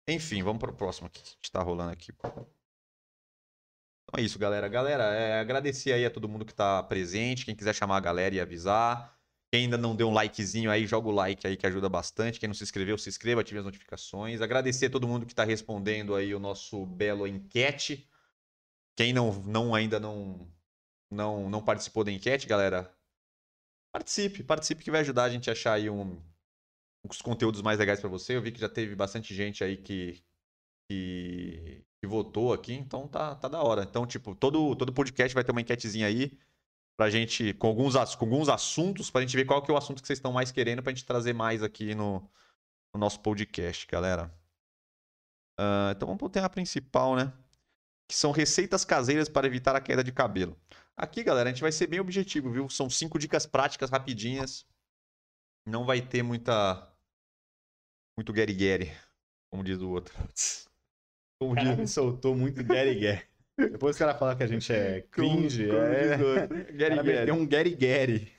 Enfim, 0.06 0.42
vamos 0.42 0.60
pro 0.60 0.74
próximo 0.74 1.06
aqui. 1.06 1.22
A 1.22 1.24
gente 1.24 1.50
tá 1.50 1.62
rolando 1.62 1.92
aqui. 1.92 2.12
Então 2.12 2.46
é 4.18 4.20
isso, 4.20 4.38
galera. 4.38 4.68
Galera, 4.68 5.04
é, 5.14 5.40
agradecer 5.40 5.92
aí 5.92 6.04
a 6.04 6.10
todo 6.10 6.28
mundo 6.28 6.44
que 6.44 6.54
tá 6.54 6.82
presente. 6.82 7.46
Quem 7.46 7.56
quiser 7.56 7.74
chamar 7.74 7.96
a 7.96 8.00
galera 8.00 8.34
e 8.34 8.40
avisar. 8.40 9.16
Quem 9.50 9.64
ainda 9.64 9.78
não 9.78 9.96
deu 9.96 10.08
um 10.08 10.12
likezinho 10.12 10.70
aí, 10.70 10.86
joga 10.86 11.08
o 11.08 11.12
like 11.12 11.46
aí 11.46 11.56
que 11.56 11.66
ajuda 11.66 11.88
bastante. 11.88 12.38
Quem 12.38 12.48
não 12.48 12.54
se 12.54 12.64
inscreveu, 12.64 12.98
se 12.98 13.08
inscreva, 13.08 13.40
ative 13.40 13.60
as 13.60 13.64
notificações. 13.64 14.42
Agradecer 14.42 14.86
a 14.86 14.90
todo 14.90 15.08
mundo 15.08 15.24
que 15.24 15.32
está 15.32 15.44
respondendo 15.44 16.14
aí 16.14 16.34
o 16.34 16.38
nosso 16.38 16.84
belo 16.84 17.26
enquete. 17.26 18.06
Quem 18.94 19.12
não, 19.12 19.32
não 19.44 19.74
ainda 19.74 19.98
não, 19.98 20.46
não, 21.10 21.48
não 21.48 21.62
participou 21.64 22.04
da 22.04 22.12
enquete, 22.12 22.46
galera, 22.46 22.92
participe, 23.92 24.42
participe 24.42 24.84
que 24.84 24.90
vai 24.90 25.00
ajudar 25.00 25.24
a 25.24 25.30
gente 25.30 25.48
a 25.48 25.52
achar 25.52 25.74
aí 25.74 25.88
um, 25.88 26.20
uns 27.04 27.22
conteúdos 27.22 27.62
mais 27.62 27.78
legais 27.78 28.00
para 28.00 28.08
você. 28.08 28.36
Eu 28.36 28.42
vi 28.42 28.52
que 28.52 28.60
já 28.60 28.68
teve 28.68 28.94
bastante 28.94 29.34
gente 29.34 29.64
aí 29.64 29.76
que, 29.76 30.22
que, 30.90 31.84
que, 32.00 32.06
votou 32.06 32.52
aqui, 32.52 32.74
então 32.74 33.08
tá, 33.08 33.34
tá 33.34 33.48
da 33.48 33.62
hora. 33.62 33.82
Então, 33.82 34.06
tipo, 34.06 34.34
todo, 34.34 34.76
todo 34.76 34.92
podcast 34.92 35.34
vai 35.34 35.44
ter 35.44 35.52
uma 35.52 35.60
enquetezinha 35.60 36.06
aí 36.06 36.38
pra 36.96 37.10
gente, 37.10 37.52
com 37.54 37.66
alguns, 37.68 37.94
com 38.16 38.24
alguns 38.24 38.48
assuntos, 38.48 39.10
pra 39.10 39.20
gente 39.20 39.36
ver 39.36 39.44
qual 39.44 39.62
que 39.62 39.70
é 39.70 39.74
o 39.74 39.76
assunto 39.76 40.00
que 40.00 40.06
vocês 40.06 40.18
estão 40.18 40.32
mais 40.32 40.50
querendo 40.50 40.82
pra 40.82 40.92
gente 40.92 41.04
trazer 41.04 41.32
mais 41.32 41.62
aqui 41.62 41.94
no, 41.94 42.20
no 42.94 43.00
nosso 43.00 43.20
podcast, 43.20 43.86
galera. 43.86 44.32
Uh, 45.58 45.92
então 45.92 46.06
vamos 46.06 46.18
pro 46.18 46.28
tema 46.28 46.48
principal, 46.50 47.16
né? 47.16 47.32
Que 48.08 48.14
são 48.14 48.30
receitas 48.30 48.84
caseiras 48.84 49.28
para 49.28 49.46
evitar 49.46 49.74
a 49.74 49.80
queda 49.80 50.04
de 50.04 50.12
cabelo. 50.12 50.56
Aqui, 50.96 51.22
galera, 51.22 51.50
a 51.50 51.52
gente 51.52 51.60
vai 51.60 51.72
ser 51.72 51.86
bem 51.86 52.00
objetivo, 52.00 52.50
viu? 52.50 52.68
São 52.70 52.88
cinco 52.88 53.18
dicas 53.18 53.44
práticas, 53.44 53.90
rapidinhas. 53.90 54.66
Não 55.66 55.84
vai 55.84 56.00
ter 56.00 56.22
muita. 56.22 56.90
Muito 58.16 58.32
Gary 58.32 58.90
como 59.50 59.62
diz 59.62 59.80
o 59.80 59.90
outro. 59.90 60.14
Como 61.38 61.54
diz... 61.54 61.76
me 61.76 61.86
soltou 61.86 62.34
muito 62.34 62.64
Gary 62.64 62.98
depois 63.58 63.94
o 63.94 63.98
cara 63.98 64.16
fala 64.16 64.34
que 64.34 64.42
a 64.42 64.46
gente 64.46 64.72
é 64.72 65.02
cringe, 65.02 65.66
como, 65.66 65.78
como 65.78 65.92
é... 65.92 66.72
Gary 66.72 67.02
Gary. 67.02 67.30
um 67.30 67.46
Gary 67.46 67.74
Gary. 67.74 68.32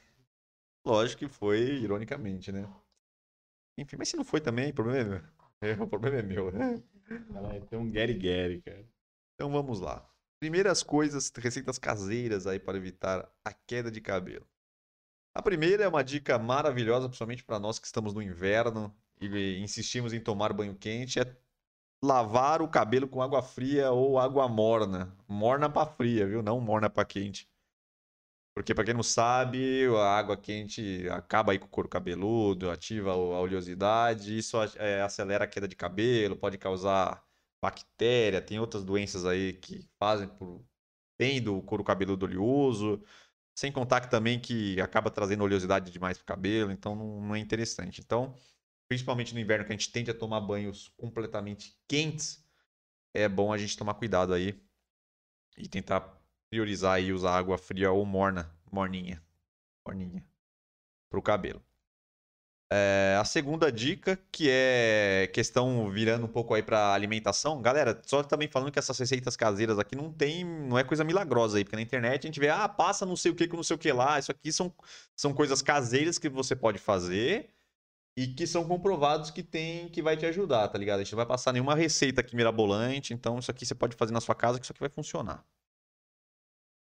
Lógico 0.84 1.20
que 1.20 1.28
foi 1.28 1.60
ironicamente, 1.60 2.52
né? 2.52 2.68
Enfim, 3.78 3.98
mas 3.98 4.10
se 4.10 4.18
não 4.18 4.26
foi 4.26 4.42
também, 4.42 4.72
o 4.72 4.74
problema 4.74 5.00
é 5.00 5.04
meu. 5.04 5.22
É, 5.62 5.74
o 5.84 5.88
problema 5.88 6.18
é 6.18 6.22
meu, 6.24 6.52
né? 6.52 6.82
Ela 7.36 7.62
tem 7.68 7.78
um 7.78 7.92
Gary 7.92 8.16
Gary, 8.16 8.62
cara. 8.64 8.84
Então 9.36 9.52
vamos 9.52 9.80
lá. 9.80 10.04
Primeiras 10.40 10.84
coisas, 10.84 11.32
receitas 11.36 11.80
caseiras 11.80 12.46
aí 12.46 12.60
para 12.60 12.78
evitar 12.78 13.28
a 13.44 13.52
queda 13.52 13.90
de 13.90 14.00
cabelo. 14.00 14.48
A 15.34 15.42
primeira 15.42 15.84
é 15.84 15.88
uma 15.88 16.04
dica 16.04 16.38
maravilhosa, 16.38 17.08
principalmente 17.08 17.44
para 17.44 17.60
nós 17.60 17.80
que 17.80 17.88
estamos 17.88 18.14
no 18.14 18.22
inverno 18.22 18.96
e 19.20 19.60
insistimos 19.60 20.14
em 20.14 20.20
tomar 20.20 20.54
banho 20.54 20.76
quente, 20.76 21.20
é 21.20 21.36
lavar 22.04 22.62
o 22.62 22.68
cabelo 22.68 23.08
com 23.08 23.22
água 23.22 23.42
fria 23.42 23.92
ou 23.92 24.20
água 24.20 24.48
morna. 24.48 25.16
Morna 25.28 25.70
para 25.70 25.90
fria, 25.90 26.28
viu? 26.28 26.44
Não 26.44 26.60
morna 26.60 26.90
para 26.90 27.06
quente. 27.06 27.50
Porque, 28.56 28.74
para 28.74 28.86
quem 28.86 28.94
não 28.96 29.04
sabe, 29.04 29.88
a 29.96 30.18
água 30.18 30.36
quente 30.36 31.08
acaba 31.10 31.52
aí 31.52 31.60
com 31.60 31.68
o 31.68 31.70
couro 31.70 31.88
cabeludo, 31.88 32.72
ativa 32.72 33.12
a 33.12 33.16
oleosidade, 33.16 34.36
isso 34.36 34.58
é, 34.78 35.02
acelera 35.02 35.46
a 35.46 35.48
queda 35.48 35.68
de 35.68 35.76
cabelo, 35.76 36.36
pode 36.36 36.58
causar 36.58 37.24
bactéria, 37.62 38.42
tem 38.42 38.60
outras 38.60 38.84
doenças 38.84 39.26
aí 39.26 39.54
que 39.54 39.88
fazem 40.00 40.28
por 40.28 40.66
bem 41.18 41.42
do 41.42 41.62
couro 41.64 41.84
cabeludo 41.84 42.26
oleoso. 42.26 43.04
Sem 43.56 43.72
contar 43.72 44.02
que 44.02 44.12
também 44.12 44.40
que 44.40 44.80
acaba 44.82 45.10
trazendo 45.10 45.44
oleosidade 45.44 45.92
demais 45.92 46.18
pro 46.18 46.28
cabelo, 46.28 46.72
então 46.72 46.96
não, 46.96 47.22
não 47.22 47.36
é 47.36 47.40
interessante. 47.40 48.02
Então, 48.02 48.36
principalmente 48.88 49.34
no 49.34 49.40
inverno, 49.40 49.66
que 49.66 49.72
a 49.74 49.76
gente 49.76 49.92
tende 49.92 50.12
a 50.12 50.14
tomar 50.14 50.42
banhos 50.42 50.90
completamente 50.98 51.76
quentes, 51.88 52.46
é 53.14 53.28
bom 53.28 53.52
a 53.52 53.58
gente 53.58 53.76
tomar 53.76 53.96
cuidado 53.96 54.34
aí 54.34 54.64
e 55.58 55.68
tentar 55.68 56.02
priorizar 56.50 57.02
e 57.02 57.12
usar 57.12 57.38
água 57.38 57.58
fria 57.58 57.92
ou 57.92 58.06
morna, 58.06 58.56
morninha, 58.72 59.24
morninha, 59.86 60.24
para 61.10 61.20
o 61.20 61.24
cabelo. 61.24 61.67
É, 62.70 63.18
a 63.18 63.24
segunda 63.24 63.72
dica, 63.72 64.20
que 64.30 64.50
é 64.50 65.30
questão 65.34 65.90
virando 65.90 66.26
um 66.26 66.30
pouco 66.30 66.54
aí 66.54 66.62
para 66.62 66.94
alimentação. 66.94 67.62
Galera, 67.62 68.02
só 68.06 68.22
também 68.24 68.50
falando 68.50 68.72
que 68.72 68.80
essas 68.80 68.98
receitas 69.00 69.38
caseiras 69.38 69.80
aqui 69.80 69.96
não 69.96 70.12
tem, 70.12 70.44
não 70.44 70.78
é 70.78 70.84
coisa 70.84 71.04
milagrosa 71.04 71.58
aí, 71.58 71.64
porque 71.64 71.78
na 71.78 71.82
internet 71.82 72.26
a 72.26 72.28
gente 72.28 72.40
vê, 72.40 72.50
ah, 72.50 72.68
passa 72.68 73.06
não 73.06 73.16
sei 73.16 73.32
o 73.32 73.36
que 73.36 73.48
com 73.48 73.56
não 73.56 73.64
sei 73.64 73.76
o 73.76 73.80
que 73.80 73.92
lá. 73.92 74.20
Isso 74.20 74.32
aqui 74.32 74.52
são, 74.52 74.74
são 75.16 75.34
coisas 75.34 75.62
caseiras 75.62 76.18
que 76.18 76.28
você 76.28 76.56
pode 76.56 76.78
fazer 76.78 77.50
e 78.18 78.28
que 78.28 78.48
são 78.48 78.68
comprovados 78.68 79.32
que 79.32 79.44
tem 79.44 79.90
que 79.90 80.02
vai 80.02 80.18
te 80.18 80.26
ajudar, 80.26 80.68
tá 80.68 80.78
ligado? 80.78 81.00
A 81.00 81.04
gente 81.04 81.14
não 81.14 81.18
vai 81.18 81.26
passar 81.26 81.54
nenhuma 81.54 81.76
receita 81.76 82.22
aqui 82.22 82.36
mirabolante, 82.36 83.14
então 83.14 83.40
isso 83.40 83.52
aqui 83.52 83.66
você 83.66 83.76
pode 83.76 83.96
fazer 83.96 84.12
na 84.12 84.22
sua 84.22 84.36
casa 84.36 84.60
que 84.60 84.66
isso 84.66 84.74
aqui 84.74 84.82
vai 84.82 84.90
funcionar. 84.90 85.46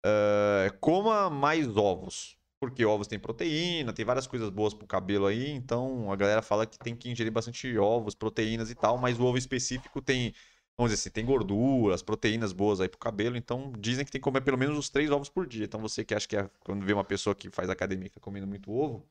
Uh, 0.05 0.77
coma 0.79 1.29
mais 1.31 1.75
ovos, 1.75 2.37
porque 2.69 2.85
ovos 2.85 3.07
tem 3.07 3.19
proteína, 3.19 3.93
tem 3.93 4.05
várias 4.05 4.27
coisas 4.27 4.49
boas 4.49 4.73
pro 4.73 4.87
cabelo 4.87 5.25
aí, 5.25 5.49
então 5.51 6.11
a 6.11 6.15
galera 6.15 6.41
fala 6.41 6.65
que 6.65 6.77
tem 6.79 6.95
que 6.95 7.09
ingerir 7.09 7.31
bastante 7.31 7.77
ovos, 7.77 8.15
proteínas 8.15 8.69
e 8.71 8.75
tal, 8.75 8.97
mas 8.97 9.19
o 9.19 9.23
ovo 9.23 9.37
específico 9.37 10.01
tem, 10.01 10.33
vamos 10.77 10.91
dizer 10.91 11.01
assim, 11.01 11.09
tem 11.11 11.25
gorduras, 11.25 12.01
proteínas 12.01 12.53
boas 12.53 12.81
aí 12.81 12.89
pro 12.89 12.99
cabelo, 12.99 13.37
então 13.37 13.71
dizem 13.79 14.05
que 14.05 14.11
tem 14.11 14.19
que 14.19 14.23
comer 14.23 14.41
pelo 14.41 14.57
menos 14.57 14.77
os 14.77 14.89
três 14.89 15.09
ovos 15.11 15.29
por 15.29 15.47
dia. 15.47 15.65
Então 15.65 15.79
você 15.81 16.03
que 16.05 16.13
acha 16.15 16.27
que 16.27 16.35
é, 16.37 16.49
quando 16.61 16.85
vê 16.85 16.93
uma 16.93 17.03
pessoa 17.03 17.35
que 17.35 17.49
faz 17.49 17.69
academia 17.69 18.09
que 18.09 18.15
tá 18.15 18.21
comendo 18.21 18.47
muito 18.47 18.71
ovo, 18.71 19.07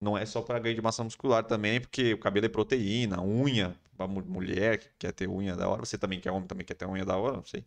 não 0.00 0.16
é 0.16 0.26
só 0.26 0.42
para 0.42 0.58
ganho 0.58 0.74
de 0.74 0.82
massa 0.82 1.02
muscular 1.04 1.44
também, 1.44 1.80
porque 1.80 2.14
o 2.14 2.18
cabelo 2.18 2.46
é 2.46 2.48
proteína, 2.48 3.22
unha, 3.22 3.74
pra 3.96 4.06
mulher 4.06 4.78
que 4.78 4.88
quer 4.98 5.12
ter 5.12 5.28
unha 5.28 5.56
da 5.56 5.68
hora, 5.68 5.84
você 5.84 5.98
também 5.98 6.20
quer 6.20 6.30
homem, 6.30 6.46
também 6.46 6.66
quer 6.66 6.74
ter 6.74 6.86
unha 6.86 7.04
da 7.04 7.16
hora, 7.16 7.36
não 7.38 7.44
sei. 7.44 7.64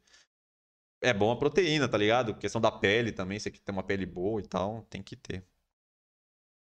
É 1.02 1.14
bom 1.14 1.32
a 1.32 1.36
proteína, 1.36 1.88
tá 1.88 1.98
ligado? 1.98 2.36
Questão 2.36 2.60
da 2.60 2.72
pele 2.72 3.12
também, 3.12 3.40
você 3.40 3.50
quer 3.50 3.60
ter 3.60 3.72
uma 3.72 3.84
pele 3.84 4.06
boa 4.06 4.42
e 4.42 4.48
tal, 4.48 4.86
tem 4.90 5.02
que 5.02 5.16
ter. 5.16 5.44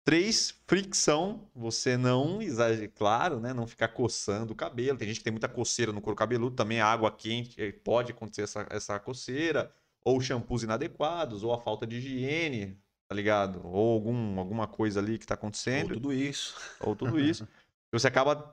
Três, 0.05 0.55
fricção. 0.67 1.51
Você 1.55 1.97
não 1.97 2.41
exagerar, 2.41 2.91
claro, 2.95 3.41
né? 3.41 3.53
Não 3.53 3.67
ficar 3.67 3.89
coçando 3.89 4.53
o 4.53 4.57
cabelo. 4.57 4.99
Tem 4.99 5.09
gente 5.09 5.19
que 5.19 5.25
tem 5.25 5.33
muita 5.33 5.49
coceira 5.49 5.91
no 5.93 6.01
couro 6.01 6.17
cabeludo, 6.17 6.55
também 6.55 6.81
a 6.81 6.87
água 6.87 7.11
quente 7.11 7.61
eh, 7.61 7.73
pode 7.73 8.13
acontecer 8.13 8.43
essa, 8.43 8.67
essa 8.71 9.01
coceira. 9.01 9.73
Ou 10.05 10.21
shampoos 10.21 10.63
inadequados, 10.63 11.43
ou 11.43 11.53
a 11.53 11.59
falta 11.59 11.85
de 11.87 11.97
higiene 11.97 12.79
tá 13.09 13.15
ligado? 13.15 13.61
Ou 13.65 13.95
algum, 13.95 14.39
alguma 14.39 14.67
coisa 14.67 15.01
ali 15.01 15.19
que 15.19 15.27
tá 15.27 15.35
acontecendo. 15.35 15.91
Ou 15.91 15.95
tudo 15.95 16.13
isso. 16.13 16.57
Ou 16.81 16.97
tudo 16.97 17.21
isso. 17.21 17.47
você 17.93 18.09
acaba 18.09 18.53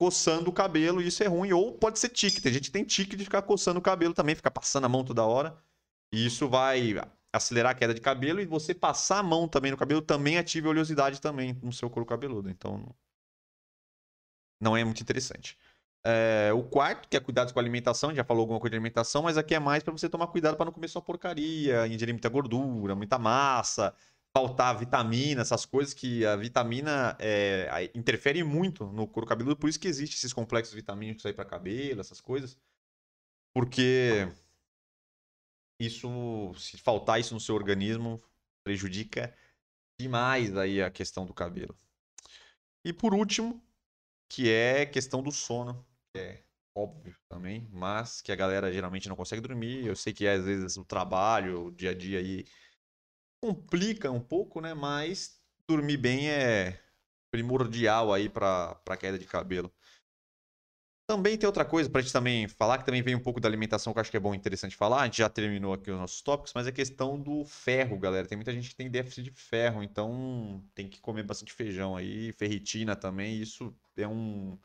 coçando 0.00 0.48
o 0.48 0.52
cabelo 0.52 1.02
e 1.02 1.08
isso 1.08 1.22
é 1.22 1.26
ruim. 1.26 1.52
Ou 1.52 1.74
pode 1.74 1.98
ser 1.98 2.08
tique. 2.08 2.40
Tem 2.40 2.50
gente 2.50 2.64
que 2.64 2.72
tem 2.72 2.84
tique 2.84 3.14
de 3.14 3.24
ficar 3.24 3.42
coçando 3.42 3.78
o 3.78 3.82
cabelo 3.82 4.14
também, 4.14 4.34
ficar 4.34 4.50
passando 4.50 4.86
a 4.86 4.88
mão 4.88 5.04
toda 5.04 5.26
hora. 5.26 5.62
E 6.10 6.24
isso 6.24 6.48
vai 6.48 6.94
acelerar 7.30 7.72
a 7.72 7.74
queda 7.74 7.92
de 7.92 8.00
cabelo 8.00 8.40
e 8.40 8.46
você 8.46 8.74
passar 8.74 9.18
a 9.18 9.22
mão 9.22 9.46
também 9.46 9.70
no 9.70 9.76
cabelo 9.76 10.00
também 10.00 10.38
ative 10.38 10.66
a 10.66 10.70
oleosidade 10.70 11.20
também 11.20 11.52
no 11.62 11.70
seu 11.70 11.90
couro 11.90 12.06
cabeludo. 12.06 12.48
Então, 12.48 12.94
não 14.58 14.74
é 14.74 14.82
muito 14.82 15.02
interessante. 15.02 15.56
É, 16.02 16.50
o 16.54 16.62
quarto, 16.62 17.06
que 17.06 17.16
é 17.16 17.20
cuidados 17.20 17.52
com 17.52 17.58
a 17.58 17.62
alimentação, 17.62 18.14
já 18.14 18.24
falou 18.24 18.40
alguma 18.40 18.58
coisa 18.58 18.70
de 18.70 18.76
alimentação, 18.76 19.22
mas 19.22 19.36
aqui 19.36 19.54
é 19.54 19.60
mais 19.60 19.82
para 19.82 19.92
você 19.92 20.08
tomar 20.08 20.28
cuidado 20.28 20.56
para 20.56 20.64
não 20.64 20.72
comer 20.72 20.88
só 20.88 21.00
porcaria, 21.00 21.86
ingerir 21.86 22.14
muita 22.14 22.30
gordura, 22.30 22.94
muita 22.94 23.18
massa, 23.18 23.94
faltar 24.36 24.78
vitamina, 24.78 25.42
essas 25.42 25.66
coisas 25.66 25.92
que 25.92 26.24
a 26.24 26.36
vitamina 26.36 27.16
é, 27.18 27.90
interfere 27.94 28.42
muito 28.44 28.86
no 28.86 29.06
couro 29.06 29.26
cabeludo, 29.26 29.56
por 29.56 29.68
isso 29.68 29.80
que 29.80 29.88
existe 29.88 30.16
esses 30.16 30.32
complexos 30.32 30.74
vitamínicos 30.74 31.26
aí 31.26 31.32
para 31.32 31.44
cabelo, 31.44 32.00
essas 32.00 32.20
coisas. 32.20 32.56
Porque 33.52 34.28
isso, 35.80 36.54
se 36.54 36.78
faltar 36.78 37.18
isso 37.18 37.34
no 37.34 37.40
seu 37.40 37.54
organismo, 37.54 38.22
prejudica 38.62 39.34
demais 39.98 40.56
aí 40.56 40.80
a 40.80 40.90
questão 40.90 41.26
do 41.26 41.34
cabelo. 41.34 41.76
E 42.84 42.92
por 42.92 43.12
último, 43.12 43.62
que 44.28 44.48
é 44.48 44.86
questão 44.86 45.22
do 45.22 45.32
sono, 45.32 45.84
que 46.14 46.20
é 46.20 46.44
óbvio 46.74 47.16
também, 47.28 47.68
mas 47.72 48.22
que 48.22 48.30
a 48.30 48.36
galera 48.36 48.72
geralmente 48.72 49.08
não 49.08 49.16
consegue 49.16 49.42
dormir. 49.42 49.86
Eu 49.86 49.96
sei 49.96 50.12
que 50.12 50.26
às 50.28 50.44
vezes 50.44 50.76
o 50.76 50.84
trabalho, 50.84 51.66
o 51.66 51.70
dia 51.72 51.90
a 51.90 51.94
dia 51.94 52.20
aí 52.20 52.44
complica 53.40 54.10
um 54.10 54.20
pouco, 54.20 54.60
né? 54.60 54.74
Mas 54.74 55.40
dormir 55.66 55.96
bem 55.96 56.30
é 56.30 56.80
primordial 57.30 58.12
aí 58.12 58.28
para 58.28 58.74
para 58.76 58.96
queda 58.96 59.18
de 59.18 59.26
cabelo. 59.26 59.72
Também 61.10 61.36
tem 61.36 61.44
outra 61.44 61.64
coisa 61.64 61.90
pra 61.90 62.00
gente 62.00 62.12
também 62.12 62.46
falar, 62.46 62.78
que 62.78 62.84
também 62.84 63.02
vem 63.02 63.16
um 63.16 63.20
pouco 63.20 63.40
da 63.40 63.48
alimentação, 63.48 63.92
que 63.92 63.98
eu 63.98 64.00
acho 64.00 64.12
que 64.12 64.16
é 64.16 64.20
bom 64.20 64.32
e 64.32 64.36
interessante 64.36 64.76
falar. 64.76 65.00
A 65.02 65.04
gente 65.06 65.18
já 65.18 65.28
terminou 65.28 65.72
aqui 65.72 65.90
os 65.90 65.98
nossos 65.98 66.22
tópicos, 66.22 66.52
mas 66.54 66.68
é 66.68 66.72
questão 66.72 67.20
do 67.20 67.44
ferro, 67.44 67.98
galera. 67.98 68.28
Tem 68.28 68.36
muita 68.36 68.52
gente 68.52 68.68
que 68.68 68.76
tem 68.76 68.88
déficit 68.88 69.24
de 69.24 69.30
ferro, 69.32 69.82
então 69.82 70.64
tem 70.72 70.88
que 70.88 71.00
comer 71.00 71.24
bastante 71.24 71.52
feijão 71.52 71.96
aí, 71.96 72.32
ferritina 72.34 72.94
também. 72.94 73.40
Isso 73.40 73.74
é 73.96 74.06
um. 74.06 74.56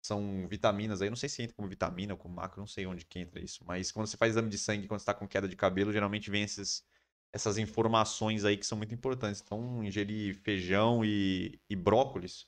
São 0.00 0.46
vitaminas 0.48 1.02
aí, 1.02 1.10
não 1.10 1.16
sei 1.16 1.28
se 1.28 1.42
entra 1.42 1.56
como 1.56 1.68
vitamina 1.68 2.14
ou 2.14 2.18
como 2.18 2.36
macro, 2.36 2.60
não 2.60 2.66
sei 2.68 2.86
onde 2.86 3.04
que 3.04 3.18
entra 3.18 3.40
isso. 3.40 3.64
Mas 3.66 3.90
quando 3.90 4.06
você 4.06 4.16
faz 4.16 4.30
exame 4.32 4.48
de 4.48 4.58
sangue, 4.58 4.86
quando 4.86 5.00
você 5.00 5.06
tá 5.06 5.14
com 5.14 5.26
queda 5.26 5.48
de 5.48 5.56
cabelo, 5.56 5.92
geralmente 5.92 6.30
vem 6.30 6.44
esses, 6.44 6.84
essas 7.32 7.58
informações 7.58 8.44
aí 8.44 8.56
que 8.56 8.66
são 8.66 8.78
muito 8.78 8.94
importantes. 8.94 9.42
Então, 9.44 9.82
ingerir 9.84 10.34
feijão 10.42 11.04
e, 11.04 11.60
e 11.68 11.76
brócolis 11.76 12.46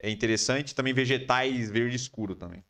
é 0.00 0.10
interessante. 0.10 0.74
Também 0.74 0.94
vegetais 0.94 1.70
verde 1.70 1.96
escuro 1.96 2.34
também 2.34 2.64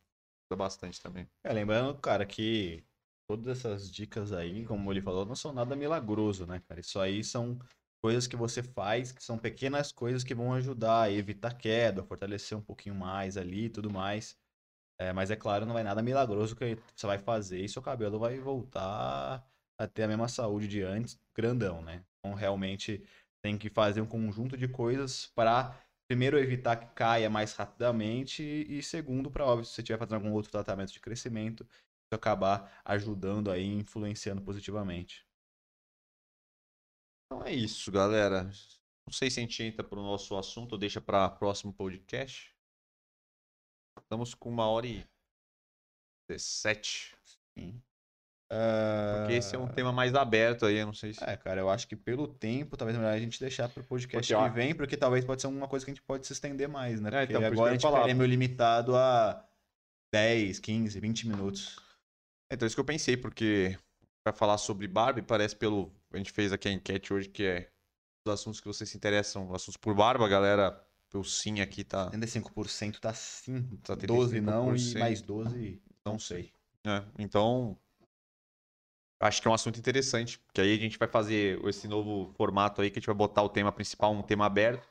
bastante 0.53 1.01
também. 1.01 1.27
É, 1.43 1.53
lembrando, 1.53 1.97
cara, 1.99 2.25
que 2.25 2.83
todas 3.27 3.57
essas 3.57 3.89
dicas 3.91 4.31
aí, 4.31 4.65
como 4.65 4.91
ele 4.91 5.01
falou, 5.01 5.25
não 5.25 5.35
são 5.35 5.53
nada 5.53 5.75
milagroso, 5.75 6.45
né, 6.45 6.61
cara? 6.67 6.81
Isso 6.81 6.99
aí 6.99 7.23
são 7.23 7.57
coisas 8.03 8.27
que 8.27 8.35
você 8.35 8.61
faz, 8.61 9.11
que 9.11 9.23
são 9.23 9.37
pequenas 9.37 9.91
coisas 9.91 10.23
que 10.23 10.35
vão 10.35 10.53
ajudar 10.53 11.03
a 11.03 11.11
evitar 11.11 11.53
queda, 11.57 12.03
fortalecer 12.03 12.57
um 12.57 12.61
pouquinho 12.61 12.93
mais 12.93 13.37
ali 13.37 13.65
e 13.65 13.69
tudo 13.69 13.89
mais. 13.89 14.37
É, 14.99 15.11
mas 15.11 15.31
é 15.31 15.35
claro, 15.35 15.65
não 15.65 15.77
é 15.77 15.83
nada 15.83 16.01
milagroso 16.01 16.55
que 16.55 16.77
você 16.95 17.07
vai 17.07 17.17
fazer 17.17 17.59
e 17.59 17.67
seu 17.67 17.81
cabelo 17.81 18.19
vai 18.19 18.39
voltar 18.39 19.45
a 19.79 19.87
ter 19.87 20.03
a 20.03 20.07
mesma 20.07 20.27
saúde 20.27 20.67
de 20.67 20.81
antes, 20.81 21.19
grandão, 21.33 21.81
né? 21.81 22.03
Então 22.19 22.35
realmente 22.35 23.03
tem 23.43 23.57
que 23.57 23.69
fazer 23.69 24.01
um 24.01 24.07
conjunto 24.07 24.57
de 24.57 24.67
coisas 24.67 25.27
para 25.27 25.79
primeiro, 26.07 26.37
evitar 26.37 26.75
que 26.77 26.93
caia 26.93 27.29
mais 27.29 27.53
rapidamente 27.53 28.43
e 28.43 28.81
segundo, 28.83 29.31
para 29.31 29.45
óbvio, 29.45 29.65
se 29.65 29.73
você 29.73 29.81
estiver 29.81 29.97
fazendo 29.97 30.15
algum 30.15 30.31
outro 30.33 30.51
tratamento 30.51 30.91
de 30.91 30.99
crescimento, 30.99 31.63
isso 31.63 32.13
acabar 32.13 32.81
ajudando 32.85 33.51
aí, 33.51 33.65
influenciando 33.65 34.41
positivamente. 34.41 35.25
Então 37.25 37.43
é 37.43 37.51
isso, 37.51 37.91
galera. 37.91 38.43
Não 39.05 39.13
sei 39.13 39.29
se 39.29 39.39
a 39.39 39.43
gente 39.43 39.63
entra 39.63 39.83
para 39.83 39.99
o 39.99 40.03
nosso 40.03 40.35
assunto 40.37 40.73
ou 40.73 40.77
deixa 40.77 41.01
para 41.01 41.29
próximo 41.29 41.73
podcast. 41.73 42.55
Estamos 43.99 44.35
com 44.35 44.49
uma 44.49 44.67
hora 44.67 44.87
e 44.87 45.03
17. 46.29 47.15
Sim. 47.57 47.81
Porque 48.47 49.33
esse 49.33 49.55
é 49.55 49.59
um 49.59 49.67
tema 49.67 49.91
mais 49.91 50.13
aberto 50.13 50.65
aí, 50.65 50.77
eu 50.77 50.85
não 50.85 50.93
sei 50.93 51.13
se. 51.13 51.23
É, 51.23 51.35
cara, 51.35 51.61
eu 51.61 51.69
acho 51.69 51.87
que 51.87 51.95
pelo 51.95 52.27
tempo, 52.27 52.77
talvez 52.77 52.95
é 52.95 53.01
melhor 53.01 53.15
a 53.15 53.19
gente 53.19 53.39
deixar 53.39 53.67
pro 53.67 53.83
podcast 53.83 54.33
porque, 54.33 54.49
que 54.49 54.55
vem, 54.55 54.75
porque 54.75 54.95
talvez 54.95 55.25
pode 55.25 55.41
ser 55.41 55.47
uma 55.47 55.67
coisa 55.67 55.83
que 55.83 55.91
a 55.91 55.93
gente 55.93 56.03
pode 56.03 56.27
se 56.27 56.33
estender 56.33 56.67
mais, 56.67 57.01
né? 57.01 57.09
É, 57.09 57.25
porque 57.25 57.33
é, 57.33 57.37
então, 57.37 57.51
agora 57.51 57.71
a 57.71 57.73
gente 57.73 58.09
é 58.09 58.13
meio 58.13 58.29
limitado 58.29 58.95
a 58.95 59.43
10, 60.13 60.59
15, 60.59 60.99
20 60.99 61.27
minutos. 61.27 61.79
Então, 62.51 62.67
isso 62.67 62.75
que 62.75 62.79
eu 62.79 62.85
pensei, 62.85 63.17
porque 63.17 63.77
para 64.23 64.31
falar 64.31 64.57
sobre 64.57 64.87
Barbie, 64.87 65.21
parece 65.23 65.55
pelo. 65.55 65.91
A 66.13 66.17
gente 66.17 66.31
fez 66.31 66.53
aqui 66.53 66.67
a 66.67 66.71
enquete 66.71 67.13
hoje, 67.13 67.27
que 67.27 67.43
é 67.43 67.69
os 68.27 68.33
assuntos 68.33 68.61
que 68.61 68.67
vocês 68.67 68.89
se 68.89 68.95
interessam, 68.95 69.53
assuntos 69.53 69.77
por 69.77 69.95
barba, 69.95 70.27
galera. 70.27 70.81
O 71.13 71.23
sim 71.23 71.61
aqui 71.61 71.85
tá. 71.85 72.11
75% 72.11 72.99
tá 72.99 73.13
sim. 73.13 73.61
Tá 73.83 73.95
12 73.95 74.41
não 74.41 74.75
e 74.75 74.97
mais 74.97 75.21
12 75.21 75.81
não 76.05 76.19
sei. 76.19 76.51
É, 76.85 77.01
então, 77.17 77.77
Acho 79.19 79.41
que 79.41 79.47
é 79.47 79.51
um 79.51 79.53
assunto 79.53 79.79
interessante, 79.79 80.39
porque 80.39 80.61
aí 80.61 80.73
a 80.73 80.77
gente 80.77 80.97
vai 80.97 81.07
fazer 81.07 81.63
esse 81.65 81.87
novo 81.87 82.33
formato 82.33 82.81
aí, 82.81 82.91
que 82.91 82.99
a 82.99 82.99
gente 82.99 83.07
vai 83.07 83.15
botar 83.15 83.43
o 83.43 83.49
tema 83.49 83.71
principal, 83.71 84.13
um 84.13 84.21
tema 84.21 84.45
aberto. 84.45 84.87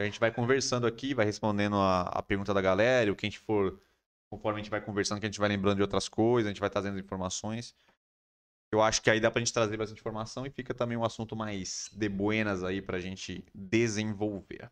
A 0.00 0.04
gente 0.04 0.18
vai 0.18 0.32
conversando 0.32 0.86
aqui, 0.86 1.14
vai 1.14 1.26
respondendo 1.26 1.76
a, 1.76 2.02
a 2.02 2.22
pergunta 2.22 2.52
da 2.52 2.60
galera, 2.60 3.12
o 3.12 3.16
que 3.16 3.26
a 3.26 3.28
gente 3.28 3.38
for, 3.38 3.80
conforme 4.30 4.60
a 4.60 4.62
gente 4.62 4.70
vai 4.70 4.80
conversando, 4.80 5.20
que 5.20 5.26
a 5.26 5.28
gente 5.28 5.38
vai 5.38 5.48
lembrando 5.48 5.76
de 5.76 5.82
outras 5.82 6.08
coisas, 6.08 6.48
a 6.48 6.50
gente 6.50 6.60
vai 6.60 6.70
trazendo 6.70 6.98
informações. 6.98 7.74
Eu 8.72 8.80
acho 8.80 9.02
que 9.02 9.10
aí 9.10 9.20
dá 9.20 9.30
pra 9.30 9.40
gente 9.40 9.52
trazer 9.52 9.76
bastante 9.76 10.00
informação 10.00 10.46
e 10.46 10.50
fica 10.50 10.72
também 10.72 10.96
um 10.96 11.04
assunto 11.04 11.36
mais 11.36 11.90
de 11.92 12.08
buenas 12.08 12.62
aí 12.64 12.80
pra 12.80 13.00
gente 13.00 13.44
desenvolver. 13.54 14.70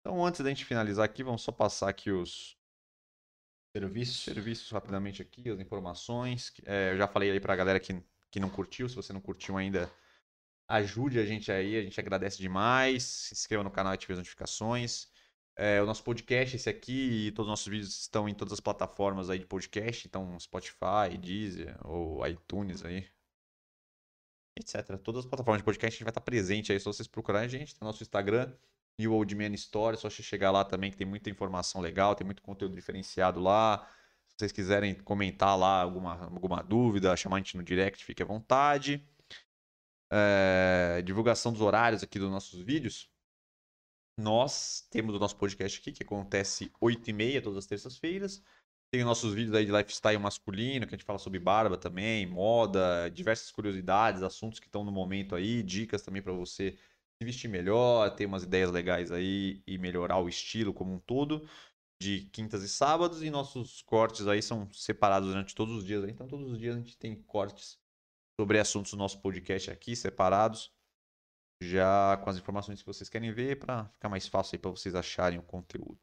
Então, 0.00 0.24
antes 0.24 0.40
da 0.40 0.48
gente 0.48 0.64
finalizar 0.64 1.04
aqui, 1.04 1.22
vamos 1.22 1.42
só 1.42 1.52
passar 1.52 1.88
aqui 1.88 2.10
os 2.10 2.56
serviços, 3.76 4.24
serviços 4.24 4.70
rapidamente 4.70 5.22
aqui, 5.22 5.48
as 5.48 5.60
informações. 5.60 6.52
É, 6.66 6.92
eu 6.92 6.98
já 6.98 7.06
falei 7.06 7.30
aí 7.30 7.40
pra 7.40 7.54
galera 7.56 7.80
que 7.80 8.02
que 8.32 8.40
não 8.40 8.48
curtiu. 8.48 8.88
Se 8.88 8.96
você 8.96 9.12
não 9.12 9.20
curtiu 9.20 9.56
ainda, 9.56 9.92
ajude 10.66 11.20
a 11.20 11.24
gente 11.24 11.52
aí, 11.52 11.76
a 11.76 11.82
gente 11.82 12.00
agradece 12.00 12.38
demais. 12.38 13.04
Se 13.04 13.34
inscreva 13.34 13.62
no 13.62 13.70
canal 13.70 13.92
e 13.92 13.94
ative 13.94 14.14
as 14.14 14.18
notificações. 14.18 15.08
É, 15.54 15.82
o 15.82 15.86
nosso 15.86 16.02
podcast, 16.02 16.56
esse 16.56 16.68
aqui, 16.70 17.26
e 17.26 17.32
todos 17.32 17.46
os 17.46 17.50
nossos 17.50 17.68
vídeos 17.68 18.00
estão 18.00 18.26
em 18.26 18.34
todas 18.34 18.54
as 18.54 18.60
plataformas 18.60 19.28
aí 19.28 19.38
de 19.38 19.44
podcast, 19.44 20.08
então 20.08 20.40
Spotify, 20.40 21.18
Deezer 21.20 21.76
ou 21.86 22.26
iTunes 22.26 22.82
aí, 22.86 23.06
etc. 24.58 24.96
Todas 24.96 25.24
as 25.24 25.26
plataformas 25.26 25.60
de 25.60 25.64
podcast 25.64 25.94
a 25.94 25.96
gente 25.98 26.04
vai 26.04 26.10
estar 26.10 26.22
presente 26.22 26.72
aí, 26.72 26.80
só 26.80 26.90
vocês 26.90 27.06
procurarem 27.06 27.44
a 27.44 27.50
gente. 27.50 27.74
Tem 27.74 27.86
nosso 27.86 28.02
Instagram, 28.02 28.50
New 28.98 29.12
Old 29.12 29.34
Man 29.34 29.52
Story, 29.52 29.98
só 29.98 30.08
você 30.08 30.22
chegar 30.22 30.50
lá 30.50 30.64
também 30.64 30.90
que 30.90 30.96
tem 30.96 31.06
muita 31.06 31.28
informação 31.28 31.82
legal, 31.82 32.14
tem 32.14 32.24
muito 32.24 32.40
conteúdo 32.40 32.74
diferenciado 32.74 33.38
lá 33.38 33.86
vocês 34.38 34.52
quiserem 34.52 34.94
comentar 34.94 35.56
lá 35.58 35.82
alguma, 35.82 36.24
alguma 36.24 36.62
dúvida, 36.62 37.16
chamar 37.16 37.36
a 37.36 37.38
gente 37.40 37.56
no 37.56 37.62
direct, 37.62 38.04
fique 38.04 38.22
à 38.22 38.26
vontade. 38.26 39.06
É, 40.10 41.00
divulgação 41.02 41.52
dos 41.52 41.60
horários 41.60 42.02
aqui 42.02 42.18
dos 42.18 42.30
nossos 42.30 42.60
vídeos. 42.60 43.10
Nós 44.18 44.86
temos 44.90 45.14
o 45.14 45.18
nosso 45.18 45.36
podcast 45.36 45.80
aqui, 45.80 45.92
que 45.92 46.02
acontece 46.02 46.70
8h30 46.82 47.42
todas 47.42 47.58
as 47.58 47.66
terças-feiras. 47.66 48.42
Tem 48.90 49.00
os 49.00 49.06
nossos 49.06 49.32
vídeos 49.32 49.54
aí 49.54 49.64
de 49.64 49.72
lifestyle 49.72 50.18
masculino, 50.18 50.86
que 50.86 50.94
a 50.94 50.98
gente 50.98 51.06
fala 51.06 51.18
sobre 51.18 51.38
barba 51.38 51.78
também, 51.78 52.26
moda, 52.26 53.08
diversas 53.08 53.50
curiosidades, 53.50 54.22
assuntos 54.22 54.60
que 54.60 54.66
estão 54.66 54.84
no 54.84 54.92
momento 54.92 55.34
aí, 55.34 55.62
dicas 55.62 56.02
também 56.02 56.20
para 56.20 56.32
você 56.32 56.72
se 56.72 57.24
vestir 57.24 57.48
melhor, 57.48 58.14
ter 58.14 58.26
umas 58.26 58.42
ideias 58.42 58.70
legais 58.70 59.10
aí 59.10 59.62
e 59.66 59.78
melhorar 59.78 60.18
o 60.18 60.28
estilo 60.28 60.74
como 60.74 60.92
um 60.92 60.98
todo 60.98 61.48
de 62.02 62.22
quintas 62.32 62.62
e 62.62 62.68
sábados 62.68 63.22
e 63.22 63.30
nossos 63.30 63.80
cortes 63.82 64.26
aí 64.26 64.42
são 64.42 64.68
separados 64.72 65.28
durante 65.28 65.54
todos 65.54 65.76
os 65.76 65.84
dias. 65.84 66.02
Então 66.08 66.26
todos 66.26 66.50
os 66.50 66.58
dias 66.58 66.74
a 66.74 66.78
gente 66.78 66.98
tem 66.98 67.14
cortes 67.22 67.78
sobre 68.38 68.58
assuntos 68.58 68.92
do 68.92 68.96
nosso 68.96 69.20
podcast 69.20 69.70
aqui 69.70 69.94
separados, 69.94 70.72
já 71.62 72.16
com 72.18 72.28
as 72.28 72.36
informações 72.36 72.80
que 72.80 72.86
vocês 72.86 73.08
querem 73.08 73.32
ver 73.32 73.60
para 73.60 73.86
ficar 73.90 74.08
mais 74.08 74.26
fácil 74.26 74.56
aí 74.56 74.58
para 74.58 74.72
vocês 74.72 74.96
acharem 74.96 75.38
o 75.38 75.42
conteúdo. 75.42 76.00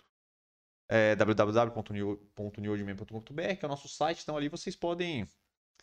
É 0.88 1.16
www.newodman.com.br, 1.16 3.56
que 3.60 3.66
é 3.66 3.66
o 3.66 3.70
nosso 3.70 3.90
site, 3.90 4.22
então 4.24 4.38
ali 4.38 4.48
vocês 4.48 4.76
podem 4.76 5.28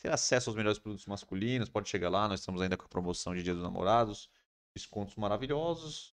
ter 0.01 0.11
acesso 0.11 0.51
aos 0.51 0.57
melhores 0.57 0.79
produtos 0.79 1.07
masculinos, 1.07 1.69
pode 1.69 1.89
chegar 1.89 2.09
lá, 2.09 2.27
nós 2.27 2.41
estamos 2.41 2.63
ainda 2.63 2.77
com 2.77 2.85
a 2.85 2.89
promoção 2.89 3.35
de 3.35 3.43
Dia 3.43 3.55
dos 3.55 3.63
Namorados, 3.63 4.31
descontos 4.75 5.15
maravilhosos, 5.17 6.16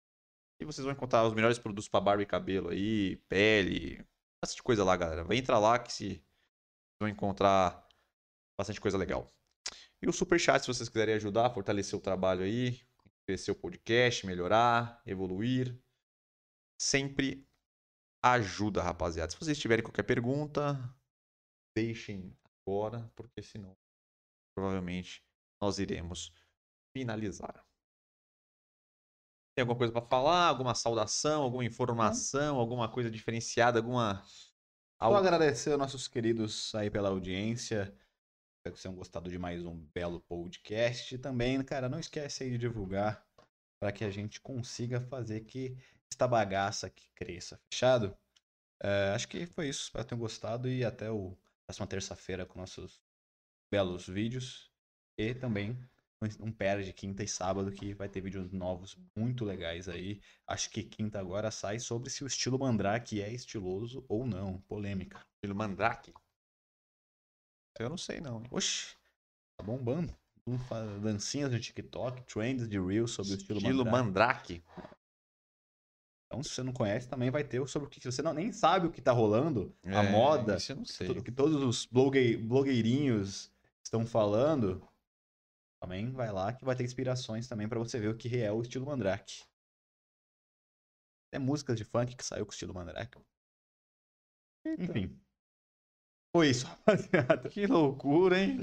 e 0.60 0.66
vocês 0.66 0.84
vão 0.84 0.94
encontrar 0.94 1.26
os 1.26 1.34
melhores 1.34 1.60
produtos 1.60 1.88
para 1.88 2.02
barba 2.02 2.24
e 2.24 2.26
cabelo 2.26 2.70
aí, 2.70 3.18
pele, 3.30 4.06
bastante 4.44 4.64
coisa 4.64 4.84
lá, 4.84 4.96
galera. 4.96 5.24
Vai 5.24 5.38
entrar 5.38 5.60
lá 5.60 5.78
que 5.78 5.92
se 5.92 6.24
vão 7.00 7.10
encontrar 7.10 7.88
bastante 8.60 8.82
coisa 8.82 8.98
legal. 8.98 9.32
E 10.02 10.08
o 10.08 10.14
super 10.14 10.40
chat, 10.40 10.62
se 10.62 10.68
vocês 10.68 10.90
quiserem 10.90 11.16
ajudar, 11.16 11.50
fortalecer 11.52 11.98
o 11.98 12.02
trabalho 12.02 12.44
aí, 12.44 12.80
crescer 13.28 13.52
o 13.52 13.56
podcast, 13.56 14.26
melhorar, 14.26 15.02
evoluir, 15.06 15.78
sempre 16.80 17.48
ajuda, 18.24 18.82
rapaziada. 18.82 19.32
Se 19.32 19.40
vocês 19.40 19.60
tiverem 19.60 19.84
qualquer 19.84 20.04
pergunta, 20.04 20.78
deixem 21.76 22.36
agora, 22.66 23.12
porque 23.16 23.42
senão 23.42 23.76
provavelmente 24.56 25.24
nós 25.62 25.78
iremos 25.80 26.32
finalizar. 26.96 27.67
Tem 29.58 29.64
alguma 29.64 29.76
coisa 29.76 29.92
para 29.92 30.06
falar? 30.06 30.50
Alguma 30.50 30.76
saudação? 30.76 31.42
Alguma 31.42 31.66
informação? 31.66 32.58
Alguma 32.58 32.88
coisa 32.88 33.10
diferenciada? 33.10 33.80
Alguma. 33.80 34.24
Só 35.02 35.16
agradecer 35.16 35.72
aos 35.72 35.80
nossos 35.80 36.08
queridos 36.08 36.76
aí 36.76 36.92
pela 36.92 37.10
audiência. 37.10 37.86
Espero 37.86 37.96
que 38.66 38.70
vocês 38.70 38.84
tenham 38.84 38.96
gostado 38.96 39.32
de 39.32 39.40
mais 39.40 39.66
um 39.66 39.76
belo 39.96 40.22
podcast. 40.22 41.16
E 41.16 41.18
também, 41.18 41.60
cara, 41.64 41.90
não 41.90 42.00
esquece 42.00 42.44
aí 42.44 42.52
de 42.52 42.60
divulgar 42.60 43.26
para 43.80 43.92
que 43.92 44.04
a 44.04 44.12
gente 44.12 44.40
consiga 44.40 45.02
fazer 45.02 45.42
que 45.42 45.76
esta 46.12 46.28
bagaça 46.28 46.86
aqui 46.86 47.10
cresça. 47.16 47.60
Fechado? 47.74 48.16
É, 48.80 49.14
acho 49.16 49.28
que 49.28 49.48
foi 49.48 49.70
isso. 49.70 49.86
Espero 49.86 50.04
que 50.06 50.10
tenham 50.10 50.20
gostado 50.20 50.70
e 50.70 50.86
até 50.86 51.10
o 51.10 51.36
próxima 51.66 51.88
terça-feira 51.88 52.46
com 52.46 52.60
nossos 52.60 53.02
belos 53.72 54.08
vídeos. 54.08 54.72
E 55.18 55.34
também 55.34 55.76
não 56.40 56.52
perde 56.52 56.92
quinta 56.94 57.24
e 57.24 57.28
sábado 57.28 57.72
que 57.72 57.94
vai 57.94 58.10
ter 58.10 58.22
vídeos 58.22 58.52
novos 58.52 58.98
muito 59.16 59.46
legais 59.46 59.88
aí. 59.88 60.20
Acho 60.48 60.70
que 60.70 60.84
quinta 60.84 61.20
agora 61.20 61.52
sai 61.52 61.80
sobre 61.80 62.10
se 62.10 62.24
o 62.24 62.28
estilo 62.28 62.58
Mandrake 62.58 63.22
é 63.22 63.32
estiloso 63.32 64.04
ou 64.08 64.26
não. 64.26 64.60
Polêmica. 64.62 65.24
Estilo 65.36 65.56
Mandrake? 65.56 66.14
Eu 67.80 67.90
não 67.90 67.98
sei 67.98 68.20
não. 68.20 68.44
Oxi, 68.50 68.96
tá 69.58 69.64
bombando. 69.64 70.16
Dancinhas 71.02 71.52
de 71.52 71.60
TikTok, 71.60 72.24
trends 72.24 72.68
de 72.68 72.80
Reels 72.80 73.12
sobre 73.12 73.34
o 73.34 73.36
estilo, 73.36 73.60
estilo 73.60 73.86
Mandrake. 73.86 74.64
Então, 76.26 76.44
se 76.44 76.50
você 76.50 76.64
não 76.64 76.74
conhece, 76.74 77.08
também 77.08 77.30
vai 77.30 77.44
ter 77.44 77.66
sobre 77.68 77.88
o 77.88 77.90
que. 77.90 78.02
Se 78.02 78.12
você 78.12 78.22
não, 78.22 78.34
nem 78.34 78.52
sabe 78.52 78.88
o 78.88 78.92
que 78.92 79.02
tá 79.02 79.12
rolando, 79.12 79.76
é, 79.84 79.96
a 79.96 80.04
moda, 80.04 80.56
isso 80.56 80.72
eu 80.72 80.78
não 80.78 80.86
sei. 80.86 81.22
que 81.22 81.32
todos 81.32 81.62
os 81.62 81.86
blogue, 81.86 82.38
blogueirinhos 82.38 83.52
estão 83.84 84.06
falando, 84.06 84.86
também 85.80 86.12
vai 86.12 86.32
lá 86.32 86.54
que 86.54 86.66
vai 86.66 86.76
ter 86.76 86.84
inspirações 86.84 87.48
também 87.48 87.68
para 87.68 87.80
você 87.80 88.00
ver 88.00 88.10
o 88.10 88.18
que 88.18 88.38
é 88.38 88.52
o 88.52 88.62
estilo 88.62 88.86
Mandrake. 88.86 89.44
Tem 91.32 91.40
músicas 91.40 91.78
de 91.78 91.84
funk 91.84 92.16
que 92.16 92.26
saiu 92.26 92.46
com 92.46 92.52
o 92.52 92.54
estilo 92.54 92.74
Mandrake. 92.74 93.20
Eita. 94.66 94.84
Enfim. 94.84 95.20
Foi 96.36 96.50
isso, 96.50 96.66
rapaziada. 96.86 97.50
Que 97.50 97.68
loucura, 97.68 98.40
hein? 98.40 98.60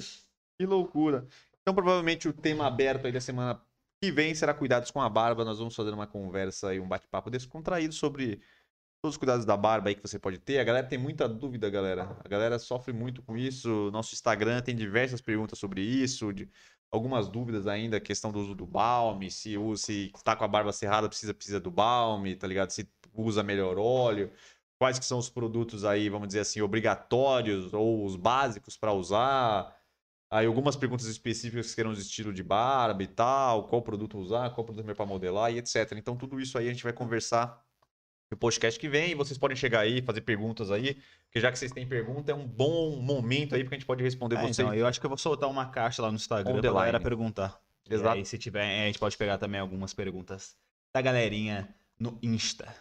Que 0.58 0.66
loucura. 0.66 1.26
Então, 1.60 1.74
provavelmente 1.74 2.28
o 2.28 2.32
tema 2.32 2.66
aberto 2.66 3.06
aí 3.06 3.12
da 3.12 3.20
semana 3.20 3.60
que 4.02 4.12
vem 4.12 4.34
será 4.34 4.52
Cuidados 4.52 4.90
com 4.90 5.00
a 5.00 5.08
Barba. 5.08 5.44
Nós 5.44 5.58
vamos 5.58 5.74
fazer 5.74 5.90
uma 5.90 6.06
conversa 6.06 6.74
e 6.74 6.80
um 6.80 6.86
bate-papo 6.88 7.30
descontraído 7.30 7.94
sobre 7.94 8.42
todos 9.04 9.16
os 9.16 9.18
cuidados 9.18 9.44
da 9.44 9.54
barba 9.54 9.90
aí 9.90 9.94
que 9.94 10.00
você 10.00 10.18
pode 10.18 10.38
ter. 10.38 10.58
A 10.58 10.64
galera 10.64 10.86
tem 10.86 10.98
muita 10.98 11.28
dúvida, 11.28 11.68
galera. 11.68 12.16
A 12.24 12.28
galera 12.28 12.58
sofre 12.58 12.90
muito 12.90 13.22
com 13.22 13.36
isso. 13.36 13.90
Nosso 13.90 14.14
Instagram 14.14 14.62
tem 14.62 14.74
diversas 14.74 15.20
perguntas 15.20 15.58
sobre 15.58 15.82
isso. 15.82 16.32
De 16.32 16.50
algumas 16.94 17.28
dúvidas 17.28 17.66
ainda, 17.66 18.00
questão 18.00 18.30
do 18.32 18.38
uso 18.40 18.54
do 18.54 18.66
balme, 18.66 19.30
se 19.30 19.56
se 19.76 20.12
está 20.14 20.36
com 20.36 20.44
a 20.44 20.48
barba 20.48 20.72
cerrada 20.72 21.08
precisa 21.08 21.34
precisa 21.34 21.60
do 21.60 21.70
balme, 21.70 22.36
tá 22.36 22.46
ligado? 22.46 22.70
Se 22.70 22.88
usa 23.12 23.42
melhor 23.42 23.78
óleo, 23.78 24.30
quais 24.78 24.98
que 24.98 25.04
são 25.04 25.18
os 25.18 25.28
produtos 25.28 25.84
aí, 25.84 26.08
vamos 26.08 26.28
dizer 26.28 26.40
assim, 26.40 26.60
obrigatórios 26.60 27.72
ou 27.74 28.04
os 28.04 28.16
básicos 28.16 28.76
para 28.76 28.92
usar. 28.92 29.74
Aí 30.30 30.46
algumas 30.46 30.76
perguntas 30.76 31.06
específicas 31.06 31.70
que 31.70 31.74
queiram 31.76 31.92
de 31.92 32.00
estilo 32.00 32.32
de 32.32 32.42
barba 32.42 33.02
e 33.02 33.06
tal, 33.06 33.68
qual 33.68 33.82
produto 33.82 34.18
usar, 34.18 34.50
qual 34.50 34.64
produto 34.64 34.94
para 34.94 35.06
modelar 35.06 35.52
e 35.52 35.58
etc. 35.58 35.92
Então 35.96 36.16
tudo 36.16 36.40
isso 36.40 36.58
aí 36.58 36.68
a 36.68 36.72
gente 36.72 36.84
vai 36.84 36.92
conversar 36.92 37.60
no 38.34 38.36
podcast 38.36 38.78
que 38.78 38.88
vem. 38.88 39.14
Vocês 39.14 39.38
podem 39.38 39.56
chegar 39.56 39.80
aí, 39.80 40.02
fazer 40.02 40.20
perguntas 40.20 40.70
aí, 40.70 40.94
porque 41.26 41.40
já 41.40 41.50
que 41.50 41.58
vocês 41.58 41.72
têm 41.72 41.86
pergunta, 41.86 42.32
é 42.32 42.34
um 42.34 42.46
bom 42.46 42.96
momento 42.96 43.54
aí 43.54 43.62
porque 43.62 43.76
a 43.76 43.78
gente 43.78 43.86
pode 43.86 44.02
responder 44.02 44.36
é, 44.36 44.40
vocês. 44.40 44.58
Então, 44.58 44.74
eu 44.74 44.86
acho 44.86 45.00
que 45.00 45.06
eu 45.06 45.10
vou 45.10 45.16
soltar 45.16 45.48
uma 45.48 45.66
caixa 45.66 46.02
lá 46.02 46.10
no 46.10 46.16
Instagram 46.16 46.60
pra 46.60 46.72
galera 46.72 47.00
perguntar. 47.00 47.58
Exato. 47.88 48.16
E 48.16 48.18
aí, 48.20 48.26
se 48.26 48.36
tiver, 48.36 48.82
a 48.82 48.86
gente 48.86 48.98
pode 48.98 49.16
pegar 49.16 49.38
também 49.38 49.60
algumas 49.60 49.94
perguntas 49.94 50.56
da 50.92 51.00
galerinha 51.00 51.68
no 51.98 52.18
Insta. 52.22 52.74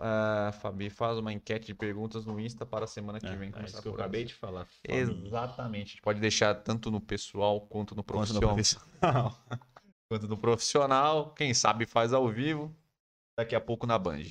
Uh, 0.00 0.52
Fabi 0.60 0.88
faz 0.88 1.18
uma 1.18 1.32
enquete 1.32 1.66
de 1.66 1.74
perguntas 1.74 2.24
no 2.24 2.38
Insta 2.38 2.64
para 2.64 2.84
a 2.84 2.86
semana 2.86 3.18
que 3.18 3.26
é, 3.26 3.34
vem. 3.34 3.52
É 3.56 3.64
isso 3.64 3.82
que 3.82 3.88
eu 3.88 3.94
acabei 3.94 4.24
de 4.24 4.34
falar. 4.34 4.68
Exatamente. 4.86 6.00
Pode 6.00 6.20
deixar 6.20 6.54
tanto 6.54 6.90
no 6.90 7.00
pessoal 7.00 7.62
quanto 7.62 7.96
no 7.96 8.04
profissional. 8.04 8.40
Quanto 8.40 8.50
no 8.50 8.54
profissional. 8.54 9.46
quanto 10.08 10.28
no 10.28 10.36
profissional. 10.36 11.34
Quem 11.34 11.52
sabe 11.52 11.86
faz 11.86 12.12
ao 12.12 12.28
vivo 12.28 12.72
daqui 13.38 13.54
a 13.54 13.60
pouco 13.60 13.86
na 13.86 13.96
Band. 13.96 14.24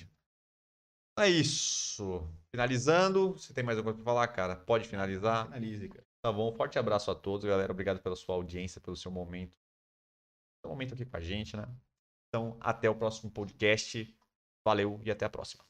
É 1.18 1.30
isso. 1.30 2.28
Finalizando, 2.52 3.32
você 3.32 3.54
tem 3.54 3.64
mais 3.64 3.78
alguma 3.78 3.94
coisa 3.94 4.04
para 4.04 4.14
falar, 4.14 4.28
cara? 4.28 4.56
Pode 4.58 4.86
finalizar? 4.86 5.46
Finalize, 5.46 5.88
cara. 5.88 6.06
Tá 6.22 6.32
bom, 6.32 6.52
forte 6.52 6.78
abraço 6.78 7.10
a 7.10 7.16
todos, 7.16 7.46
galera. 7.46 7.72
Obrigado 7.72 8.02
pela 8.02 8.18
sua 8.18 8.36
audiência, 8.36 8.82
pelo 8.82 8.98
seu 8.98 9.10
momento. 9.10 9.58
Seu 10.62 10.70
momento 10.70 10.94
aqui 10.94 11.06
com 11.06 11.16
a 11.16 11.22
gente, 11.22 11.56
né? 11.56 11.74
Então, 12.28 12.58
até 12.60 12.90
o 12.90 12.96
próximo 12.96 13.32
podcast. 13.32 14.14
Valeu 14.66 15.00
e 15.06 15.10
até 15.10 15.26
a 15.26 15.30
próxima. 15.30 15.64